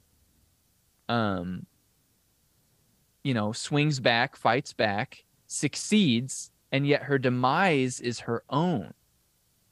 um 1.08 1.66
you 3.24 3.34
know, 3.34 3.52
swings 3.52 4.00
back, 4.00 4.36
fights 4.36 4.72
back, 4.72 5.24
succeeds, 5.46 6.50
and 6.72 6.86
yet 6.86 7.04
her 7.04 7.18
demise 7.18 8.00
is 8.00 8.20
her 8.20 8.44
own. 8.48 8.92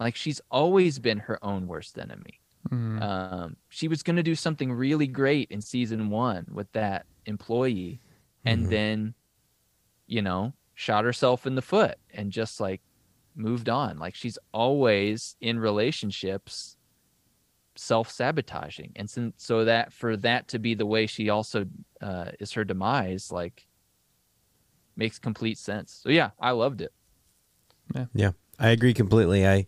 Like 0.00 0.16
she's 0.16 0.40
always 0.50 0.98
been 0.98 1.18
her 1.20 1.44
own 1.44 1.66
worst 1.68 1.98
enemy 1.98 2.40
Mhm. 2.70 3.06
um, 3.06 3.56
she 3.70 3.88
was 3.88 4.02
going 4.04 4.16
to 4.16 4.22
do 4.24 4.34
something 4.36 4.72
really 4.72 5.06
great 5.08 5.50
in 5.50 5.60
season 5.62 6.10
one 6.10 6.46
with 6.52 6.70
that 6.72 7.06
employee 7.26 8.02
and 8.46 8.68
Mhm. 8.68 8.70
then 8.70 9.14
you 10.06 10.22
know 10.22 10.54
shot 10.74 11.04
herself 11.04 11.46
in 11.46 11.54
the 11.56 11.62
foot 11.62 11.98
and 12.14 12.32
just 12.32 12.60
like 12.60 12.82
moved 13.36 13.68
on. 13.68 13.98
Like 13.98 14.14
she's 14.14 14.38
always 14.52 15.36
in 15.40 15.58
relationships 15.58 16.76
self-sabotaging. 17.76 18.92
And 18.96 19.08
since, 19.08 19.34
so 19.36 19.64
that 19.64 19.92
for 19.92 20.16
that 20.18 20.48
to 20.48 20.58
be 20.58 20.74
the 20.74 20.86
way 20.86 21.06
she 21.06 21.28
also 21.28 21.66
uh, 22.00 22.30
is 22.40 22.52
her 22.52 22.64
demise 22.64 23.30
like 23.30 23.66
makes 24.96 25.18
complete 25.18 25.58
sense. 25.58 26.00
So 26.02 26.08
yeah 26.08 26.30
i 26.40 26.50
loved 26.52 26.80
it. 26.80 26.92
Yeah, 28.14 28.32
I 28.58 28.70
agree 28.70 28.94
completely. 28.94 29.46
I 29.46 29.66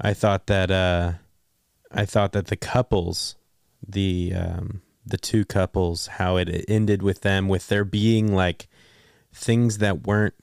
I 0.00 0.14
thought 0.14 0.46
that 0.46 0.70
uh 0.70 1.12
I 1.90 2.04
thought 2.04 2.32
that 2.32 2.46
the 2.46 2.56
couples, 2.56 3.36
the 3.86 4.32
um 4.34 4.82
the 5.04 5.16
two 5.16 5.44
couples, 5.44 6.06
how 6.06 6.36
it 6.36 6.64
ended 6.68 7.02
with 7.02 7.22
them 7.22 7.48
with 7.48 7.68
there 7.68 7.84
being 7.84 8.34
like 8.34 8.68
things 9.32 9.78
that 9.78 10.06
weren't 10.06 10.34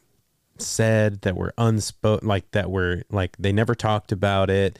said 0.61 1.21
that 1.21 1.35
were 1.35 1.53
unspoken 1.57 2.27
like 2.27 2.49
that 2.51 2.69
were 2.69 3.03
like 3.09 3.35
they 3.37 3.51
never 3.51 3.75
talked 3.75 4.11
about 4.11 4.49
it 4.49 4.77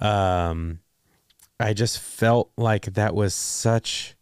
um 0.00 0.80
I 1.60 1.74
just 1.74 2.00
felt 2.00 2.50
like 2.56 2.94
that 2.94 3.14
was 3.14 3.34
such 3.34 4.16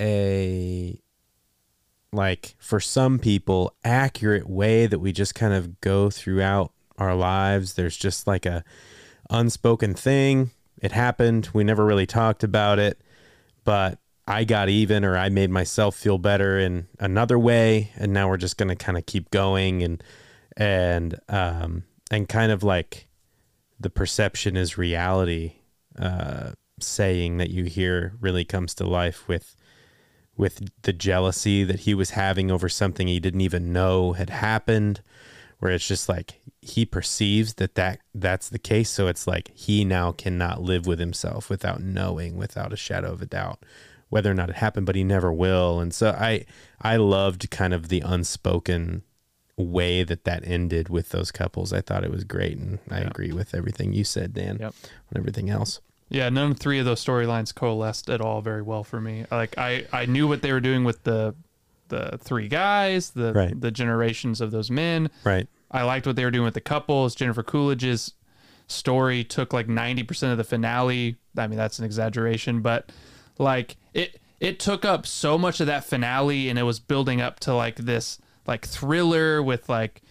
a 0.00 1.00
like 2.12 2.54
for 2.58 2.78
some 2.78 3.18
people 3.18 3.74
accurate 3.84 4.48
way 4.48 4.86
that 4.86 5.00
we 5.00 5.10
just 5.10 5.34
kind 5.34 5.52
of 5.52 5.80
go 5.80 6.10
throughout 6.10 6.72
our 6.96 7.16
lives. 7.16 7.74
There's 7.74 7.96
just 7.96 8.28
like 8.28 8.46
a 8.46 8.62
unspoken 9.30 9.94
thing. 9.94 10.52
It 10.80 10.92
happened. 10.92 11.48
We 11.52 11.64
never 11.64 11.84
really 11.84 12.06
talked 12.06 12.44
about 12.44 12.78
it, 12.78 13.00
but 13.64 13.98
I 14.26 14.44
got 14.44 14.68
even 14.68 15.04
or 15.04 15.16
I 15.16 15.28
made 15.28 15.50
myself 15.50 15.96
feel 15.96 16.18
better 16.18 16.58
in 16.58 16.88
another 16.98 17.38
way 17.38 17.90
and 17.96 18.12
now 18.12 18.28
we're 18.28 18.36
just 18.36 18.56
going 18.56 18.70
to 18.70 18.76
kind 18.76 18.96
of 18.96 19.06
keep 19.06 19.30
going 19.30 19.82
and 19.82 20.02
and 20.56 21.18
um 21.28 21.82
and 22.10 22.28
kind 22.28 22.52
of 22.52 22.62
like 22.62 23.08
the 23.78 23.90
perception 23.90 24.56
is 24.56 24.78
reality 24.78 25.54
uh 25.98 26.52
saying 26.80 27.36
that 27.38 27.50
you 27.50 27.64
hear 27.64 28.14
really 28.20 28.44
comes 28.44 28.74
to 28.74 28.86
life 28.86 29.28
with 29.28 29.56
with 30.36 30.62
the 30.82 30.92
jealousy 30.92 31.62
that 31.64 31.80
he 31.80 31.94
was 31.94 32.10
having 32.10 32.50
over 32.50 32.68
something 32.68 33.06
he 33.06 33.20
didn't 33.20 33.40
even 33.40 33.72
know 33.72 34.12
had 34.12 34.30
happened 34.30 35.00
where 35.58 35.72
it's 35.72 35.86
just 35.86 36.08
like 36.08 36.40
he 36.60 36.84
perceives 36.84 37.54
that, 37.54 37.74
that 37.74 38.00
that's 38.14 38.48
the 38.48 38.58
case 38.58 38.90
so 38.90 39.06
it's 39.06 39.26
like 39.26 39.50
he 39.54 39.84
now 39.84 40.12
cannot 40.12 40.62
live 40.62 40.86
with 40.86 40.98
himself 40.98 41.48
without 41.48 41.82
knowing 41.82 42.36
without 42.36 42.72
a 42.72 42.76
shadow 42.76 43.12
of 43.12 43.22
a 43.22 43.26
doubt 43.26 43.62
whether 44.08 44.30
or 44.30 44.34
not 44.34 44.48
it 44.50 44.56
happened 44.56 44.86
but 44.86 44.94
he 44.96 45.04
never 45.04 45.32
will 45.32 45.80
and 45.80 45.92
so 45.94 46.10
i 46.10 46.44
i 46.82 46.96
loved 46.96 47.50
kind 47.50 47.72
of 47.74 47.88
the 47.88 48.00
unspoken 48.00 49.02
way 49.56 50.02
that 50.02 50.24
that 50.24 50.42
ended 50.46 50.88
with 50.88 51.10
those 51.10 51.30
couples 51.30 51.72
i 51.72 51.80
thought 51.80 52.04
it 52.04 52.10
was 52.10 52.24
great 52.24 52.58
and 52.58 52.78
i 52.90 53.00
Yeah. 53.00 53.06
agree 53.08 53.32
with 53.32 53.54
everything 53.54 53.92
you 53.92 54.04
said 54.04 54.34
dan 54.34 54.58
Yep. 54.60 54.74
on 55.12 55.18
everything 55.18 55.48
else 55.50 55.80
Yeah, 56.10 56.28
none 56.28 56.50
of 56.52 56.58
three 56.58 56.78
of 56.78 56.84
those 56.84 57.02
storylines 57.04 57.54
coalesced 57.54 58.10
at 58.10 58.20
all 58.20 58.40
very 58.42 58.60
well 58.62 58.84
for 58.84 59.00
me. 59.00 59.24
Like 59.30 59.56
I, 59.58 59.86
I 59.90 60.04
knew 60.06 60.28
what 60.28 60.42
they 60.42 60.52
were 60.52 60.60
doing 60.60 60.84
with 60.84 61.02
the 61.04 61.34
the 61.88 62.18
three 62.22 62.46
guys, 62.46 63.10
the 63.10 63.32
Right. 63.32 63.58
the 63.58 63.70
generations 63.70 64.40
of 64.40 64.50
those 64.50 64.70
men. 64.70 65.08
right 65.24 65.48
I 65.70 65.82
liked 65.82 66.06
what 66.06 66.14
they 66.16 66.24
were 66.24 66.30
doing 66.30 66.44
with 66.44 66.54
the 66.54 66.60
couples. 66.60 67.14
Jennifer 67.14 67.42
Coolidge's 67.42 68.12
story 68.68 69.24
took 69.24 69.52
like 69.52 69.66
90% 69.66 70.30
of 70.30 70.36
the 70.38 70.44
finale. 70.44 71.16
I 71.36 71.46
mean, 71.46 71.56
that's 71.58 71.78
an 71.78 71.84
exaggeration, 71.84 72.60
but 72.60 72.92
like 73.38 73.76
it 73.94 74.20
it 74.40 74.58
took 74.60 74.84
up 74.84 75.06
so 75.06 75.38
much 75.38 75.60
of 75.60 75.66
that 75.68 75.84
finale 75.84 76.50
and 76.50 76.58
it 76.58 76.64
was 76.64 76.78
building 76.78 77.20
up 77.20 77.40
to 77.40 77.54
like 77.54 77.76
this 77.76 78.18
like 78.46 78.66
thriller 78.66 79.42
with 79.42 79.68
like 79.68 80.02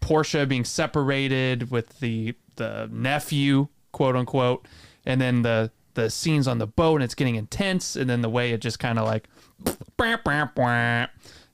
Portia 0.00 0.46
being 0.46 0.64
separated 0.64 1.70
with 1.70 2.00
the 2.00 2.34
the 2.56 2.88
nephew, 2.90 3.68
quote 3.92 4.16
unquote, 4.16 4.66
and 5.04 5.20
then 5.20 5.42
the 5.42 5.70
the 5.94 6.10
scenes 6.10 6.46
on 6.46 6.58
the 6.58 6.66
boat 6.66 6.96
and 6.96 7.04
it's 7.04 7.14
getting 7.14 7.36
intense 7.36 7.96
and 7.96 8.10
then 8.10 8.20
the 8.20 8.28
way 8.28 8.50
it 8.52 8.60
just 8.60 8.78
kind 8.78 8.98
of 8.98 9.06
like 9.06 9.28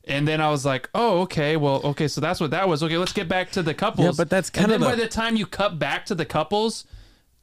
and 0.05 0.27
then 0.27 0.41
I 0.41 0.51
was 0.51 0.65
like, 0.65 0.91
"Oh, 0.95 1.21
okay. 1.21 1.57
Well, 1.57 1.81
okay. 1.85 2.09
So 2.09 2.21
that's 2.21 2.41
what 2.41 2.51
that 2.51 2.69
was. 2.69 2.83
Okay, 2.83 2.99
let's 2.99 3.13
get 3.13 3.29
back 3.29 3.53
to 3.53 3.63
the 3.63 3.73
couples." 3.73 4.05
Yeah, 4.05 4.13
but 4.17 4.29
that's 4.29 4.51
kind 4.51 4.65
of. 4.67 4.73
and 4.73 4.83
kind 4.83 4.83
then 4.83 4.93
of 4.93 4.99
by 4.99 5.03
the 5.05 5.09
time 5.09 5.37
you 5.37 5.47
cut 5.47 5.79
back 5.79 6.07
to 6.07 6.15
the 6.17 6.25
couples, 6.25 6.85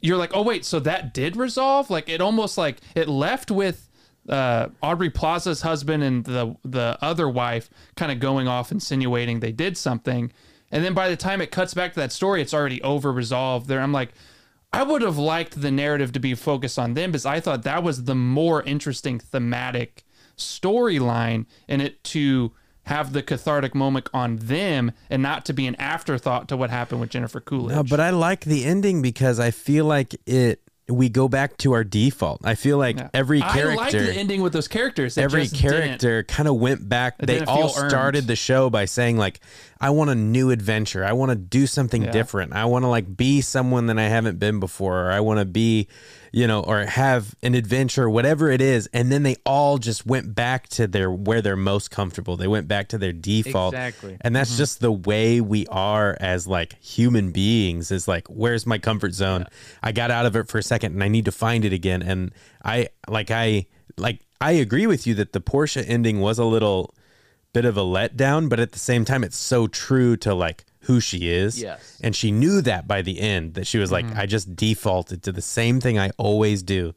you're 0.00 0.18
like, 0.18 0.32
"Oh, 0.34 0.42
wait. 0.42 0.66
So 0.66 0.78
that 0.80 1.14
did 1.14 1.36
resolve? 1.36 1.88
Like 1.88 2.08
it 2.08 2.20
almost 2.20 2.58
like 2.58 2.78
it 2.94 3.08
left 3.08 3.50
with 3.50 3.88
uh, 4.30 4.68
Aubrey 4.82 5.10
Plaza's 5.10 5.62
husband 5.62 6.02
and 6.02 6.24
the 6.24 6.56
the 6.64 6.96
other 7.02 7.28
wife 7.28 7.68
kind 7.96 8.10
of 8.12 8.20
going 8.20 8.48
off 8.48 8.72
insinuating 8.72 9.40
they 9.40 9.52
did 9.52 9.76
something, 9.76 10.32
and 10.70 10.84
then 10.84 10.94
by 10.94 11.08
the 11.08 11.16
time 11.16 11.40
it 11.40 11.50
cuts 11.50 11.74
back 11.74 11.92
to 11.94 12.00
that 12.00 12.12
story, 12.12 12.40
it's 12.40 12.54
already 12.54 12.80
over 12.82 13.12
resolved. 13.12 13.68
There, 13.68 13.80
I'm 13.80 13.92
like. 13.92 14.12
I 14.72 14.84
would 14.84 15.02
have 15.02 15.18
liked 15.18 15.60
the 15.60 15.72
narrative 15.72 16.12
to 16.12 16.20
be 16.20 16.32
focused 16.36 16.78
on 16.78 16.94
them 16.94 17.10
because 17.10 17.26
I 17.26 17.40
thought 17.40 17.64
that 17.64 17.82
was 17.82 18.04
the 18.04 18.14
more 18.14 18.62
interesting 18.62 19.18
thematic 19.18 20.04
storyline 20.36 21.46
and 21.68 21.82
it 21.82 22.04
to 22.04 22.52
have 22.84 23.12
the 23.12 23.22
cathartic 23.22 23.74
moment 23.74 24.08
on 24.12 24.36
them 24.36 24.92
and 25.08 25.22
not 25.22 25.44
to 25.46 25.52
be 25.52 25.66
an 25.66 25.76
afterthought 25.76 26.48
to 26.48 26.56
what 26.56 26.70
happened 26.70 27.00
with 27.00 27.10
Jennifer 27.10 27.40
Coolidge. 27.40 27.76
No, 27.76 27.84
but 27.84 28.00
I 28.00 28.10
like 28.10 28.44
the 28.44 28.64
ending 28.64 29.02
because 29.02 29.38
I 29.38 29.50
feel 29.50 29.84
like 29.84 30.16
it. 30.26 30.60
We 30.90 31.08
go 31.08 31.28
back 31.28 31.56
to 31.58 31.72
our 31.72 31.84
default. 31.84 32.40
I 32.44 32.54
feel 32.54 32.76
like 32.78 32.98
Yeah. 32.98 33.08
every 33.14 33.42
I 33.42 33.52
character, 33.52 33.76
liked 33.76 33.92
the 33.92 34.14
ending 34.14 34.42
with 34.42 34.52
those 34.52 34.68
characters. 34.68 35.16
Every 35.16 35.46
character 35.48 36.24
kind 36.24 36.48
of 36.48 36.56
went 36.56 36.88
back. 36.88 37.18
They 37.18 37.40
all 37.44 37.72
earned. 37.76 37.90
started 37.90 38.26
the 38.26 38.36
show 38.36 38.70
by 38.70 38.84
saying 38.86 39.16
like, 39.16 39.40
"I 39.80 39.90
want 39.90 40.10
a 40.10 40.14
new 40.14 40.50
adventure. 40.50 41.04
I 41.04 41.12
want 41.12 41.30
to 41.30 41.36
do 41.36 41.66
something 41.66 42.02
Yeah. 42.02 42.10
different. 42.10 42.52
I 42.52 42.64
want 42.66 42.84
to 42.84 42.88
like 42.88 43.16
be 43.16 43.40
someone 43.40 43.86
that 43.86 43.98
I 43.98 44.08
haven't 44.08 44.38
been 44.38 44.60
before. 44.60 45.06
Or 45.06 45.10
I 45.10 45.20
want 45.20 45.40
to 45.40 45.44
be, 45.44 45.88
you 46.32 46.46
know, 46.46 46.60
or 46.60 46.84
have 46.84 47.34
an 47.42 47.54
adventure, 47.54 48.08
whatever 48.10 48.50
it 48.50 48.60
is." 48.60 48.88
And 48.92 49.10
then 49.10 49.22
they 49.22 49.36
all 49.46 49.78
just 49.78 50.06
went 50.06 50.34
back 50.34 50.68
to 50.70 50.86
their 50.86 51.10
where 51.10 51.40
they're 51.40 51.56
most 51.56 51.90
comfortable. 51.90 52.36
They 52.36 52.48
went 52.48 52.68
back 52.68 52.88
to 52.88 52.98
their 52.98 53.12
default. 53.12 53.74
Exactly. 53.74 54.16
And 54.20 54.34
that's 54.36 54.50
mm-hmm. 54.50 54.58
just 54.58 54.80
the 54.80 54.92
way 54.92 55.40
we 55.40 55.66
are 55.68 56.16
as 56.20 56.46
like 56.46 56.80
human 56.82 57.30
beings 57.30 57.90
is 57.90 58.06
like, 58.06 58.28
where's 58.28 58.66
my 58.66 58.78
comfort 58.78 59.14
zone? 59.14 59.46
I 59.82 59.92
got 59.92 60.10
out 60.10 60.26
of 60.26 60.36
it 60.36 60.48
for 60.48 60.58
a 60.58 60.62
second 60.62 60.92
and 60.92 61.02
I 61.02 61.08
need 61.08 61.24
to 61.24 61.32
find 61.32 61.64
it 61.64 61.72
again. 61.72 62.02
And 62.02 62.32
I 62.64 62.88
like 63.08 63.30
I 63.30 63.66
like 63.96 64.20
I 64.40 64.52
agree 64.52 64.86
with 64.86 65.06
you 65.06 65.14
that 65.14 65.32
the 65.32 65.40
Portia 65.40 65.86
ending 65.86 66.20
was 66.20 66.38
a 66.38 66.44
little 66.44 66.94
bit 67.52 67.64
of 67.64 67.76
a 67.76 67.80
letdown, 67.82 68.48
but 68.48 68.60
at 68.60 68.72
the 68.72 68.78
same 68.78 69.04
time 69.04 69.24
it's 69.24 69.36
so 69.36 69.66
true 69.66 70.16
to 70.18 70.34
like 70.34 70.64
who 70.84 71.00
she 71.00 71.30
is. 71.30 71.60
Yes. 71.60 71.98
And 72.02 72.14
she 72.16 72.30
knew 72.30 72.60
that 72.62 72.86
by 72.88 73.02
the 73.02 73.20
end 73.20 73.54
that 73.54 73.66
she 73.66 73.78
was 73.78 73.90
like, 73.92 74.06
I 74.16 74.26
just 74.26 74.54
defaulted 74.56 75.22
to 75.24 75.32
the 75.32 75.42
same 75.42 75.80
thing 75.80 75.98
I 75.98 76.10
always 76.16 76.62
do. 76.62 76.94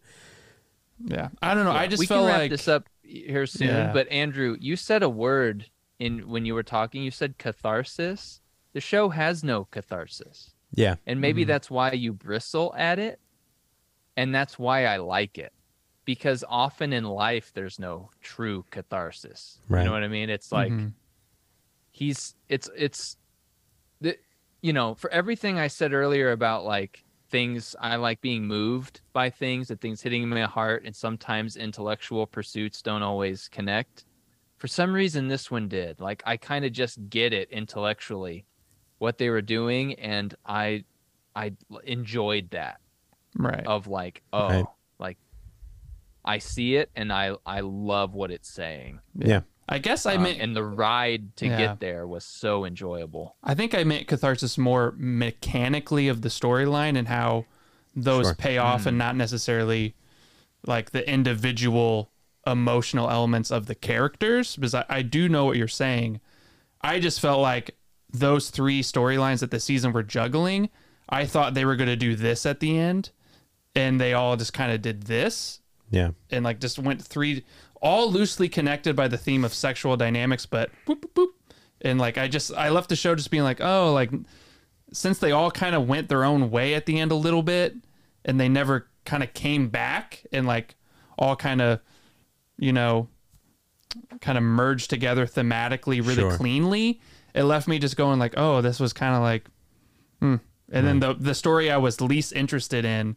Yeah, 1.06 1.30
I 1.42 1.54
don't 1.54 1.66
know. 1.66 1.72
I 1.72 1.88
just 1.88 2.00
we 2.00 2.06
felt 2.06 2.22
can 2.22 2.28
wrap 2.28 2.38
like 2.40 2.52
this 2.52 2.68
up 2.68 2.88
here 3.02 3.46
soon. 3.46 3.68
Yeah. 3.68 3.92
But 3.92 4.08
Andrew, 4.10 4.56
you 4.60 4.76
said 4.76 5.04
a 5.04 5.10
word 5.10 5.66
in 6.00 6.28
when 6.30 6.46
you 6.46 6.54
were 6.54 6.64
talking. 6.64 7.04
You 7.04 7.12
said 7.12 7.38
catharsis. 7.38 8.40
The 8.74 8.80
show 8.82 9.10
has 9.10 9.44
no 9.44 9.66
catharsis, 9.66 10.52
Yeah. 10.74 10.96
and 11.06 11.16
Mm-hmm. 11.18 11.22
maybe 11.22 11.44
that's 11.44 11.70
why 11.70 11.92
you 11.92 12.14
bristle 12.14 12.74
at 12.78 12.98
it, 13.00 13.20
and 14.18 14.34
that's 14.34 14.58
why 14.58 14.86
I 14.86 14.98
like 14.98 15.38
it, 15.38 15.52
because 16.06 16.44
often 16.48 16.94
in 16.94 17.04
life 17.06 17.52
there's 17.54 17.80
no 17.80 18.10
true 18.22 18.66
catharsis. 18.72 19.60
Right. 19.70 19.82
You 19.84 19.86
know 19.90 19.94
what 19.94 20.04
I 20.04 20.08
mean? 20.08 20.30
It's 20.30 20.52
like 20.52 20.72
Mhm. 20.72 20.94
he's 21.92 22.36
it's 22.50 22.70
it's 22.76 23.18
the 24.02 24.18
you 24.62 24.74
know 24.74 24.96
for 24.96 25.10
everything 25.12 25.60
I 25.60 25.68
said 25.68 25.94
earlier 25.94 26.32
about 26.32 26.66
like 26.66 27.04
things 27.30 27.76
I 27.80 27.96
like 27.98 28.22
being 28.22 28.46
moved 28.46 29.02
by 29.14 29.30
things 29.30 29.72
and 29.72 29.80
things 29.82 30.02
hitting 30.02 30.30
my 30.30 30.42
heart 30.44 30.84
and 30.86 30.96
sometimes 30.96 31.58
intellectual 31.58 32.28
pursuits 32.28 32.82
don't 32.82 33.04
always 33.04 33.48
connect. 33.50 34.06
For 34.58 34.68
some 34.68 34.94
reason 34.94 35.28
this 35.28 35.52
one 35.52 35.68
did. 35.68 36.00
Like 36.00 36.24
I 36.26 36.38
kind 36.38 36.66
of 36.66 36.72
just 36.74 37.10
get 37.10 37.34
it 37.34 37.50
intellectually 37.52 38.46
what 39.00 39.18
they 39.18 39.30
were 39.30 39.42
doing 39.42 39.96
and 39.96 40.36
I 40.46 40.86
I 41.36 41.54
enjoyed 41.84 42.52
that 42.52 42.80
right. 43.38 43.66
of 43.66 43.88
like 43.88 44.24
oh 44.34 44.50
Right. 44.50 44.66
Like 46.26 46.36
I 46.36 46.38
see 46.40 46.76
it 46.76 46.90
and 46.96 47.12
I 47.12 47.36
I 47.46 47.60
love 47.62 48.14
what 48.14 48.32
it's 48.32 48.50
saying. 48.50 49.00
Yeah. 49.18 49.42
I 49.70 49.80
guess 49.80 50.06
I 50.06 50.16
Um, 50.16 50.24
meant 50.24 50.42
and 50.42 50.56
the 50.56 50.64
ride 50.64 51.36
to 51.38 51.48
Yeah. 51.48 51.58
get 51.58 51.80
there 51.80 52.06
was 52.06 52.26
so 52.26 52.66
enjoyable. 52.66 53.36
I 53.44 53.54
think 53.56 53.74
I 53.74 53.84
meant 53.84 54.08
catharsis 54.08 54.58
more 54.58 54.94
mechanically 54.98 56.08
of 56.10 56.22
the 56.22 56.30
storyline 56.30 56.98
and 56.98 57.08
how 57.08 57.46
those 57.96 58.26
Sure. 58.28 58.36
pay 58.36 58.58
off 58.58 58.86
and 58.86 58.98
not 58.98 59.16
necessarily 59.16 59.96
like 60.66 60.92
the 60.92 61.10
individual 61.10 62.10
emotional 62.46 63.10
elements 63.10 63.52
of 63.52 63.68
the 63.68 63.76
characters 63.76 64.56
because 64.58 64.74
I, 64.74 64.86
I 64.90 65.02
do 65.02 65.30
know 65.30 65.46
what 65.46 65.56
you're 65.58 65.68
saying. 65.70 66.20
I 66.82 67.00
just 67.00 67.22
felt 67.22 67.40
like 67.42 67.78
those 68.12 68.50
three 68.50 68.82
storylines 68.84 69.40
that 69.40 69.50
the 69.52 69.60
season 69.62 69.94
were 69.94 70.04
juggling, 70.04 70.70
I 71.08 71.26
thought 71.26 71.54
they 71.54 71.64
were 71.66 71.78
going 71.78 71.88
to 71.90 71.96
do 71.96 72.16
this 72.16 72.46
at 72.46 72.60
the 72.60 72.78
end 72.78 73.12
and 73.76 74.00
they 74.00 74.14
all 74.14 74.36
just 74.36 74.52
kind 74.54 74.72
of 74.74 74.82
did 74.82 75.04
this 75.04 75.62
Yeah. 75.94 76.12
and 76.32 76.44
like 76.44 76.60
just 76.60 76.80
went 76.80 77.02
three 77.02 77.46
all 77.82 78.12
loosely 78.12 78.50
connected 78.50 78.96
by 78.96 79.08
the 79.08 79.18
theme 79.18 79.46
of 79.46 79.54
sexual 79.54 79.96
dynamics 79.96 80.46
but 80.46 80.72
boop, 80.88 81.02
boop, 81.02 81.14
boop. 81.14 81.28
and 81.82 82.00
like 82.00 82.18
i 82.18 82.28
just 82.28 82.52
i 82.54 82.70
left 82.70 82.90
the 82.90 82.96
show 82.96 83.14
just 83.14 83.30
being 83.30 83.44
like 83.44 83.62
oh 83.62 83.94
like 83.94 84.10
since 84.92 85.20
they 85.20 85.32
all 85.32 85.52
kind 85.52 85.76
of 85.76 85.88
went 85.88 86.10
their 86.10 86.24
own 86.24 86.50
way 86.50 86.74
at 86.74 86.86
the 86.88 87.00
end 87.00 87.12
a 87.12 87.16
little 87.16 87.44
bit 87.44 87.76
and 88.26 88.40
they 88.40 88.50
never 88.50 88.88
kind 89.06 89.22
of 89.22 89.34
came 89.34 89.68
back 89.70 90.26
and 90.32 90.48
like 90.48 90.76
all 91.20 91.36
kind 91.36 91.62
of 91.62 91.80
you 92.58 92.74
know 92.74 93.08
kind 94.22 94.38
of 94.38 94.44
merged 94.44 94.90
together 94.90 95.28
thematically 95.28 96.00
really 96.00 96.16
Sure. 96.16 96.38
cleanly 96.38 97.00
it 97.36 97.44
left 97.44 97.68
me 97.68 97.78
just 97.78 97.98
going 97.98 98.18
like 98.18 98.34
oh 98.38 98.62
this 98.62 98.80
was 98.80 98.94
kind 98.94 99.14
of 99.16 99.22
like 99.22 99.46
hmm. 100.20 100.36
and 100.72 100.88
then 100.88 101.00
the 101.00 101.14
the 101.14 101.36
story 101.36 101.70
i 101.70 101.78
was 101.78 102.02
least 102.02 102.34
interested 102.34 102.84
in 102.86 103.16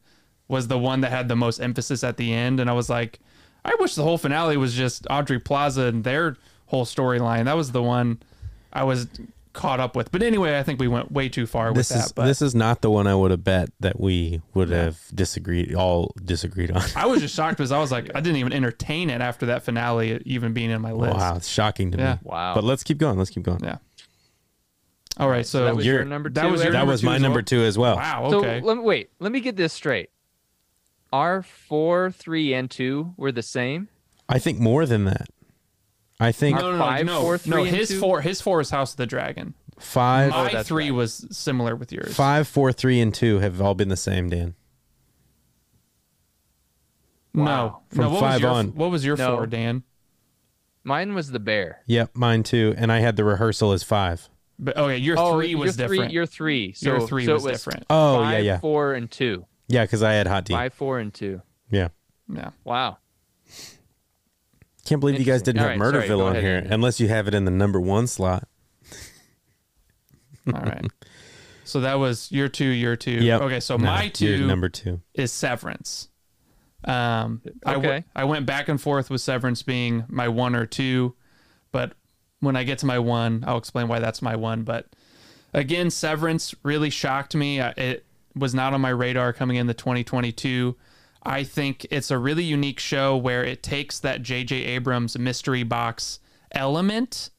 was 0.49 0.69
the 0.69 0.79
one 0.79 1.01
that 1.01 1.11
had 1.11 1.29
the 1.29 1.37
most 1.37 1.59
emphasis 1.61 2.03
at 2.05 2.17
the 2.17 2.33
end 2.33 2.61
and 2.61 2.69
i 2.71 2.73
was 2.73 2.89
like 2.89 3.19
i 3.65 3.75
wish 3.81 3.95
the 3.95 4.03
whole 4.03 4.19
finale 4.19 4.57
was 4.57 4.75
just 4.75 5.07
aubrey 5.11 5.39
plaza 5.39 5.83
and 5.83 6.05
their 6.05 6.37
whole 6.67 6.85
storyline 6.85 7.45
that 7.45 7.57
was 7.57 7.73
the 7.73 7.83
one 7.83 8.19
i 8.73 8.83
was 8.85 9.07
caught 9.53 9.81
up 9.81 9.97
with. 9.97 10.13
But 10.13 10.23
anyway, 10.23 10.59
I 10.59 10.63
think 10.63 10.79
we 10.79 10.87
went 10.87 11.11
way 11.11 11.31
too 11.31 11.47
far 11.47 11.73
This 11.73 11.89
with 11.89 11.97
is 11.99 12.05
that. 12.09 12.15
But 12.15 12.27
this 12.27 12.43
is 12.43 12.55
not 12.55 12.83
the 12.83 12.91
one 12.91 13.07
I 13.07 13.15
would 13.15 13.31
have 13.31 13.43
bet 13.43 13.71
that 13.81 13.99
we 13.99 14.43
would 14.53 14.69
have 14.69 15.01
disagreed 15.15 15.75
all 15.75 16.13
disagreed 16.23 16.71
on. 16.73 16.83
I 16.95 17.07
was 17.07 17.23
just 17.23 17.35
shocked 17.37 17.57
because 17.57 17.73
I 17.73 17.79
was 17.79 17.91
like, 17.91 18.11
I 18.15 18.21
didn't 18.21 18.37
even 18.37 18.53
entertain 18.53 19.09
it 19.09 19.23
after 19.23 19.47
that 19.47 19.63
finale 19.63 20.21
even 20.27 20.53
being 20.53 20.69
in 20.71 20.83
my 20.83 20.93
list. 20.93 21.17
Wow, 21.17 21.37
it's 21.37 21.49
shocking 21.49 21.91
to 21.93 21.97
Yeah. 21.97 22.13
me. 22.17 22.19
Wow. 22.25 22.55
But 22.55 22.65
let's 22.65 22.83
keep 22.83 22.99
going. 22.99 23.17
Let's 23.17 23.31
keep 23.31 23.45
going. 23.45 23.65
Yeah. 23.65 23.79
All 25.17 25.31
right, 25.31 25.47
so, 25.47 25.61
So 25.61 25.65
that 25.65 25.77
was 25.77 25.87
your 25.87 26.05
number 26.05 26.29
two. 26.29 26.35
that 26.35 26.51
was 26.51 26.63
your 26.63 26.73
That 26.73 26.87
was 26.87 27.03
my 27.03 27.17
as 27.17 27.23
number 27.23 27.41
two 27.41 27.63
as 27.63 27.79
well. 27.79 27.97
wow. 27.97 28.29
So 28.29 28.39
Okay. 28.41 28.61
let 28.61 28.77
me 28.77 28.83
wait. 28.83 29.09
Let 29.21 29.33
me 29.33 29.41
get 29.41 29.57
this 29.57 29.73
straight. 29.73 30.11
Our 31.17 31.43
four, 31.43 32.11
three, 32.11 32.53
and 32.53 32.71
two 32.71 33.15
were 33.17 33.33
the 33.33 33.43
same. 33.43 33.89
I 34.29 34.39
think 34.39 34.59
more 34.59 34.85
than 34.85 35.05
that. 35.05 35.29
I 36.21 36.31
think 36.33 36.59
no, 36.59 36.73
no, 36.73 36.77
no, 36.77 36.85
five, 36.85 37.07
no, 37.07 37.21
four, 37.23 37.33
no. 37.33 37.39
three, 37.39 37.69
and 37.69 37.77
His 37.77 37.89
two? 37.89 38.01
four, 38.01 38.21
his 38.21 38.41
four 38.43 38.61
is 38.61 38.69
House 38.71 38.91
of 38.93 38.97
the 38.99 39.07
Dragon. 39.07 39.55
five, 39.79 40.31
My 40.31 40.51
oh, 40.51 40.53
that's 40.53 40.69
three 40.69 40.91
right. 40.91 40.95
was 40.97 41.27
similar 41.31 41.75
with 41.75 41.91
yours. 41.93 42.15
five, 42.15 42.47
four, 42.47 42.71
three, 42.73 43.01
and 43.01 43.15
two 43.15 43.39
have 43.39 43.61
all 43.63 43.75
been 43.75 43.89
the 43.89 43.97
same. 43.97 44.29
Dan. 44.29 44.55
No, 47.35 47.43
Wow. 47.45 47.47
no. 47.57 47.83
From 48.03 48.13
What 48.13 48.21
five 48.21 48.33
was 48.35 48.41
your, 48.43 48.51
on. 48.51 48.67
What 48.75 48.91
was 48.91 49.05
your 49.05 49.17
No. 49.17 49.37
four, 49.37 49.47
Dan? 49.47 49.85
Mine 50.85 51.15
was 51.15 51.31
the 51.31 51.41
bear. 51.41 51.81
Yep, 51.87 52.11
mine 52.15 52.43
too. 52.43 52.75
And 52.77 52.93
I 52.93 53.01
had 53.01 53.17
the 53.17 53.25
rehearsal 53.25 53.73
as 53.73 53.83
five. 53.83 54.29
But 54.59 54.77
okay, 54.77 54.97
your 54.97 55.17
oh, 55.19 55.35
three 55.35 55.55
was 55.55 55.77
your 55.79 55.87
different. 55.89 56.09
Three, 56.11 56.15
your 56.15 56.27
three. 56.27 56.73
So, 56.73 56.91
Your 56.91 57.07
three 57.07 57.25
so 57.27 57.35
was 57.35 57.45
it 57.45 57.51
was 57.51 57.59
different. 57.61 57.87
Oh 57.91 58.21
five, 58.23 58.33
yeah, 58.45 58.53
yeah, 58.53 58.59
Four 58.61 58.95
and 58.95 59.11
two. 59.11 59.45
Yeah. 59.69 59.85
Because 59.85 60.03
I 60.03 60.13
had 60.13 60.27
hot 60.27 60.47
tea. 60.47 60.53
Five, 60.55 60.75
four, 60.75 60.99
and 60.99 61.13
two. 61.13 61.43
Yeah. 61.71 61.89
yeah. 62.33 62.51
Wow. 62.65 62.99
Can't 64.85 65.01
believe 65.01 65.19
you 65.19 65.25
guys 65.25 65.43
didn't 65.43 65.61
All 65.63 65.69
have 65.69 65.81
right, 65.81 65.95
Murderville 65.95 66.09
go 66.19 66.27
on 66.27 66.33
ahead, 66.33 66.45
here, 66.45 66.57
Andy. 66.59 66.71
unless 66.71 67.01
you 67.01 67.09
have 67.09 67.27
it 67.27 67.35
in 67.35 67.45
the 67.45 67.51
number 67.51 67.81
one 67.81 68.07
slot. 68.07 68.47
All 70.47 70.61
right. 70.61 70.87
So 71.65 71.81
that 71.81 71.95
was 71.95 72.31
your 72.31 72.49
two, 72.49 72.65
your 72.69 72.95
two. 72.95 73.11
Yep. 73.11 73.41
Okay, 73.43 73.59
so 73.59 73.77
No, 73.77 73.87
my 73.87 74.07
two 74.07 74.47
number 74.47 74.69
two. 74.69 75.01
is 75.15 75.33
Severance. 75.33 76.09
Um, 76.85 77.43
Okay. 77.67 78.05
I 78.15 78.23
went 78.23 78.47
back 78.47 78.69
and 78.69 78.81
forth 78.81 79.11
with 79.11 79.21
Severance 79.21 79.65
being 79.65 80.05
my 80.07 80.29
one 80.29 80.55
or 80.55 80.65
two, 80.65 81.17
but 81.73 81.95
when 82.39 82.55
I 82.55 82.63
get 82.63 82.79
to 82.79 82.87
my 82.87 83.01
one, 83.01 83.43
I'll 83.49 83.59
explain 83.59 83.89
why 83.89 83.99
that's 83.99 84.23
my 84.23 84.37
one. 84.37 84.63
But 84.63 84.87
again, 85.53 85.91
Severance 85.91 86.55
really 86.63 86.89
shocked 86.89 87.35
me. 87.35 87.59
It 87.59 88.06
was 88.37 88.55
not 88.55 88.75
on 88.75 88.81
my 88.81 88.91
radar 88.91 89.33
coming 89.33 89.57
into 89.57 89.75
2022. 89.75 90.77
I 91.23 91.43
think 91.43 91.87
it's 91.91 92.11
a 92.11 92.19
really 92.19 92.45
unique 92.45 92.79
show 92.79 93.17
where 93.17 93.43
it 93.43 93.63
takes 93.63 93.99
that 94.01 94.23
J.J. 94.23 94.57
Abrams 94.57 95.19
mystery 95.19 95.63
box 95.63 96.21
element 96.53 97.31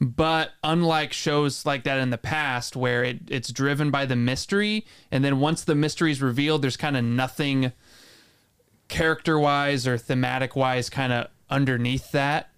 but 0.00 0.50
unlike 0.62 1.12
shows 1.12 1.64
like 1.64 1.84
that 1.84 1.98
in 1.98 2.10
the 2.10 2.18
past 2.18 2.76
where 2.76 3.04
it, 3.04 3.20
it's 3.28 3.50
driven 3.52 3.90
by 3.90 4.04
the 4.04 4.16
mystery 4.16 4.84
and 5.10 5.24
then 5.24 5.40
once 5.40 5.64
the 5.64 5.74
mystery 5.74 6.10
is 6.10 6.20
revealed 6.20 6.62
there's 6.62 6.76
kind 6.76 6.96
of 6.96 7.04
nothing 7.04 7.72
character 8.88 9.38
wise 9.38 9.86
or 9.86 9.96
thematic 9.96 10.56
wise 10.56 10.90
kind 10.90 11.12
of 11.12 11.28
underneath 11.48 12.10
that 12.12 12.50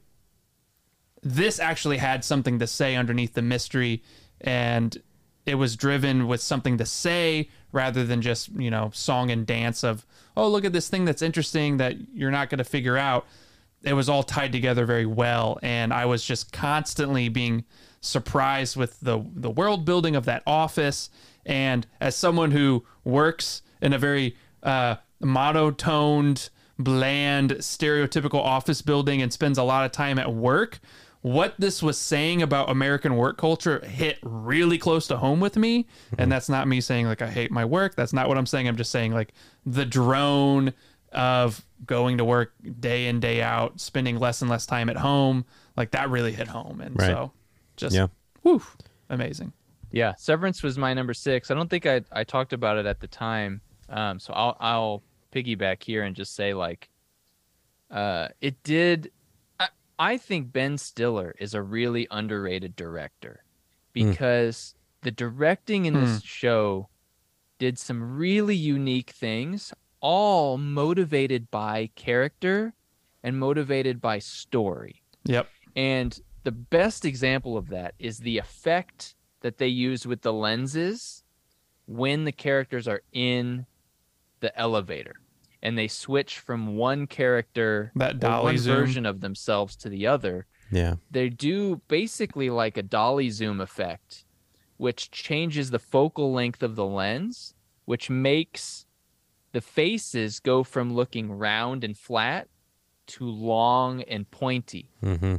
this 1.22 1.58
actually 1.58 1.98
had 1.98 2.24
something 2.24 2.58
to 2.58 2.66
say 2.66 2.96
underneath 2.96 3.34
the 3.34 3.42
mystery 3.42 4.02
and 4.40 5.02
it 5.44 5.54
was 5.54 5.76
driven 5.76 6.26
with 6.26 6.40
something 6.40 6.78
to 6.78 6.86
say 6.86 7.48
rather 7.76 8.04
than 8.04 8.20
just 8.22 8.48
you 8.56 8.70
know 8.70 8.90
song 8.92 9.30
and 9.30 9.46
dance 9.46 9.84
of 9.84 10.04
oh 10.36 10.48
look 10.48 10.64
at 10.64 10.72
this 10.72 10.88
thing 10.88 11.04
that's 11.04 11.22
interesting 11.22 11.76
that 11.76 11.94
you're 12.12 12.32
not 12.32 12.50
going 12.50 12.58
to 12.58 12.64
figure 12.64 12.96
out. 12.96 13.26
It 13.82 13.92
was 13.92 14.08
all 14.08 14.24
tied 14.24 14.50
together 14.50 14.84
very 14.84 15.06
well 15.06 15.60
and 15.62 15.92
i 15.92 16.06
was 16.06 16.24
just 16.24 16.50
constantly 16.50 17.28
being 17.28 17.64
surprised 18.00 18.76
with 18.76 18.98
the 19.00 19.24
the 19.34 19.50
world 19.50 19.84
building 19.84 20.16
of 20.16 20.24
that 20.24 20.42
office. 20.46 21.10
And 21.44 21.86
as 22.00 22.16
someone 22.16 22.50
who 22.50 22.84
works 23.04 23.62
in 23.80 23.92
a 23.92 23.98
very 23.98 24.36
uh 24.62 24.96
monotoned 25.20 26.50
bland 26.78 27.52
stereotypical 27.52 28.40
office 28.40 28.82
building 28.82 29.22
and 29.22 29.32
spends 29.32 29.56
a 29.56 29.62
lot 29.62 29.84
of 29.84 29.92
time 29.92 30.18
at 30.18 30.32
work 30.32 30.78
what 31.26 31.56
this 31.58 31.82
was 31.82 31.98
saying 31.98 32.40
about 32.40 32.70
American 32.70 33.16
work 33.16 33.36
culture 33.36 33.84
hit 33.84 34.16
really 34.22 34.78
close 34.78 35.08
to 35.08 35.16
home 35.16 35.40
with 35.40 35.56
me. 35.56 35.84
And 36.18 36.30
that's 36.30 36.48
not 36.48 36.68
me 36.68 36.80
saying 36.80 37.06
like 37.06 37.20
I 37.20 37.26
hate 37.28 37.50
my 37.50 37.64
work. 37.64 37.96
That's 37.96 38.12
not 38.12 38.28
what 38.28 38.38
I'm 38.38 38.46
saying. 38.46 38.68
I'm 38.68 38.76
just 38.76 38.92
saying 38.92 39.12
like 39.12 39.32
the 39.64 39.84
drone 39.84 40.72
of 41.10 41.66
going 41.84 42.18
to 42.18 42.24
work 42.24 42.52
day 42.78 43.08
in, 43.08 43.18
day 43.18 43.42
out, 43.42 43.80
spending 43.80 44.20
less 44.20 44.40
and 44.40 44.48
less 44.48 44.66
time 44.66 44.88
at 44.88 44.96
home. 44.96 45.44
Like 45.76 45.90
that 45.90 46.10
really 46.10 46.30
hit 46.30 46.46
home. 46.46 46.80
And 46.80 46.96
Right. 46.96 47.08
so 47.08 47.32
just 47.76 47.96
Yeah. 47.96 48.06
whew, 48.42 48.62
amazing. 49.10 49.52
Yeah, 49.90 50.14
Severance 50.16 50.62
was 50.62 50.78
my 50.78 50.94
number 50.94 51.12
six. 51.14 51.50
I 51.50 51.54
don't 51.54 51.68
think 51.68 51.86
I 51.86 52.02
I 52.12 52.22
talked 52.22 52.52
about 52.52 52.76
it 52.78 52.86
at 52.86 53.00
the 53.00 53.08
time, 53.08 53.60
um, 53.88 54.20
so 54.20 54.32
I'll 54.32 54.56
I'll 54.60 55.02
piggyback 55.32 55.82
here 55.82 56.04
and 56.04 56.14
just 56.14 56.36
say 56.36 56.54
like, 56.54 56.88
uh, 57.90 58.28
it 58.40 58.62
did. 58.62 59.10
I, 59.98 60.18
think 60.18 60.52
Ben 60.52 60.78
Stiller 60.78 61.35
is 61.39 61.55
a 61.55 61.62
really 61.62 62.06
underrated 62.10 62.77
director 62.77 63.44
hmm. 63.94 64.10
because 64.10 64.74
the 65.02 65.10
directing 65.10 65.86
in 65.86 65.94
this 65.94 66.20
hmm. 66.20 66.27
show 66.27 66.89
did 67.59 67.78
some 67.78 68.16
really 68.16 68.56
unique 68.56 69.10
things, 69.10 69.73
all 70.01 70.59
motivated 70.59 71.51
by 71.51 71.90
character 71.94 72.74
and 73.23 73.39
motivated 73.39 74.01
by 74.01 74.18
story. 74.18 75.02
Yep. 75.24 75.48
And 75.74 76.18
the 76.44 76.52
best 76.52 77.05
example 77.05 77.56
of 77.56 77.68
that 77.70 77.94
is 77.98 78.18
the 78.18 78.39
effect 78.39 79.14
that 79.40 79.59
they 79.59 79.68
use 79.68 80.06
with 80.06 80.23
the 80.23 80.32
lenses 80.32 81.24
when 81.86 82.24
the 82.24 82.32
characters 82.32 82.86
are 82.86 83.02
in 83.12 83.66
the 84.40 84.56
elevator 84.59 85.14
and 85.62 85.76
they 85.76 85.88
switch 85.88 86.38
from 86.38 86.76
one 86.76 87.06
character 87.06 87.92
That 87.96 88.20
dolly 88.20 88.44
one 88.54 88.58
zoom. 88.58 88.76
version 88.76 89.06
of 89.06 89.20
themselves 89.20 89.76
to 89.76 89.88
the 89.88 90.06
other. 90.06 90.46
Yeah. 90.70 90.96
They 91.10 91.28
do 91.28 91.80
basically 91.88 92.50
like 92.50 92.76
a 92.76 92.82
dolly 92.82 93.30
zoom 93.30 93.60
effect, 93.60 94.24
which 94.76 95.10
changes 95.10 95.70
the 95.70 95.78
focal 95.78 96.32
length 96.32 96.62
of 96.62 96.76
the 96.76 96.84
lens, 96.84 97.54
which 97.84 98.10
makes 98.10 98.86
the 99.52 99.60
faces 99.60 100.40
go 100.40 100.62
from 100.62 100.92
looking 100.92 101.32
round 101.32 101.82
and 101.84 101.96
flat 101.96 102.48
to 103.06 103.24
long 103.24 104.02
and 104.02 104.28
pointy 104.30 104.90
Mm-hmm. 105.02 105.36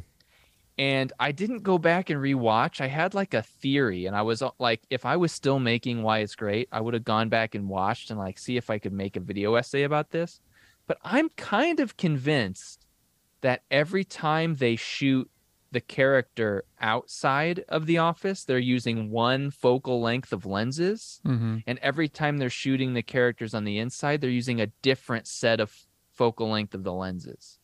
And 0.78 1.12
I 1.20 1.32
didn't 1.32 1.64
go 1.64 1.78
back 1.78 2.10
and 2.10 2.22
rewatch. 2.22 2.82
I 2.82 2.88
had 2.88 3.14
like 3.14 3.34
a 3.34 3.41
theory, 3.41 4.06
and 4.06 4.16
I 4.16 4.22
was 4.22 4.41
uh, 4.41 4.52
like, 4.60 4.82
if 4.90 5.06
I 5.06 5.18
was 5.18 5.32
still 5.32 5.60
making 5.60 6.04
Why 6.04 6.20
It's 6.20 6.36
Great, 6.36 6.68
I 6.72 6.82
would 6.82 6.94
have 6.94 7.04
gone 7.04 7.30
back 7.30 7.56
and 7.56 7.68
watched 7.68 8.10
and 8.12 8.20
like 8.20 8.38
see 8.38 8.58
if 8.58 8.70
I 8.70 8.78
could 8.78 8.94
make 8.94 9.16
a 9.16 9.20
video 9.22 9.56
essay 9.56 9.84
about 9.84 10.12
this. 10.12 10.40
But 10.86 10.99
I'm 11.04 11.30
kind 11.30 11.80
of 11.80 11.98
convinced 11.98 12.86
that 13.41 13.64
every 13.70 14.04
time 14.04 14.56
they 14.56 14.76
shoot 14.76 15.30
the 15.72 15.82
character 15.82 16.64
outside 16.80 17.66
of 17.68 17.86
the 17.88 17.98
office, 17.98 18.45
they're 18.45 18.58
using 18.58 19.12
one 19.12 19.52
focal 19.52 19.99
length 20.02 20.32
of 20.32 20.45
lenses, 20.45 21.20
Mm-hmm. 21.26 21.58
and 21.68 21.78
every 21.82 22.08
time 22.08 22.38
they're 22.38 22.49
shooting 22.49 22.94
the 22.94 23.04
characters 23.04 23.54
on 23.54 23.66
the 23.66 23.78
inside, 23.78 24.22
they're 24.22 24.30
using 24.30 24.62
a 24.62 24.68
different 24.82 25.28
set 25.28 25.60
of 25.60 25.76
focal 26.14 26.49
length 26.49 26.74
of 26.74 26.84
the 26.84 26.94
lenses. 26.94 27.57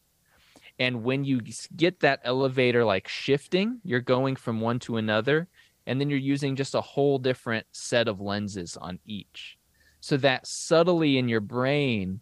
And 0.79 1.03
when 1.03 1.23
you 1.23 1.41
get 1.75 1.99
that 1.99 2.21
elevator 2.23 2.83
like 2.83 3.07
shifting, 3.07 3.79
you're 3.83 4.01
going 4.01 4.35
from 4.35 4.59
one 4.59 4.79
to 4.79 4.97
another, 4.97 5.47
and 5.85 5.99
then 5.99 6.09
you're 6.09 6.19
using 6.19 6.55
just 6.55 6.75
a 6.75 6.81
whole 6.81 7.19
different 7.19 7.65
set 7.71 8.07
of 8.07 8.19
lenses 8.19 8.77
on 8.77 8.99
each. 9.05 9.57
So 9.99 10.17
that 10.17 10.47
subtly 10.47 11.17
in 11.17 11.29
your 11.29 11.41
brain, 11.41 12.19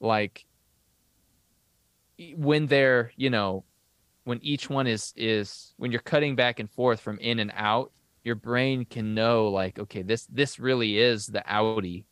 like 0.00 0.46
when 2.36 2.66
they're, 2.66 3.12
you 3.16 3.30
know, 3.30 3.64
when 4.24 4.38
each 4.42 4.70
one 4.70 4.86
is 4.86 5.12
is 5.16 5.74
when 5.76 5.90
you're 5.90 6.00
cutting 6.00 6.36
back 6.36 6.60
and 6.60 6.70
forth 6.70 7.00
from 7.00 7.18
in 7.18 7.38
and 7.40 7.52
out, 7.54 7.92
your 8.22 8.34
brain 8.34 8.84
can 8.84 9.14
know 9.14 9.48
like, 9.48 9.78
okay, 9.78 10.02
this 10.02 10.26
this 10.26 10.58
really 10.58 10.98
is 10.98 11.26
the 11.26 11.42
outie, 11.48 12.04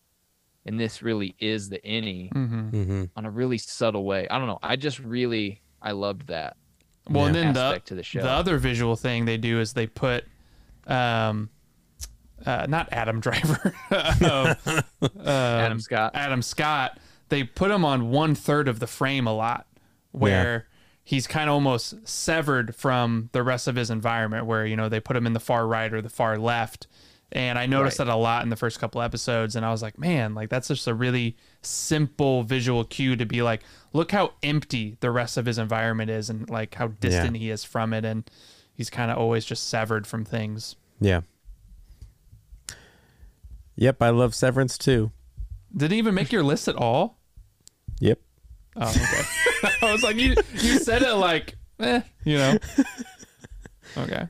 and 0.68 0.78
this 0.78 1.02
really 1.02 1.34
is 1.40 1.68
the 1.68 1.78
innie 1.80 2.30
Mm-hmm. 2.32 2.70
Mm-hmm. 2.70 3.04
on 3.16 3.24
a 3.24 3.30
really 3.30 3.58
subtle 3.58 4.04
way. 4.04 4.28
I 4.28 4.38
don't 4.38 4.46
know. 4.46 4.58
I 4.62 4.76
just 4.76 4.98
really 5.00 5.60
I 5.82 5.92
loved 5.92 6.26
that 6.28 6.56
Well, 7.08 7.26
and 7.26 7.34
then 7.34 7.52
the, 7.54 7.80
to 7.86 7.94
the 7.94 8.02
show. 8.02 8.20
the 8.22 8.30
other 8.30 8.58
visual 8.58 8.94
thing 8.96 9.24
they 9.24 9.36
do 9.38 9.60
is 9.60 9.72
they 9.72 9.86
put, 9.86 10.24
um, 10.86 11.50
uh, 12.46 12.66
not 12.68 12.88
Adam 12.92 13.20
Driver, 13.26 13.74
um, 13.90 14.56
Adam 15.26 15.80
Scott. 15.80 16.12
Adam 16.14 16.42
Scott. 16.42 16.98
They 17.28 17.44
put 17.44 17.70
him 17.70 17.84
on 17.84 18.10
one 18.10 18.34
third 18.34 18.68
of 18.68 18.78
the 18.80 18.86
frame 18.86 19.26
a 19.26 19.34
lot, 19.34 19.66
where 20.12 20.66
he's 21.04 21.26
kind 21.26 21.48
of 21.50 21.54
almost 21.54 22.06
severed 22.08 22.74
from 22.74 23.28
the 23.32 23.42
rest 23.42 23.68
of 23.68 23.76
his 23.76 23.90
environment. 23.90 24.46
Where 24.46 24.64
you 24.64 24.76
know 24.76 24.88
they 24.88 25.00
put 25.00 25.16
him 25.16 25.26
in 25.26 25.32
the 25.32 25.40
far 25.40 25.66
right 25.66 25.92
or 25.92 26.00
the 26.00 26.08
far 26.08 26.38
left, 26.38 26.86
and 27.32 27.58
I 27.58 27.66
noticed 27.66 27.98
Right. 27.98 28.06
that 28.06 28.12
a 28.12 28.16
lot 28.16 28.42
in 28.42 28.48
the 28.48 28.56
first 28.56 28.78
couple 28.80 29.02
episodes. 29.02 29.54
And 29.56 29.64
I 29.66 29.70
was 29.70 29.82
like, 29.82 29.98
man, 29.98 30.34
like 30.34 30.48
that's 30.48 30.68
just 30.68 30.86
a 30.86 30.94
really 30.94 31.36
simple 31.62 32.42
visual 32.42 32.84
cue 32.84 33.16
to 33.16 33.26
be 33.26 33.42
like, 33.42 33.62
look 33.92 34.12
how 34.12 34.32
empty 34.42 34.96
the 35.00 35.10
rest 35.10 35.36
of 35.36 35.44
his 35.46 35.58
environment 35.58 36.10
is, 36.10 36.30
and 36.30 36.48
like 36.48 36.74
how 36.74 36.88
distant 36.88 37.36
he 37.36 37.50
is 37.50 37.64
from 37.64 37.92
it, 37.92 38.04
and 38.04 38.28
he's 38.74 38.90
kind 38.90 39.10
of 39.10 39.18
always 39.18 39.44
just 39.44 39.68
severed 39.68 40.06
from 40.06 40.24
things. 40.24 40.76
Yeah. 41.00 41.20
Yep, 43.76 44.02
I 44.02 44.10
love 44.10 44.34
Severance 44.34 44.76
too. 44.76 45.12
Did 45.76 45.92
he 45.92 45.98
even 45.98 46.14
make 46.14 46.32
your 46.32 46.42
list 46.42 46.66
at 46.66 46.74
all? 46.76 47.18
Yep. 48.00 48.18
Oh, 48.76 48.88
okay. 48.90 49.76
I 49.86 49.92
was 49.92 50.02
like, 50.02 50.16
you 50.16 50.34
you 50.54 50.78
said 50.78 51.02
it 51.02 51.14
like, 51.14 51.56
eh, 51.80 52.00
you 52.24 52.38
know. 52.38 52.58
Okay. 53.96 54.28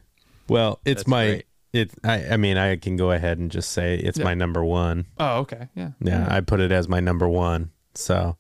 Well, 0.49 0.79
it's 0.85 1.01
That's 1.01 1.09
my 1.09 1.27
great. 1.27 1.47
It 1.73 1.91
I 2.05 2.31
I 2.33 2.37
mean, 2.37 2.57
I 2.57 2.77
can 2.77 2.97
go 2.97 3.11
ahead 3.13 3.39
and 3.39 3.51
just 3.51 3.71
say 3.73 3.97
it's 3.97 4.19
Yeah. 4.19 4.25
my 4.25 4.35
number 4.35 4.65
1. 4.65 5.07
Oh, 5.19 5.39
okay. 5.41 5.69
Yeah. 5.75 5.91
Yeah, 6.01 6.27
I 6.31 6.41
put 6.41 6.61
it 6.61 6.73
as 6.73 6.89
my 6.89 7.01
number 7.01 7.29
1. 7.29 7.71
So, 7.95 8.37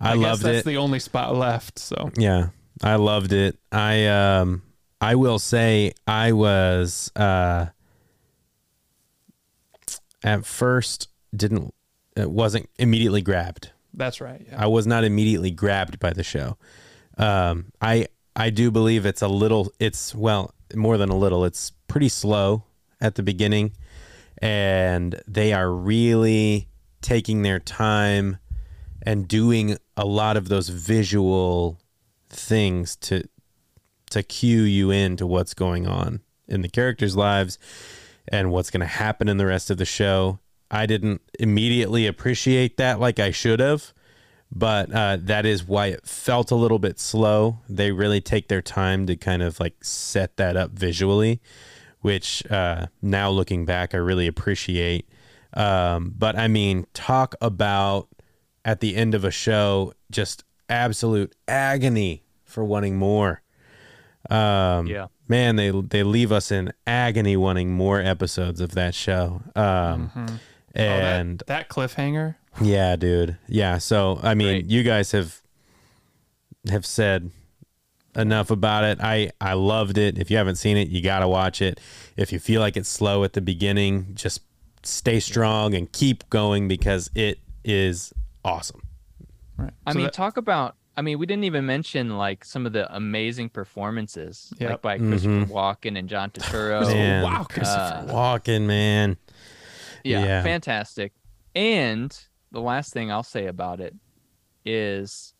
I, 0.00 0.12
I, 0.12 0.14
guess 0.16 0.22
loved 0.22 0.42
that's 0.42 0.58
it. 0.60 0.64
the 0.64 0.76
only 0.78 0.98
spot 0.98 1.36
left. 1.36 1.78
So 1.78 2.10
Yeah, 2.16 2.48
I 2.82 2.96
loved 2.96 3.32
it. 3.32 3.58
I 3.70 4.06
um 4.06 4.62
I 5.00 5.14
will 5.16 5.38
say 5.38 5.92
I 6.06 6.32
was 6.32 7.10
uh 7.16 7.66
at 10.24 10.44
first 10.46 11.08
didn't 11.34 11.74
it 12.16 12.30
wasn't 12.30 12.68
immediately 12.78 13.22
grabbed. 13.22 13.70
that's 13.94 14.20
right. 14.20 14.44
Yeah. 14.46 14.62
I 14.62 14.66
was 14.66 14.86
not 14.86 15.04
immediately 15.04 15.50
grabbed 15.50 15.98
by 15.98 16.12
the 16.12 16.22
show. 16.24 16.56
Um 17.18 17.72
I 17.80 18.06
I 18.34 18.50
do 18.50 18.70
believe 18.70 19.04
it's 19.06 19.22
a 19.22 19.28
little 19.28 19.72
it's 19.78 20.14
well, 20.14 20.54
more 20.74 20.96
than 20.96 21.10
a 21.10 21.16
little. 21.16 21.44
It's 21.44 21.72
pretty 21.88 22.08
slow 22.08 22.64
at 23.02 23.16
the 23.16 23.22
beginning 23.22 23.72
and 24.38 25.20
they 25.26 25.52
are 25.52 25.70
really 25.70 26.68
taking 27.02 27.42
their 27.42 27.58
time 27.58 28.38
and 29.02 29.28
doing 29.28 29.76
a 29.96 30.06
lot 30.06 30.36
of 30.36 30.48
those 30.48 30.68
visual 30.68 31.78
things 32.30 32.96
to 32.96 33.28
to 34.10 34.22
cue 34.22 34.62
you 34.62 34.90
into 34.90 35.26
what's 35.26 35.54
going 35.54 35.86
on 35.86 36.20
in 36.46 36.60
the 36.60 36.68
characters' 36.68 37.16
lives 37.16 37.58
and 38.28 38.50
what's 38.50 38.70
going 38.70 38.80
to 38.80 38.86
happen 38.86 39.26
in 39.26 39.38
the 39.38 39.46
rest 39.46 39.70
of 39.70 39.78
the 39.78 39.86
show. 39.86 40.38
I 40.70 40.84
didn't 40.84 41.22
immediately 41.40 42.06
appreciate 42.06 42.76
that 42.76 43.00
like 43.00 43.18
I 43.18 43.30
should 43.30 43.58
have, 43.60 43.94
but 44.50 44.92
uh, 44.92 45.16
that 45.22 45.46
is 45.46 45.64
why 45.64 45.86
it 45.86 46.06
felt 46.06 46.50
a 46.50 46.54
little 46.54 46.78
bit 46.78 47.00
slow. 47.00 47.58
They 47.70 47.90
really 47.90 48.20
take 48.20 48.48
their 48.48 48.60
time 48.60 49.06
to 49.06 49.16
kind 49.16 49.42
of 49.42 49.58
like 49.58 49.82
set 49.82 50.36
that 50.36 50.58
up 50.58 50.72
visually, 50.72 51.40
which 52.02 52.44
uh, 52.50 52.86
now 53.00 53.30
looking 53.30 53.64
back, 53.64 53.94
I 53.94 53.98
really 53.98 54.26
appreciate. 54.26 55.08
Um, 55.54 56.14
but 56.16 56.36
I 56.38 56.46
mean, 56.48 56.86
talk 56.94 57.34
about 57.40 58.08
at 58.64 58.80
the 58.80 58.94
end 58.96 59.14
of 59.14 59.24
a 59.24 59.30
show, 59.30 59.92
just 60.10 60.44
absolute 60.68 61.34
agony 61.48 62.22
for 62.44 62.62
wanting 62.64 62.96
more. 62.96 63.42
Um, 64.30 64.86
Yeah. 64.86 65.06
man, 65.28 65.56
they 65.56 65.70
they 65.70 66.02
leave 66.04 66.30
us 66.32 66.50
in 66.52 66.72
agony 66.86 67.36
wanting 67.36 67.72
more 67.72 68.00
episodes 68.00 68.60
of 68.60 68.72
that 68.72 68.94
show. 68.94 69.42
Um, 69.56 70.10
Oh, 70.74 70.80
and 70.80 71.38
that, 71.40 71.46
that 71.48 71.68
cliffhanger. 71.68 72.36
yeah, 72.60 72.96
dude. 72.96 73.36
Yeah. 73.46 73.76
So 73.78 74.18
I 74.22 74.32
mean, 74.34 74.48
Great. 74.62 74.70
you 74.70 74.82
guys 74.84 75.12
have 75.12 75.42
have 76.70 76.86
said 76.86 77.30
enough 78.14 78.50
about 78.50 78.84
it. 78.84 78.98
I 79.00 79.30
I 79.40 79.54
loved 79.54 79.98
it. 79.98 80.18
If 80.18 80.30
you 80.30 80.36
haven't 80.36 80.56
seen 80.56 80.76
it, 80.76 80.88
you 80.88 81.02
got 81.02 81.20
to 81.20 81.28
watch 81.28 81.62
it. 81.62 81.80
If 82.16 82.32
you 82.32 82.38
feel 82.38 82.60
like 82.60 82.76
it's 82.76 82.88
slow 82.88 83.24
at 83.24 83.32
the 83.32 83.40
beginning, 83.40 84.14
just 84.14 84.40
stay 84.82 85.20
strong 85.20 85.74
and 85.74 85.90
keep 85.92 86.28
going 86.30 86.68
because 86.68 87.10
it 87.14 87.38
is 87.64 88.12
awesome. 88.44 88.82
Right. 89.56 89.72
I 89.86 89.92
So 89.92 89.96
mean, 89.98 90.06
that- 90.06 90.12
talk 90.14 90.36
about. 90.36 90.76
I 90.94 91.00
mean, 91.00 91.18
we 91.18 91.24
didn't 91.24 91.44
even 91.44 91.64
mention 91.64 92.18
like 92.18 92.44
some 92.44 92.66
of 92.66 92.74
the 92.74 92.94
amazing 92.94 93.48
performances, 93.48 94.52
Yep. 94.58 94.70
like 94.70 94.82
by 94.82 94.98
Christopher 94.98 95.46
Mhm. 95.46 95.48
Walken 95.48 95.98
and 95.98 96.06
John 96.06 96.28
Turturro. 96.30 96.86
Man, 96.86 97.22
wow, 97.22 97.44
Christopher 97.44 98.04
uh, 98.10 98.12
Walken, 98.12 98.66
man. 98.66 99.16
yeah, 100.04 100.22
Yeah. 100.22 100.42
fantastic. 100.42 101.14
And 101.54 102.14
the 102.50 102.60
last 102.60 102.92
thing 102.92 103.10
I'll 103.10 103.22
say 103.22 103.46
about 103.46 103.80
it 103.80 103.94
is, 104.66 105.31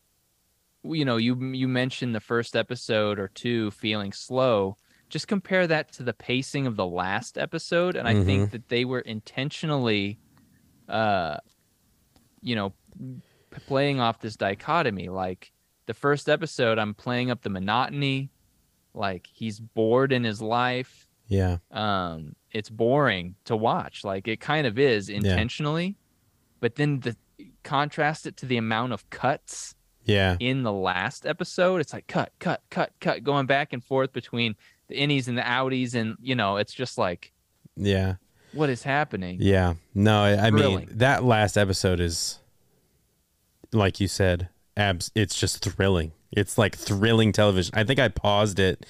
you 0.85 1.05
know, 1.05 1.17
you 1.17 1.41
you 1.53 1.69
mentioned 1.69 2.15
the 2.15 2.21
first 2.21 2.57
episode 2.57 3.19
or 3.19 3.29
two 3.29 3.71
feeling 3.73 4.13
slow. 4.13 4.77
Just 5.09 5.29
compare 5.29 5.67
that 5.67 5.93
to 5.93 6.03
the 6.03 6.15
pacing 6.15 6.67
of 6.67 6.77
the 6.77 6.87
last 6.87 7.37
episode, 7.39 7.97
and 7.97 8.09
I 8.09 8.15
Mhm. 8.15 8.25
think 8.25 8.51
that 8.53 8.69
they 8.69 8.85
were 8.85 9.01
intentionally, 9.01 10.19
uh, 10.89 11.37
you 12.41 12.55
know, 12.57 12.75
p- 13.51 13.61
playing 13.67 14.01
off 14.01 14.21
this 14.21 14.37
dichotomy. 14.37 15.09
Like 15.09 15.53
the 15.87 15.95
first 15.95 16.29
episode, 16.29 16.79
I'm 16.79 16.95
playing 16.95 17.31
up 17.31 17.43
the 17.43 17.51
monotony, 17.51 18.31
like 18.95 19.27
he's 19.33 19.61
bored 19.61 20.13
in 20.13 20.25
his 20.25 20.43
life 20.43 21.09
Yeah. 21.29 21.59
um 21.71 22.35
it's 22.51 22.69
boring 22.69 23.37
to 23.47 23.57
watch 23.57 24.05
like 24.05 24.29
it 24.29 24.39
kind 24.39 24.67
of 24.67 24.79
is 24.79 25.09
intentionally 25.09 25.97
but 26.61 26.75
then 26.75 27.01
the 27.01 27.17
contrast 27.65 28.27
it 28.27 28.37
to 28.37 28.45
the 28.45 28.59
amount 28.59 28.93
of 28.93 29.09
cuts 29.09 29.75
Yeah. 30.05 30.37
in 30.41 30.63
the 30.63 30.73
last 30.73 31.27
episode 31.27 31.81
it's 31.81 31.93
like 31.93 32.07
cut 32.07 32.33
cut 32.39 32.63
cut 32.71 32.93
cut 33.01 33.23
going 33.25 33.47
back 33.47 33.73
and 33.73 33.83
forth 33.85 34.13
between 34.13 34.57
the 34.89 34.97
innies 34.97 35.29
and 35.29 35.39
the 35.39 35.43
outies 35.43 35.95
and 35.95 36.17
you 36.21 36.35
know 36.35 36.57
it's 36.57 36.75
just 36.75 36.99
like 36.99 37.33
Yeah. 37.77 38.17
what 38.53 38.69
is 38.69 38.83
happening 38.83 39.39
Yeah. 39.41 39.75
No, 39.95 40.23
I, 40.23 40.47
I 40.47 40.51
mean 40.51 40.89
that 40.93 41.23
last 41.25 41.57
episode 41.57 42.01
is 42.01 42.39
like 43.73 44.01
you 44.01 44.09
said, 44.09 44.49
abs 44.77 45.11
it's 45.15 45.39
just 45.39 45.65
thrilling. 45.65 46.13
It's 46.31 46.59
like 46.59 46.77
thrilling 46.77 47.33
television. 47.33 47.73
I 47.77 47.85
think 47.85 47.99
I 48.01 48.09
paused 48.09 48.59
it 48.59 48.85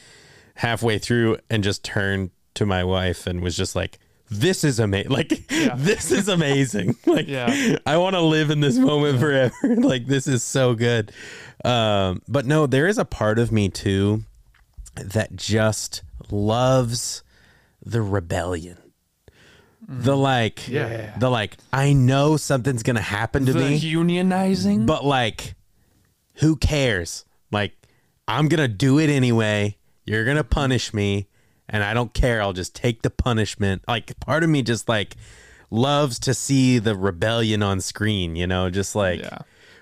halfway 0.56 0.98
through 0.98 1.38
and 1.50 1.62
just 1.64 1.84
turned 1.84 2.30
to 2.54 2.66
my 2.66 2.84
wife 2.84 3.26
and 3.26 3.40
was 3.42 3.56
just 3.56 3.74
like 3.76 3.98
this 4.40 4.64
is 4.64 4.78
amazing. 4.80 5.10
Like 5.12 5.50
Yeah. 5.50 5.74
this 5.76 6.10
is 6.12 6.28
amazing. 6.28 6.96
like 7.06 7.28
Yeah. 7.28 7.76
I 7.86 7.96
want 7.96 8.14
to 8.14 8.20
live 8.20 8.50
in 8.50 8.60
this 8.60 8.76
moment 8.78 9.20
forever. 9.20 9.54
like 9.62 10.06
this 10.06 10.26
is 10.26 10.42
so 10.42 10.74
good. 10.74 11.12
Um 11.64 12.22
but 12.28 12.46
no, 12.46 12.66
there 12.66 12.86
is 12.86 12.98
a 12.98 13.04
part 13.04 13.38
of 13.38 13.52
me 13.52 13.68
too 13.68 14.22
that 14.94 15.36
just 15.36 16.02
loves 16.30 17.22
the 17.84 18.02
rebellion. 18.02 18.78
The 19.88 20.16
like, 20.16 20.56
Mm. 20.60 20.68
Yeah. 20.68 21.18
the 21.18 21.28
like, 21.28 21.56
I 21.72 21.92
know 21.92 22.36
something's 22.36 22.82
gonna 22.82 23.00
happen 23.00 23.46
to 23.46 23.52
the 23.52 23.58
me, 23.58 23.80
unionizing. 23.80 24.86
but 24.86 25.04
like, 25.04 25.54
who 26.34 26.56
cares? 26.56 27.24
Like, 27.50 27.72
I'm 28.28 28.48
gonna 28.48 28.68
do 28.68 28.98
it 29.00 29.10
anyway. 29.10 29.76
You're 30.04 30.24
gonna 30.24 30.44
punish 30.44 30.94
me, 30.94 31.26
and 31.72 31.82
I 31.82 31.94
don't 31.94 32.12
care. 32.12 32.40
I'll 32.40 32.52
just 32.52 32.74
take 32.74 33.02
the 33.02 33.10
punishment. 33.10 33.82
Like, 33.88 34.18
part 34.20 34.44
of 34.44 34.50
me 34.50 34.62
just 34.62 34.88
like 34.88 35.16
loves 35.70 36.18
to 36.20 36.34
see 36.34 36.78
the 36.78 36.94
rebellion 36.94 37.62
on 37.62 37.80
screen. 37.80 38.36
You 38.36 38.46
know, 38.46 38.70
just 38.70 38.94
like 38.94 39.20
yeah. 39.20 39.38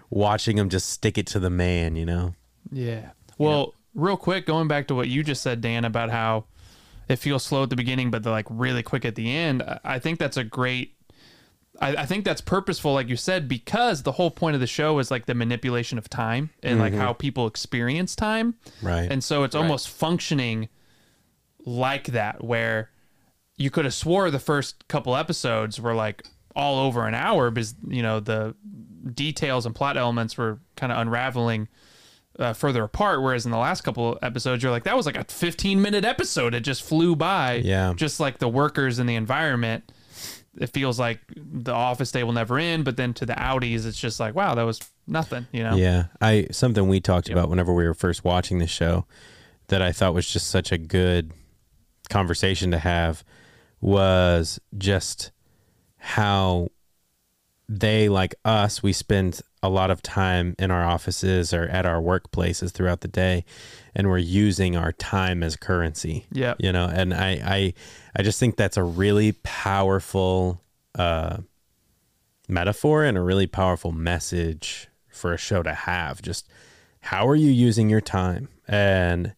watching 0.09 0.57
them 0.57 0.71
just 0.71 0.89
stick 0.89 1.19
it 1.19 1.27
to 1.29 1.41
the 1.41 1.51
man. 1.51 1.97
You 1.97 2.07
know? 2.07 2.35
Yeah. 2.71 3.11
Well, 3.37 3.75
real 3.95 4.17
quick, 4.17 4.47
going 4.47 4.69
back 4.69 4.87
to 4.89 4.95
what 4.95 5.09
you 5.09 5.23
just 5.25 5.43
said, 5.43 5.61
Dan, 5.61 5.85
about 5.85 6.11
how 6.11 6.45
it 7.09 7.17
feels 7.17 7.43
slow 7.43 7.65
at 7.65 7.71
the 7.71 7.77
beginning, 7.77 8.11
but 8.11 8.23
they're 8.23 8.33
like 8.33 8.47
really 8.49 8.85
quick 8.85 9.05
at 9.05 9.17
the 9.17 9.31
end. 9.35 9.63
I- 9.63 9.81
I 9.85 9.99
think 9.99 10.19
that's 10.19 10.37
a 10.37 10.45
great. 10.45 10.95
I, 11.81 11.97
I 11.97 12.07
think 12.07 12.25
that's 12.25 12.41
purposeful, 12.43 12.93
like 12.93 13.09
you 13.09 13.17
said, 13.17 13.49
because 13.49 14.03
the 14.03 14.13
whole 14.13 14.31
point 14.31 14.55
of 14.55 14.61
the 14.61 14.67
show 14.67 14.99
is 14.99 15.11
like 15.11 15.27
the 15.27 15.35
manipulation 15.35 15.97
of 15.99 16.11
time 16.11 16.51
and 16.63 16.79
like 16.79 16.93
mm-hmm. 16.93 17.01
how 17.01 17.15
people 17.15 17.47
experience 17.47 18.15
time. 18.15 18.55
Right. 18.83 19.11
And 19.11 19.25
so 19.25 19.45
it's 19.45 19.55
almost 19.55 19.89
functioning 19.89 20.69
like 21.65 22.09
that, 22.09 22.43
where 22.43 22.91
you 23.57 23.71
could 23.71 23.85
have 23.85 23.95
swore 23.95 24.31
the 24.31 24.39
first 24.39 24.89
couple 24.89 25.17
episodes 25.17 25.81
were 25.81 25.95
like 25.95 26.25
all 26.57 26.79
over 26.79 27.07
an 27.07 27.15
hour 27.15 27.51
because, 27.51 27.75
you 27.87 28.03
know, 28.03 28.21
the 28.21 28.55
details 29.15 29.67
and 29.67 29.75
plot 29.75 29.97
elements 29.97 30.37
were 30.37 30.59
kind 30.77 30.93
of 30.93 30.99
unraveling 30.99 31.69
uh, 32.39 32.53
further 32.53 32.85
apart. 32.85 33.23
Whereas 33.23 33.45
in 33.45 33.51
the 33.51 33.59
last 33.59 33.83
couple 33.83 34.19
episodes, 34.23 34.63
you're 34.63 34.73
like, 34.73 34.85
that 34.85 34.97
was 34.97 35.07
like 35.07 35.17
a 35.17 35.25
15 35.25 35.81
minute 35.81 36.05
episode. 36.05 36.55
It 36.55 36.61
just 36.61 36.83
flew 36.83 37.15
by. 37.15 37.57
Yeah. 37.57 37.93
Just 37.95 38.19
like 38.19 38.39
the 38.39 38.49
workers 38.49 38.99
and 38.99 39.09
the 39.09 39.15
environment. 39.15 39.93
It 40.59 40.71
feels 40.71 40.99
like 40.99 41.21
the 41.37 41.73
office 41.73 42.11
day 42.11 42.25
will 42.25 42.33
never 42.33 42.59
end, 42.59 42.85
but 42.85 42.97
then 42.97 43.15
to 43.15 43.27
the 43.27 43.35
outies, 43.35 43.87
it's 43.87 43.99
just 43.99 44.19
like, 44.19 44.35
wow, 44.35 44.55
that 44.57 44.65
was 44.65 44.81
nothing, 45.07 45.47
you 45.53 45.63
know? 45.63 45.77
Yeah, 45.77 46.07
I 46.21 46.49
something 46.51 46.89
we 46.89 47.01
talked 47.01 47.31
about 47.31 47.49
whenever 47.49 47.73
we 47.73 47.85
were 47.85 47.95
first 47.95 48.25
watching 48.25 48.59
the 48.59 48.67
show 48.67 49.07
that 49.69 49.81
I 49.81 49.93
thought 49.93 50.13
was 50.13 50.29
just 50.29 50.49
such 50.49 50.73
a 50.73 50.77
good 50.77 51.31
conversation 52.11 52.71
to 52.73 52.79
have 52.79 53.25
was 53.81 54.61
just 54.77 55.31
how 55.97 56.69
they 57.69 58.09
like 58.09 58.35
us 58.45 58.83
we 58.83 58.93
spend 58.93 59.41
a 59.63 59.69
lot 59.69 59.91
of 59.91 60.03
time 60.03 60.55
in 60.59 60.71
our 60.71 60.85
offices 60.85 61.55
or 61.55 61.65
at 61.69 61.87
our 61.87 62.01
workplaces 62.01 62.73
throughout 62.73 63.01
the 63.01 63.09
day 63.09 63.45
and 63.95 64.09
we're 64.09 64.19
using 64.19 64.77
our 64.77 64.93
time 64.93 65.43
as 65.43 65.57
currency. 65.57 66.27
Yeah 66.33 66.55
you 66.59 66.73
know 66.73 66.87
and 66.87 67.15
i 67.15 67.31
i 67.45 67.75
i 68.17 68.23
just 68.23 68.41
think 68.41 68.57
that's 68.57 68.77
a 68.77 68.83
really 68.83 69.33
powerful 69.43 70.61
uh 70.97 71.39
metaphor 72.51 73.05
and 73.05 73.17
a 73.17 73.21
really 73.21 73.47
powerful 73.47 73.93
message 73.93 74.89
for 75.09 75.33
a 75.33 75.39
show 75.39 75.63
to 75.63 75.73
have. 75.73 76.21
Just 76.21 76.49
how 77.01 77.27
are 77.29 77.37
you 77.37 77.51
using 77.51 77.89
your 77.89 78.01
time? 78.01 78.49
And 78.67 79.35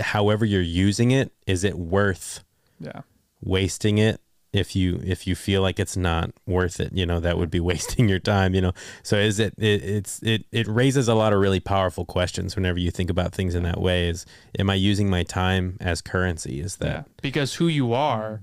however 0.00 0.44
you're 0.44 0.60
using 0.62 1.10
it, 1.10 1.32
is 1.46 1.64
it 1.64 1.78
worth 1.78 2.44
Yeah. 2.78 3.02
wasting 3.42 3.98
it 3.98 4.20
if 4.52 4.74
you 4.74 5.00
if 5.04 5.26
you 5.28 5.34
feel 5.36 5.62
like 5.62 5.78
it's 5.78 5.96
not 5.96 6.30
worth 6.44 6.80
it 6.80 6.92
you 6.92 7.06
know 7.06 7.20
that 7.20 7.38
would 7.38 7.50
be 7.52 7.60
wasting 7.70 8.08
your 8.08 8.18
time 8.18 8.52
you 8.52 8.60
know 8.60 8.72
so 9.04 9.16
is 9.16 9.38
it, 9.38 9.54
it 9.58 9.80
it's 9.84 10.20
it 10.24 10.44
it 10.50 10.66
raises 10.66 11.06
a 11.06 11.14
lot 11.14 11.32
of 11.32 11.38
really 11.38 11.60
powerful 11.60 12.04
questions 12.04 12.56
whenever 12.56 12.76
you 12.76 12.90
think 12.90 13.08
about 13.10 13.32
things 13.32 13.54
in 13.54 13.62
that 13.62 13.80
way 13.80 14.08
is 14.08 14.26
am 14.58 14.68
i 14.68 14.74
using 14.74 15.08
my 15.08 15.22
time 15.22 15.76
as 15.80 16.00
currency 16.02 16.60
is 16.60 16.76
Yeah. 16.80 16.88
that 16.88 17.08
Because 17.22 17.54
who 17.54 17.68
you 17.68 17.92
are 17.92 18.42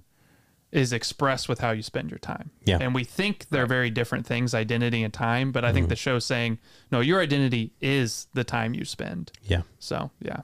is 0.71 0.93
expressed 0.93 1.49
with 1.49 1.59
how 1.59 1.71
you 1.71 1.81
spend 1.81 2.09
your 2.11 2.19
time. 2.19 2.51
Yeah. 2.65 2.77
And 2.81 2.93
we 2.93 3.05
think 3.05 3.47
they're 3.49 3.65
very 3.65 3.89
different 3.89 4.25
things, 4.25 4.53
identity 4.53 5.01
and 5.01 5.13
time, 5.13 5.53
but 5.53 5.63
I 5.63 5.71
think 5.71 5.85
mm-hmm. 5.85 5.89
the 5.91 5.95
show's 5.95 6.25
saying, 6.25 6.59
no, 6.91 6.99
your 6.99 7.21
identity 7.21 7.71
is 7.81 8.27
the 8.33 8.43
time 8.43 8.73
you 8.73 8.83
spend. 8.83 9.31
yeah 9.43 9.61
So, 9.79 10.11
yeah. 10.21 10.41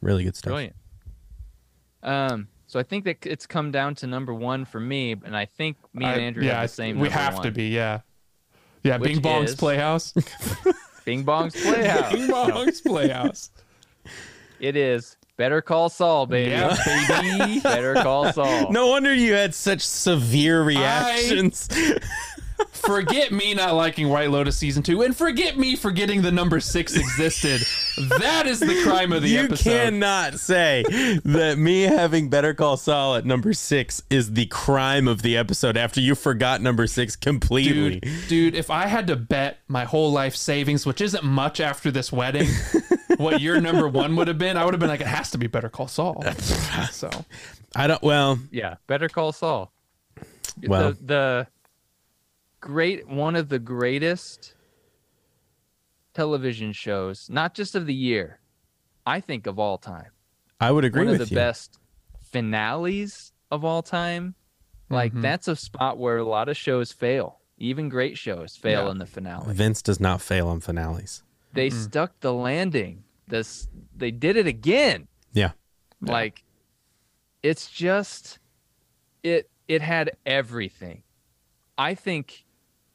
Really 0.00 0.24
good 0.24 0.36
stuff 0.36 0.50
Brilliant. 0.50 0.76
Um, 2.02 2.48
so 2.66 2.78
I 2.78 2.82
think 2.82 3.04
that 3.04 3.26
it's 3.26 3.46
come 3.46 3.70
down 3.70 3.94
to 3.96 4.06
number 4.06 4.32
one 4.32 4.64
for 4.64 4.80
me, 4.80 5.12
and 5.12 5.36
I 5.36 5.44
think 5.44 5.76
me 5.92 6.04
and 6.04 6.20
I- 6.20 6.24
Andrew 6.24 6.44
yeah, 6.44 6.60
have 6.60 6.70
the 6.70 6.74
same. 6.74 6.96
We 6.98 7.08
number 7.08 7.18
have 7.20 7.42
to 7.42 7.50
be, 7.50 7.68
yeah. 7.68 8.00
Yeah, 8.82 8.96
Which 8.96 9.12
Bing 9.14 9.22
Bong's 9.22 9.50
is- 9.50 9.56
Playhouse. 9.56 10.12
Bing 11.04 11.24
Bong's 11.24 11.60
Playhouse. 11.60 12.12
Bing 12.12 12.30
Bong's 12.30 12.80
Playhouse. 12.80 13.50
It 14.60 14.76
is 14.76 15.16
Better 15.36 15.60
Call 15.62 15.88
Saul, 15.88 16.26
baby. 16.26 16.50
Yeah, 16.50 16.76
baby. 17.18 17.60
Better 17.60 17.94
Call 17.94 18.32
Saul. 18.32 18.70
no 18.70 18.88
wonder 18.88 19.12
you 19.12 19.32
had 19.32 19.54
such 19.54 19.80
severe 19.80 20.62
reactions 20.62 21.68
forget 22.72 23.32
me 23.32 23.54
not 23.54 23.74
liking 23.74 24.08
White 24.08 24.30
Lotus 24.30 24.56
season 24.56 24.82
two, 24.82 25.02
and 25.02 25.16
forget 25.16 25.58
me 25.58 25.76
forgetting 25.76 26.22
the 26.22 26.30
number 26.32 26.60
six 26.60 26.96
existed. 26.96 27.60
that 28.18 28.46
is 28.46 28.60
the 28.60 28.82
crime 28.84 29.12
of 29.12 29.22
the 29.22 29.28
you 29.28 29.40
episode. 29.40 29.70
You 29.70 29.76
cannot 29.78 30.34
say 30.38 30.84
that 31.24 31.56
me 31.58 31.82
having 31.82 32.28
better 32.30 32.54
call 32.54 32.76
saul 32.76 33.16
at 33.16 33.24
number 33.26 33.52
six 33.52 34.02
is 34.10 34.32
the 34.32 34.46
crime 34.46 35.06
of 35.08 35.22
the 35.22 35.36
episode 35.36 35.76
after 35.76 36.00
you 36.00 36.14
forgot 36.14 36.60
number 36.60 36.86
six 36.86 37.16
completely 37.16 38.00
dude, 38.00 38.28
dude, 38.28 38.54
if 38.54 38.70
I 38.70 38.86
had 38.86 39.06
to 39.08 39.16
bet 39.16 39.58
my 39.68 39.84
whole 39.84 40.12
life 40.12 40.34
savings, 40.36 40.86
which 40.86 41.00
isn't 41.00 41.24
much 41.24 41.60
after 41.60 41.90
this 41.90 42.10
wedding, 42.12 42.48
what 43.18 43.40
your 43.40 43.60
number 43.60 43.88
one 43.88 44.16
would 44.16 44.28
have 44.28 44.38
been, 44.38 44.56
I 44.56 44.64
would 44.64 44.74
have 44.74 44.80
been 44.80 44.88
like, 44.88 45.00
it 45.00 45.06
has 45.06 45.30
to 45.32 45.38
be 45.38 45.46
Better 45.46 45.68
Call 45.68 45.88
Saul. 45.88 46.22
so 46.90 47.10
i 47.76 47.86
don't 47.86 48.02
well 48.02 48.38
Yeah, 48.50 48.76
Better 48.86 49.08
Call 49.08 49.32
Saul. 49.32 49.72
Well- 50.66 50.92
the, 50.92 50.96
the 51.04 51.46
great 52.60 53.08
one 53.08 53.36
of 53.36 53.48
the 53.48 53.58
greatest 53.58 54.54
television 56.14 56.72
shows, 56.72 57.28
not 57.30 57.54
just 57.54 57.74
of 57.74 57.86
the 57.86 57.94
year, 57.94 58.40
I 59.06 59.20
think 59.20 59.46
of 59.46 59.58
all 59.58 59.78
time. 59.78 60.10
i 60.62 60.70
would 60.70 60.84
agree 60.84 61.00
one 61.04 61.12
with 61.12 61.22
of 61.22 61.28
the 61.28 61.34
you 61.34 61.38
best 61.40 61.78
finales 62.20 63.32
of 63.50 63.64
all 63.64 63.82
time. 63.82 64.34
Like 64.90 65.14
Mhm. 65.14 65.22
that's 65.22 65.48
a 65.48 65.56
spot 65.56 65.96
where 65.98 66.18
a 66.18 66.24
lot 66.24 66.48
of 66.50 66.56
shows 66.56 66.92
fail. 66.92 67.40
Even 67.56 67.88
great 67.88 68.18
shows 68.18 68.56
fail 68.56 68.84
Yeah. 68.84 68.90
in 68.90 68.98
the 68.98 69.06
finale. 69.06 69.54
Vince 69.54 69.80
does 69.82 70.00
not 70.00 70.20
fail 70.20 70.48
on 70.48 70.60
finales. 70.60 71.22
They 71.54 71.70
stuck 71.70 72.20
the 72.20 72.34
landing. 72.34 73.04
This 73.28 73.68
they 73.96 74.10
did 74.10 74.36
it 74.36 74.46
again. 74.46 75.08
Yeah. 75.32 75.52
Yeah. 76.02 76.12
Like 76.12 76.44
it's 77.42 77.70
just 77.70 78.38
it 79.22 79.50
it 79.66 79.80
had 79.80 80.10
everything. 80.26 81.04
I 81.78 81.94
think 81.94 82.44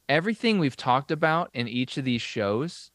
everything 0.09 0.59
we've 0.59 0.75
talked 0.75 1.11
about 1.11 1.49
in 1.53 1.67
each 1.67 1.97
of 1.97 2.05
these 2.05 2.21
shows, 2.21 2.91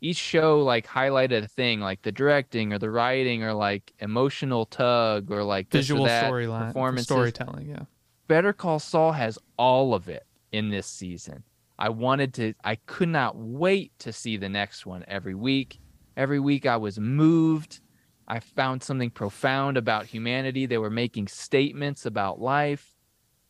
each 0.00 0.16
show 0.16 0.62
like 0.62 0.86
highlighted 0.86 1.44
a 1.44 1.48
thing 1.48 1.80
like 1.80 2.02
the 2.02 2.12
directing 2.12 2.72
or 2.72 2.78
the 2.78 2.90
writing 2.90 3.42
or 3.42 3.54
like 3.54 3.92
emotional 3.98 4.66
tug 4.66 5.30
or 5.30 5.42
like 5.42 5.70
visual 5.70 6.06
storyline, 6.06 6.66
performances. 6.66 7.06
storytelling. 7.06 7.68
Yeah. 7.68 7.84
Better 8.28 8.52
Call 8.52 8.78
Saul 8.78 9.12
has 9.12 9.38
all 9.58 9.94
of 9.94 10.08
it 10.08 10.26
in 10.52 10.70
this 10.70 10.86
season. 10.86 11.42
I 11.78 11.88
wanted 11.88 12.34
to, 12.34 12.54
I 12.62 12.76
could 12.76 13.08
not 13.08 13.36
wait 13.36 13.92
to 14.00 14.12
see 14.12 14.36
the 14.36 14.48
next 14.48 14.86
one 14.86 15.04
every 15.08 15.34
week. 15.34 15.80
Every 16.16 16.38
week 16.38 16.66
I 16.66 16.76
was 16.76 16.98
moved. 16.98 17.80
I 18.28 18.40
found 18.40 18.82
something 18.82 19.10
profound 19.10 19.76
about 19.76 20.06
humanity. 20.06 20.66
They 20.66 20.78
were 20.78 20.90
making 20.90 21.28
statements 21.28 22.06
about 22.06 22.40
life. 22.40 22.94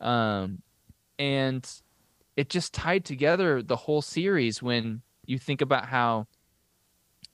Um, 0.00 0.62
and 1.18 1.68
it 2.36 2.48
just 2.48 2.74
tied 2.74 3.04
together 3.04 3.62
the 3.62 3.76
whole 3.76 4.02
series 4.02 4.62
when 4.62 5.02
you 5.24 5.38
think 5.38 5.60
about 5.60 5.86
how 5.86 6.26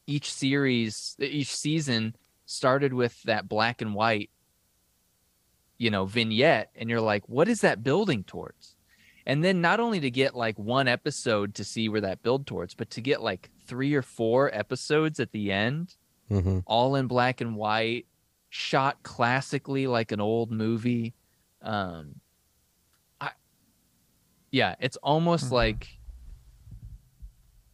each 0.07 0.33
series, 0.33 1.17
each 1.21 1.55
season 1.55 2.17
started 2.47 2.93
with 2.93 3.23
that 3.23 3.49
black 3.49 3.81
and 3.81 3.95
white 3.95 4.31
you 5.79 5.89
know 5.91 6.05
vignette 6.05 6.69
and 6.75 6.91
you're 6.91 7.01
like 7.01 7.27
what 7.29 7.49
is 7.49 7.63
that 7.63 7.83
building 7.83 8.23
towards? 8.25 8.77
And 9.27 9.45
then 9.45 9.61
not 9.61 9.81
only 9.81 10.01
to 10.01 10.11
get 10.11 10.35
like 10.35 10.59
one 10.59 10.89
episode 10.89 11.55
to 11.55 11.65
see 11.65 11.89
where 11.89 12.01
that 12.01 12.23
build 12.23 12.47
towards 12.47 12.75
but 12.75 12.91
to 12.91 13.01
get 13.01 13.23
like 13.23 13.49
three 13.67 13.95
or 13.95 14.03
four 14.03 14.55
episodes 14.55 15.21
at 15.21 15.33
the 15.33 15.51
end 15.53 15.97
hmm 16.29 16.59
all 16.67 16.97
in 16.97 17.07
black 17.07 17.41
and 17.41 17.57
white 17.57 18.07
shot 18.51 19.03
classically 19.03 19.87
like 19.87 20.13
an 20.13 20.21
old 20.21 20.51
movie 20.51 21.15
um 21.63 22.17
yeah 24.51 24.75
it's 24.81 24.97
almost 24.99 25.47
Mhm. 25.47 25.53
like 25.53 25.99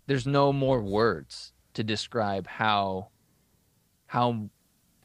there's 0.07 0.27
no 0.27 0.53
more 0.53 0.81
words 0.81 1.53
to 1.75 1.83
describe 1.85 2.47
how 2.47 3.09
how 4.07 4.49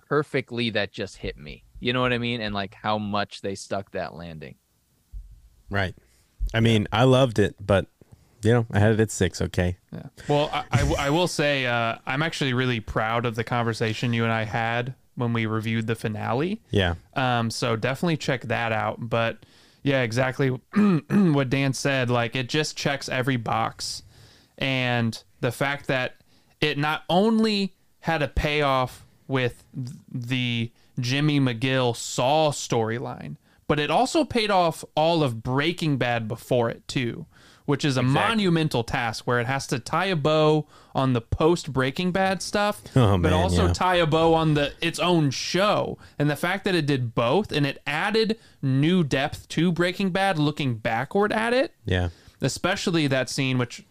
perfectly 0.07 0.69
that 0.69 0.91
just 0.91 1.17
hit 1.17 1.37
me 1.37 1.63
you 1.79 1.91
know 1.93 2.01
what 2.01 2.13
i 2.13 2.17
mean 2.17 2.41
and 2.41 2.53
like 2.53 2.73
how 2.75 2.97
much 2.97 3.41
they 3.41 3.55
stuck 3.55 3.91
that 3.91 4.13
landing 4.15 4.55
Right. 5.69 5.95
I 6.53 6.59
mean, 6.59 6.85
I 6.91 7.05
loved 7.05 7.39
it, 7.39 7.55
but 7.65 7.85
you 8.43 8.51
know, 8.51 8.65
I 8.73 8.79
had 8.79 8.91
it 8.91 8.99
at 8.99 9.09
six. 9.09 9.39
Okay. 9.41 9.77
Yeah. 9.93 10.07
Well, 10.27 10.49
I 10.99 11.09
will 11.09 11.29
say 11.29 11.65
uh, 11.65 11.95
I'm 12.05 12.21
actually 12.21 12.51
really 12.53 12.81
proud 12.81 13.25
of 13.25 13.35
the 13.35 13.45
conversation 13.45 14.11
you 14.11 14.25
and 14.25 14.33
I 14.33 14.43
had 14.43 14.95
when 15.15 15.31
we 15.31 15.45
reviewed 15.45 15.87
the 15.87 15.95
finale. 15.95 16.61
Yeah. 16.69 16.95
Um, 17.13 17.49
so 17.51 17.77
definitely 17.77 18.17
check 18.17 18.41
that 18.41 18.73
out. 18.73 19.09
But 19.09 19.45
yeah, 19.83 20.01
exactly 20.01 20.49
what 21.09 21.49
Dan 21.49 21.73
said. 21.73 22.09
Like 22.09 22.35
it 22.35 22.49
just 22.49 22.77
checks 22.77 23.09
every 23.09 23.37
box, 23.37 24.03
and 24.57 25.21
the 25.39 25.51
fact 25.51 25.87
that 25.87 26.15
it 26.59 26.77
not 26.77 27.03
only 27.09 27.75
had 28.01 28.21
a 28.21 28.27
payoff 28.27 29.05
with 29.27 29.63
the 29.73 30.71
Jimmy 30.99 31.39
McGill 31.39 31.95
Saul 31.95 32.51
storyline, 32.51 33.37
but 33.67 33.79
it 33.79 33.89
also 33.89 34.23
paid 34.25 34.51
off 34.51 34.83
all 34.95 35.23
of 35.23 35.41
Breaking 35.41 35.97
Bad 35.97 36.27
before 36.27 36.69
it 36.69 36.87
too, 36.87 37.25
which 37.71 37.85
is 37.85 37.95
a 37.95 38.03
monumental 38.03 38.83
task 38.83 39.25
where 39.25 39.39
it 39.39 39.47
has 39.47 39.65
to 39.67 39.79
tie 39.79 40.07
a 40.07 40.15
bow 40.15 40.67
on 40.93 41.13
the 41.13 41.21
post 41.21 41.71
Breaking 41.71 42.11
Bad 42.11 42.41
stuff, 42.41 42.81
Oh, 42.97 43.11
but 43.17 43.31
man, 43.31 43.33
also 43.33 43.67
yeah. 43.67 43.73
tie 43.73 43.95
a 43.95 44.05
bow 44.05 44.33
on 44.33 44.55
the 44.55 44.73
its 44.81 44.99
own 44.99 45.31
show. 45.31 45.97
And 46.19 46.29
the 46.29 46.35
fact 46.35 46.65
that 46.65 46.75
it 46.75 46.85
did 46.85 47.15
both 47.15 47.53
and 47.53 47.65
it 47.65 47.81
added 47.87 48.37
new 48.61 49.03
depth 49.05 49.47
to 49.49 49.71
Breaking 49.71 50.09
Bad 50.09 50.37
looking 50.37 50.75
backward 50.75 51.31
at 51.31 51.53
it, 51.53 51.73
Yeah. 51.85 52.09
especially 52.41 53.07
that 53.07 53.29
scene 53.29 53.57
which 53.57 53.85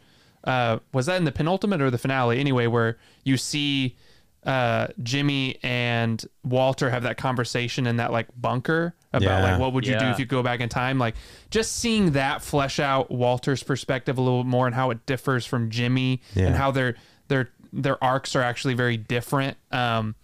uh, 0.44 0.78
was 0.92 1.06
that 1.06 1.16
in 1.16 1.24
the 1.24 1.32
penultimate 1.32 1.80
or 1.80 1.90
the 1.90 1.98
finale 1.98 2.38
anyway 2.38 2.66
where 2.66 2.98
you 3.24 3.36
see 3.36 3.96
uh, 4.44 4.86
Jimmy 5.02 5.58
and 5.62 6.24
Walter 6.44 6.88
have 6.90 7.02
that 7.02 7.18
conversation 7.18 7.86
in 7.86 7.96
that 7.98 8.10
like 8.10 8.28
bunker 8.40 8.94
about 9.12 9.22
Yeah. 9.22 9.42
like 9.52 9.60
what 9.60 9.72
would 9.74 9.86
you 9.86 9.98
do 9.98 10.06
if 10.06 10.18
you 10.18 10.24
go 10.24 10.42
back 10.42 10.60
in 10.60 10.68
time 10.70 10.98
like 10.98 11.14
just 11.50 11.76
seeing 11.76 12.12
that 12.12 12.40
flesh 12.42 12.80
out 12.80 13.10
Walter's 13.10 13.62
perspective 13.62 14.16
a 14.16 14.20
little 14.22 14.44
more 14.44 14.66
and 14.66 14.74
how 14.74 14.90
it 14.90 15.04
differs 15.04 15.44
from 15.44 15.68
Jimmy 15.70 16.22
Yeah. 16.34 16.46
and 16.46 16.54
how 16.56 16.70
their 16.70 16.96
their 17.28 17.50
their 17.72 18.02
arcs 18.02 18.34
are 18.34 18.42
actually 18.42 18.74
very 18.74 18.96
different 18.96 19.56
um 19.72 20.14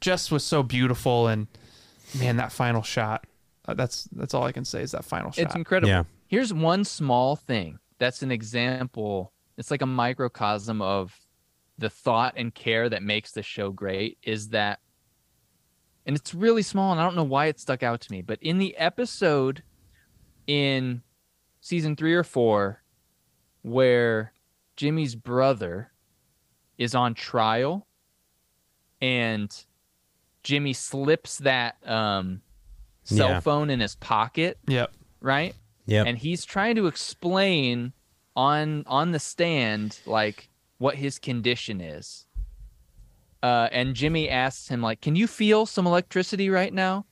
just 0.00 0.32
was 0.32 0.42
so 0.44 0.62
beautiful 0.62 1.26
and 1.28 1.46
man 2.18 2.36
that 2.38 2.52
final 2.52 2.82
shot 2.82 3.26
uh, 3.68 3.74
that's 3.74 4.04
that's 4.12 4.32
all 4.32 4.44
I 4.44 4.52
can 4.52 4.64
say 4.64 4.80
is 4.82 4.92
that 4.92 5.04
final 5.04 5.32
shot 5.32 5.42
it's 5.44 5.54
incredible 5.54 5.88
Yeah. 5.90 6.04
here's 6.28 6.52
one 6.54 6.84
small 6.84 7.36
thing 7.36 7.78
that's 7.98 8.22
an 8.22 8.30
example 8.30 9.32
it's 9.58 9.70
like 9.70 9.82
a 9.82 9.86
microcosm 9.86 10.80
of 10.82 11.14
the 11.78 11.90
thought 11.90 12.34
and 12.36 12.54
care 12.54 12.88
that 12.88 13.02
makes 13.02 13.32
the 13.32 13.42
show 13.42 13.70
great 13.70 14.18
is 14.22 14.48
that 14.48 14.80
and 16.06 16.16
it's 16.16 16.32
really 16.34 16.62
small 16.62 16.92
and 16.92 17.00
i 17.00 17.04
don't 17.04 17.16
know 17.16 17.22
why 17.24 17.46
it 17.46 17.60
stuck 17.60 17.82
out 17.82 18.00
to 18.00 18.10
me 18.12 18.22
but 18.22 18.38
in 18.42 18.58
the 18.58 18.74
episode 18.76 19.62
in 20.46 21.02
season 21.60 21.94
three 21.96 22.14
or 22.14 22.24
four 22.24 22.82
where 23.62 24.32
jimmy's 24.76 25.14
brother 25.14 25.90
is 26.78 26.94
on 26.94 27.12
trial 27.14 27.86
and 29.00 29.64
jimmy 30.42 30.72
slips 30.72 31.38
that 31.38 31.76
um 31.86 32.40
cell 33.04 33.28
Yeah. 33.30 33.40
phone 33.40 33.70
in 33.70 33.80
his 33.80 33.94
pocket 33.96 34.58
yep 34.66 34.92
right 35.20 35.54
Yep. 35.88 36.06
and 36.08 36.18
he's 36.18 36.44
trying 36.44 36.74
to 36.76 36.86
explain 36.88 37.92
on 38.34 38.84
on 38.86 39.12
the 39.12 39.18
stand 39.20 39.98
like 40.06 40.48
what 40.78 40.96
his 40.96 41.18
condition 41.18 41.80
is 41.80 42.26
uh, 43.42 43.68
and 43.70 43.94
Jimmy 43.94 44.28
asks 44.28 44.68
him 44.68 44.80
like, 44.82 45.00
"Can 45.00 45.14
you 45.14 45.26
feel 45.26 45.66
some 45.66 45.86
electricity 45.86 46.48
right 46.50 46.72
now?" 46.72 47.06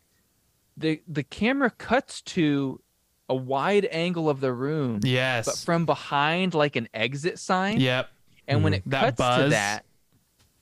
the 0.76 1.00
The 1.06 1.22
camera 1.22 1.70
cuts 1.70 2.20
to 2.22 2.80
a 3.28 3.34
wide 3.34 3.86
angle 3.90 4.28
of 4.28 4.40
the 4.40 4.52
room, 4.52 5.00
Yes. 5.04 5.46
but 5.46 5.56
from 5.58 5.86
behind 5.86 6.52
like 6.54 6.76
an 6.76 6.88
exit 6.92 7.38
sign. 7.38 7.78
yep. 7.80 8.10
And 8.48 8.64
when 8.64 8.74
it 8.74 8.82
That 8.86 9.16
cuts 9.16 9.42
to 9.44 9.48
that, 9.50 9.84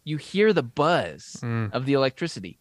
you 0.04 0.16
hear 0.16 0.52
the 0.52 0.62
buzz 0.62 1.38
Mm. 1.42 1.72
of 1.72 1.86
the 1.86 1.94
electricity. 1.94 2.58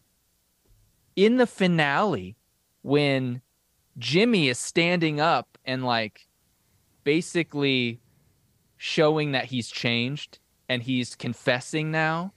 In 1.14 1.36
the 1.36 1.46
finale, 1.46 2.36
when 2.82 3.42
Jimmy 3.98 4.48
is 4.48 4.58
standing 4.58 5.20
up 5.20 5.58
and 5.64 5.84
like 5.84 6.26
basically 7.04 8.00
showing 8.84 9.30
that 9.30 9.44
he's 9.44 9.68
changed 9.68 10.40
and 10.68 10.82
he's 10.82 11.14
confessing 11.14 11.92
now, 11.92 12.32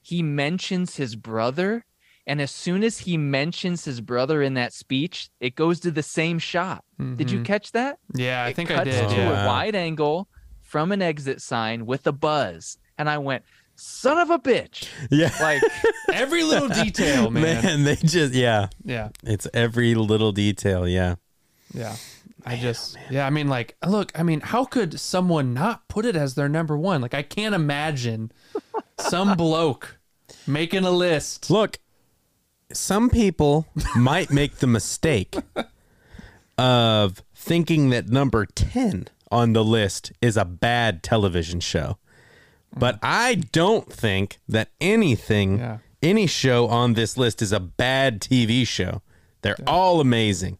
he 0.00 0.22
mentions 0.22 0.94
his 0.94 1.16
brother. 1.16 1.84
And 2.24 2.40
as 2.40 2.52
soon 2.52 2.84
as 2.84 3.00
he 3.00 3.16
mentions 3.16 3.84
his 3.84 4.00
brother 4.00 4.40
in 4.40 4.54
that 4.54 4.72
speech, 4.72 5.28
it 5.40 5.56
goes 5.56 5.80
to 5.80 5.90
the 5.90 6.04
same 6.04 6.38
shot. 6.38 6.84
Did 7.16 7.32
you 7.32 7.40
Mhm. 7.40 7.44
catch 7.46 7.72
that? 7.72 7.98
Yeah, 8.14 8.44
I 8.44 8.50
it 8.50 8.54
think 8.56 8.70
I 8.70 8.76
cuts 8.84 8.90
did. 8.90 9.08
to 9.10 9.16
Yeah. 9.16 9.44
a 9.44 9.46
wide 9.48 9.74
angle 9.74 10.28
from 10.62 10.92
an 10.92 11.02
exit 11.02 11.42
sign 11.42 11.84
with 11.84 12.06
a 12.06 12.12
buzz, 12.12 12.78
and 12.96 13.10
I 13.10 13.18
went, 13.18 13.42
"Son 13.74 14.18
of 14.18 14.30
a 14.30 14.38
bitch!" 14.38 14.86
Yeah. 15.10 15.32
Like, 15.40 15.62
Every 16.12 16.44
little 16.44 16.68
detail, 16.68 17.30
man. 17.30 17.42
Man, 17.64 17.84
they 17.84 17.96
just 17.96 18.34
yeah. 18.34 18.68
Yeah. 18.84 19.08
It's 19.24 19.48
every 19.52 19.94
little 19.96 20.30
detail, 20.32 20.86
yeah. 20.86 21.16
Yeah. 21.74 21.96
I 22.48 22.56
just, 22.56 22.96
oh, 22.96 23.02
yeah, 23.10 23.26
I 23.26 23.30
mean, 23.30 23.48
like, 23.48 23.76
look, 23.86 24.12
I 24.18 24.22
mean, 24.22 24.40
how 24.40 24.64
could 24.64 24.98
someone 24.98 25.52
not 25.54 25.86
put 25.88 26.04
it 26.04 26.16
as 26.16 26.34
their 26.34 26.48
number 26.48 26.76
one? 26.76 27.00
Like, 27.00 27.14
I 27.14 27.22
can't 27.22 27.54
imagine 27.54 28.32
some 28.98 29.36
bloke 29.36 29.98
making 30.46 30.84
a 30.84 30.90
list. 30.90 31.50
Look, 31.50 31.78
some 32.72 33.10
people 33.10 33.66
might 33.96 34.30
make 34.30 34.56
the 34.56 34.66
mistake 34.66 35.36
of 36.56 37.22
thinking 37.34 37.90
that 37.90 38.08
number 38.08 38.46
10 38.46 39.08
on 39.30 39.52
the 39.52 39.64
list 39.64 40.12
is 40.20 40.36
a 40.36 40.44
bad 40.44 41.02
television 41.02 41.60
show. 41.60 41.98
But 42.76 42.96
mm. 42.96 43.00
I 43.02 43.34
don't 43.52 43.92
think 43.92 44.38
that 44.48 44.70
anything, 44.80 45.58
Yeah. 45.58 45.78
any 46.02 46.26
show 46.26 46.68
on 46.68 46.94
this 46.94 47.16
list 47.16 47.42
is 47.42 47.52
a 47.52 47.60
bad 47.60 48.20
TV 48.20 48.66
show. 48.66 49.02
They're 49.42 49.56
all 49.66 50.00
amazing. 50.00 50.58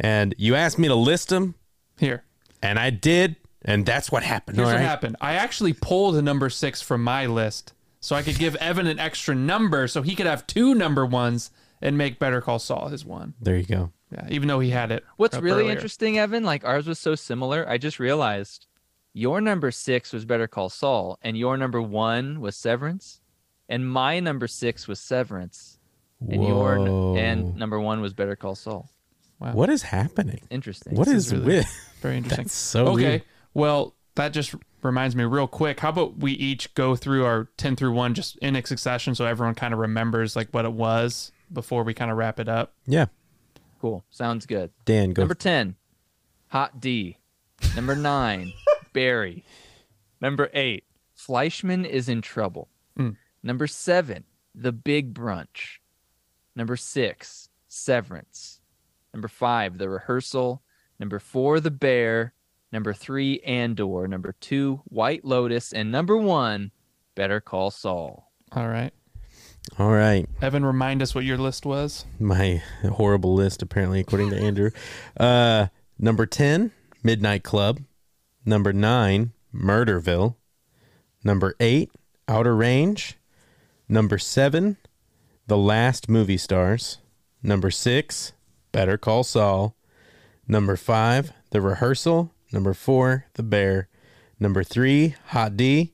And 0.00 0.34
you 0.38 0.54
asked 0.54 0.78
me 0.78 0.88
to 0.88 0.94
list 0.94 1.28
them, 1.28 1.54
Here, 1.98 2.24
and 2.62 2.78
I 2.78 2.88
did, 2.90 3.36
and 3.62 3.84
that's 3.84 4.10
what 4.10 4.22
happened. 4.22 4.56
here's 4.56 4.68
all 4.68 4.74
what 4.74 4.82
happened. 4.82 5.16
I 5.20 5.34
actually 5.34 5.74
pulled 5.74 6.16
a 6.16 6.22
number 6.22 6.48
six 6.48 6.80
from 6.80 7.04
my 7.04 7.26
list 7.26 7.74
so 8.00 8.16
I 8.16 8.22
could 8.22 8.38
give 8.38 8.56
Evan 8.56 8.86
an 8.86 8.98
extra 8.98 9.34
number 9.34 9.86
so 9.86 10.00
he 10.00 10.14
could 10.14 10.26
have 10.26 10.46
two 10.46 10.74
number 10.74 11.04
ones 11.04 11.50
and 11.82 11.98
make 11.98 12.18
Better 12.18 12.40
Call 12.40 12.58
Saul 12.58 12.88
his 12.88 13.04
one. 13.04 13.34
There 13.40 13.56
you 13.56 13.66
go. 13.66 13.92
Yeah, 14.10 14.26
even 14.28 14.48
though 14.48 14.58
he 14.58 14.70
had 14.70 14.90
it. 14.90 15.04
what's 15.18 15.36
really 15.36 15.62
earlier. 15.62 15.72
interesting, 15.72 16.18
Evan, 16.18 16.42
like 16.42 16.64
ours 16.64 16.86
was 16.86 16.98
so 16.98 17.14
similar. 17.14 17.68
I 17.68 17.78
just 17.78 18.00
realized 18.00 18.66
your 19.12 19.40
number 19.40 19.70
six 19.70 20.12
was 20.12 20.24
Better 20.24 20.48
Call 20.48 20.68
Saul, 20.68 21.18
and 21.22 21.36
your 21.36 21.56
number 21.56 21.80
one 21.80 22.40
was 22.40 22.56
Severance, 22.56 23.20
and 23.68 23.88
my 23.88 24.18
number 24.18 24.48
six 24.48 24.88
was 24.88 24.98
Severance, 24.98 25.78
and 26.28 26.44
your 26.44 27.16
and 27.16 27.54
number 27.54 27.78
one 27.78 28.00
was 28.00 28.14
Better 28.14 28.34
Call 28.34 28.56
Saul. 28.56 28.90
What 29.40 29.70
is 29.70 29.82
happening? 29.82 30.42
Interesting. 30.50 30.94
What 30.94 31.08
is 31.08 31.32
really- 31.32 31.44
with? 31.58 31.90
Very 32.00 32.18
interesting. 32.18 32.44
That's 32.44 32.54
so 32.54 32.88
okay. 32.88 33.04
weird. 33.04 33.22
Well, 33.54 33.94
that 34.14 34.32
just 34.32 34.54
reminds 34.82 35.14
me 35.16 35.24
real 35.24 35.46
quick. 35.46 35.80
How 35.80 35.90
about 35.90 36.18
we 36.18 36.32
each 36.32 36.72
go 36.74 36.96
through 36.96 37.24
our 37.24 37.48
10 37.56 37.76
through 37.76 37.92
1 37.92 38.14
just 38.14 38.36
in 38.38 38.54
succession 38.64 39.14
so 39.14 39.24
everyone 39.26 39.54
kind 39.54 39.72
of 39.74 39.80
remembers 39.80 40.36
like 40.36 40.48
what 40.50 40.64
it 40.64 40.72
was 40.72 41.32
before 41.52 41.82
we 41.84 41.94
kind 41.94 42.10
of 42.10 42.16
wrap 42.16 42.38
it 42.40 42.48
up? 42.48 42.74
Yeah. 42.86 43.06
cool? 43.80 44.04
Sounds 44.10 44.46
good. 44.46 44.70
Dan, 44.84 45.10
go. 45.10 45.22
Number 45.22 45.34
10, 45.34 45.76
Hot 46.48 46.80
D. 46.80 47.18
Number 47.76 47.94
9, 47.94 48.52
Barry. 48.92 49.44
Number 50.20 50.50
8, 50.52 50.84
Fleishman 51.14 51.84
is 51.84 52.08
in 52.08 52.20
trouble. 52.22 52.68
Mm. 52.98 53.16
Number 53.42 53.66
7, 53.66 54.24
The 54.54 54.72
Big 54.72 55.14
Brunch. 55.14 55.78
Number 56.56 56.76
6, 56.76 57.48
Severance. 57.68 58.59
Number 59.12 59.28
5, 59.28 59.78
The 59.78 59.88
Rehearsal. 59.88 60.62
Number 60.98 61.18
4, 61.18 61.60
The 61.60 61.70
Bear. 61.70 62.34
Number 62.72 62.92
3, 62.92 63.40
Andor. 63.40 64.06
Number 64.06 64.34
2, 64.40 64.82
White 64.84 65.24
Lotus. 65.24 65.72
And 65.72 65.90
number 65.90 66.16
1, 66.16 66.70
Better 67.14 67.40
Call 67.40 67.70
Saul. 67.70 68.30
All 68.52 68.68
right. 68.68 68.92
All 69.78 69.90
right. 69.90 70.28
Evan, 70.40 70.64
remind 70.64 71.02
us 71.02 71.14
what 71.14 71.24
your 71.24 71.38
list 71.38 71.66
was. 71.66 72.04
My 72.18 72.62
horrible 72.82 73.34
list, 73.34 73.62
apparently, 73.62 74.00
according 74.00 74.30
to 74.30 74.38
Andrew. 74.38 74.70
Uh, 75.16 75.66
number 75.98 76.24
10, 76.24 76.70
Midnight 77.02 77.42
Club. 77.42 77.80
Number 78.44 78.72
9, 78.72 79.32
Murderville. 79.54 80.36
Number 81.22 81.54
8, 81.60 81.90
Outer 82.26 82.56
Range. 82.56 83.18
Number 83.88 84.16
7, 84.18 84.76
The 85.46 85.58
Last 85.58 86.08
Movie 86.08 86.38
Stars. 86.38 86.98
Number 87.42 87.70
6, 87.70 88.32
Better 88.72 88.96
Call 88.98 89.24
Saul. 89.24 89.76
Number 90.46 90.76
5, 90.76 91.32
The 91.50 91.60
Rehearsal. 91.60 92.32
Number 92.52 92.74
4, 92.74 93.26
The 93.34 93.42
Bear. 93.42 93.88
Number 94.38 94.62
3, 94.64 95.14
Hot 95.28 95.56
D. 95.56 95.92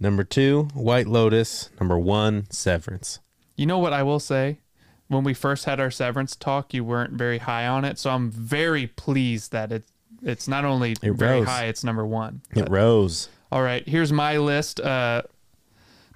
Number 0.00 0.22
2, 0.24 0.68
White 0.74 1.06
Lotus. 1.08 1.70
Number 1.80 1.98
1, 1.98 2.50
Severance. 2.50 3.18
You 3.56 3.66
know 3.66 3.78
what 3.78 3.92
I 3.92 4.02
will 4.02 4.20
say? 4.20 4.60
When 5.08 5.24
we 5.24 5.34
first 5.34 5.64
had 5.64 5.80
our 5.80 5.90
severance 5.90 6.36
talk, 6.36 6.74
you 6.74 6.84
weren't 6.84 7.14
very 7.14 7.38
high 7.38 7.66
on 7.66 7.84
it. 7.84 7.98
So 7.98 8.10
I'm 8.10 8.30
very 8.30 8.86
pleased 8.86 9.52
that 9.52 9.72
it, 9.72 9.84
it's 10.22 10.46
not 10.46 10.64
only 10.64 10.92
It 11.02 11.12
very 11.12 11.38
rose. 11.38 11.48
high, 11.48 11.64
it's 11.64 11.82
number 11.82 12.06
one. 12.06 12.42
It 12.54 12.68
rose. 12.68 13.28
All 13.50 13.62
right, 13.62 13.88
here's 13.88 14.12
my 14.12 14.36
list. 14.36 14.78
Uh, 14.80 15.22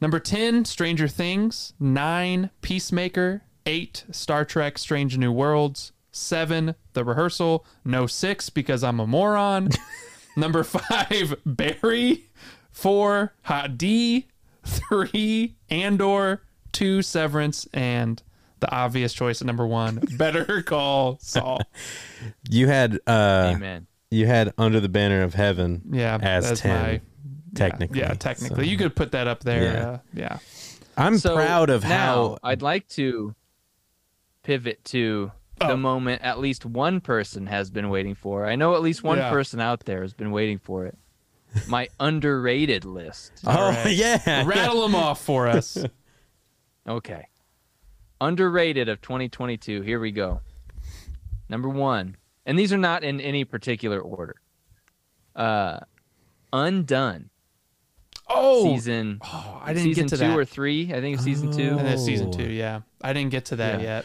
number 0.00 0.20
10, 0.20 0.66
Stranger 0.66 1.08
Things. 1.08 1.72
9, 1.80 2.50
Peacemaker. 2.60 3.42
8, 3.64 4.04
Star 4.10 4.44
Trek 4.44 4.76
Strange 4.76 5.16
New 5.16 5.32
Worlds. 5.32 5.91
7, 6.12 6.74
The 6.92 7.04
Rehearsal. 7.04 7.64
No 7.84 8.06
6 8.06 8.50
because 8.50 8.84
I'm 8.84 9.00
a 9.00 9.06
moron. 9.06 9.70
number 10.36 10.62
5, 10.62 11.36
Barry. 11.44 12.26
4, 12.70 13.34
Hot 13.42 13.76
D. 13.78 14.28
3, 14.64 15.56
Andor. 15.70 16.42
2, 16.72 17.02
Severance. 17.02 17.66
And 17.74 18.22
the 18.60 18.70
obvious 18.70 19.12
choice 19.12 19.40
at 19.42 19.46
number 19.46 19.66
1, 19.66 20.02
Better 20.16 20.62
Call 20.62 21.18
Saul. 21.20 21.60
You 22.48 22.68
had 22.68 23.00
uh 23.06 23.52
Amen. 23.56 23.88
you 24.10 24.26
had 24.26 24.52
Under 24.56 24.78
the 24.78 24.88
Banner 24.88 25.22
of 25.22 25.34
Heaven 25.34 25.82
Yeah, 25.90 26.16
as 26.22 26.48
that's 26.48 26.60
10 26.60 26.82
my- 26.82 27.00
technically. 27.54 27.98
Yeah, 28.00 28.14
technically. 28.14 28.64
So, 28.64 28.70
You 28.70 28.76
could 28.76 28.94
put 28.94 29.10
that 29.12 29.26
up 29.26 29.42
there. 29.42 29.64
Yeah. 29.64 29.88
Uh, 29.90 29.98
yeah. 30.14 30.38
I'm 30.96 31.18
So 31.18 31.34
proud 31.34 31.68
of 31.70 31.82
now, 31.82 31.88
how 31.88 32.38
I'd 32.44 32.62
like 32.62 32.86
to 32.90 33.34
pivot 34.44 34.84
to 34.86 35.32
Oh. 35.64 35.68
the 35.68 35.76
moment 35.76 36.22
at 36.22 36.38
least 36.38 36.64
one 36.66 37.00
person 37.00 37.46
has 37.46 37.70
been 37.70 37.88
waiting 37.90 38.14
for. 38.14 38.46
I 38.46 38.56
know 38.56 38.74
at 38.74 38.82
least 38.82 39.02
one 39.02 39.18
Yeah. 39.18 39.30
person 39.30 39.60
out 39.60 39.84
there 39.84 40.02
has 40.02 40.12
been 40.14 40.30
waiting 40.30 40.58
for 40.58 40.86
it. 40.86 40.96
My 41.68 41.88
underrated 42.00 42.84
list. 42.84 43.32
Oh 43.46 43.70
right. 43.70 43.92
yeah. 43.92 44.44
Rattle 44.46 44.82
them 44.82 44.94
off 44.94 45.20
for 45.20 45.46
us. 45.48 45.78
Okay. 46.88 47.26
Underrated 48.20 48.88
of 48.88 49.00
2022. 49.02 49.82
Here 49.82 50.00
we 50.00 50.10
go. 50.10 50.40
Number 51.48 51.68
1. 51.68 52.16
And 52.44 52.58
these 52.58 52.72
are 52.72 52.76
not 52.78 53.04
in 53.04 53.20
any 53.20 53.44
particular 53.44 54.00
order. 54.00 54.34
Uh 55.36 55.78
Undone. 56.52 57.30
Oh, 58.28 58.64
Season 58.64 59.18
oh, 59.22 59.60
I 59.62 59.72
didn't 59.74 59.84
season 59.90 60.04
get 60.06 60.10
to 60.10 60.16
2 60.16 60.28
that. 60.28 60.38
or 60.38 60.44
3. 60.44 60.92
I 60.94 61.00
think 61.00 61.14
it's 61.14 61.24
season 61.24 61.52
2. 61.52 61.62
And 61.78 61.86
it's 61.88 62.04
season 62.04 62.28
Oh. 62.28 62.32
two, 62.36 62.50
yeah. 62.50 62.80
I 63.00 63.12
didn't 63.12 63.30
get 63.30 63.44
to 63.46 63.56
that 63.56 63.80
Yeah. 63.80 63.86
yet. 63.98 64.04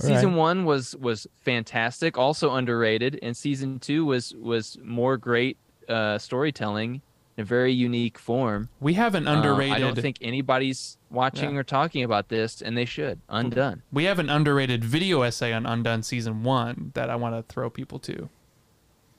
All 0.00 0.06
season 0.08 0.30
right. 0.30 0.36
one 0.38 0.64
was 0.64 0.96
was 0.96 1.26
fantastic, 1.36 2.18
also 2.18 2.52
underrated, 2.54 3.18
and 3.22 3.36
season 3.36 3.78
two 3.78 4.04
was 4.04 4.34
was 4.40 4.76
more 4.82 5.16
great 5.16 5.56
uh, 5.88 6.18
storytelling 6.18 7.00
in 7.36 7.42
a 7.42 7.44
very 7.44 7.72
unique 7.72 8.18
form. 8.18 8.68
We 8.80 8.94
have 8.94 9.14
an 9.14 9.28
Uh, 9.28 9.34
underrated. 9.36 9.76
I 9.76 9.78
don't 9.80 9.96
think 9.98 10.16
anybody's 10.20 10.98
watching 11.10 11.54
Yeah. 11.54 11.60
or 11.60 11.62
talking 11.62 12.02
about 12.02 12.28
this, 12.28 12.60
and 12.60 12.76
they 12.76 12.84
should. 12.86 13.20
Undone. 13.28 13.82
we 13.92 14.04
have 14.04 14.18
an 14.18 14.28
underrated 14.30 14.82
video 14.84 15.22
essay 15.22 15.52
on 15.52 15.64
Undone 15.66 16.02
season 16.02 16.42
one 16.42 16.90
that 16.94 17.08
I 17.10 17.14
want 17.16 17.34
to 17.36 17.52
throw 17.52 17.70
people 17.70 17.98
to. 18.00 18.28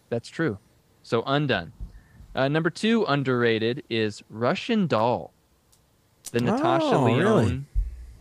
That's 0.10 0.28
true. 0.30 0.58
So 1.04 1.24
undone. 1.26 1.72
Uh, 2.34 2.48
number 2.50 2.70
two 2.70 3.06
underrated 3.08 3.84
is 3.90 4.24
Russian 4.30 4.88
Doll, 4.88 5.32
the 6.32 6.42
Natasha 6.42 6.86
Oh, 6.88 7.06
really? 7.06 7.22
Lyonne 7.24 7.66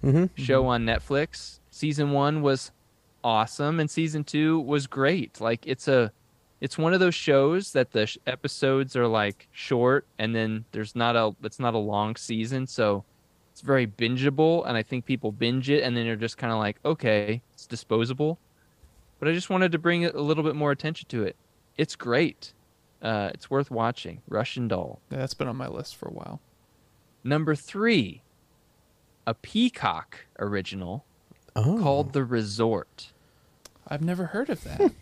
Mhm. 0.04 0.30
show 0.36 0.66
on 0.66 0.84
Netflix. 0.84 1.58
Season 1.74 2.12
one 2.12 2.40
was 2.40 2.70
awesome, 3.24 3.80
and 3.80 3.90
season 3.90 4.22
two 4.22 4.60
was 4.60 4.86
great. 4.86 5.40
Like 5.40 5.66
it's 5.66 5.88
a 5.88 6.12
it's 6.60 6.78
one 6.78 6.94
of 6.94 7.00
those 7.00 7.16
shows 7.16 7.72
that 7.72 7.90
the 7.90 8.06
sh- 8.06 8.16
episodes 8.28 8.94
are 8.94 9.08
like 9.08 9.48
short 9.50 10.06
and 10.16 10.36
then 10.36 10.66
there's 10.70 10.94
not 10.94 11.16
a 11.16 11.34
it's 11.42 11.58
not 11.58 11.74
a 11.74 11.78
long 11.78 12.14
season 12.14 12.64
so 12.68 13.04
it's 13.50 13.60
very 13.60 13.88
bingeable 13.88 14.64
and 14.68 14.76
i 14.76 14.82
think 14.84 15.04
people 15.04 15.32
binge 15.32 15.68
it 15.68 15.82
and 15.82 15.96
then 15.96 16.06
they're 16.06 16.14
just 16.14 16.38
kind 16.38 16.52
of 16.52 16.60
like 16.60 16.76
okay 16.84 17.42
it's 17.52 17.66
disposable. 17.66 18.38
But 19.18 19.28
i 19.28 19.32
just 19.32 19.50
wanted 19.50 19.72
to 19.72 19.78
bring 19.78 20.04
a 20.06 20.12
little 20.12 20.44
bit 20.44 20.54
more 20.54 20.70
attention 20.70 21.08
to 21.08 21.24
it. 21.24 21.34
It's 21.76 21.96
great. 21.96 22.54
Uh, 23.02 23.30
it's 23.34 23.50
worth 23.50 23.72
watching. 23.72 24.22
Russian 24.28 24.68
doll. 24.68 25.00
Yeah, 25.10 25.18
That's 25.18 25.34
been 25.34 25.48
on 25.48 25.56
my 25.56 25.66
list 25.66 25.96
for 25.96 26.06
a 26.06 26.12
while. 26.12 26.40
number 27.24 27.56
three 27.56 28.22
a 29.26 29.34
peacock 29.34 30.26
original 30.38 31.04
Oh, 31.56 31.78
called 31.80 32.12
the 32.12 32.24
resort 32.24 33.12
I've 33.86 34.02
never 34.02 34.26
heard 34.26 34.48
of 34.50 34.64
that. 34.64 34.92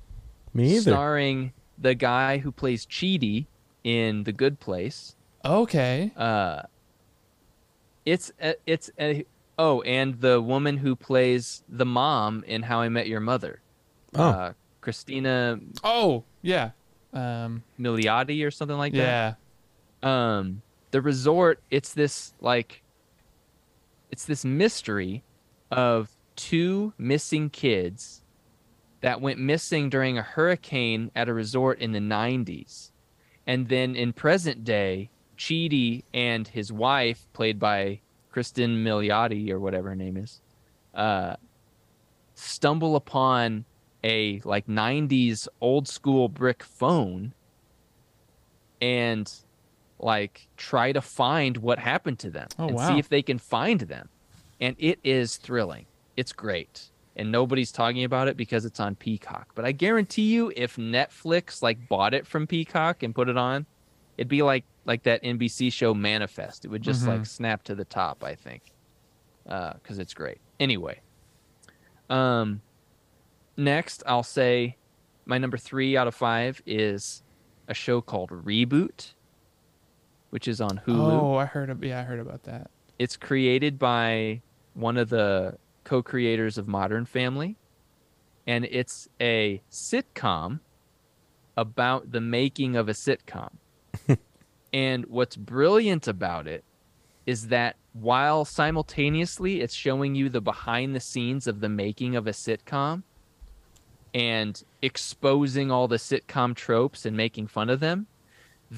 me 0.54 0.72
either. 0.76 0.90
starring 0.90 1.52
the 1.78 1.94
guy 1.94 2.38
who 2.38 2.50
plays 2.52 2.84
Chidi 2.86 3.46
in 3.84 4.24
The 4.24 4.32
Good 4.32 4.58
Place. 4.60 5.14
okay. 5.44 6.12
Uh, 6.16 6.62
it's 8.04 8.32
a, 8.40 8.54
it's 8.66 8.90
a, 9.00 9.24
oh, 9.58 9.80
and 9.82 10.20
the 10.20 10.40
woman 10.42 10.76
who 10.78 10.94
plays 10.96 11.62
the 11.68 11.86
mom 11.86 12.44
in 12.46 12.62
How 12.62 12.80
I 12.80 12.88
Met 12.88 13.06
Your 13.08 13.20
Mother, 13.20 13.60
Oh, 14.14 14.22
uh, 14.28 14.52
Christina 14.80 15.58
Oh, 15.82 16.24
yeah. 16.42 16.70
Um, 17.12 17.62
Milioti 17.80 18.44
or 18.46 18.50
something 18.50 18.76
like 18.76 18.92
that. 18.94 19.36
yeah. 20.02 20.36
um 20.38 20.60
the 20.90 21.00
resort 21.00 21.60
it's 21.70 21.92
this 21.94 22.34
like 22.40 22.82
it's 24.10 24.24
this 24.26 24.44
mystery 24.44 25.22
of 25.74 26.10
two 26.36 26.92
missing 26.98 27.50
kids 27.50 28.22
that 29.00 29.20
went 29.20 29.38
missing 29.38 29.90
during 29.90 30.16
a 30.18 30.22
hurricane 30.22 31.10
at 31.14 31.28
a 31.28 31.34
resort 31.34 31.78
in 31.78 31.92
the 31.92 31.98
90s 31.98 32.90
and 33.46 33.68
then 33.68 33.94
in 33.94 34.12
present 34.12 34.64
day 34.64 35.10
Chidi 35.36 36.04
and 36.14 36.48
his 36.48 36.72
wife 36.72 37.26
played 37.32 37.58
by 37.58 38.00
Cristin 38.32 38.82
Milioti 38.82 39.50
or 39.50 39.60
whatever 39.60 39.90
her 39.90 39.94
name 39.96 40.16
is 40.16 40.40
uh 40.94 41.36
stumble 42.34 42.96
upon 42.96 43.64
a 44.02 44.40
like 44.44 44.66
90s 44.66 45.46
old 45.60 45.86
school 45.86 46.28
brick 46.28 46.62
phone 46.62 47.32
and 48.80 49.32
like 49.98 50.48
try 50.56 50.92
to 50.92 51.00
find 51.00 51.56
what 51.58 51.78
happened 51.78 52.18
to 52.20 52.30
them 52.30 52.48
Oh, 52.58 52.66
and 52.68 52.76
wow. 52.76 52.88
see 52.88 52.98
if 52.98 53.08
they 53.08 53.22
can 53.22 53.38
find 53.38 53.80
them. 53.80 54.08
And 54.64 54.76
it 54.78 54.98
is 55.04 55.36
thrilling. 55.36 55.84
It's 56.16 56.32
great. 56.32 56.90
And 57.16 57.30
nobody's 57.30 57.70
talking 57.70 58.04
about 58.04 58.28
it 58.28 58.36
because 58.38 58.64
it's 58.64 58.80
on 58.80 58.94
Peacock. 58.94 59.48
But 59.54 59.66
I 59.66 59.72
guarantee 59.72 60.32
you 60.32 60.54
if 60.56 60.76
Netflix 60.76 61.60
like 61.60 61.86
bought 61.86 62.14
it 62.14 62.26
from 62.26 62.46
Peacock 62.46 63.02
and 63.02 63.14
put 63.14 63.28
it 63.28 63.36
on, 63.36 63.66
it'd 64.16 64.28
be 64.28 64.40
like 64.40 64.64
like 64.86 65.02
that 65.02 65.22
NBC 65.22 65.70
show 65.70 65.92
Manifest. 65.92 66.64
It 66.64 66.68
would 66.68 66.80
just 66.80 67.06
like 67.06 67.26
snap 67.26 67.62
to 67.64 67.74
the 67.74 67.84
top, 67.84 68.24
I 68.24 68.34
think. 68.34 68.62
Uh 69.46 69.74
cuz 69.82 69.98
it's 69.98 70.14
great. 70.14 70.38
Anyway. 70.58 71.00
Um 72.08 72.62
next 73.58 74.02
I'll 74.06 74.22
say 74.22 74.78
my 75.26 75.36
number 75.36 75.58
3 75.58 75.94
out 75.96 76.08
of 76.08 76.14
5 76.14 76.62
is 76.64 77.22
a 77.68 77.74
show 77.74 78.00
called 78.00 78.30
Reboot 78.30 79.12
which 80.30 80.48
is 80.48 80.60
on 80.60 80.80
Hulu. 80.86 81.12
Oh, 81.12 81.36
I 81.36 81.44
heard. 81.44 81.70
Of, 81.70 81.84
yeah, 81.84 82.00
I 82.00 82.02
heard 82.02 82.18
about 82.18 82.42
that. 82.44 82.70
It's 82.98 83.16
created 83.16 83.78
by 83.78 84.40
one 84.74 84.96
of 84.96 85.08
the 85.08 85.56
co-creators 85.84 86.58
of 86.58 86.68
Modern 86.68 87.04
Family, 87.04 87.56
and 88.46 88.64
it's 88.64 89.08
a 89.20 89.62
sitcom 89.70 90.60
about 91.56 92.10
the 92.10 92.20
making 92.20 92.76
of 92.76 92.88
a 92.88 92.92
sitcom. 92.92 93.50
and 94.72 95.06
what's 95.06 95.36
brilliant 95.36 96.08
about 96.08 96.46
it 96.46 96.64
is 97.26 97.48
that 97.48 97.76
while 97.92 98.44
simultaneously 98.44 99.60
it's 99.60 99.74
showing 99.74 100.14
you 100.14 100.28
the 100.28 100.40
behind 100.40 100.94
the 100.94 101.00
scenes 101.00 101.46
of 101.46 101.60
the 101.60 101.68
making 101.68 102.16
of 102.16 102.26
a 102.26 102.32
sitcom 102.32 103.02
and 104.12 104.62
exposing 104.82 105.70
all 105.70 105.88
the 105.88 105.96
sitcom 105.96 106.54
tropes 106.54 107.06
and 107.06 107.16
making 107.16 107.46
fun 107.46 107.70
of 107.70 107.80
them, 107.80 108.06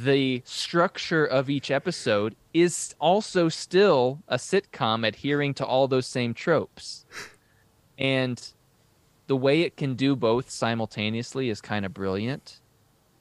the 0.04 0.42
structure 0.44 1.24
of 1.24 1.48
each 1.48 1.70
episode 1.70 2.36
is 2.52 2.94
also 3.00 3.48
still 3.48 4.22
a 4.28 4.36
sitcom 4.36 5.06
adhering 5.06 5.54
to 5.54 5.64
all 5.64 5.88
those 5.88 6.06
same 6.06 6.34
tropes. 6.34 7.06
And 7.98 8.42
the 9.26 9.36
way 9.36 9.62
it 9.62 9.76
can 9.76 9.94
do 9.94 10.14
both 10.14 10.50
simultaneously 10.50 11.48
is 11.48 11.60
kind 11.60 11.86
of 11.86 11.94
brilliant. 11.94 12.60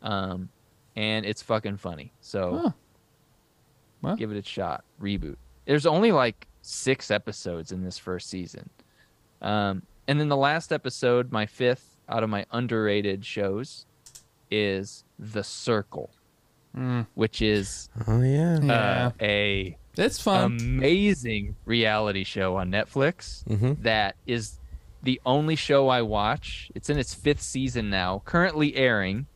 Um, 0.02 0.50
and 0.96 1.26
it's 1.26 1.42
fucking 1.42 1.78
funny. 1.78 2.12
So 2.20 2.60
Huh. 2.62 2.72
Well. 4.02 4.16
give 4.18 4.32
it 4.32 4.38
a 4.38 4.48
shot. 4.48 4.84
Reboot. 5.02 5.38
There's 5.66 5.86
only 5.86 6.12
like 6.12 6.48
six 6.62 7.10
episodes 7.10 7.72
in 7.72 7.84
this 7.84 7.98
first 7.98 8.30
season. 8.30 8.70
Um, 9.42 9.84
and 10.08 10.20
then 10.20 10.30
the 10.30 10.38
last 10.38 10.72
episode, 10.74 11.32
my 11.32 11.46
fifth 11.46 11.98
out 12.10 12.24
of 12.24 12.30
my 12.30 12.46
underrated 12.52 13.26
shows, 13.26 13.86
is 14.52 15.04
The 15.18 15.44
Circle, 15.44 16.12
Mm, 16.76 17.08
which 17.14 17.42
is 17.42 17.90
oh 18.08 18.22
yeah. 18.22 18.60
yeah, 18.62 18.74
uh, 18.74 19.12
a 19.22 19.78
it's 19.98 20.20
fun. 20.22 20.58
amazing 20.60 21.56
reality 21.66 22.24
show 22.26 22.58
on 22.58 22.70
Netflix 22.70 23.46
Mhm. 23.46 23.82
that 23.84 24.16
is 24.28 24.60
the 25.04 25.22
only 25.26 25.56
show 25.56 25.88
I 25.88 26.02
watch. 26.02 26.70
It's 26.76 26.90
in 26.90 26.98
its 26.98 27.14
fifth 27.14 27.42
season 27.42 27.90
now, 27.90 28.22
currently 28.26 28.76
airing. 28.76 29.28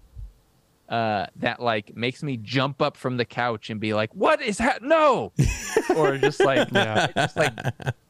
Uh, 0.89 1.27
that 1.35 1.61
like 1.61 1.95
makes 1.95 2.23
me 2.23 2.35
jump 2.35 2.81
up 2.81 2.97
from 2.97 3.17
the 3.17 3.23
couch 3.25 3.69
and 3.69 3.79
be 3.79 3.93
like, 3.93 4.09
"What 4.15 4.41
is 4.41 4.57
that? 4.57 4.81
No!" 4.81 5.31
or 5.95 6.17
just 6.17 6.39
like, 6.39 6.67
Yeah. 6.71 7.05
it 7.05 7.15
just 7.15 7.37
like 7.37 7.53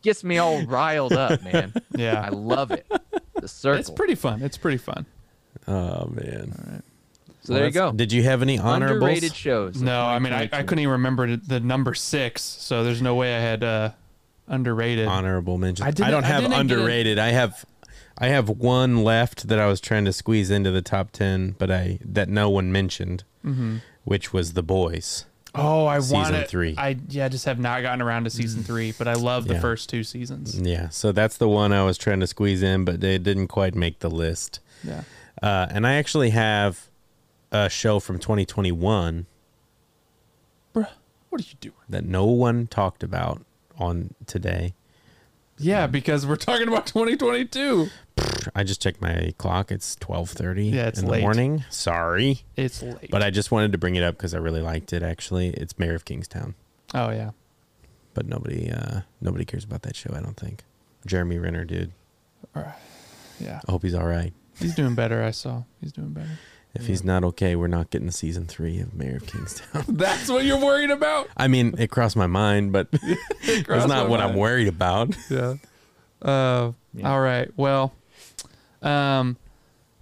gets 0.01 0.23
me 0.23 0.37
all 0.37 0.65
riled 0.65 1.11
up, 1.11 1.43
man. 1.43 1.73
Yeah, 1.95 2.21
I 2.21 2.29
love 2.29 2.71
it. 2.71 2.87
The 3.35 3.49
circle. 3.49 3.79
it's 3.81 3.89
pretty 3.89 4.15
fun. 4.15 4.41
It's 4.41 4.57
pretty 4.57 4.77
fun. 4.77 5.05
Oh 5.67 6.05
man. 6.07 6.81
So 7.41 7.53
there 7.53 7.65
you 7.65 7.71
go. 7.71 7.91
Did 7.91 8.11
you 8.11 8.23
have 8.23 8.41
any 8.41 8.59
honorables? 8.59 9.01
Underrated 9.03 9.35
shows. 9.35 9.81
No, 9.81 10.01
I 10.01 10.19
mean 10.19 10.33
I, 10.33 10.43
I 10.51 10.63
couldn't 10.63 10.79
even 10.79 10.91
remember 10.93 11.35
the 11.37 11.59
number 11.59 11.93
six, 11.93 12.41
so 12.41 12.83
there's 12.83 13.01
no 13.01 13.15
way 13.15 13.35
I 13.35 13.39
had 13.39 13.63
uh, 13.63 13.91
underrated. 14.47 15.07
honorable 15.07 15.57
mentions. 15.57 15.85
I 15.85 15.89
I, 16.07 16.11
don't 16.11 16.23
I 16.23 16.27
have 16.27 16.41
didn't 16.41 16.51
get 16.51 16.57
it. 16.57 16.59
underrated. 16.79 17.19
I 17.19 17.29
have 17.29 17.65
I 18.17 18.27
have 18.27 18.49
one 18.49 19.03
left 19.03 19.47
that 19.47 19.59
I 19.59 19.67
was 19.67 19.79
trying 19.79 20.05
to 20.05 20.13
squeeze 20.13 20.51
into 20.51 20.71
the 20.71 20.81
top 20.81 21.11
ten, 21.11 21.55
but 21.57 21.71
I 21.71 21.99
that 22.03 22.29
no 22.29 22.49
one 22.49 22.71
mentioned, 22.71 23.23
Mm-hmm. 23.45 23.77
which 24.03 24.33
was 24.33 24.53
the 24.53 24.63
boys. 24.63 25.25
Oh, 25.55 25.87
I 25.87 25.97
Season 25.99 26.17
want 26.17 26.35
it. 26.35 26.47
three. 26.49 26.75
I 26.77 26.97
yeah, 27.07 27.25
I 27.25 27.29
just 27.29 27.45
have 27.45 27.57
not 27.57 27.81
gotten 27.81 28.01
around 28.01 28.25
to 28.25 28.29
season 28.29 28.61
three, 28.63 28.91
but 28.91 29.07
I 29.07 29.13
love 29.13 29.47
the 29.47 29.55
Yeah. 29.55 29.61
first 29.61 29.89
two 29.89 30.03
seasons. 30.03 30.59
Yeah, 30.59 30.89
so 30.89 31.11
that's 31.11 31.37
the 31.37 31.47
one 31.49 31.71
I 31.73 31.83
was 31.83 31.97
trying 31.97 32.19
to 32.19 32.27
squeeze 32.27 32.61
in, 32.61 32.85
but 32.85 33.03
it 33.03 33.23
didn't 33.23 33.47
quite 33.47 33.73
make 33.75 33.99
the 33.99 34.09
list. 34.11 34.59
Yeah. 34.83 35.03
Uh, 35.41 35.67
and 35.71 35.87
I 35.87 35.93
actually 35.93 36.29
have 36.31 36.88
a 37.51 37.69
show 37.69 37.99
from 37.99 38.19
2021 38.19 39.25
Bruh, 40.73 40.87
what 41.29 41.41
are 41.41 41.43
you 41.43 41.55
doing? 41.59 41.75
that 41.89 42.05
no 42.05 42.25
one 42.25 42.67
talked 42.67 43.03
about 43.03 43.43
on 43.77 44.13
today. 44.27 44.73
Yeah, 45.57 45.87
because 45.87 46.25
we're 46.25 46.35
talking 46.37 46.67
about 46.67 46.85
2022. 46.87 47.89
I 48.55 48.63
just 48.63 48.81
checked 48.81 49.01
my 49.01 49.33
clock. 49.37 49.71
It's 49.71 49.95
12:30 49.97 50.71
Yeah, 50.73 50.87
it's 50.87 50.99
in 50.99 51.07
late. 51.07 51.17
the 51.17 51.21
morning. 51.23 51.63
Sorry, 51.69 52.43
It's 52.55 52.81
late. 52.81 53.09
but 53.11 53.21
I 53.23 53.29
just 53.29 53.51
wanted 53.51 53.71
to 53.73 53.77
bring 53.77 53.95
it 53.95 54.03
up 54.03 54.15
because 54.15 54.33
I 54.33 54.37
really 54.37 54.61
liked 54.61 54.93
it. 54.93 55.03
Actually, 55.03 55.49
it's 55.49 55.77
Mayor 55.79 55.95
of 55.95 56.05
Kingstown, 56.05 56.55
oh 56.93 57.09
yeah. 57.09 57.31
but 58.13 58.25
nobody 58.27 58.69
uh, 58.71 59.01
nobody 59.21 59.43
cares 59.43 59.63
about 59.65 59.81
that 59.81 59.95
show. 59.97 60.11
I 60.13 60.21
don't 60.21 60.37
think. 60.37 60.63
Jeremy 61.05 61.39
Renner, 61.39 61.65
dude. 61.65 61.91
Yeah. 62.55 63.61
I 63.67 63.71
hope 63.71 63.83
he's 63.83 63.95
all 63.95 64.05
right. 64.07 64.33
He's 64.59 64.75
doing 64.75 64.95
better, 64.95 65.23
I 65.23 65.31
saw. 65.31 65.63
He's 65.81 65.91
doing 65.93 66.09
better. 66.11 66.37
If 66.75 66.85
he's 66.85 67.03
not 67.03 67.23
okay, 67.23 67.55
we're 67.55 67.67
not 67.67 67.89
getting 67.89 68.05
the 68.05 68.13
season 68.13 68.45
three 68.45 68.79
of 68.79 68.93
Mayor 68.93 69.17
of 69.17 69.25
Kingstown. 69.25 69.83
That's 69.87 70.29
what 70.29 70.45
you're 70.45 70.59
worried 70.63 70.91
about? 70.91 71.27
I 71.35 71.47
mean, 71.47 71.73
it 71.79 71.89
crossed 71.89 72.15
my 72.15 72.27
mind, 72.27 72.71
but 72.71 72.87
it's 72.93 73.63
crossed 73.67 73.87
not 73.87 74.03
my 74.05 74.09
what 74.09 74.19
I'm 74.19 74.29
mind. 74.29 74.39
worried 74.39 74.67
about. 74.67 75.15
Yeah. 75.29 75.55
Uh, 76.21 76.73
Yeah. 76.93 77.09
All 77.11 77.21
right. 77.21 77.49
Well, 77.57 77.93
um, 78.81 79.37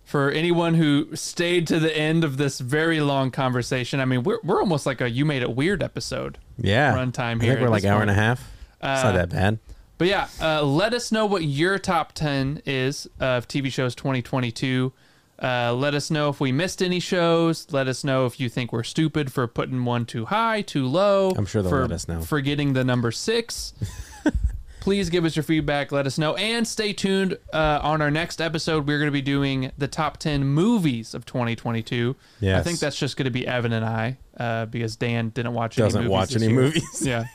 for 0.04 0.30
anyone 0.32 0.74
who 0.76 1.16
stayed 1.16 1.68
to 1.68 1.80
the 1.80 1.96
end 1.98 2.24
of 2.24 2.38
this 2.38 2.60
very 2.60 3.00
long 3.02 3.32
conversation, 3.32 4.00
I 4.00 4.06
mean, 4.06 4.24
we're 4.24 4.40
we're 4.44 4.60
almost 4.62 4.86
like 4.86 5.02
a 5.02 5.10
you 5.10 5.26
made 5.26 5.42
it 5.42 5.56
weird 5.56 5.82
episode. 5.84 6.38
Yeah, 6.58 6.94
Runtime 6.96 7.42
I 7.42 7.46
here 7.46 7.54
think 7.54 7.60
we're 7.62 7.66
at 7.68 7.72
like 7.72 7.82
this 7.84 7.92
hour 7.92 8.02
and 8.02 8.10
a 8.10 8.14
point. 8.14 8.24
half. 8.26 8.52
it's 8.82 9.04
Uh, 9.04 9.04
not 9.04 9.14
that 9.16 9.30
bad. 9.30 9.60
But 9.98 10.08
yeah, 10.08 10.28
uh, 10.42 10.64
let 10.64 10.94
us 10.94 11.12
know 11.12 11.26
what 11.26 11.44
your 11.44 11.80
top 11.80 12.14
10 12.14 12.62
is 12.68 13.08
of 13.20 13.48
TV 13.48 13.72
shows 13.72 13.96
2022. 13.96 14.94
Uh, 15.42 15.74
let 15.74 15.94
us 15.94 16.10
know 16.10 16.30
if 16.30 16.40
we 16.40 16.52
missed 16.52 16.82
any 16.82 17.00
shows. 17.00 17.68
Let 17.72 17.88
us 17.88 18.04
know 18.04 18.26
if 18.26 18.40
you 18.40 18.50
think 18.50 18.72
we're 18.74 18.84
stupid 18.84 19.32
for 19.32 19.48
putting 19.48 19.86
one 19.86 20.06
too 20.06 20.26
high, 20.26 20.62
too 20.62 20.86
low. 20.88 21.32
I'm 21.38 21.46
sure 21.46 21.62
they'll 21.62 21.70
for 21.70 21.82
let 21.82 21.92
us 21.92 22.08
know. 22.08 22.22
Forgetting 22.22 22.74
the 22.74 22.84
number 22.84 23.12
six. 23.12 23.74
please 24.80 25.10
give 25.10 25.26
us 25.26 25.36
your 25.36 25.44
feedback. 25.44 25.92
Let 25.92 26.08
us 26.08 26.18
know. 26.18 26.36
And 26.36 26.66
stay 26.66 26.94
tuned 26.94 27.38
uh, 27.54 27.80
on 27.84 28.02
our 28.02 28.10
next 28.10 28.40
episode. 28.40 28.88
We're 28.88 28.98
going 29.00 29.10
to 29.10 29.12
be 29.12 29.22
doing 29.22 29.72
the 29.78 29.88
top 29.88 30.18
10 30.18 30.46
movies 30.46 31.14
of 31.14 31.26
2022. 31.26 32.16
I 32.44 32.62
think 32.62 32.80
that's 32.80 32.98
just 32.98 33.18
going 33.18 33.26
to 33.26 33.32
be 33.32 33.46
Evan 33.46 33.74
and 33.74 33.84
I 33.86 34.18
uh, 34.38 34.66
because 34.68 34.96
Dan 34.96 35.30
didn't 35.30 35.54
watch 35.54 35.76
Doesn't 35.76 36.00
any 36.00 36.08
movies 36.10 36.12
watch 36.34 36.36
any 36.42 36.46
year. 36.54 36.56
movies. 36.62 37.06
Yeah. 37.06 37.26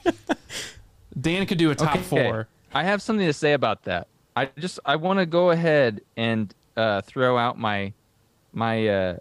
Dan 1.20 1.46
could 1.46 1.58
do 1.58 1.70
a 1.70 1.74
top 1.74 1.96
Okay. 1.96 2.02
four. 2.02 2.48
I 2.72 2.84
have 2.84 3.02
something 3.02 3.26
to 3.26 3.34
say 3.34 3.52
about 3.52 3.84
that. 3.84 4.08
I 4.34 4.48
just 4.58 4.80
I 4.86 4.96
want 4.96 5.18
to 5.18 5.26
go 5.26 5.50
ahead 5.50 6.00
and 6.16 6.54
uh, 6.76 7.00
throw 7.02 7.36
out 7.38 7.58
my 7.58 7.92
my 8.52 8.86
uh, 8.88 9.16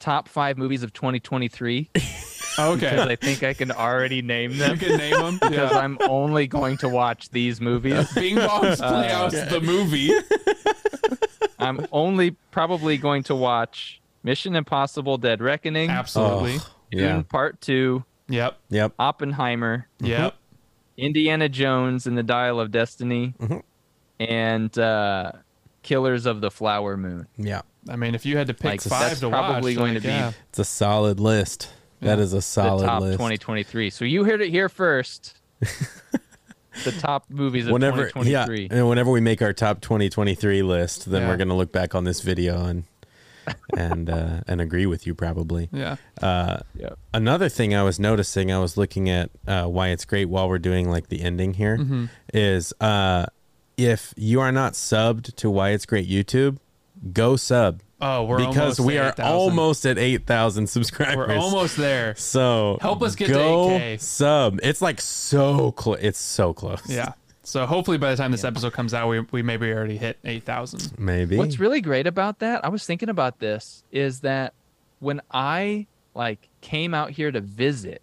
top 0.00 0.28
five 0.28 0.56
movies 0.58 0.82
of 0.82 0.92
2023 0.92 1.90
okay. 2.58 2.74
because 2.74 3.06
I 3.06 3.16
think 3.16 3.42
I 3.42 3.52
can 3.54 3.70
already 3.72 4.22
name 4.22 4.52
you 4.52 4.58
them 4.58 4.78
can 4.78 4.96
name 4.96 5.12
them. 5.12 5.34
because 5.42 5.70
Yeah. 5.72 5.78
I'm 5.78 5.98
only 6.08 6.46
going 6.46 6.76
to 6.78 6.88
watch 6.88 7.30
these 7.30 7.60
movies. 7.60 8.10
Bing 8.14 8.36
Bong's 8.36 8.78
Playhouse, 8.80 9.32
the 9.32 9.60
movie. 9.60 10.12
I'm 11.58 11.86
only 11.92 12.32
probably 12.50 12.96
going 12.98 13.22
to 13.24 13.34
watch 13.34 14.00
Mission 14.22 14.56
Impossible: 14.56 15.18
Dead 15.18 15.40
Reckoning, 15.40 15.90
Absolutely. 15.90 16.56
Oh, 16.58 16.70
Dune 16.90 17.00
yeah. 17.00 17.22
Part 17.28 17.60
Two, 17.60 18.04
Yep. 18.28 18.58
Yep. 18.70 18.92
Oppenheimer, 18.98 19.88
Yep. 20.00 20.34
Indiana 20.96 21.48
Jones 21.48 22.06
and 22.06 22.16
the 22.16 22.22
Dial 22.22 22.60
of 22.60 22.70
Destiny, 22.70 23.34
Mhm. 23.38 23.62
and 24.20 24.78
uh, 24.78 25.32
Killers 25.84 26.26
of 26.26 26.40
the 26.40 26.50
Flower 26.50 26.96
Moon. 26.96 27.28
Yeah. 27.36 27.62
I 27.88 27.94
mean, 27.94 28.16
if 28.16 28.26
you 28.26 28.36
had 28.36 28.48
to 28.48 28.54
pick 28.54 28.64
Like, 28.64 28.80
five 28.82 29.08
that's 29.10 29.20
to 29.20 29.28
probably 29.30 29.72
watch, 29.72 29.78
going 29.78 29.94
like, 29.94 30.02
to 30.02 30.08
be 30.08 30.12
yeah. 30.14 30.32
It's 30.48 30.58
a 30.58 30.64
solid 30.64 31.20
list. 31.20 31.70
That 32.00 32.18
is 32.18 32.32
a 32.32 32.42
solid 32.42 32.82
the 32.82 32.86
top 32.86 33.02
list. 33.02 33.12
2023. 33.14 33.90
So 33.90 34.04
you 34.04 34.24
heard 34.24 34.40
it 34.42 34.50
here 34.50 34.68
first. 34.68 35.36
the 35.60 36.92
top 36.98 37.26
movies 37.30 37.66
of 37.66 37.72
whenever, 37.72 38.02
yeah, 38.02 38.44
2023. 38.46 38.68
and 38.70 38.88
whenever 38.88 39.10
we 39.10 39.20
make 39.20 39.40
our 39.42 39.52
top 39.52 39.80
2023 39.80 40.62
list, 40.62 41.08
then 41.10 41.22
Yeah. 41.22 41.28
we're 41.28 41.36
gonna 41.36 41.56
look 41.56 41.70
back 41.72 41.94
on 41.94 42.04
this 42.04 42.20
video 42.20 42.64
and 42.66 42.84
and 43.76 44.08
uh, 44.10 44.40
and 44.48 44.60
agree 44.60 44.86
with 44.86 45.06
you 45.06 45.14
probably. 45.14 45.68
Yeah. 45.72 45.96
Uh, 46.20 46.58
Yeah. 46.74 46.90
another 47.12 47.48
thing 47.48 47.74
I 47.74 47.82
was 47.82 48.00
noticing, 48.00 48.50
I 48.50 48.58
was 48.58 48.76
looking 48.76 49.08
at 49.10 49.30
uh, 49.46 49.66
why 49.66 49.88
it's 49.88 50.04
great 50.04 50.26
while 50.30 50.48
we're 50.48 50.58
doing 50.58 50.90
like 50.90 51.08
the 51.08 51.20
ending 51.22 51.54
here, 51.54 51.78
is 52.32 52.72
Mm-hmm. 52.80 52.84
uh, 52.84 53.26
if 53.76 54.14
you 54.16 54.40
are 54.40 54.52
not 54.52 54.74
subbed 54.74 55.34
to 55.36 55.50
why 55.50 55.70
it's 55.70 55.86
great 55.86 56.08
YouTube, 56.08 56.58
go 57.12 57.36
sub 57.36 57.80
Oh, 58.06 58.24
we're 58.24 58.38
because 58.38 58.78
almost 58.78 58.80
we 58.80 58.98
are 58.98 59.08
8,000. 59.08 59.32
almost 59.32 59.86
at 59.86 59.98
8,000 59.98 60.66
subscribers. 60.66 61.16
We're 61.16 61.36
almost 61.36 61.76
there. 61.78 62.14
So 62.18 62.76
Help 62.82 63.02
us 63.02 63.14
get 63.14 63.28
to 63.28 63.32
go 63.32 63.68
8K. 63.68 64.00
Sub. 64.00 64.60
It's 64.62 64.82
like 64.82 65.00
so 65.00 65.72
close. 65.72 65.98
It's 66.02 66.18
so 66.18 66.52
close. 66.52 66.82
Yeah. 66.86 67.12
So 67.44 67.64
hopefully 67.64 67.96
by 67.96 68.10
the 68.10 68.16
time 68.16 68.30
this 68.30 68.44
episode 68.44 68.74
comes 68.74 68.92
out, 68.92 69.08
we, 69.08 69.20
we 69.30 69.42
maybe 69.42 69.70
already 69.72 69.96
hit 69.96 70.18
8,000. 70.22 70.98
Maybe. 70.98 71.38
What's 71.38 71.58
really 71.58 71.80
great 71.80 72.06
about 72.06 72.40
that, 72.40 72.62
I 72.64 72.68
was 72.68 72.84
thinking 72.84 73.08
about 73.08 73.38
this, 73.38 73.84
is 73.90 74.20
that 74.20 74.52
when 74.98 75.22
I 75.30 75.86
like 76.14 76.48
came 76.60 76.92
out 76.94 77.10
here 77.10 77.30
to 77.30 77.40
visit 77.40 78.02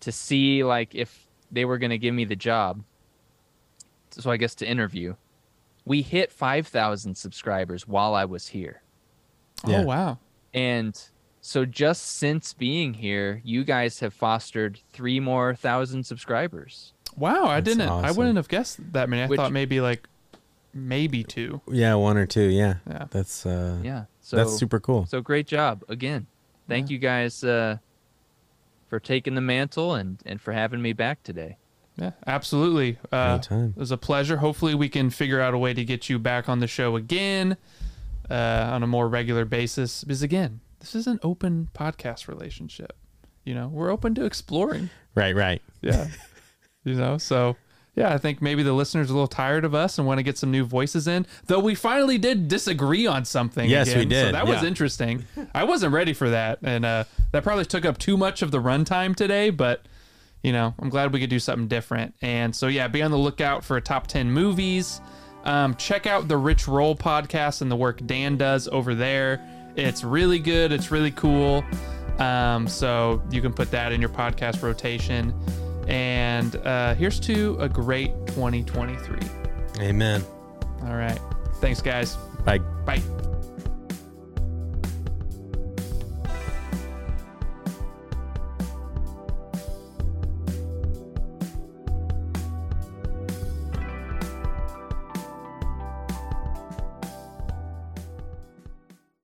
to 0.00 0.12
see 0.12 0.64
like 0.64 0.94
if 0.94 1.26
they 1.52 1.64
were 1.64 1.76
going 1.78 1.90
to 1.90 1.98
give 1.98 2.14
me 2.14 2.24
the 2.24 2.36
job, 2.36 2.82
so 4.22 4.30
I 4.30 4.36
guess 4.36 4.54
to 4.56 4.66
interview, 4.68 5.14
we 5.84 6.02
hit 6.02 6.32
5,000 6.32 7.14
subscribers 7.16 7.86
while 7.86 8.14
I 8.14 8.24
was 8.24 8.48
here. 8.48 8.82
Yeah. 9.66 9.80
Oh, 9.80 9.82
wow. 9.82 10.18
And 10.52 11.00
so 11.40 11.64
just 11.64 12.16
since 12.16 12.52
being 12.54 12.94
here, 12.94 13.40
you 13.44 13.64
guys 13.64 14.00
have 14.00 14.14
fostered 14.14 14.80
three 14.92 15.20
more 15.20 15.54
thousand 15.54 16.04
subscribers. 16.04 16.92
Wow. 17.16 17.44
I 17.46 17.60
That's 17.60 17.76
didn't, 17.76 17.90
I 17.90 18.10
wouldn't 18.12 18.36
have 18.36 18.48
guessed 18.48 18.80
that 18.92 19.08
many. 19.08 19.22
I 19.22 19.26
Which- 19.26 19.38
thought 19.38 19.52
maybe 19.52 19.80
like, 19.80 20.08
maybe 20.72 21.22
two. 21.22 21.60
yeah, 21.68 21.94
one 21.94 22.16
or 22.16 22.26
two. 22.26 22.48
Yeah. 22.48 22.76
Yeah. 22.88 23.06
That's 23.10 23.44
uh 23.46 23.78
Yeah. 23.82 24.04
So 24.20 24.36
that's 24.36 24.56
super 24.56 24.80
cool. 24.80 25.06
So 25.06 25.20
great 25.20 25.46
job 25.46 25.84
again. 25.88 26.26
Thank 26.66 26.88
you 26.88 26.98
guys 26.98 27.44
uh, 27.44 27.76
for 28.88 28.98
taking 28.98 29.34
the 29.34 29.40
mantle 29.42 29.94
and 29.94 30.18
and 30.24 30.40
for 30.40 30.52
having 30.52 30.80
me 30.80 30.94
back 30.94 31.22
today. 31.22 31.58
Yeah, 31.96 32.10
absolutely. 32.26 32.98
Uh, 33.12 33.34
Anytime. 33.34 33.74
it 33.76 33.80
was 33.80 33.90
a 33.90 33.96
pleasure. 33.96 34.38
Hopefully, 34.38 34.74
we 34.74 34.88
can 34.88 35.10
figure 35.10 35.40
out 35.40 35.54
a 35.54 35.58
way 35.58 35.74
to 35.74 35.84
get 35.84 36.08
you 36.08 36.18
back 36.18 36.48
on 36.48 36.60
the 36.60 36.66
show 36.66 36.96
again 36.96 37.56
uh, 38.30 38.70
on 38.72 38.82
a 38.82 38.86
more 38.86 39.08
regular 39.08 39.44
basis. 39.44 40.02
Because 40.02 40.22
again, 40.22 40.60
this 40.80 40.94
is 40.94 41.06
an 41.06 41.20
open 41.22 41.68
podcast 41.74 42.26
relationship. 42.26 42.96
You 43.44 43.54
know, 43.54 43.68
we're 43.68 43.90
open 43.90 44.14
to 44.16 44.24
exploring. 44.24 44.90
Right, 45.14 45.36
right. 45.36 45.62
Yeah. 45.82 46.08
you 46.84 46.94
know, 46.94 47.18
so 47.18 47.56
yeah, 47.94 48.12
I 48.12 48.18
think 48.18 48.42
maybe 48.42 48.62
the 48.64 48.72
listeners 48.72 49.08
are 49.08 49.12
a 49.12 49.14
little 49.14 49.28
tired 49.28 49.64
of 49.64 49.74
us 49.74 49.98
and 49.98 50.06
want 50.06 50.18
to 50.18 50.24
get 50.24 50.36
some 50.36 50.50
new 50.50 50.64
voices 50.64 51.06
in. 51.06 51.26
Though 51.46 51.60
we 51.60 51.76
finally 51.76 52.18
did 52.18 52.48
disagree 52.48 53.06
on 53.06 53.24
something. 53.24 53.70
Yes, 53.70 53.94
we 53.94 54.02
again, 54.02 54.10
So 54.20 54.26
did, 54.26 54.34
that 54.34 54.46
was 54.46 54.64
interesting. 54.64 55.24
I 55.54 55.62
wasn't 55.64 55.92
ready 55.92 56.12
for 56.12 56.30
that, 56.30 56.58
and 56.62 56.84
uh, 56.84 57.04
that 57.30 57.44
probably 57.44 57.64
took 57.66 57.84
up 57.84 57.98
too 57.98 58.16
much 58.16 58.42
of 58.42 58.50
the 58.50 58.58
runtime 58.58 59.14
today. 59.14 59.50
But 59.50 59.86
you 60.44 60.52
know, 60.52 60.74
I'm 60.78 60.90
glad 60.90 61.12
we 61.12 61.18
could 61.18 61.30
do 61.30 61.40
something 61.40 61.66
different. 61.66 62.14
And 62.22 62.54
so 62.54 62.68
yeah, 62.68 62.86
be 62.86 63.02
on 63.02 63.10
the 63.10 63.18
lookout 63.18 63.64
for 63.64 63.76
a 63.76 63.80
top 63.80 64.06
ten 64.06 64.30
movies. 64.30 65.00
Um, 65.44 65.74
check 65.74 66.06
out 66.06 66.28
the 66.28 66.36
Rich 66.36 66.68
Roll 66.68 66.94
podcast 66.94 67.62
and 67.62 67.70
the 67.70 67.76
work 67.76 68.06
Dan 68.06 68.36
does 68.36 68.68
over 68.68 68.94
there. 68.94 69.44
It's 69.74 70.04
really 70.04 70.38
good. 70.38 70.70
It's 70.70 70.90
really 70.90 71.10
cool. 71.10 71.64
Um, 72.18 72.68
so 72.68 73.22
you 73.30 73.40
can 73.40 73.52
put 73.52 73.70
that 73.70 73.90
in 73.92 74.00
your 74.00 74.10
podcast 74.10 74.62
rotation. 74.62 75.34
And 75.88 76.56
uh, 76.56 76.94
here's 76.94 77.18
to 77.20 77.56
a 77.58 77.68
great 77.68 78.12
2023. 78.28 79.18
Amen. 79.80 80.24
All 80.84 80.94
right. 80.94 81.18
Thanks, 81.56 81.80
guys. 81.80 82.16
Bye. 82.44 82.58
Bye. 82.58 83.02